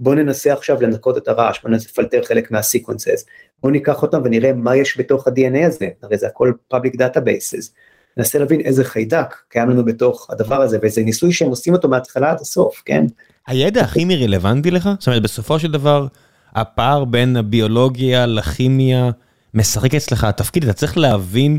בואו 0.00 0.14
ננסה 0.14 0.52
עכשיו 0.52 0.82
לנקות 0.82 1.16
את 1.16 1.28
הרעש, 1.28 1.60
בואו 1.62 1.72
ננסה 1.72 1.88
לפלטר 1.90 2.24
חלק 2.24 2.50
מה 2.50 2.63
sequences, 2.63 3.26
בואו 3.62 3.72
ניקח 3.72 4.02
אותם 4.02 4.20
ונראה 4.24 4.52
מה 4.52 4.76
יש 4.76 4.98
בתוך 4.98 5.28
ה-DNA 5.28 5.66
הזה, 5.66 5.88
הרי 6.02 6.18
זה 6.18 6.26
הכל 6.26 6.52
public 6.74 6.94
databases. 6.94 7.72
ננסה 8.16 8.38
להבין 8.38 8.60
איזה 8.60 8.84
חיידק 8.84 9.34
קיים 9.48 9.70
לנו 9.70 9.84
בתוך 9.84 10.30
הדבר 10.30 10.62
הזה, 10.62 10.78
וזה 10.82 11.02
ניסוי 11.02 11.32
שהם 11.32 11.48
עושים 11.48 11.74
אותו 11.74 11.88
מההתחלה 11.88 12.30
עד 12.30 12.40
הסוף, 12.40 12.82
כן? 12.84 13.04
הידע 13.46 13.80
הכימי 13.80 14.24
רלוונטי 14.26 14.70
לך? 14.70 14.88
זאת 14.98 15.06
אומרת, 15.06 15.22
בסופו 15.22 15.58
של 15.58 15.72
דבר, 15.72 16.06
הפער 16.54 17.04
בין 17.04 17.36
הביולוגיה 17.36 18.26
לכימיה 18.26 19.10
משחק 19.54 19.94
אצלך 19.94 20.24
התפקיד, 20.24 20.64
אתה 20.64 20.72
צריך 20.72 20.98
להבין, 20.98 21.58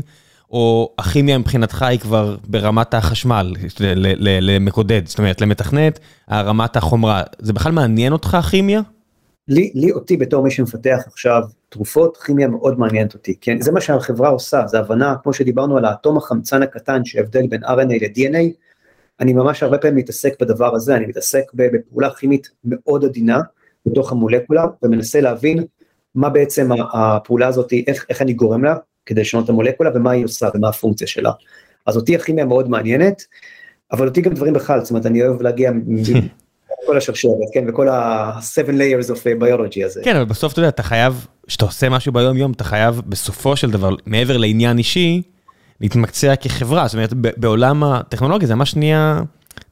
או 0.50 0.94
הכימיה 0.98 1.38
מבחינתך 1.38 1.82
היא 1.82 1.98
כבר 1.98 2.36
ברמת 2.48 2.94
החשמל, 2.94 3.54
למקודד, 4.18 5.02
זאת 5.06 5.18
אומרת, 5.18 5.40
למתכנת, 5.40 5.98
רמת 6.30 6.76
החומרה, 6.76 7.22
זה 7.38 7.52
בכלל 7.52 7.72
מעניין 7.72 8.12
אותך 8.12 8.34
הכימיה? 8.34 8.80
לי, 9.48 9.72
לי 9.74 9.92
אותי 9.92 10.16
בתור 10.16 10.44
מי 10.44 10.50
שמפתח 10.50 10.98
עכשיו 11.06 11.42
תרופות, 11.68 12.16
כימיה 12.16 12.48
מאוד 12.48 12.78
מעניינת 12.78 13.14
אותי, 13.14 13.34
כן, 13.40 13.60
זה 13.60 13.72
מה 13.72 13.80
שהחברה 13.80 14.28
עושה, 14.28 14.66
זה 14.66 14.78
הבנה, 14.78 15.14
כמו 15.22 15.32
שדיברנו 15.32 15.76
על 15.76 15.84
האטום 15.84 16.16
החמצן 16.16 16.62
הקטן 16.62 17.04
שהבדל 17.04 17.46
בין 17.46 17.64
RNA 17.64 18.04
ל-DNA, 18.04 18.52
אני 19.20 19.32
ממש 19.32 19.62
הרבה 19.62 19.78
פעמים 19.78 19.96
מתעסק 19.96 20.40
בדבר 20.40 20.74
הזה, 20.74 20.96
אני 20.96 21.06
מתעסק 21.06 21.42
בפעולה 21.54 22.10
כימית 22.10 22.48
מאוד 22.64 23.04
עדינה 23.04 23.40
בתוך 23.86 24.12
המולקולה, 24.12 24.64
ומנסה 24.82 25.20
להבין 25.20 25.64
מה 26.14 26.28
בעצם 26.28 26.68
הפעולה 26.92 27.46
הזאת, 27.46 27.72
איך, 27.86 28.06
איך 28.08 28.22
אני 28.22 28.32
גורם 28.32 28.64
לה 28.64 28.76
כדי 29.06 29.20
לשנות 29.20 29.44
את 29.44 29.50
המולקולה 29.50 29.90
ומה 29.94 30.10
היא 30.10 30.24
עושה 30.24 30.48
ומה 30.54 30.68
הפונקציה 30.68 31.06
שלה. 31.06 31.32
אז 31.86 31.96
אותי 31.96 32.16
הכימיה 32.16 32.44
מאוד 32.44 32.70
מעניינת, 32.70 33.22
אבל 33.92 34.08
אותי 34.08 34.20
גם 34.20 34.34
דברים 34.34 34.52
בכלל, 34.52 34.80
זאת 34.80 34.90
אומרת 34.90 35.06
אני 35.06 35.22
אוהב 35.22 35.42
להגיע 35.42 35.70
כל 36.86 36.96
השרשרת, 36.96 37.32
כן, 37.52 37.64
וכל 37.68 37.88
ה-7 37.88 38.68
layers 38.68 39.10
of 39.10 39.42
biology 39.42 39.84
הזה. 39.86 40.00
כן, 40.04 40.16
אבל 40.16 40.24
בסוף 40.24 40.52
אתה 40.52 40.60
יודע, 40.60 40.68
אתה 40.68 40.82
חייב, 40.82 41.26
כשאתה 41.46 41.64
עושה 41.64 41.88
משהו 41.88 42.12
ביום 42.12 42.36
יום, 42.36 42.52
אתה 42.52 42.64
חייב 42.64 43.00
בסופו 43.06 43.56
של 43.56 43.70
דבר, 43.70 43.90
מעבר 44.06 44.36
לעניין 44.36 44.78
אישי, 44.78 45.22
להתמקצע 45.80 46.36
כחברה, 46.36 46.86
זאת 46.86 46.94
אומרת, 46.94 47.12
בעולם 47.14 47.84
הטכנולוגיה 47.84 48.48
זה 48.48 48.54
ממש 48.54 48.76
נהיה 48.76 49.22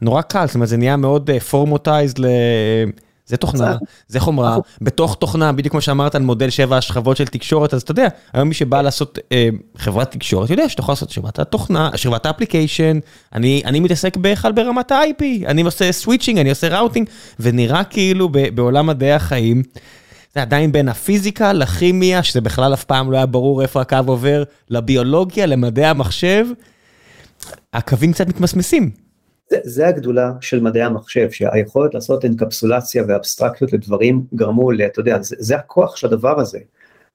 נורא 0.00 0.22
קל, 0.22 0.46
זאת 0.46 0.54
אומרת, 0.54 0.68
זה 0.68 0.76
נהיה 0.76 0.96
מאוד 0.96 1.30
formatized 1.50 2.24
אה, 2.24 2.30
ל... 2.30 2.90
זה 3.28 3.36
תוכנה, 3.36 3.76
זה 4.08 4.20
חומרה, 4.20 4.56
בתוך 4.80 5.16
תוכנה, 5.20 5.52
בדיוק 5.52 5.72
כמו 5.72 5.80
שאמרת 5.80 6.14
על 6.14 6.22
מודל 6.22 6.50
שבע 6.50 6.76
השכבות 6.76 7.16
של 7.16 7.26
תקשורת, 7.26 7.74
אז 7.74 7.82
אתה 7.82 7.90
יודע, 7.90 8.08
היום 8.32 8.48
מי 8.48 8.54
שבא 8.54 8.82
לעשות 8.82 9.18
אה, 9.32 9.48
חברת 9.76 10.10
תקשורת, 10.10 10.50
יודע 10.50 10.68
שאתה 10.68 10.80
יכול 10.80 10.92
לעשות 10.92 11.10
שכבת 11.10 11.38
התוכנה, 11.38 11.90
שכבת 11.96 12.26
ה 12.26 12.32
application, 12.32 12.98
אני, 13.34 13.62
אני 13.64 13.80
מתעסק 13.80 14.16
בכלל 14.16 14.52
ברמת 14.52 14.92
ה-IP, 14.92 15.24
אני 15.46 15.62
עושה 15.62 15.92
switching, 15.92 16.38
אני 16.38 16.50
עושה 16.50 16.78
routing, 16.78 17.08
ונראה 17.40 17.84
כאילו 17.84 18.28
בעולם 18.54 18.86
מדעי 18.86 19.12
החיים, 19.12 19.62
זה 20.34 20.42
עדיין 20.42 20.72
בין 20.72 20.88
הפיזיקה 20.88 21.52
לכימיה, 21.52 22.22
שזה 22.22 22.40
בכלל 22.40 22.74
אף 22.74 22.84
פעם 22.84 23.12
לא 23.12 23.16
היה 23.16 23.26
ברור 23.26 23.62
איפה 23.62 23.80
הקו 23.80 23.96
עובר, 24.06 24.42
לביולוגיה, 24.70 25.46
למדעי 25.46 25.86
המחשב, 25.86 26.46
הקווים 27.72 28.12
קצת 28.12 28.28
מתמסמסים. 28.28 29.07
זה, 29.50 29.58
זה 29.64 29.88
הגדולה 29.88 30.32
של 30.40 30.60
מדעי 30.60 30.82
המחשב, 30.82 31.30
שהיכולת 31.30 31.94
לעשות 31.94 32.24
אנקפסולציה 32.24 33.04
ואבסטרקציות 33.08 33.72
לדברים 33.72 34.24
גרמו 34.34 34.70
ל... 34.70 34.82
אתה 34.82 35.00
יודע, 35.00 35.22
זה, 35.22 35.36
זה 35.38 35.56
הכוח 35.56 35.96
של 35.96 36.06
הדבר 36.06 36.40
הזה. 36.40 36.58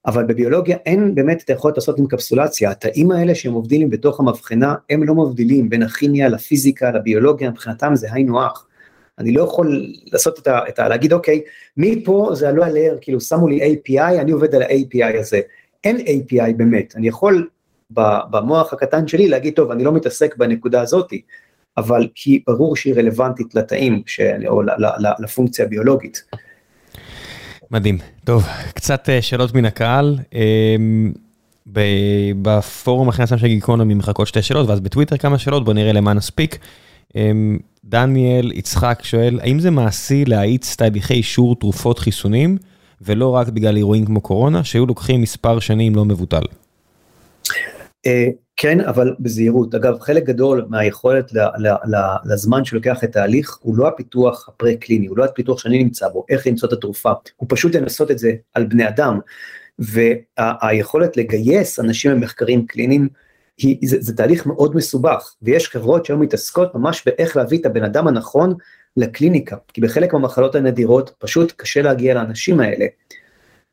אבל 0.05 0.23
בביולוגיה 0.23 0.77
אין 0.85 1.15
באמת 1.15 1.43
את 1.43 1.49
היכולת 1.49 1.77
לעשות 1.77 1.99
אנקפסולציה, 1.99 2.71
התאים 2.71 3.11
האלה 3.11 3.35
שהם 3.35 3.53
עובדים 3.53 3.89
בתוך 3.89 4.19
המבחנה, 4.19 4.75
הם 4.89 5.03
לא 5.03 5.15
מבדילים 5.15 5.69
בין 5.69 5.83
הכימיה 5.83 6.29
לפיזיקה 6.29 6.91
לביולוגיה, 6.91 7.49
מבחינתם 7.49 7.95
זה 7.95 8.07
היינו 8.11 8.43
הך. 8.43 8.65
אני 9.19 9.31
לא 9.31 9.43
יכול 9.43 9.85
לעשות 10.11 10.39
את 10.39 10.47
ה... 10.47 10.59
את 10.69 10.79
ה 10.79 10.89
להגיד 10.89 11.13
אוקיי, 11.13 11.41
מפה 11.77 12.29
זה 12.33 12.51
לא 12.51 12.65
הלייר, 12.65 12.97
כאילו 13.01 13.21
שמו 13.21 13.47
לי 13.47 13.75
API, 13.75 14.21
אני 14.21 14.31
עובד 14.31 14.55
על 14.55 14.61
ה-API 14.61 15.19
הזה. 15.19 15.41
אין 15.83 15.97
API 15.97 16.53
באמת, 16.57 16.93
אני 16.95 17.07
יכול 17.07 17.47
במוח 18.29 18.73
הקטן 18.73 19.07
שלי 19.07 19.27
להגיד, 19.27 19.53
טוב, 19.53 19.71
אני 19.71 19.83
לא 19.83 19.93
מתעסק 19.93 20.37
בנקודה 20.37 20.81
הזאתי, 20.81 21.21
אבל 21.77 22.07
כי 22.15 22.43
ברור 22.47 22.75
שהיא 22.75 22.93
רלוונטית 22.93 23.55
לתאים, 23.55 24.01
או 24.47 24.61
לפונקציה 25.19 25.65
הביולוגית. 25.65 26.23
מדהים. 27.71 27.97
טוב, 28.23 28.45
קצת 28.73 29.09
אה, 29.09 29.21
שאלות 29.21 29.53
מן 29.53 29.65
הקהל. 29.65 30.17
אמ, 30.33 31.11
בפורום 32.41 33.07
אחרי 33.07 33.23
הסם 33.23 33.37
של 33.37 33.47
גיקונומי 33.47 33.93
מחכות 33.93 34.27
שתי 34.27 34.41
שאלות, 34.41 34.69
ואז 34.69 34.79
בטוויטר 34.79 35.17
כמה 35.17 35.37
שאלות, 35.37 35.65
בוא 35.65 35.73
נראה 35.73 35.93
למה 35.93 36.13
נספיק. 36.13 36.57
אמ, 37.15 37.57
דניאל 37.85 38.51
יצחק 38.51 38.99
שואל, 39.03 39.39
האם 39.43 39.59
זה 39.59 39.71
מעשי 39.71 40.25
להאיץ 40.25 40.75
תהליכי 40.75 41.13
אישור 41.13 41.55
תרופות 41.55 41.99
חיסונים, 41.99 42.57
ולא 43.01 43.29
רק 43.29 43.47
בגלל 43.47 43.77
אירועים 43.77 44.05
כמו 44.05 44.21
קורונה, 44.21 44.63
שהיו 44.63 44.85
לוקחים 44.85 45.21
מספר 45.21 45.59
שנים 45.59 45.95
לא 45.95 46.05
מבוטל? 46.05 46.43
כן, 48.55 48.81
אבל 48.81 49.15
בזהירות. 49.19 49.75
אגב, 49.75 49.99
חלק 49.99 50.23
גדול 50.23 50.65
מהיכולת 50.69 51.33
ל, 51.33 51.39
ל, 51.39 51.67
ל, 51.67 51.97
לזמן 52.25 52.65
שלוקח 52.65 53.03
את 53.03 53.15
ההליך, 53.15 53.57
הוא 53.61 53.77
לא 53.77 53.87
הפיתוח 53.87 54.49
הפרה-קליני, 54.49 55.05
הוא 55.05 55.17
לא 55.17 55.25
הפיתוח 55.25 55.59
שאני 55.59 55.83
נמצא 55.83 56.07
בו, 56.07 56.25
איך 56.29 56.47
למצוא 56.47 56.67
את 56.67 56.73
התרופה, 56.73 57.11
הוא 57.35 57.47
פשוט 57.49 57.75
לנסות 57.75 58.11
את 58.11 58.19
זה 58.19 58.31
על 58.53 58.65
בני 58.65 58.87
אדם. 58.87 59.19
והיכולת 59.79 61.17
וה, 61.17 61.23
לגייס 61.23 61.79
אנשים 61.79 62.11
למחקרים 62.11 62.65
קליניים, 62.65 63.07
היא, 63.57 63.77
זה, 63.89 63.97
זה 63.99 64.15
תהליך 64.15 64.45
מאוד 64.45 64.75
מסובך, 64.75 65.33
ויש 65.41 65.69
חברות 65.69 66.05
שהיום 66.05 66.21
מתעסקות 66.21 66.75
ממש 66.75 67.03
באיך 67.05 67.37
להביא 67.37 67.59
את 67.59 67.65
הבן 67.65 67.83
אדם 67.83 68.07
הנכון 68.07 68.53
לקליניקה, 68.97 69.55
כי 69.73 69.81
בחלק 69.81 70.13
מהמחלות 70.13 70.55
הנדירות 70.55 71.13
פשוט 71.19 71.53
קשה 71.57 71.81
להגיע 71.81 72.13
לאנשים 72.13 72.59
האלה. 72.59 72.85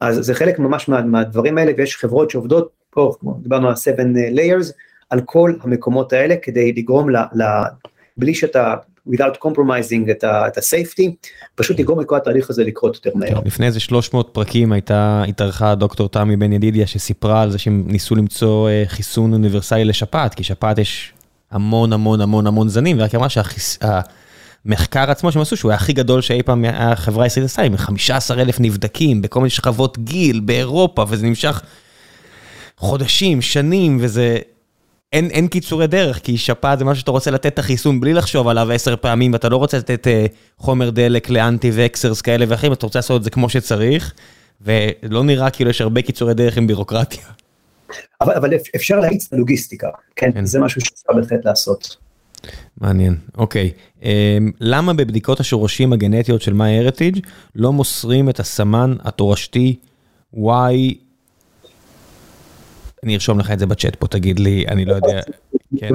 אז 0.00 0.16
זה 0.16 0.34
חלק 0.34 0.58
ממש 0.58 0.88
מה, 0.88 1.02
מהדברים 1.02 1.58
האלה 1.58 1.72
ויש 1.76 1.96
חברות 1.96 2.30
שעובדות 2.30 2.79
פה, 2.90 3.14
דיברנו 3.42 3.68
על 3.68 3.76
7 3.76 4.02
layers, 4.34 4.72
על 5.10 5.20
כל 5.20 5.52
המקומות 5.60 6.12
האלה 6.12 6.34
כדי 6.42 6.72
לגרום 6.72 7.10
ל, 7.10 7.16
ל, 7.16 7.42
בלי 8.16 8.34
שאתה 8.34 8.74
without 9.08 9.36
compromising 9.44 10.10
את 10.10 10.24
ה-safety, 10.24 11.10
פשוט 11.54 11.80
לגרום 11.80 12.00
לכל 12.00 12.16
התהליך 12.16 12.50
הזה 12.50 12.64
לקרות 12.64 12.94
יותר 12.94 13.10
מהר. 13.14 13.40
לפני 13.44 13.66
איזה 13.66 13.80
300 13.80 14.30
פרקים 14.32 14.72
הייתה, 14.72 15.22
התארחה 15.28 15.74
דוקטור 15.74 16.08
תמי 16.08 16.36
בן 16.36 16.52
ידידיה 16.52 16.86
שסיפרה 16.86 17.42
על 17.42 17.50
זה 17.50 17.58
שהם 17.58 17.84
ניסו 17.86 18.14
למצוא 18.14 18.68
אה, 18.68 18.82
חיסון 18.86 19.32
אוניברסלי 19.32 19.84
לשפעת, 19.84 20.34
כי 20.34 20.44
שפעת 20.44 20.78
יש 20.78 21.12
המון 21.50 21.92
המון 21.92 22.20
המון 22.20 22.46
המון 22.46 22.68
זנים, 22.68 22.96
ורק 23.00 23.14
אמרה 23.14 23.28
שהמחקר 23.28 25.10
עצמו 25.10 25.32
שהם 25.32 25.42
עשו, 25.42 25.56
שהוא 25.56 25.70
היה 25.70 25.76
הכי 25.76 25.92
גדול 25.92 26.20
שאי 26.20 26.42
פעם 26.42 26.64
החברה 26.68 27.24
הישראלית 27.24 27.50
עשתה, 27.50 27.62
עם 27.62 27.76
15 27.76 28.42
אלף 28.42 28.60
נבדקים 28.60 29.22
בכל 29.22 29.40
מיני 29.40 29.50
שכבות 29.50 29.98
גיל 29.98 30.40
באירופה, 30.40 31.04
וזה 31.08 31.26
נמשך 31.26 31.62
חודשים, 32.80 33.42
שנים, 33.42 33.98
וזה... 34.00 34.38
אין, 35.12 35.30
אין 35.30 35.48
קיצורי 35.48 35.86
דרך, 35.86 36.18
כי 36.18 36.38
שפעת 36.38 36.78
זה 36.78 36.84
משהו 36.84 37.00
שאתה 37.00 37.10
רוצה 37.10 37.30
לתת 37.30 37.46
את 37.46 37.58
החיסון 37.58 38.00
בלי 38.00 38.14
לחשוב 38.14 38.48
עליו 38.48 38.72
עשר 38.72 38.96
פעמים, 38.96 39.32
ואתה 39.32 39.48
לא 39.48 39.56
רוצה 39.56 39.78
לתת 39.78 40.06
uh, 40.06 40.10
חומר 40.58 40.90
דלק 40.90 41.30
לאנטי 41.30 41.70
וקסרס 41.74 42.20
כאלה 42.20 42.44
ואחרים, 42.48 42.72
אתה 42.72 42.86
רוצה 42.86 42.98
לעשות 42.98 43.18
את 43.18 43.24
זה 43.24 43.30
כמו 43.30 43.48
שצריך, 43.48 44.14
ולא 44.60 45.24
נראה 45.24 45.50
כאילו 45.50 45.70
יש 45.70 45.80
הרבה 45.80 46.02
קיצורי 46.02 46.34
דרך 46.34 46.56
עם 46.56 46.66
בירוקרטיה. 46.66 47.24
אבל, 48.20 48.34
אבל 48.34 48.50
אפשר 48.76 49.00
להאיץ 49.00 49.26
את 49.26 49.32
הלוגיסטיקה, 49.32 49.88
כן? 50.16 50.32
כן? 50.34 50.44
זה 50.44 50.60
משהו 50.60 50.80
שאפשר 50.80 51.12
בהחלט 51.16 51.44
לעשות. 51.44 51.96
מעניין, 52.80 53.16
אוקיי. 53.38 53.70
Um, 54.00 54.04
למה 54.60 54.92
בבדיקות 54.92 55.40
השורשים 55.40 55.92
הגנטיות 55.92 56.42
של 56.42 56.52
MyHeritage 56.52 57.20
לא 57.54 57.72
מוסרים 57.72 58.28
את 58.28 58.40
הסמן 58.40 58.96
התורשתי 59.04 59.76
Y 60.34 60.38
אני 63.04 63.14
ארשום 63.14 63.38
לך 63.38 63.50
את 63.50 63.58
זה 63.58 63.66
בצ'אט 63.66 63.96
פה, 63.96 64.06
תגיד 64.06 64.38
לי, 64.38 64.64
אני 64.68 64.84
לא 64.84 64.94
יודע. 64.94 65.20
כן. 65.78 65.88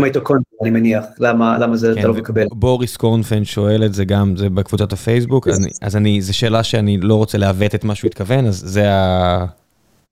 אני 0.62 0.70
מניח, 0.70 1.04
למה 1.20 1.76
זה 1.78 1.92
אתה 1.92 2.02
כן, 2.02 2.08
לא 2.08 2.14
מקבל? 2.14 2.46
בוריס 2.52 2.98
קורנפן 2.98 3.46
שואל 3.46 3.86
את 3.86 3.94
זה 3.94 4.06
גם, 4.06 4.38
זה 4.38 4.50
בקבוצת 4.50 4.94
הפייסבוק, 4.94 5.48
אז 5.82 5.96
אני, 5.96 6.22
זו 6.22 6.38
שאלה 6.38 6.64
שאני 6.64 6.98
לא 6.98 7.16
רוצה 7.16 7.38
לעוות 7.38 7.76
את 7.76 7.84
מה 7.84 7.96
שהוא 7.96 8.08
התכוון, 8.08 8.46
אז 8.46 8.56
זה 8.56 8.92
ה... 8.92 9.46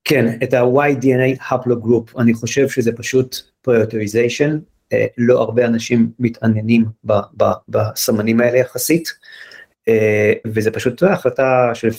כן, 0.03 0.37
את 0.43 0.53
ה-Y-DNA 0.53 1.43
haplogroup, 1.49 2.17
אני 2.17 2.33
חושב 2.33 2.69
שזה 2.69 2.91
פשוט 2.91 3.35
prioritization, 3.61 4.57
אה, 4.93 5.05
לא 5.17 5.41
הרבה 5.41 5.65
אנשים 5.65 6.09
מתעניינים 6.19 6.85
בסמנים 7.69 8.41
האלה 8.41 8.57
יחסית. 8.57 9.13
אה, 9.87 10.33
וזה 10.45 10.71
פשוט 10.71 11.03
החלטה 11.03 11.71
של 11.73 11.89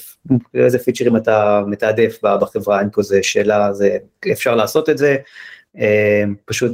איזה 0.54 0.78
פיצ'רים 0.78 1.16
אתה 1.16 1.62
מתעדף 1.66 2.18
בחברה, 2.22 2.80
אין 2.80 2.88
פה 2.92 3.02
זה 3.02 3.18
שאלה, 3.22 3.72
זה 3.72 3.96
אפשר 4.32 4.54
לעשות 4.54 4.90
את 4.90 4.98
זה, 4.98 5.16
אה, 5.78 6.22
פשוט 6.44 6.72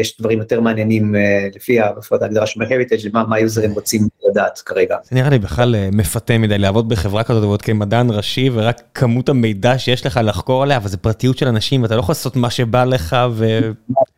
יש 0.00 0.20
דברים 0.20 0.38
יותר 0.38 0.60
מעניינים 0.60 1.16
אה, 1.16 1.48
לפי 1.54 1.80
ההגדרה 1.80 2.46
של 2.46 2.62
MyHeritage, 2.62 3.08
מה 3.12 3.36
היוזרים 3.36 3.72
רוצים 3.72 4.08
לדעת 4.30 4.58
כרגע. 4.58 4.96
זה 5.04 5.16
נראה 5.16 5.30
לי 5.30 5.38
בכלל 5.38 5.76
מפתה 5.92 6.38
מדי 6.38 6.58
לעבוד 6.58 6.88
בחברה 6.88 7.24
כזאת 7.24 7.42
ועוד 7.42 7.62
כמדען 7.62 8.10
ראשי 8.10 8.50
ורק 8.52 8.82
כמות 8.94 9.28
המידע 9.28 9.78
שיש 9.78 10.06
לך 10.06 10.20
לחקור 10.22 10.62
עליה, 10.62 10.76
אבל 10.76 10.88
זה 10.88 10.96
פרטיות 10.96 11.38
של 11.38 11.48
אנשים 11.48 11.82
ואתה 11.82 11.94
לא 11.94 12.00
יכול 12.00 12.12
לעשות 12.12 12.36
מה 12.36 12.50
שבא 12.50 12.84
לך 12.84 13.16
ו... 13.32 13.58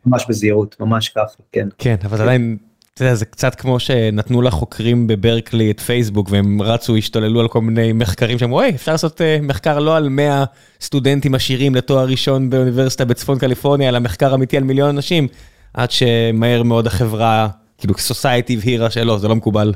ממש 0.05 0.25
בזהירות, 0.29 0.75
ממש 0.79 1.09
ככה, 1.09 1.35
כן. 1.51 1.67
כן, 1.77 1.95
אבל 2.05 2.21
עדיין 2.21 2.57
אתה 2.99 3.05
יודע, 3.05 3.15
זה 3.15 3.25
קצת 3.25 3.55
כמו 3.55 3.79
שנתנו 3.79 4.41
לחוקרים 4.41 5.07
בברקלי 5.07 5.71
את 5.71 5.79
פייסבוק 5.79 6.27
והם 6.31 6.61
רצו, 6.61 6.95
השתוללו 6.95 7.39
על 7.39 7.47
כל 7.47 7.61
מיני 7.61 7.93
מחקרים 7.93 8.39
שאמרו, 8.39 8.61
היי, 8.61 8.75
אפשר 8.75 8.91
לעשות 8.91 9.21
uh, 9.21 9.23
מחקר 9.41 9.79
לא 9.79 9.97
על 9.97 10.09
100 10.09 10.45
סטודנטים 10.81 11.35
עשירים 11.35 11.75
לתואר 11.75 12.05
ראשון 12.05 12.49
באוניברסיטה 12.49 13.05
בצפון 13.05 13.39
קליפורניה, 13.39 13.89
אלא 13.89 13.99
מחקר 13.99 14.35
אמיתי 14.35 14.57
על 14.57 14.63
מיליון 14.63 14.89
אנשים, 14.89 15.27
עד 15.73 15.91
שמהר 15.91 16.63
מאוד 16.63 16.87
החברה, 16.87 17.47
כאילו 17.77 17.93
סוסייטי 17.97 18.53
הבהירה 18.53 18.89
שלא, 18.89 19.17
זה 19.17 19.27
לא 19.27 19.35
מקובל. 19.35 19.73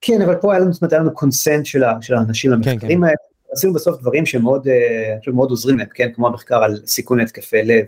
כן, 0.00 0.22
אבל 0.22 0.34
פה 0.34 0.52
היה 0.52 0.60
לנו, 0.60 0.70
היה 0.90 1.00
לנו 1.00 1.14
קונסנט 1.14 1.66
של 1.66 2.14
האנשים 2.14 2.50
למחקרים 2.50 2.80
כן, 2.80 2.88
כן. 2.88 3.04
האלה. 3.04 3.16
עשינו 3.52 3.72
בסוף 3.72 4.00
דברים 4.00 4.26
שמאוד 4.26 4.66
uh, 5.26 5.30
מאוד 5.32 5.50
עוזרים 5.50 5.78
להם, 5.78 5.88
כן, 5.94 6.08
כמו 6.14 6.26
המחקר 6.26 6.62
על 6.62 6.80
סיכון 6.86 7.20
התקפי 7.20 7.62
לב 7.62 7.84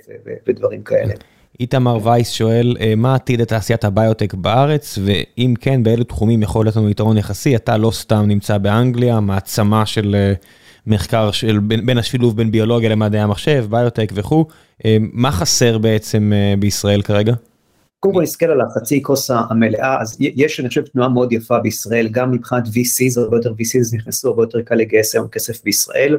ודברים 0.46 0.82
כאלה. 0.82 1.14
איתמר 1.62 2.06
וייס 2.06 2.30
שואל, 2.30 2.76
אה, 2.80 2.94
מה 2.96 3.14
עתיד 3.14 3.40
לתעשיית 3.40 3.84
הביוטק 3.84 4.34
בארץ, 4.34 4.98
ואם 5.04 5.54
כן, 5.60 5.82
באילו 5.82 6.04
תחומים 6.04 6.42
יכול 6.42 6.66
להיות 6.66 6.76
לנו 6.76 6.90
יתרון 6.90 7.18
יחסי? 7.18 7.56
אתה 7.56 7.76
לא 7.76 7.90
סתם 7.90 8.24
נמצא 8.26 8.58
באנגליה, 8.58 9.20
מעצמה 9.20 9.86
של 9.86 10.14
אה, 10.14 10.32
מחקר 10.86 11.30
של 11.30 11.58
בין, 11.58 11.86
בין 11.86 11.98
השילוב 11.98 12.36
בין 12.36 12.50
ביולוגיה 12.50 12.88
למדעי 12.88 13.20
המחשב, 13.20 13.66
ביוטק 13.70 14.12
וכו', 14.14 14.46
אה, 14.84 14.96
מה 15.00 15.30
חסר 15.30 15.78
בעצם 15.78 16.32
בישראל 16.58 17.02
כרגע? 17.02 17.32
קודם 18.00 18.14
כל 18.14 18.22
נסתכל 18.22 18.46
על 18.46 18.60
החצי 18.60 19.02
כוס 19.02 19.30
המלאה, 19.30 20.00
אז 20.00 20.16
יש 20.20 20.60
אני 20.60 20.68
חושב 20.68 20.82
תנועה 20.82 21.08
מאוד 21.08 21.32
יפה 21.32 21.58
בישראל, 21.58 22.08
גם 22.10 22.30
מבחינת 22.30 22.66
VCs, 22.66 23.20
הרבה 23.20 23.36
יותר 23.36 23.50
VCs 23.50 23.96
נכנסו, 23.96 24.28
הרבה 24.28 24.42
יותר 24.42 24.60
קל 24.62 24.74
לגייס 24.74 25.14
היום 25.14 25.28
כסף 25.28 25.64
בישראל. 25.64 26.18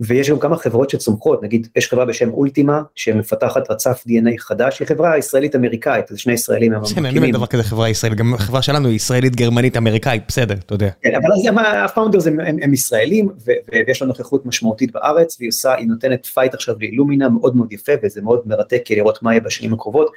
ויש 0.00 0.30
גם 0.30 0.38
כמה 0.38 0.56
חברות 0.56 0.90
שצומחות, 0.90 1.42
נגיד 1.42 1.68
יש 1.76 1.88
חברה 1.88 2.04
בשם 2.04 2.30
אולטימה 2.30 2.82
שמפתחת 2.94 3.70
רצף 3.70 4.04
DNA 4.08 4.38
חדש, 4.38 4.80
היא 4.80 4.88
חברה 4.88 5.18
ישראלית 5.18 5.56
אמריקאית, 5.56 6.08
זה 6.08 6.18
שני 6.18 6.32
ישראלים 6.32 6.72
הם 6.72 6.78
המקימים. 6.78 7.24
אין 7.24 7.32
דבר 7.32 7.46
כזה 7.46 7.62
חברה 7.62 7.88
ישראלית, 7.88 8.18
גם 8.18 8.34
החברה 8.34 8.62
שלנו 8.62 8.88
היא 8.88 8.96
ישראלית 8.96 9.36
גרמנית 9.36 9.76
אמריקאית, 9.76 10.22
בסדר, 10.28 10.54
אתה 10.54 10.74
יודע. 10.74 10.88
כן, 11.02 11.14
אבל 11.14 11.58
ה 11.84 11.89
founders 11.89 12.26
הם, 12.26 12.40
הם, 12.40 12.56
הם 12.62 12.74
ישראלים 12.74 13.28
ויש 13.72 14.02
לה 14.02 14.08
נוכחות 14.08 14.46
משמעותית 14.46 14.92
בארץ 14.92 15.36
והיא 15.40 15.48
עושה, 15.48 15.74
היא 15.74 15.88
נותנת 15.88 16.26
fight 16.26 16.54
עכשיו 16.54 16.74
לאילומינה 16.80 17.28
מאוד 17.28 17.56
מאוד 17.56 17.72
יפה 17.72 17.92
וזה 18.02 18.22
מאוד 18.22 18.42
מרתק 18.46 18.82
לראות 18.90 19.22
מה 19.22 19.32
יהיה 19.32 19.40
בשנים 19.40 19.74
הקרובות, 19.74 20.12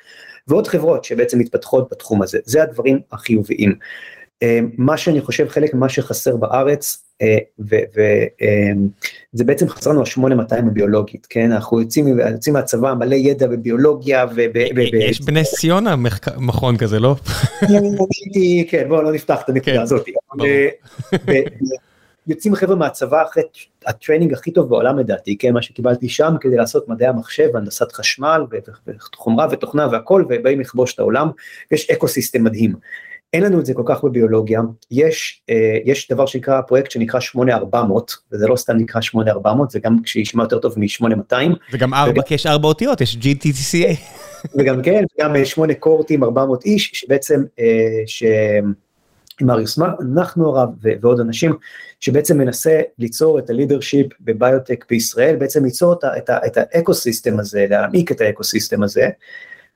ועוד 0.48 0.68
חברות 0.68 1.04
שבעצם 1.04 1.40
מתפתחות 1.40 1.88
בתחום 1.92 2.22
הזה, 2.22 2.40
זה 2.46 2.64
הדברים 2.64 3.00
החיוביים. 3.12 3.76
אה, 4.44 4.60
מה 4.78 4.98
שאני 4.98 5.22
חושב 5.22 5.48
חלק 5.50 5.74
ממה 5.74 5.90
שחסר 5.90 6.36
בארץ 6.36 7.04
אה, 7.22 7.38
וזה 7.60 9.44
בעצם 9.44 9.70
חסרה 9.70 9.88
לנו 9.88 10.02
ה-8200 10.02 10.58
הביולוגית, 10.58 11.28
כן? 11.30 11.52
אנחנו 11.52 11.82
יוצאים, 11.82 12.20
יוצאים 12.20 12.54
מהצבא 12.54 12.94
מלא 12.94 13.16
ידע 13.16 13.48
בביולוגיה 13.48 14.26
ו... 14.36 14.42
יש 14.94 15.22
בנס 15.22 15.44
ציונה 15.44 15.96
מכון 16.38 16.78
כזה, 16.78 17.00
לא? 17.00 17.16
כן, 18.70 18.90
בואו 18.90 19.02
לא 19.02 19.12
נפתח 19.12 19.42
את 19.44 19.50
הנקודה 19.50 19.76
כן, 19.76 19.82
הזאת. 19.82 20.06
יוצאים 22.28 22.56
חבר'ה 22.56 22.76
מהצבא 22.76 23.24
אחרי 23.24 23.44
ה 23.86 23.91
training 23.91 24.34
הכי 24.34 24.52
טוב 24.52 24.70
בעולם 24.70 25.00
לדעתי, 25.00 25.38
כן, 25.38 25.54
מה 25.54 25.62
שקיבלתי 25.62 26.10
שם 26.10 26.36
כדי 26.40 26.56
לעשות 26.56 26.90
מדעי 26.90 27.08
המחשב, 27.08 27.56
הנדסת 27.56 27.92
חשמל 27.92 28.42
וחומרה 28.88 29.48
ותוכנה 29.52 29.88
והכל, 29.92 30.26
ובאים 30.30 30.60
לכבוש 30.60 30.94
את 30.94 31.00
העולם, 31.00 31.30
יש 31.72 31.90
ecosystem 31.90 32.44
מדהים. 32.44 32.74
אין 33.34 33.44
לנו 33.44 33.60
את 33.60 33.66
זה 33.66 33.74
כל 33.74 33.84
כך 33.86 34.04
בביולוגיה, 34.04 34.62
יש, 34.92 35.44
אה, 35.50 35.78
יש 35.86 36.12
דבר 36.12 36.26
שנקרא, 36.26 36.62
פרויקט 36.62 36.92
שנקרא 36.92 37.20
8400, 37.20 38.12
וזה 38.32 38.48
לא 38.48 38.56
סתם 38.56 38.78
נקרא 38.78 39.02
8400, 39.02 39.70
זה 39.70 39.80
גם 39.80 39.98
כדי 40.04 40.18
שישמע 40.18 40.44
יותר 40.44 40.60
טוב 40.60 40.74
מ-8200. 40.78 41.36
וגם 41.74 41.94
4, 41.94 42.22
כי 42.22 42.34
יש 42.34 42.46
4 42.46 42.68
אותיות, 42.68 43.02
יש 43.02 43.18
GTCA. 43.18 43.98
וגם 44.58 44.82
כן, 44.82 45.04
גם 45.22 45.46
8 45.46 45.74
קורטים, 45.74 46.24
400 46.24 46.66
איש, 46.66 46.92
שבעצם, 46.94 47.44
אה, 47.60 48.04
ש... 48.06 48.24
מריוס 49.42 49.80
אנחנו 49.80 50.50
הרב 50.50 50.70
ועוד 51.02 51.20
אנשים 51.20 51.54
שבעצם 52.00 52.38
מנסה 52.38 52.82
ליצור 53.00 53.40
את 53.40 53.50
הלידרשיפ 53.50 54.08
בביוטק 54.22 54.86
בישראל, 54.90 55.36
בעצם 55.36 55.66
ליצור 55.66 55.94
את, 55.94 56.04
את, 56.04 56.30
את 56.30 56.58
האקו 56.58 56.94
סיסטם 56.94 57.40
הזה, 57.40 57.66
להעמיק 57.70 58.12
את 58.12 58.22
האקו 58.22 58.44
סיסטם 58.44 58.84
הזה, 58.84 59.10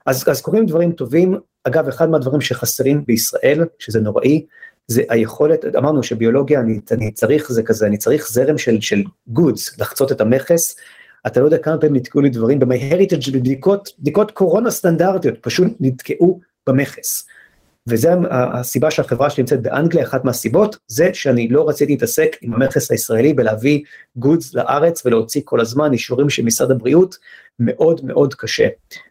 אז, 0.06 0.24
אז 0.28 0.42
קורים 0.42 0.66
דברים 0.66 0.92
טובים, 0.92 1.38
אגב 1.68 1.88
אחד 1.88 2.10
מהדברים 2.10 2.42
שחסרים 2.42 3.04
בישראל, 3.08 3.66
שזה 3.80 4.00
נוראי, 4.00 4.46
זה 4.88 5.04
היכולת, 5.10 5.66
אמרנו 5.78 6.04
שביולוגיה 6.04 6.60
אני, 6.60 6.80
אני 6.92 7.12
צריך 7.12 7.52
זה 7.52 7.64
כזה, 7.64 7.88
אני 7.88 7.98
צריך 7.98 8.30
זרם 8.30 8.58
של, 8.58 8.82
של 8.82 9.04
goods, 9.36 9.76
לחצות 9.80 10.12
את 10.12 10.22
המכס, 10.22 10.76
אתה 11.28 11.40
לא 11.40 11.46
יודע 11.46 11.58
כמה 11.58 11.78
פעמים 11.78 11.96
נתקעו 11.96 12.22
לי 12.22 12.30
דברים 12.30 12.60
ב-MyHeritage 12.60 13.32
בבדיקות, 13.34 13.90
בדיקות 14.00 14.32
קורונה 14.32 14.72
סטנדרטיות, 14.72 15.36
פשוט 15.42 15.68
נתקעו 15.80 16.40
במכס. 16.68 17.28
וזה 17.88 18.14
הסיבה 18.32 18.92
שהחברה 18.92 19.30
שלי 19.30 19.42
נמצאת 19.42 19.62
באנגליה, 19.62 20.04
אחת 20.04 20.26
מהסיבות, 20.26 20.78
זה 20.88 21.10
שאני 21.14 21.48
לא 21.48 21.70
רציתי 21.70 21.92
להתעסק 21.92 22.36
עם 22.42 22.54
המכס 22.54 22.92
הישראלי 22.92 23.34
ולהביא 23.38 23.84
גודס 24.16 24.54
לארץ 24.54 25.06
ולהוציא 25.06 25.42
כל 25.46 25.62
הזמן 25.62 25.94
אישורים 25.94 26.30
של 26.30 26.44
משרד 26.44 26.72
הבריאות, 26.72 27.18
מאוד 27.60 28.02
מאוד 28.04 28.34
קשה. 28.34 28.68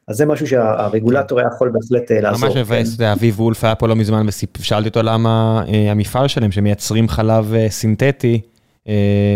אז 0.09 0.17
זה 0.17 0.27
משהו 0.27 0.47
שהרגולטור 0.47 1.39
היה 1.39 1.49
יכול 1.55 1.73
בהחלט 1.73 2.11
אה, 2.11 2.21
לעזור. 2.21 2.49
ממש 2.49 2.57
מבאס, 2.57 3.01
אביב 3.01 3.41
וולף 3.41 3.65
היה 3.65 3.75
פה 3.75 3.89
לא 3.89 3.97
מזמן 3.97 4.27
ושאלתי 4.59 4.89
אותו 4.89 5.03
למה 5.03 5.65
אה, 5.69 5.91
המפעל 5.91 6.29
שלהם 6.29 6.53
שמייצרים 6.53 7.09
חלב 7.09 7.55
אה, 7.55 7.67
סינתטי, 7.71 8.41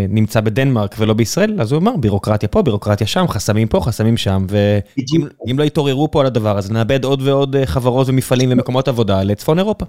נמצא 0.09 0.41
בדנמרק 0.41 0.95
ולא 0.99 1.15
בישראל, 1.15 1.61
אז 1.61 1.73
הוא 1.73 1.81
אמר 1.81 1.97
בירוקרטיה 1.97 2.49
פה, 2.49 2.63
בירוקרטיה 2.63 3.07
שם, 3.07 3.25
חסמים 3.29 3.69
פה, 3.69 3.81
חסמים 3.81 4.17
שם, 4.17 4.47
ואם 4.49 5.59
לא 5.59 5.65
יתעוררו 5.65 6.11
פה 6.11 6.21
על 6.21 6.27
הדבר 6.27 6.59
הזה, 6.59 6.73
נאבד 6.73 7.05
עוד 7.05 7.23
ועוד 7.23 7.57
חברות 7.65 8.09
ומפעלים 8.09 8.53
ומקומות 8.53 8.89
עבודה 8.89 9.23
לצפון 9.23 9.59
אירופה. 9.59 9.87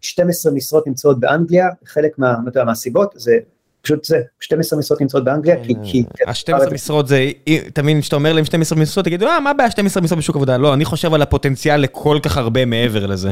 12 0.00 0.52
משרות 0.52 0.86
נמצאות 0.86 1.20
באנגליה, 1.20 1.66
חלק 1.86 2.18
מה, 2.18 2.34
מהסיבות 2.64 3.12
זה 3.16 3.32
פשוט 3.82 4.04
זה 4.04 4.20
12 4.40 4.78
משרות 4.78 5.00
נמצאות 5.00 5.24
באנגליה 5.24 5.56
כי 5.84 6.04
ה-12 6.26 6.74
משרות 6.74 7.08
זה 7.08 7.30
תמיד 7.72 8.00
שאתה 8.00 8.16
אומר 8.16 8.32
להם 8.32 8.44
12 8.44 8.78
משרות 8.78 9.04
תגידו 9.04 9.26
אה 9.26 9.40
מה 9.40 9.50
הבעיה 9.50 9.70
12 9.70 10.02
משרות 10.02 10.18
בשוק 10.18 10.36
עבודה? 10.36 10.56
לא 10.56 10.74
אני 10.74 10.84
חושב 10.84 11.14
על 11.14 11.22
הפוטנציאל 11.22 11.80
לכל 11.80 12.18
כך 12.22 12.36
הרבה 12.36 12.64
מעבר 12.64 13.06
לזה. 13.06 13.30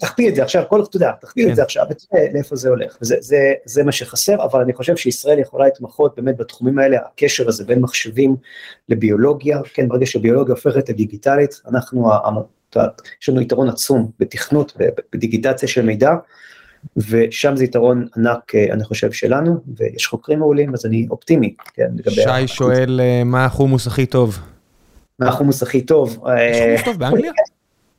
תכפיל 0.00 0.28
את 0.28 0.34
זה 0.34 0.42
עכשיו? 0.42 0.62
כל 0.68 0.82
אתה 0.82 0.96
יודע 0.96 1.10
תכפיל 1.20 1.50
את 1.50 1.56
זה 1.56 1.62
עכשיו 1.62 1.84
לאיפה 2.34 2.56
זה 2.56 2.68
הולך. 2.68 2.98
זה 3.64 3.84
מה 3.84 3.92
שחסר 3.92 4.44
אבל 4.44 4.60
אני 4.60 4.72
חושב 4.72 4.96
שישראל 4.96 5.38
יכולה 5.38 5.64
להתמחות 5.64 6.16
באמת 6.16 6.36
בתחומים 6.36 6.78
האלה. 6.78 6.98
הקשר 7.06 7.48
הזה 7.48 7.64
בין 7.64 7.80
מחשבים 7.80 8.36
לביולוגיה 8.88 9.60
כן 9.74 9.88
ברגע 9.88 10.06
שביולוגיה 10.06 10.54
הופכת 10.54 10.88
לדיגיטלית 10.88 11.60
אנחנו 11.68 12.10
יש 13.22 13.28
לנו 13.28 13.40
יתרון 13.40 13.68
עצום 13.68 14.10
בתכנות 14.20 14.76
בדיגיטציה 15.12 15.68
של 15.68 15.82
מידע. 15.82 16.10
ושם 16.96 17.56
זה 17.56 17.64
יתרון 17.64 18.06
ענק 18.16 18.54
אני 18.54 18.84
חושב 18.84 19.12
שלנו 19.12 19.60
ויש 19.76 20.06
חוקרים 20.06 20.38
מעולים 20.38 20.74
אז 20.74 20.86
אני 20.86 21.06
אופטימי. 21.10 21.54
כן, 21.74 21.90
שי 22.08 22.48
שואל 22.48 23.00
מה 23.24 23.44
החומוס 23.44 23.86
הכי 23.86 24.06
טוב. 24.06 24.38
מה 25.18 25.28
החומוס 25.28 25.62
הכי 25.62 25.80
טוב. 25.80 26.24
יש 26.50 26.60
חומוס 26.60 26.82
טוב 26.84 26.98
באנגליה? 26.98 27.32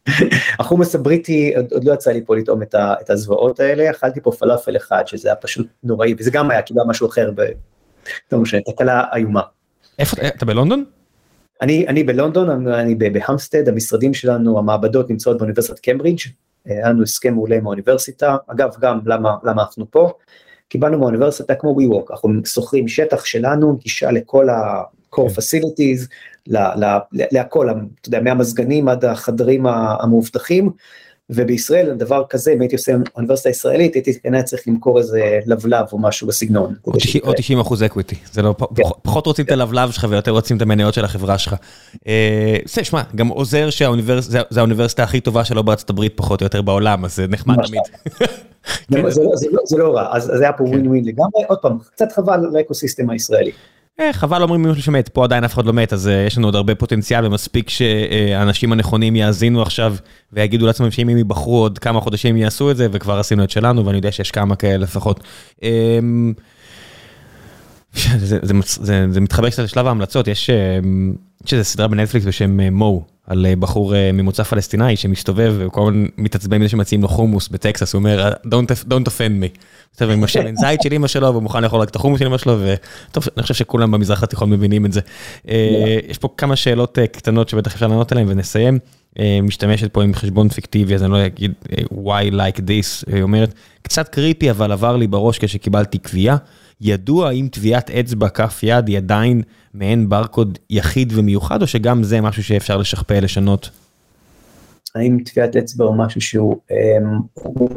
החומוס 0.59 0.95
הבריטי 0.95 1.53
עוד 1.71 1.83
לא 1.83 1.93
יצא 1.93 2.11
לי 2.11 2.21
פה 2.25 2.35
לטעום 2.35 2.61
את 2.73 3.09
הזוועות 3.09 3.59
האלה 3.59 3.91
אכלתי 3.91 4.21
פה 4.21 4.31
פלאפל 4.31 4.77
אחד 4.77 5.07
שזה 5.07 5.27
היה 5.27 5.35
פשוט 5.35 5.67
נוראי 5.83 6.15
וזה 6.19 6.31
גם 6.31 6.51
היה 6.51 6.61
כאילו 6.61 6.87
משהו 6.87 7.07
אחר. 7.07 7.31
לא 8.31 8.39
משנה 8.39 8.61
תקלה 8.61 9.03
איומה. 9.15 9.41
איפה 9.99 10.17
אתה 10.27 10.45
בלונדון? 10.45 10.85
אני 11.61 11.87
אני 11.87 12.03
בלונדון 12.03 12.67
אני 12.67 12.95
בהמסטד 12.95 13.69
המשרדים 13.69 14.13
שלנו 14.13 14.59
המעבדות 14.59 15.09
נמצאות 15.09 15.37
באוניברסיטת 15.37 15.79
קמברידג' 15.79 16.19
היה 16.67 16.89
לנו 16.89 17.03
הסכם 17.03 17.33
מעולה 17.33 17.55
עם 17.55 17.65
האוניברסיטה, 17.65 18.37
אגב 18.47 18.69
גם 18.79 18.99
למה, 19.05 19.35
למה 19.43 19.61
אנחנו 19.61 19.91
פה, 19.91 20.11
קיבלנו 20.69 20.99
מהאוניברסיטה 20.99 21.55
כמו 21.55 21.75
WeWork, 21.79 22.11
אנחנו 22.11 22.29
שוכרים 22.45 22.87
שטח 22.87 23.25
שלנו, 23.25 23.77
גישה 23.77 24.11
לכל 24.11 24.49
ה-core 24.49 25.15
כן. 25.15 25.21
facilities, 25.21 26.07
להכל, 27.31 27.69
אתה 27.69 28.07
יודע, 28.07 28.21
מהמזגנים 28.21 28.87
עד 28.87 29.05
החדרים 29.05 29.65
המאובטחים, 29.65 30.71
ובישראל 31.29 31.93
דבר 31.93 32.23
כזה 32.29 32.53
אם 32.53 32.61
הייתי 32.61 32.75
עושה 32.75 32.93
אוניברסיטה 33.15 33.49
ישראלית 33.49 33.93
הייתי 33.93 34.19
כנראה 34.19 34.43
צריך 34.43 34.61
למכור 34.67 34.97
איזה 34.97 35.39
לבלב 35.45 35.85
או 35.91 35.99
משהו 35.99 36.27
בסגנון. 36.27 36.73
או 37.23 37.33
90 37.37 37.59
אחוז 37.59 37.83
equity 37.83 38.15
זה 38.31 38.41
לא 38.41 38.55
כן. 38.75 38.83
פחות 39.01 39.25
רוצים 39.25 39.45
את 39.45 39.51
הלבלב 39.51 39.91
שלך 39.91 40.07
ויותר 40.09 40.31
רוצים 40.31 40.57
את 40.57 40.61
המניות 40.61 40.93
של 40.93 41.05
החברה 41.05 41.37
שלך. 41.37 41.55
אה, 42.07 42.57
שמע 42.65 43.01
גם 43.15 43.27
עוזר 43.27 43.69
שהאוניברסיטה 43.69 44.41
זה 44.49 44.59
האוניברסיטה 44.59 45.03
הכי 45.03 45.19
טובה 45.19 45.45
שלו 45.45 45.63
בארצות 45.63 45.89
הברית 45.89 46.13
פחות 46.15 46.41
או 46.41 46.45
יותר 46.45 46.61
בעולם 46.61 47.05
אז 47.05 47.15
זה 47.15 47.27
נחמד 47.27 47.55
תמיד. 47.67 47.81
לא, 48.91 49.01
לא, 49.01 49.09
זה 49.65 49.77
לא 49.77 49.95
רע 49.95 50.15
אז 50.15 50.23
זה 50.23 50.43
היה 50.43 50.53
פה 50.53 50.63
ווין 50.63 50.87
ווין 50.87 51.05
לגמרי 51.05 51.43
עוד 51.47 51.57
פעם 51.57 51.77
קצת 51.93 52.11
חבל 52.11 52.39
ל 52.51 52.57
ecosystem 52.57 53.09
הישראלי. 53.09 53.51
אה, 53.99 54.13
חבל 54.13 54.41
אומרים 54.41 54.61
מישהו 54.61 54.83
שמת, 54.83 55.09
פה 55.09 55.23
עדיין 55.23 55.43
אף 55.43 55.53
אחד 55.53 55.65
לא 55.65 55.73
מת, 55.73 55.93
אז 55.93 56.07
אה, 56.07 56.13
יש 56.27 56.37
לנו 56.37 56.47
עוד 56.47 56.55
הרבה 56.55 56.75
פוטנציאל 56.75 57.25
ומספיק 57.25 57.69
שהאנשים 57.69 58.71
הנכונים 58.71 59.15
יאזינו 59.15 59.61
עכשיו 59.61 59.95
ויגידו 60.33 60.65
לעצמם 60.65 60.91
שאם 60.91 61.09
הם 61.09 61.17
ייבחרו 61.17 61.57
עוד 61.61 61.79
כמה 61.79 62.01
חודשים 62.01 62.37
יעשו 62.37 62.71
את 62.71 62.77
זה, 62.77 62.87
וכבר 62.91 63.19
עשינו 63.19 63.43
את 63.43 63.49
שלנו 63.49 63.85
ואני 63.85 63.97
יודע 63.97 64.11
שיש 64.11 64.31
כמה 64.31 64.55
כאלה 64.55 64.77
לפחות. 64.77 65.23
אמ, 65.63 66.33
זה, 68.17 68.39
זה, 69.11 69.21
מתחבק 69.21 69.51
קצת 69.51 69.63
לשלב 69.63 69.87
ההמלצות, 69.87 70.27
יש, 70.27 70.49
יש 71.45 71.53
איזה 71.53 71.63
סדרה 71.63 71.87
בנטפליקס 71.87 72.25
בשם 72.25 72.59
מו, 72.73 73.05
על 73.27 73.45
בחור 73.59 73.93
ממוצא 74.13 74.43
פלסטיני 74.43 74.95
שמסתובב 74.95 75.55
וכל 75.57 75.81
הזמן 75.81 76.05
מתעצבן 76.17 76.59
מזה 76.59 76.69
שמציעים 76.69 77.01
לו 77.01 77.07
חומוס 77.07 77.47
בטקסס, 77.47 77.93
הוא 77.93 77.99
אומר 77.99 78.31
don't, 78.45 78.89
don't 78.89 79.07
offend 79.07 79.41
me. 79.41 79.59
מסתובב 79.93 80.11
עם 80.11 80.23
השמן 80.23 80.55
זית 80.55 80.81
של 80.81 80.93
אמא 80.93 81.07
שלו 81.07 81.35
ומוכן 81.35 81.63
לאכול 81.63 81.79
רק 81.79 81.89
את 81.89 81.95
החומוס 81.95 82.19
של 82.19 82.27
אמא 82.27 82.37
שלו 82.37 82.57
וטוב 82.59 83.23
אני 83.37 83.41
חושב 83.41 83.53
שכולם 83.53 83.91
במזרח 83.91 84.23
התיכון 84.23 84.49
מבינים 84.49 84.85
את 84.85 84.91
זה. 84.93 85.01
יש 86.07 86.17
פה 86.17 86.29
כמה 86.37 86.55
שאלות 86.55 86.97
קטנות 87.11 87.49
שבטח 87.49 87.73
אפשר 87.73 87.87
לענות 87.87 88.11
עליהן 88.11 88.27
ונסיים. 88.29 88.79
משתמשת 89.43 89.93
פה 89.93 90.03
עם 90.03 90.13
חשבון 90.13 90.49
פיקטיבי 90.49 90.95
אז 90.95 91.03
אני 91.03 91.11
לא 91.11 91.25
אגיד 91.25 91.53
why 91.93 92.31
like 92.31 92.59
this, 92.59 93.13
היא 93.13 93.21
אומרת 93.21 93.53
קצת 93.81 94.09
קריפי 94.09 94.51
אבל 94.51 94.71
עבר 94.71 94.97
לי 94.97 95.07
בראש 95.07 95.37
כשקיבלתי 95.37 95.97
קביעה. 95.97 96.37
ידוע 96.81 97.31
אם 97.31 97.47
טביעת 97.51 97.91
אצבע 97.91 98.29
כף 98.29 98.59
יד 98.63 98.87
היא 98.87 98.97
עדיין 98.97 99.41
מעין 99.77 100.09
ברקוד 100.09 100.57
יחיד 100.69 101.13
ומיוחד 101.15 101.61
או 101.61 101.67
שגם 101.67 102.03
זה 102.03 102.21
משהו 102.21 102.43
שאפשר 102.43 102.77
לשכפל 102.77 103.19
לשנות. 103.19 103.69
האם 104.95 105.17
טביעת 105.25 105.55
אצבע 105.55 105.85
הוא 105.85 105.97
משהו 105.97 106.21
שהוא 106.21 106.57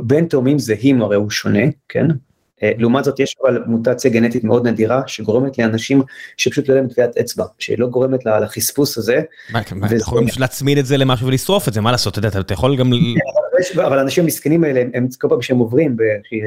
בין 0.02 0.24
תאומים 0.24 0.58
זהים 0.58 1.02
הרי 1.02 1.16
הוא 1.16 1.30
שונה 1.30 1.64
כן 1.88 2.06
אה, 2.10 2.16
לעומת 2.62 3.04
זאת 3.04 3.20
יש 3.20 3.36
אבל 3.44 3.62
מוטציה 3.66 4.10
גנטית 4.10 4.44
מאוד 4.44 4.66
נדירה 4.66 5.02
שגורמת 5.06 5.58
לאנשים 5.58 6.02
שפשוט 6.36 6.68
לא 6.68 6.74
יודעים 6.74 6.90
טביעת 6.90 7.18
אצבע 7.18 7.44
שלא 7.58 7.86
גורמת 7.86 8.24
לחספוס 8.24 8.98
הזה. 8.98 9.20
מה, 9.52 9.60
אתה 9.60 9.96
יכול 9.96 10.24
להצמיד 10.38 10.78
את 10.78 10.86
זה 10.86 10.96
למשהו 10.96 11.26
ולשרוף 11.26 11.68
את 11.68 11.72
זה 11.72 11.80
מה 11.80 11.92
לעשות 11.92 12.18
אתה 12.18 12.54
יכול 12.54 12.76
גם. 12.76 12.90
כן, 13.74 13.80
אבל 13.80 13.98
האנשים 13.98 14.24
המסכנים 14.24 14.64
האלה 14.64 14.82
הם 14.94 15.08
כל 15.18 15.28
פעם 15.28 15.42
שהם 15.42 15.58
עוברים 15.58 15.96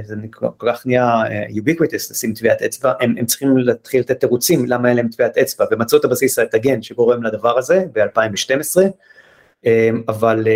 זה 0.03 0.15
כל 0.31 0.67
כך 0.71 0.85
נהיה 0.85 1.21
ubiquitous 1.49 2.11
לשים 2.11 2.33
טביעת 2.33 2.61
אצבע 2.61 2.91
הם 2.99 3.25
צריכים 3.25 3.57
להתחיל 3.57 3.99
לתת 3.99 4.19
תירוצים 4.19 4.65
למה 4.65 4.89
אין 4.89 4.97
להם 4.97 5.07
טביעת 5.07 5.37
אצבע 5.37 5.65
ומצאו 5.71 5.99
את 5.99 6.05
הבסיס 6.05 6.39
את 6.39 6.53
הגן 6.53 6.81
שגורם 6.81 7.23
לדבר 7.23 7.57
הזה 7.57 7.85
ב-2012 7.93 8.81
אבל. 10.07 10.47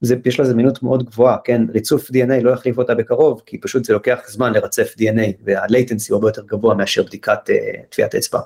זה, 0.00 0.14
יש 0.24 0.40
לה 0.40 0.44
זמינות 0.44 0.82
מאוד 0.82 1.02
גבוהה, 1.04 1.36
כן, 1.44 1.62
ריצוף 1.74 2.10
DNA 2.10 2.42
לא 2.42 2.50
יחליף 2.50 2.78
אותה 2.78 2.94
בקרוב, 2.94 3.42
כי 3.46 3.58
פשוט 3.58 3.84
זה 3.84 3.92
לוקח 3.92 4.18
זמן 4.28 4.52
לרצף 4.52 4.94
DNA, 4.98 5.32
והלייטנסי 5.44 6.12
הוא 6.12 6.16
הרבה 6.16 6.28
יותר 6.28 6.42
גבוה 6.46 6.74
מאשר 6.74 7.02
בדיקת 7.02 7.38
uh, 7.48 7.52
טביעת 7.88 8.14
אצבע. 8.14 8.40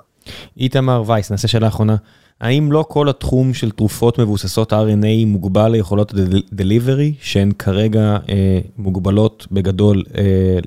איתמר 0.57 1.03
וייס, 1.07 1.31
נעשה 1.31 1.47
שאלה 1.47 1.67
אחרונה. 1.67 1.95
האם 2.41 2.71
לא 2.71 2.85
כל 2.87 3.09
התחום 3.09 3.53
של 3.53 3.71
תרופות 3.71 4.19
מבוססות 4.19 4.73
RNA 4.73 5.25
מוגבל 5.25 5.71
ליכולות 5.71 6.13
דליברי, 6.53 7.13
שהן 7.19 7.51
כרגע 7.59 8.17
אה, 8.29 8.59
מוגבלות 8.77 9.47
בגדול 9.51 10.03
אה, 10.17 10.57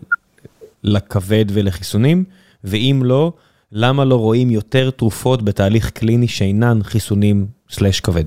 לכבד 0.85 1.45
ולחיסונים? 1.49 2.25
ואם 2.65 3.01
לא, 3.05 3.33
למה 3.73 4.05
לא 4.05 4.15
רואים 4.15 4.51
יותר 4.51 4.91
תרופות 4.91 5.43
בתהליך 5.43 5.91
קליני 5.91 6.29
שאינן 6.29 6.83
חיסונים 6.83 7.47
סלאש 7.71 8.01
כבד? 8.01 8.25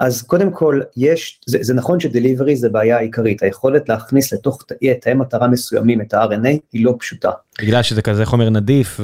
אז 0.00 0.22
קודם 0.22 0.50
כל 0.50 0.80
יש, 0.96 1.40
זה, 1.46 1.58
זה 1.60 1.74
נכון 1.74 2.00
ש 2.00 2.11
delivery 2.11 2.56
זה 2.56 2.68
בעיה 2.68 2.98
עיקרית, 2.98 3.42
היכולת 3.42 3.88
להכניס 3.88 4.32
לתוך 4.32 4.62
תאי 4.66 4.94
תאי 4.94 5.14
מטרה 5.14 5.48
מסוימים 5.48 6.00
את 6.00 6.14
ה-RNA 6.14 6.48
היא 6.72 6.84
לא 6.84 6.94
פשוטה. 6.98 7.30
בגלל 7.62 7.82
שזה 7.82 8.02
כזה 8.02 8.26
חומר 8.26 8.50
נדיף 8.50 9.00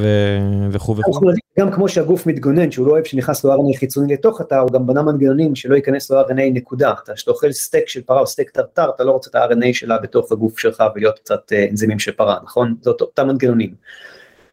וכו' 0.70 0.96
וכו'. 0.96 1.30
גם 1.58 1.70
כמו 1.70 1.88
שהגוף 1.88 2.26
מתגונן 2.26 2.70
שהוא 2.70 2.86
לא 2.86 2.92
אוהב 2.92 3.04
שנכנס 3.04 3.44
לו 3.44 3.54
RNA 3.54 3.78
חיצוני 3.78 4.12
לתוך 4.12 4.40
התא, 4.40 4.54
הוא 4.54 4.70
גם 4.70 4.86
בנה 4.86 5.02
מנגנונים 5.02 5.54
שלא 5.54 5.74
ייכנס 5.74 6.10
לו 6.10 6.20
RNA 6.20 6.52
נקודה. 6.52 6.92
כשאתה 7.14 7.30
אוכל 7.30 7.52
סטייק 7.52 7.88
של 7.88 8.02
פרה 8.02 8.20
או 8.20 8.26
סטייק 8.26 8.50
טרטר, 8.50 8.90
אתה 8.96 9.04
לא 9.04 9.10
רוצה 9.10 9.30
את 9.30 9.34
ה-RNA 9.34 9.72
שלה 9.72 9.98
בתוך 9.98 10.32
הגוף 10.32 10.58
שלך 10.58 10.84
ולהיות 10.94 11.18
קצת 11.18 11.52
אה, 11.52 11.66
אנזימים 11.70 11.98
של 11.98 12.12
פרה, 12.12 12.36
נכון? 12.44 12.74
זאת 12.80 13.00
אותם 13.00 13.28
מנגנונים. 13.28 13.74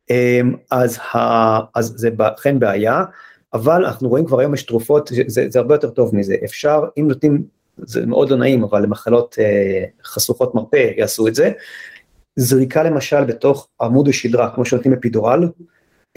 אמ, 0.10 0.56
אז, 0.72 1.00
ה, 1.14 1.20
אז 1.76 1.94
זה 1.98 2.10
אכן 2.20 2.60
בעיה. 2.60 3.04
אבל 3.54 3.86
אנחנו 3.86 4.10
רואים 4.10 4.26
כבר 4.26 4.40
היום 4.40 4.54
יש 4.54 4.64
תרופות, 4.64 5.10
זה, 5.28 5.46
זה 5.50 5.60
הרבה 5.60 5.76
יותר 5.76 5.90
טוב 5.90 6.16
מזה, 6.16 6.36
אפשר, 6.46 6.84
אם 7.00 7.08
נותנים, 7.08 7.44
זה 7.78 8.06
מאוד 8.06 8.30
לא 8.30 8.38
נעים, 8.38 8.64
אבל 8.64 8.84
למחלות 8.84 9.36
אה, 9.40 9.84
חשוכות 10.04 10.56
מרפא 10.56 10.92
יעשו 10.98 11.28
את 11.28 11.36
זה, 11.36 11.52
זריקה 12.36 12.84
למשל 12.84 13.24
בתוך 13.24 13.68
עמוד 13.82 14.08
השדרה, 14.08 14.56
כמו 14.56 14.66
שנותנים 14.66 14.94
אפידורל, 14.94 15.50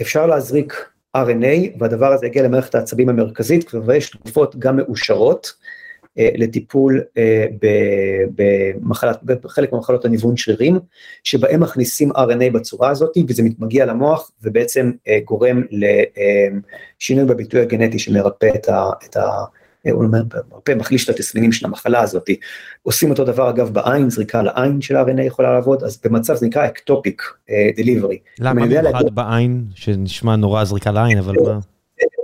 אפשר 0.01 0.25
להזריק 0.25 0.89
RNA, 1.17 1.77
והדבר 1.79 2.13
הזה 2.13 2.25
יגיע 2.25 2.43
למערכת 2.43 2.75
העצבים 2.75 3.09
המרכזית, 3.09 3.71
ויש 3.85 4.09
תרופות 4.09 4.55
גם 4.59 4.77
מאושרות, 4.77 5.53
לטיפול 6.17 7.01
אה, 7.17 7.45
במחלת, 8.35 9.23
בחלק 9.23 9.73
ממחלות 9.73 10.05
הניוון 10.05 10.37
שרירים, 10.37 10.79
שבהם 11.23 11.59
מכניסים 11.59 12.11
RNA 12.11 12.53
בצורה 12.53 12.89
הזאת, 12.89 13.17
וזה 13.27 13.43
מגיע 13.59 13.85
למוח 13.85 14.31
ובעצם 14.43 14.91
אה, 15.07 15.19
גורם 15.25 15.63
לשינוי 16.99 17.25
בביטוי 17.25 17.61
הגנטי 17.61 17.99
שמרפא 17.99 18.49
את 18.55 18.69
ה... 18.69 18.89
את 19.05 19.17
ה 19.17 19.21
הוא 19.91 20.05
מרפא 20.05 20.73
מחליש 20.75 21.09
את 21.09 21.15
התסמינים 21.15 21.51
של 21.51 21.65
המחלה 21.65 22.01
הזאת. 22.01 22.29
עושים 22.83 23.09
אותו 23.09 23.25
דבר 23.25 23.49
אגב 23.49 23.69
בעין, 23.69 24.09
זריקה 24.09 24.41
לעין 24.41 24.81
של 24.81 24.97
RNA 24.97 25.21
יכולה 25.21 25.53
לעבוד, 25.53 25.83
אז 25.83 25.99
במצב 26.03 26.35
זה 26.35 26.45
נקרא 26.45 26.65
ectopic 26.65 27.21
delivery. 27.77 28.17
למה 28.39 28.65
במיוחד 28.65 29.15
בעין, 29.15 29.65
שנשמע 29.75 30.35
נורא 30.35 30.63
זריקה 30.63 30.91
לעין, 30.91 31.17
אבל 31.17 31.35
מה? 31.43 31.59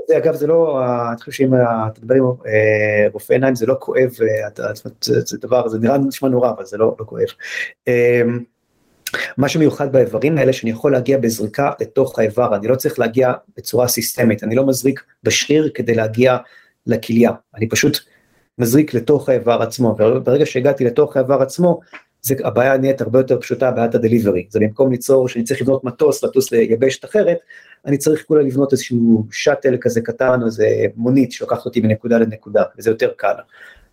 זה 0.07 0.17
אגב 0.17 0.35
זה 0.35 0.47
לא, 0.47 0.81
אני 1.09 1.17
חושב 1.19 1.31
שאם 1.31 1.53
אתה 1.53 1.99
מדבר 2.01 2.15
עם 2.15 2.23
אה, 2.23 3.07
רופא 3.13 3.33
עיניים 3.33 3.55
זה 3.55 3.65
לא 3.65 3.75
כואב, 3.79 4.09
אה, 4.21 4.69
זה 5.01 5.37
דבר, 5.37 5.67
זה 5.67 5.79
נראה 5.79 5.97
נשמע 5.97 6.29
נורא 6.29 6.49
אבל 6.49 6.65
זה 6.65 6.77
לא, 6.77 6.95
לא 6.99 7.05
כואב. 7.05 7.27
אמ, 7.87 8.39
מה 9.37 9.49
שמיוחד 9.49 9.91
באיברים 9.91 10.37
האלה 10.37 10.53
שאני 10.53 10.71
יכול 10.71 10.91
להגיע 10.91 11.17
בזריקה 11.17 11.71
לתוך 11.79 12.19
האיבר, 12.19 12.55
אני 12.55 12.67
לא 12.67 12.75
צריך 12.75 12.99
להגיע 12.99 13.33
בצורה 13.57 13.87
סיסטמית, 13.87 14.43
אני 14.43 14.55
לא 14.55 14.65
מזריק 14.67 15.03
בשריר 15.23 15.71
כדי 15.73 15.95
להגיע 15.95 16.37
לכליה, 16.87 17.31
אני 17.55 17.69
פשוט 17.69 17.99
מזריק 18.57 18.93
לתוך 18.93 19.29
האיבר 19.29 19.61
עצמו, 19.61 19.95
וברגע 19.99 20.45
שהגעתי 20.45 20.85
לתוך 20.85 21.17
האיבר 21.17 21.41
עצמו, 21.41 21.79
זה, 22.21 22.35
הבעיה 22.43 22.77
נהיית 22.77 23.01
הרבה 23.01 23.19
יותר 23.19 23.41
פשוטה, 23.41 23.71
בעיית 23.71 23.95
הדליברי. 23.95 24.45
זה 24.49 24.59
במקום 24.59 24.91
ליצור 24.91 25.29
שאני 25.29 25.43
צריך 25.43 25.61
לבנות 25.61 25.83
מטוס, 25.83 26.23
לטוס 26.23 26.51
ליבשת 26.51 27.05
אחרת, 27.05 27.37
אני 27.85 27.97
צריך 27.97 28.23
כולה 28.27 28.43
לבנות 28.43 28.71
איזשהו 28.71 29.25
שאטל 29.31 29.77
כזה 29.81 30.01
קטן, 30.01 30.41
או 30.41 30.45
איזה 30.45 30.67
מונית 30.95 31.31
שלוקחת 31.31 31.65
אותי 31.65 31.81
מנקודה 31.81 32.17
לנקודה, 32.17 32.63
וזה 32.77 32.89
יותר 32.89 33.09
קל. 33.17 33.33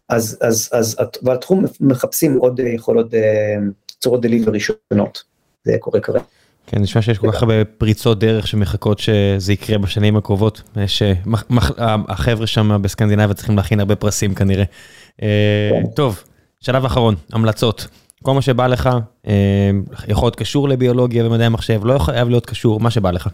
אז, 0.09 0.39
אז, 0.41 0.71
אז, 0.73 0.97
והתחום 1.23 1.65
מחפשים 1.81 2.37
עוד 2.39 2.61
יכולות, 2.61 3.15
צורות 4.01 4.21
דליברי 4.21 4.61
שונות, 4.61 5.23
זה 5.65 5.77
קורה 5.81 6.01
כרגע. 6.01 6.21
כן, 6.67 6.79
נשמע 6.81 7.03
שיש 7.03 7.19
כל 7.19 7.33
כך 7.33 7.43
הרבה 7.43 7.65
פריצות 7.65 8.19
דרך 8.19 8.47
שמחכות 8.47 8.99
שזה 8.99 9.53
יקרה 9.53 9.79
בשנים 9.79 10.17
הקרובות. 10.17 10.63
יש, 10.77 11.03
החבר'ה 12.09 12.47
שם 12.47 12.83
בסקנדינביה 12.83 13.35
צריכים 13.35 13.57
להכין 13.57 13.81
הרבה 13.81 13.97
פרסים 13.97 14.35
כנראה. 14.35 14.65
טוב, 15.95 16.25
שלב 16.61 16.85
אחרון, 16.85 17.15
המלצות. 17.33 17.87
כל 18.25 18.35
מה 18.35 18.43
שבא 18.43 18.67
לך, 18.67 18.91
יכול 20.09 20.27
להיות 20.27 20.37
קשור 20.37 20.69
לביולוגיה 20.69 21.27
ומדעי 21.27 21.47
המחשב, 21.47 21.85
לא 21.85 21.99
חייב 21.99 22.29
להיות 22.29 22.47
קשור, 22.47 22.81
מה 22.81 22.91
שבא 22.91 23.11
לך. 23.11 23.29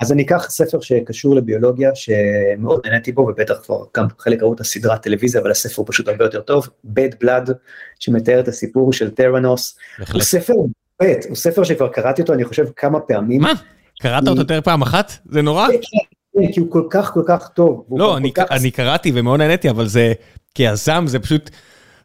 אז 0.00 0.12
אני 0.12 0.22
אקח 0.22 0.46
ספר 0.50 0.80
שקשור 0.80 1.34
לביולוגיה, 1.34 1.90
שמאוד 1.94 2.80
נהניתי 2.86 3.12
בו, 3.12 3.22
ובטח 3.22 3.54
כבר 3.64 3.78
גם 3.96 4.06
חלק 4.18 4.42
ראו 4.42 4.54
את 4.54 4.60
הסדרת 4.60 5.02
טלוויזיה, 5.02 5.40
אבל 5.40 5.50
הספר 5.50 5.74
הוא 5.76 5.86
פשוט 5.88 6.08
הרבה 6.08 6.24
יותר 6.24 6.40
טוב, 6.40 6.68
Bad 6.86 7.24
Blood, 7.24 7.52
שמתאר 7.98 8.40
את 8.40 8.48
הסיפור 8.48 8.92
של 8.92 9.10
טרנוס. 9.10 9.78
הוא 10.12 10.22
ספר 10.22 10.54
בית, 11.00 11.24
הוא 11.28 11.36
ספר 11.36 11.64
שכבר 11.64 11.88
קראתי 11.88 12.22
אותו, 12.22 12.32
אני 12.32 12.44
חושב 12.44 12.64
כמה 12.76 13.00
פעמים. 13.00 13.40
מה? 13.40 13.52
קראת 14.00 14.28
אותו 14.28 14.40
יותר 14.40 14.60
פעם 14.60 14.82
אחת? 14.82 15.12
זה 15.30 15.42
נורא? 15.42 15.68
כן, 15.68 16.52
כי 16.52 16.60
הוא 16.60 16.70
כל 16.70 16.86
כך 16.90 17.10
כל 17.14 17.22
כך 17.26 17.48
טוב. 17.48 17.84
לא, 17.96 18.18
אני 18.50 18.70
קראתי 18.70 19.12
ומאוד 19.14 19.40
נהניתי, 19.40 19.70
אבל 19.70 19.86
זה, 19.86 20.12
כיזם 20.54 21.04
זה 21.06 21.18
פשוט 21.18 21.50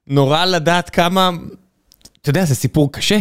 נורא 0.07 0.45
לדעת 0.45 0.89
כמה, 0.89 1.29
אתה 2.21 2.29
יודע, 2.29 2.45
זה 2.45 2.55
סיפור 2.55 2.91
קשה. 2.91 3.17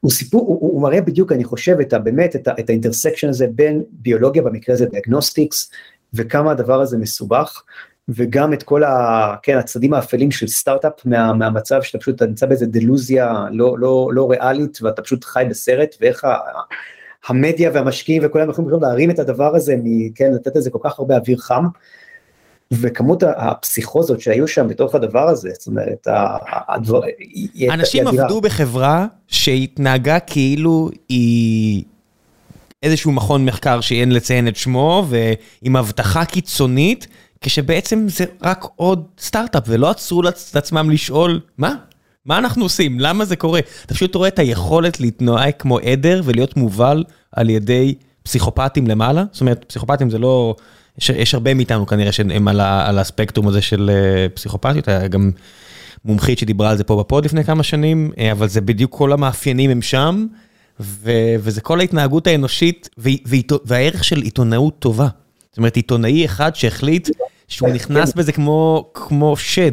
הוא 0.00 0.10
סיפור, 0.10 0.40
הוא, 0.40 0.72
הוא 0.72 0.82
מראה 0.82 1.00
בדיוק, 1.00 1.32
אני 1.32 1.44
חושב, 1.44 1.80
את 1.80 1.92
ה, 1.92 1.98
באמת, 1.98 2.36
את, 2.36 2.48
ה, 2.48 2.52
את 2.60 2.68
ה 2.68 2.73
intersection 2.73 3.28
הזה 3.28 3.46
בין 3.54 3.82
ביולוגיה, 3.90 4.42
במקרה 4.42 4.74
הזה 4.74 4.86
diagnostics, 4.86 5.70
וכמה 6.14 6.50
הדבר 6.50 6.80
הזה 6.80 6.98
מסובך, 6.98 7.62
וגם 8.08 8.52
את 8.52 8.62
כל 8.62 8.84
ה, 8.84 9.34
כן, 9.42 9.58
הצדדים 9.58 9.94
האפלים 9.94 10.30
של 10.30 10.46
סטארט-אפ, 10.46 10.92
מה, 11.04 11.32
מהמצב 11.32 11.82
שאתה 11.82 11.98
פשוט 11.98 12.22
נמצא 12.22 12.46
באיזה 12.46 12.66
דלוזיה 12.66 13.44
לא, 13.50 13.78
לא, 13.78 14.10
לא 14.12 14.30
ריאלית, 14.30 14.78
ואתה 14.82 15.02
פשוט 15.02 15.24
חי 15.24 15.44
בסרט, 15.50 15.96
ואיך 16.00 16.24
ה, 16.24 16.36
המדיה 17.28 17.70
והמשקיעים 17.74 18.22
וכולם 18.24 18.50
יכולים 18.50 18.80
להרים 18.80 19.10
את 19.10 19.18
הדבר 19.18 19.56
הזה, 19.56 19.76
כן, 20.14 20.32
לתת 20.32 20.56
לזה 20.56 20.70
כל 20.70 20.78
כך 20.82 20.98
הרבה 20.98 21.16
אוויר 21.16 21.38
חם. 21.38 21.64
וכמות 22.72 23.22
הפסיכוזות 23.36 24.20
שהיו 24.20 24.48
שם 24.48 24.68
בתוך 24.68 24.94
הדבר 24.94 25.28
הזה, 25.28 25.50
זאת 25.58 25.66
אומרת, 25.66 26.06
הדבר... 26.68 27.00
אנשים 27.70 28.06
עבדו 28.06 28.40
בחברה 28.40 29.06
שהתנהגה 29.28 30.20
כאילו 30.20 30.90
היא 31.08 31.84
איזשהו 32.82 33.12
מכון 33.12 33.44
מחקר 33.44 33.80
שאין 33.80 34.12
לציין 34.12 34.48
את 34.48 34.56
שמו, 34.56 35.06
ועם 35.08 35.76
הבטחה 35.76 36.24
קיצונית, 36.24 37.06
כשבעצם 37.40 38.06
זה 38.08 38.24
רק 38.42 38.64
עוד 38.76 39.06
סטארט-אפ, 39.20 39.62
ולא 39.66 39.90
עצרו 39.90 40.22
לעצמם 40.54 40.90
לשאול, 40.90 41.40
מה? 41.58 41.74
מה 42.24 42.38
אנחנו 42.38 42.62
עושים? 42.62 43.00
למה 43.00 43.24
זה 43.24 43.36
קורה? 43.36 43.60
אתה 43.86 43.94
פשוט 43.94 44.14
רואה 44.14 44.28
את 44.28 44.38
היכולת 44.38 45.00
להתנועה 45.00 45.52
כמו 45.52 45.78
עדר 45.78 46.22
ולהיות 46.24 46.56
מובל 46.56 47.04
על 47.32 47.50
ידי 47.50 47.94
פסיכופטים 48.22 48.86
למעלה, 48.86 49.24
זאת 49.32 49.40
אומרת, 49.40 49.64
פסיכופטים 49.68 50.10
זה 50.10 50.18
לא... 50.18 50.54
יש, 50.98 51.10
יש 51.10 51.34
הרבה 51.34 51.54
מאיתנו 51.54 51.86
כנראה 51.86 52.12
שהם 52.12 52.48
על, 52.48 52.60
על 52.60 52.98
הספקטרום 52.98 53.48
הזה 53.48 53.62
של 53.62 53.90
uh, 53.90 54.36
פסיכופתיות, 54.36 54.88
היה 54.88 55.08
גם 55.08 55.30
מומחית 56.04 56.38
שדיברה 56.38 56.70
על 56.70 56.76
זה 56.76 56.84
פה 56.84 56.96
בפוד 56.96 57.24
לפני 57.24 57.44
כמה 57.44 57.62
שנים, 57.62 58.10
uh, 58.14 58.20
אבל 58.32 58.48
זה 58.48 58.60
בדיוק 58.60 58.92
כל 58.92 59.12
המאפיינים 59.12 59.70
הם 59.70 59.82
שם, 59.82 60.26
ו, 60.80 61.10
וזה 61.38 61.60
כל 61.60 61.80
ההתנהגות 61.80 62.26
האנושית, 62.26 62.88
ו, 62.98 63.08
ו, 63.26 63.36
והערך 63.64 64.04
של 64.04 64.22
עיתונאות 64.22 64.78
טובה. 64.78 65.08
זאת 65.50 65.58
אומרת, 65.58 65.76
עיתונאי 65.76 66.24
אחד 66.24 66.56
שהחליט 66.56 67.08
שהוא 67.48 67.68
נכנס 67.68 68.14
בזה 68.14 68.32
כמו, 68.32 68.90
כמו 68.94 69.36
שד, 69.36 69.72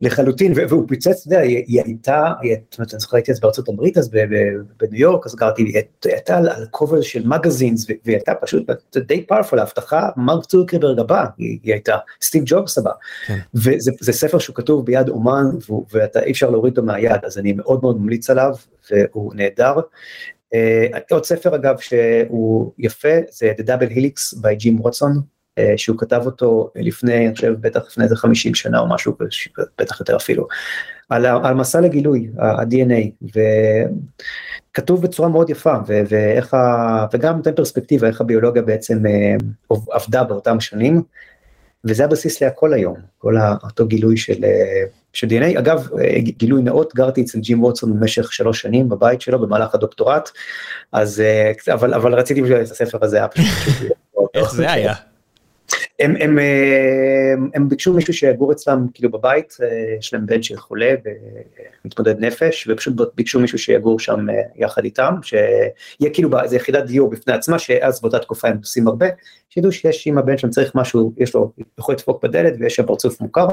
לחלוטין, 0.00 0.52
והוא 0.68 0.88
פיצץ, 0.88 1.26
אתה 1.26 1.34
יודע, 1.34 1.40
היא 1.40 1.82
הייתה, 1.84 2.32
זאת 2.70 2.78
אומרת, 2.78 2.94
אני 2.94 3.00
זוכר 3.00 3.16
הייתי 3.16 3.32
אז 3.32 3.40
בארצות 3.40 3.68
הברית, 3.68 3.98
אז 3.98 4.10
בניו 4.80 5.00
יורק, 5.00 5.26
אז 5.26 5.34
גרתי, 5.34 5.62
היא 5.62 5.82
הייתה 6.04 6.36
על 6.36 6.66
קובר 6.70 7.00
של 7.00 7.26
מגזינס, 7.26 7.86
והיא 7.86 8.16
הייתה 8.16 8.34
פשוט 8.34 8.70
די 8.96 9.26
פארפול, 9.26 9.58
ההבטחה, 9.58 10.08
מרק 10.16 10.46
צורקרברג 10.46 10.98
הבא, 10.98 11.24
היא 11.38 11.58
הייתה, 11.64 11.96
סטיב 12.22 12.42
ג'ובס 12.46 12.78
הבא, 12.78 12.90
כן. 13.26 13.38
וזה 13.54 14.12
ספר 14.12 14.38
שהוא 14.38 14.56
כתוב 14.56 14.86
ביד 14.86 15.08
אומן, 15.08 15.44
ואי 15.92 16.30
אפשר 16.30 16.50
להוריד 16.50 16.78
אותו 16.78 16.86
מהיד, 16.86 17.24
אז 17.24 17.38
אני 17.38 17.52
מאוד 17.52 17.82
מאוד 17.82 18.00
ממליץ 18.00 18.30
עליו, 18.30 18.54
והוא 18.90 19.32
נהדר. 19.34 19.74
Uh, 20.54 20.98
עוד 21.10 21.24
ספר 21.24 21.54
אגב 21.54 21.78
שהוא 21.78 22.72
יפה, 22.78 23.08
זה 23.30 23.52
The 23.58 23.62
Double 23.62 23.92
Helix 23.94 24.38
by 24.38 24.64
Jim 24.64 24.84
Watson, 24.84 25.16
אה, 25.16 25.39
שהוא 25.76 25.98
כתב 25.98 26.22
אותו 26.26 26.70
לפני, 26.76 27.26
אני 27.26 27.34
חושב, 27.34 27.54
בטח 27.60 27.80
לפני 27.86 28.04
איזה 28.04 28.16
50 28.16 28.54
שנה 28.54 28.78
או 28.78 28.88
משהו, 28.88 29.16
בטח 29.78 30.00
יותר 30.00 30.16
אפילו, 30.16 30.46
על, 31.10 31.26
על 31.26 31.54
מסע 31.54 31.80
לגילוי, 31.80 32.30
ה-DNA, 32.38 33.26
וכתוב 34.70 35.02
בצורה 35.02 35.28
מאוד 35.28 35.50
יפה, 35.50 35.74
ו- 35.86 36.02
ואיך 36.08 36.54
ה... 36.54 37.06
וגם 37.12 37.36
נותן 37.36 37.54
פרספקטיבה, 37.54 38.08
איך 38.08 38.20
הביולוגיה 38.20 38.62
בעצם 38.62 39.06
אה, 39.06 39.76
עבדה 39.90 40.24
באותם 40.24 40.60
שנים, 40.60 41.02
וזה 41.84 42.04
הבסיס 42.04 42.42
להכל 42.42 42.72
היום, 42.72 42.96
כל 43.18 43.34
אותו 43.64 43.86
גילוי 43.86 44.16
של, 44.16 44.44
אה, 44.44 44.84
של 45.12 45.26
DNA. 45.26 45.58
אגב, 45.58 45.88
גילוי 46.22 46.62
נאות, 46.62 46.94
גרתי 46.94 47.22
אצל 47.22 47.38
ג'ים 47.38 47.64
ווטסון 47.64 48.00
במשך 48.00 48.32
שלוש 48.32 48.60
שנים 48.60 48.88
בבית 48.88 49.20
שלו 49.20 49.38
במהלך 49.38 49.74
הדוקטורט, 49.74 50.30
אז, 50.92 51.22
אבל, 51.72 51.94
אבל 51.94 52.14
רציתי 52.14 52.42
בשביל 52.42 52.60
את 52.60 52.70
הספר 52.70 52.98
הזה, 53.02 53.16
היה 53.16 53.28
פשוט... 53.28 53.46
איך 54.34 54.54
זה 54.54 54.72
היה? 54.72 54.94
הם, 56.00 56.14
הם, 56.20 56.38
אה, 56.38 57.32
הם, 57.32 57.50
הם 57.54 57.68
ביקשו 57.68 57.92
מישהו 57.92 58.14
שיגור 58.14 58.52
אצלם 58.52 58.86
כאילו 58.94 59.10
בבית, 59.10 59.56
אה, 59.62 59.68
יש 59.98 60.14
להם 60.14 60.26
בן 60.26 60.42
שחולה 60.42 60.94
ומתמודד 61.84 62.20
נפש, 62.20 62.68
ופשוט 62.70 62.94
ביקשו 63.14 63.40
מישהו 63.40 63.58
שיגור 63.58 63.98
שם 63.98 64.30
אה, 64.30 64.34
יחד 64.56 64.84
איתם, 64.84 65.14
שיהיה 65.22 66.12
כאילו 66.12 66.30
באיזה 66.30 66.56
יחידת 66.56 66.84
דיור 66.84 67.10
בפני 67.10 67.34
עצמה, 67.34 67.58
שאז 67.58 68.00
באותה 68.00 68.18
תקופה 68.18 68.48
הם 68.48 68.56
עושים 68.56 68.88
הרבה, 68.88 69.06
שידעו 69.50 69.72
שיש 69.72 70.06
אם 70.06 70.18
הבן 70.18 70.38
שם 70.38 70.50
צריך 70.50 70.74
משהו, 70.74 71.12
יש 71.16 71.34
לו, 71.34 71.52
יכול 71.78 71.94
לדפוק 71.94 72.22
בדלת 72.22 72.54
ויש 72.58 72.74
שם 72.74 72.86
פרצוף 72.86 73.20
מוכר, 73.20 73.48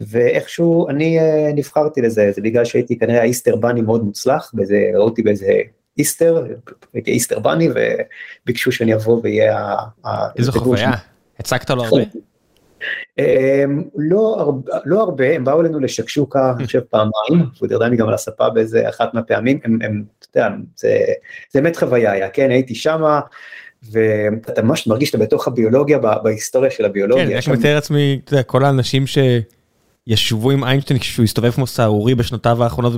ואיכשהו 0.00 0.88
אני 0.88 1.18
נבחרתי 1.54 2.00
לזה, 2.00 2.30
זה 2.34 2.40
בגלל 2.40 2.64
שהייתי 2.64 2.98
כנראה 2.98 3.20
האיסטר 3.20 3.56
בני 3.56 3.80
מאוד 3.80 4.04
מוצלח, 4.04 4.50
באיזה, 4.54 4.90
ראו 4.94 5.04
אותי 5.04 5.22
באיזה 5.22 5.52
איסטר, 5.98 6.44
הייתי 6.94 7.10
איסטר 7.10 7.38
בני, 7.38 7.68
וביקשו 8.44 8.72
שאני 8.72 8.94
אבוא 8.94 9.20
ויהיה... 9.22 9.76
איזו 10.38 10.52
חוויה. 10.52 10.90
הצגת 11.38 11.70
לו 11.70 11.84
הרבה? 11.84 12.02
אמ, 13.18 13.82
לא, 13.96 14.52
לא 14.84 15.00
הרבה, 15.00 15.34
הם 15.34 15.44
באו 15.44 15.60
אלינו 15.60 15.80
לשקשוקה, 15.80 16.52
אני 16.56 16.66
חושב 16.66 16.80
פעמיים, 16.80 17.46
והוא 17.56 17.68
דרדמי 17.68 17.96
גם 17.96 18.08
על 18.08 18.14
הספה 18.14 18.50
באיזה 18.50 18.88
אחת 18.88 19.14
מהפעמים, 19.14 19.58
הם, 19.64 19.78
הם, 19.82 20.04
אתה 20.18 20.40
יודע, 20.40 20.56
זה, 20.76 20.98
זה 21.52 21.60
באמת 21.60 21.76
חוויה 21.76 22.12
היה, 22.12 22.28
כן, 22.28 22.50
הייתי 22.50 22.74
שמה, 22.74 23.20
ואתה 23.92 24.62
ממש 24.62 24.86
מרגיש 24.86 25.08
שאתה 25.08 25.18
בתוך 25.18 25.48
הביולוגיה, 25.48 25.98
בהיסטוריה 25.98 26.70
של 26.70 26.84
הביולוגיה. 26.84 27.42
כן, 27.42 27.50
אני 27.50 27.58
מתאר 27.58 27.74
לעצמי, 27.74 28.20
אתה 28.24 28.32
יודע, 28.32 28.42
כל 28.42 28.64
האנשים 28.64 29.04
שישבו 29.06 30.50
עם 30.50 30.64
איינשטיין 30.64 30.98
כשהוא 30.98 31.24
הסתובב 31.24 31.50
כמו 31.50 31.66
סהרורי 31.66 32.14
בשנותיו 32.14 32.64
האחרונות 32.64 32.92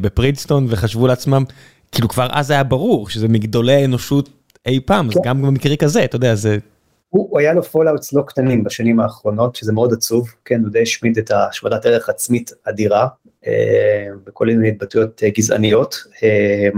בפרינסטון, 0.00 0.66
וחשבו 0.68 1.06
לעצמם, 1.06 1.44
כאילו 1.92 2.08
כבר 2.08 2.28
אז 2.30 2.50
היה 2.50 2.64
ברור 2.64 3.08
שזה 3.08 3.28
מגדולי 3.28 3.74
האנושות 3.74 4.28
אי 4.66 4.80
פעם, 4.84 5.08
אז 5.08 5.14
כן. 5.14 5.20
גם 5.24 5.42
במקרה 5.42 5.76
כזה, 5.76 6.04
אתה 6.04 6.16
יודע, 6.16 6.34
זה... 6.34 6.58
הוא, 7.08 7.38
היה 7.38 7.52
לו 7.52 7.62
fallouts 7.62 8.12
לא 8.12 8.22
קטנים 8.22 8.64
בשנים 8.64 9.00
האחרונות, 9.00 9.56
שזה 9.56 9.72
מאוד 9.72 9.92
עצוב, 9.92 10.28
כן, 10.44 10.60
הוא 10.60 10.70
די 10.72 10.82
השמיד 10.82 11.18
את 11.18 11.30
השמדת 11.30 11.86
ערך 11.86 12.08
עצמית 12.08 12.50
אדירה, 12.64 13.08
אה, 13.46 14.06
בכל 14.26 14.46
מיני 14.46 14.68
התבטאויות 14.68 15.22
אה, 15.22 15.30
גזעניות, 15.30 15.96
אה, 16.22 16.68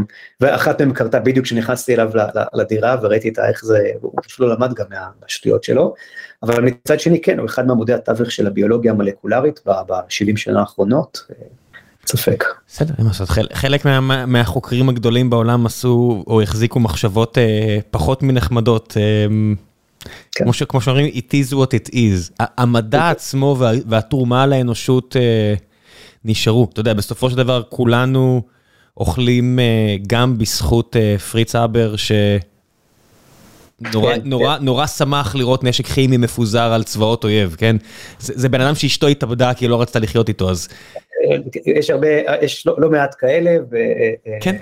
ואחת 0.40 0.80
מהן 0.82 0.92
קרתה 0.92 1.20
בדיוק 1.20 1.46
כשנכנסתי 1.46 1.94
אליו 1.94 2.10
לדירה 2.54 2.96
וראיתי 3.02 3.32
איך 3.48 3.64
זה, 3.64 3.90
הוא 4.00 4.12
פשוט 4.24 4.40
לא 4.40 4.54
למד 4.54 4.74
גם 4.74 4.86
מהשטויות 5.22 5.64
שלו, 5.64 5.94
אבל 6.42 6.64
מצד 6.64 7.00
שני 7.00 7.20
כן, 7.20 7.38
הוא 7.38 7.46
אחד 7.46 7.66
מעמודי 7.66 7.94
התווך 7.94 8.30
של 8.30 8.46
הביולוגיה 8.46 8.92
המולקולרית 8.92 9.60
ב-70 9.66 10.36
שנה 10.36 10.60
האחרונות. 10.60 11.26
ספק. 12.06 12.44
בסדר, 12.68 12.94
אין 12.98 13.04
מה 13.04 13.10
לעשות, 13.10 13.28
חלק 13.52 13.84
מה, 13.84 14.26
מהחוקרים 14.26 14.88
הגדולים 14.88 15.30
בעולם 15.30 15.66
עשו 15.66 16.24
או 16.26 16.42
החזיקו 16.42 16.80
מחשבות 16.80 17.38
אה, 17.38 17.78
פחות 17.90 18.22
מנחמדות. 18.22 18.94
אה, 18.96 19.26
כן. 20.00 20.44
כמו, 20.44 20.52
ש, 20.52 20.62
כמו 20.62 20.80
שאומרים, 20.80 21.14
it 21.14 21.32
is 21.32 21.54
what 21.54 21.74
it 21.74 21.94
is. 21.94 22.44
המדע 22.58 22.98
אוקיי. 22.98 23.10
עצמו 23.10 23.56
וה, 23.58 23.70
והתרומה 23.86 24.46
לאנושות 24.46 25.16
אה, 25.16 25.54
נשארו. 26.24 26.68
אתה 26.72 26.80
יודע, 26.80 26.94
בסופו 26.94 27.30
של 27.30 27.36
דבר 27.36 27.62
כולנו 27.68 28.42
אוכלים 28.96 29.58
אה, 29.58 29.96
גם 30.06 30.38
בזכות 30.38 30.96
אה, 30.96 31.18
פריץ 31.18 31.54
אבר, 31.54 31.94
שנורא 31.96 34.14
כן, 34.14 34.20
נורא, 34.24 34.58
כן. 34.58 34.64
נורא 34.64 34.86
שמח 34.86 35.34
לראות 35.34 35.64
נשק 35.64 35.86
כימי 35.86 36.16
מפוזר 36.16 36.72
על 36.72 36.82
צבאות 36.82 37.24
אויב, 37.24 37.56
כן? 37.58 37.76
זה, 38.18 38.32
זה 38.36 38.48
בן 38.48 38.60
אדם 38.60 38.74
שאשתו 38.74 39.06
התאבדה 39.06 39.54
כי 39.54 39.64
היא 39.64 39.70
לא 39.70 39.80
רצתה 39.80 39.98
לחיות 39.98 40.28
איתו, 40.28 40.50
אז... 40.50 40.68
יש 41.66 41.90
הרבה, 41.90 42.08
יש 42.42 42.66
לא, 42.66 42.74
לא 42.78 42.90
מעט 42.90 43.14
כאלה, 43.18 43.50
ו... 43.70 43.76
כן. 44.40 44.56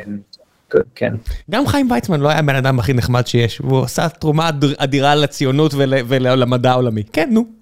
כן. 0.95 1.15
גם 1.51 1.67
חיים 1.67 1.91
ויצמן 1.91 2.21
לא 2.21 2.29
היה 2.29 2.39
הבן 2.39 2.55
אדם 2.55 2.79
הכי 2.79 2.93
נחמד 2.93 3.27
שיש, 3.27 3.59
הוא 3.59 3.83
עשה 3.83 4.09
תרומה 4.09 4.51
אדירה 4.77 5.15
לציונות 5.15 5.73
ולמדע 6.09 6.71
העולמי. 6.71 7.03
כן, 7.13 7.29
נו. 7.33 7.57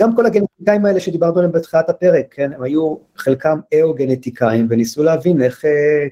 גם 0.00 0.16
כל 0.16 0.26
הגנטיקאים 0.26 0.86
האלה 0.86 1.00
שדיברנו 1.00 1.36
עליהם 1.36 1.52
בתחילת 1.52 1.88
הפרק, 1.88 2.24
כן, 2.30 2.50
הם 2.56 2.62
היו 2.62 2.96
חלקם 3.16 3.58
אאו-גנטיקאים 3.74 4.66
וניסו 4.70 5.02
להבין 5.02 5.42
איך, 5.42 5.64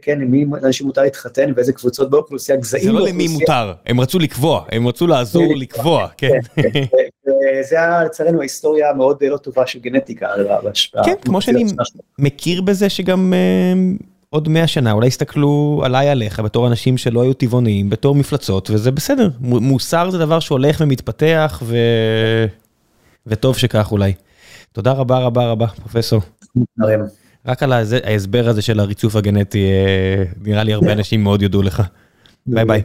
כן, 0.02 0.20
עם 0.20 0.30
מי 0.30 0.46
אנשים 0.64 0.86
מותר 0.86 1.02
להתחתן 1.02 1.52
ואיזה 1.56 1.72
קבוצות 1.72 2.10
באוכלוסייה, 2.10 2.58
גזעים 2.58 2.84
באוכלוסייה. 2.84 3.14
זה 3.14 3.20
לא 3.20 3.24
למי 3.24 3.38
מותר, 3.38 3.72
הם 3.86 4.00
רצו 4.00 4.18
לקבוע, 4.18 4.64
הם 4.72 4.88
רצו 4.88 5.06
לעזור 5.06 5.56
לקבוע, 5.56 6.08
כן. 6.16 6.38
זה 7.68 7.76
היה 7.76 8.04
לצערנו 8.04 8.40
ההיסטוריה 8.40 8.90
המאוד 8.90 9.24
לא 9.24 9.36
טובה 9.36 9.66
של 9.66 9.78
גנטיקה. 9.78 10.28
כן, 11.04 11.14
כמו 11.20 11.40
שאני 11.40 11.64
מכיר 12.18 12.62
בזה 12.62 12.88
שגם 12.88 13.32
עוד 14.30 14.48
100 14.48 14.66
שנה 14.66 14.92
אולי 14.92 15.06
יסתכלו 15.06 15.82
עליי 15.84 16.08
עליך 16.08 16.40
בתור 16.40 16.66
אנשים 16.66 16.98
שלא 16.98 17.22
היו 17.22 17.32
טבעוניים, 17.32 17.90
בתור 17.90 18.14
מפלצות, 18.14 18.70
וזה 18.70 18.90
בסדר. 18.90 19.30
מוסר 19.40 20.10
זה 20.10 20.18
דבר 20.18 20.40
שהולך 20.40 20.76
ומתפתח 20.80 21.62
ו... 21.64 21.76
וטוב 23.26 23.56
שכך 23.56 23.92
אולי. 23.92 24.12
תודה 24.72 24.92
רבה 24.92 25.18
רבה 25.18 25.50
רבה, 25.50 25.66
פרופסור. 25.66 26.20
רק 27.46 27.62
על 27.62 27.72
ההסבר 28.04 28.48
הזה 28.48 28.62
של 28.62 28.80
הריצוף 28.80 29.16
הגנטי, 29.16 29.66
נראה 30.42 30.62
לי 30.62 30.72
הרבה 30.72 30.92
אנשים 30.98 31.22
מאוד 31.22 31.42
יודו 31.42 31.62
לך. 31.62 31.82
ביי 32.46 32.64
ביי. 32.64 32.82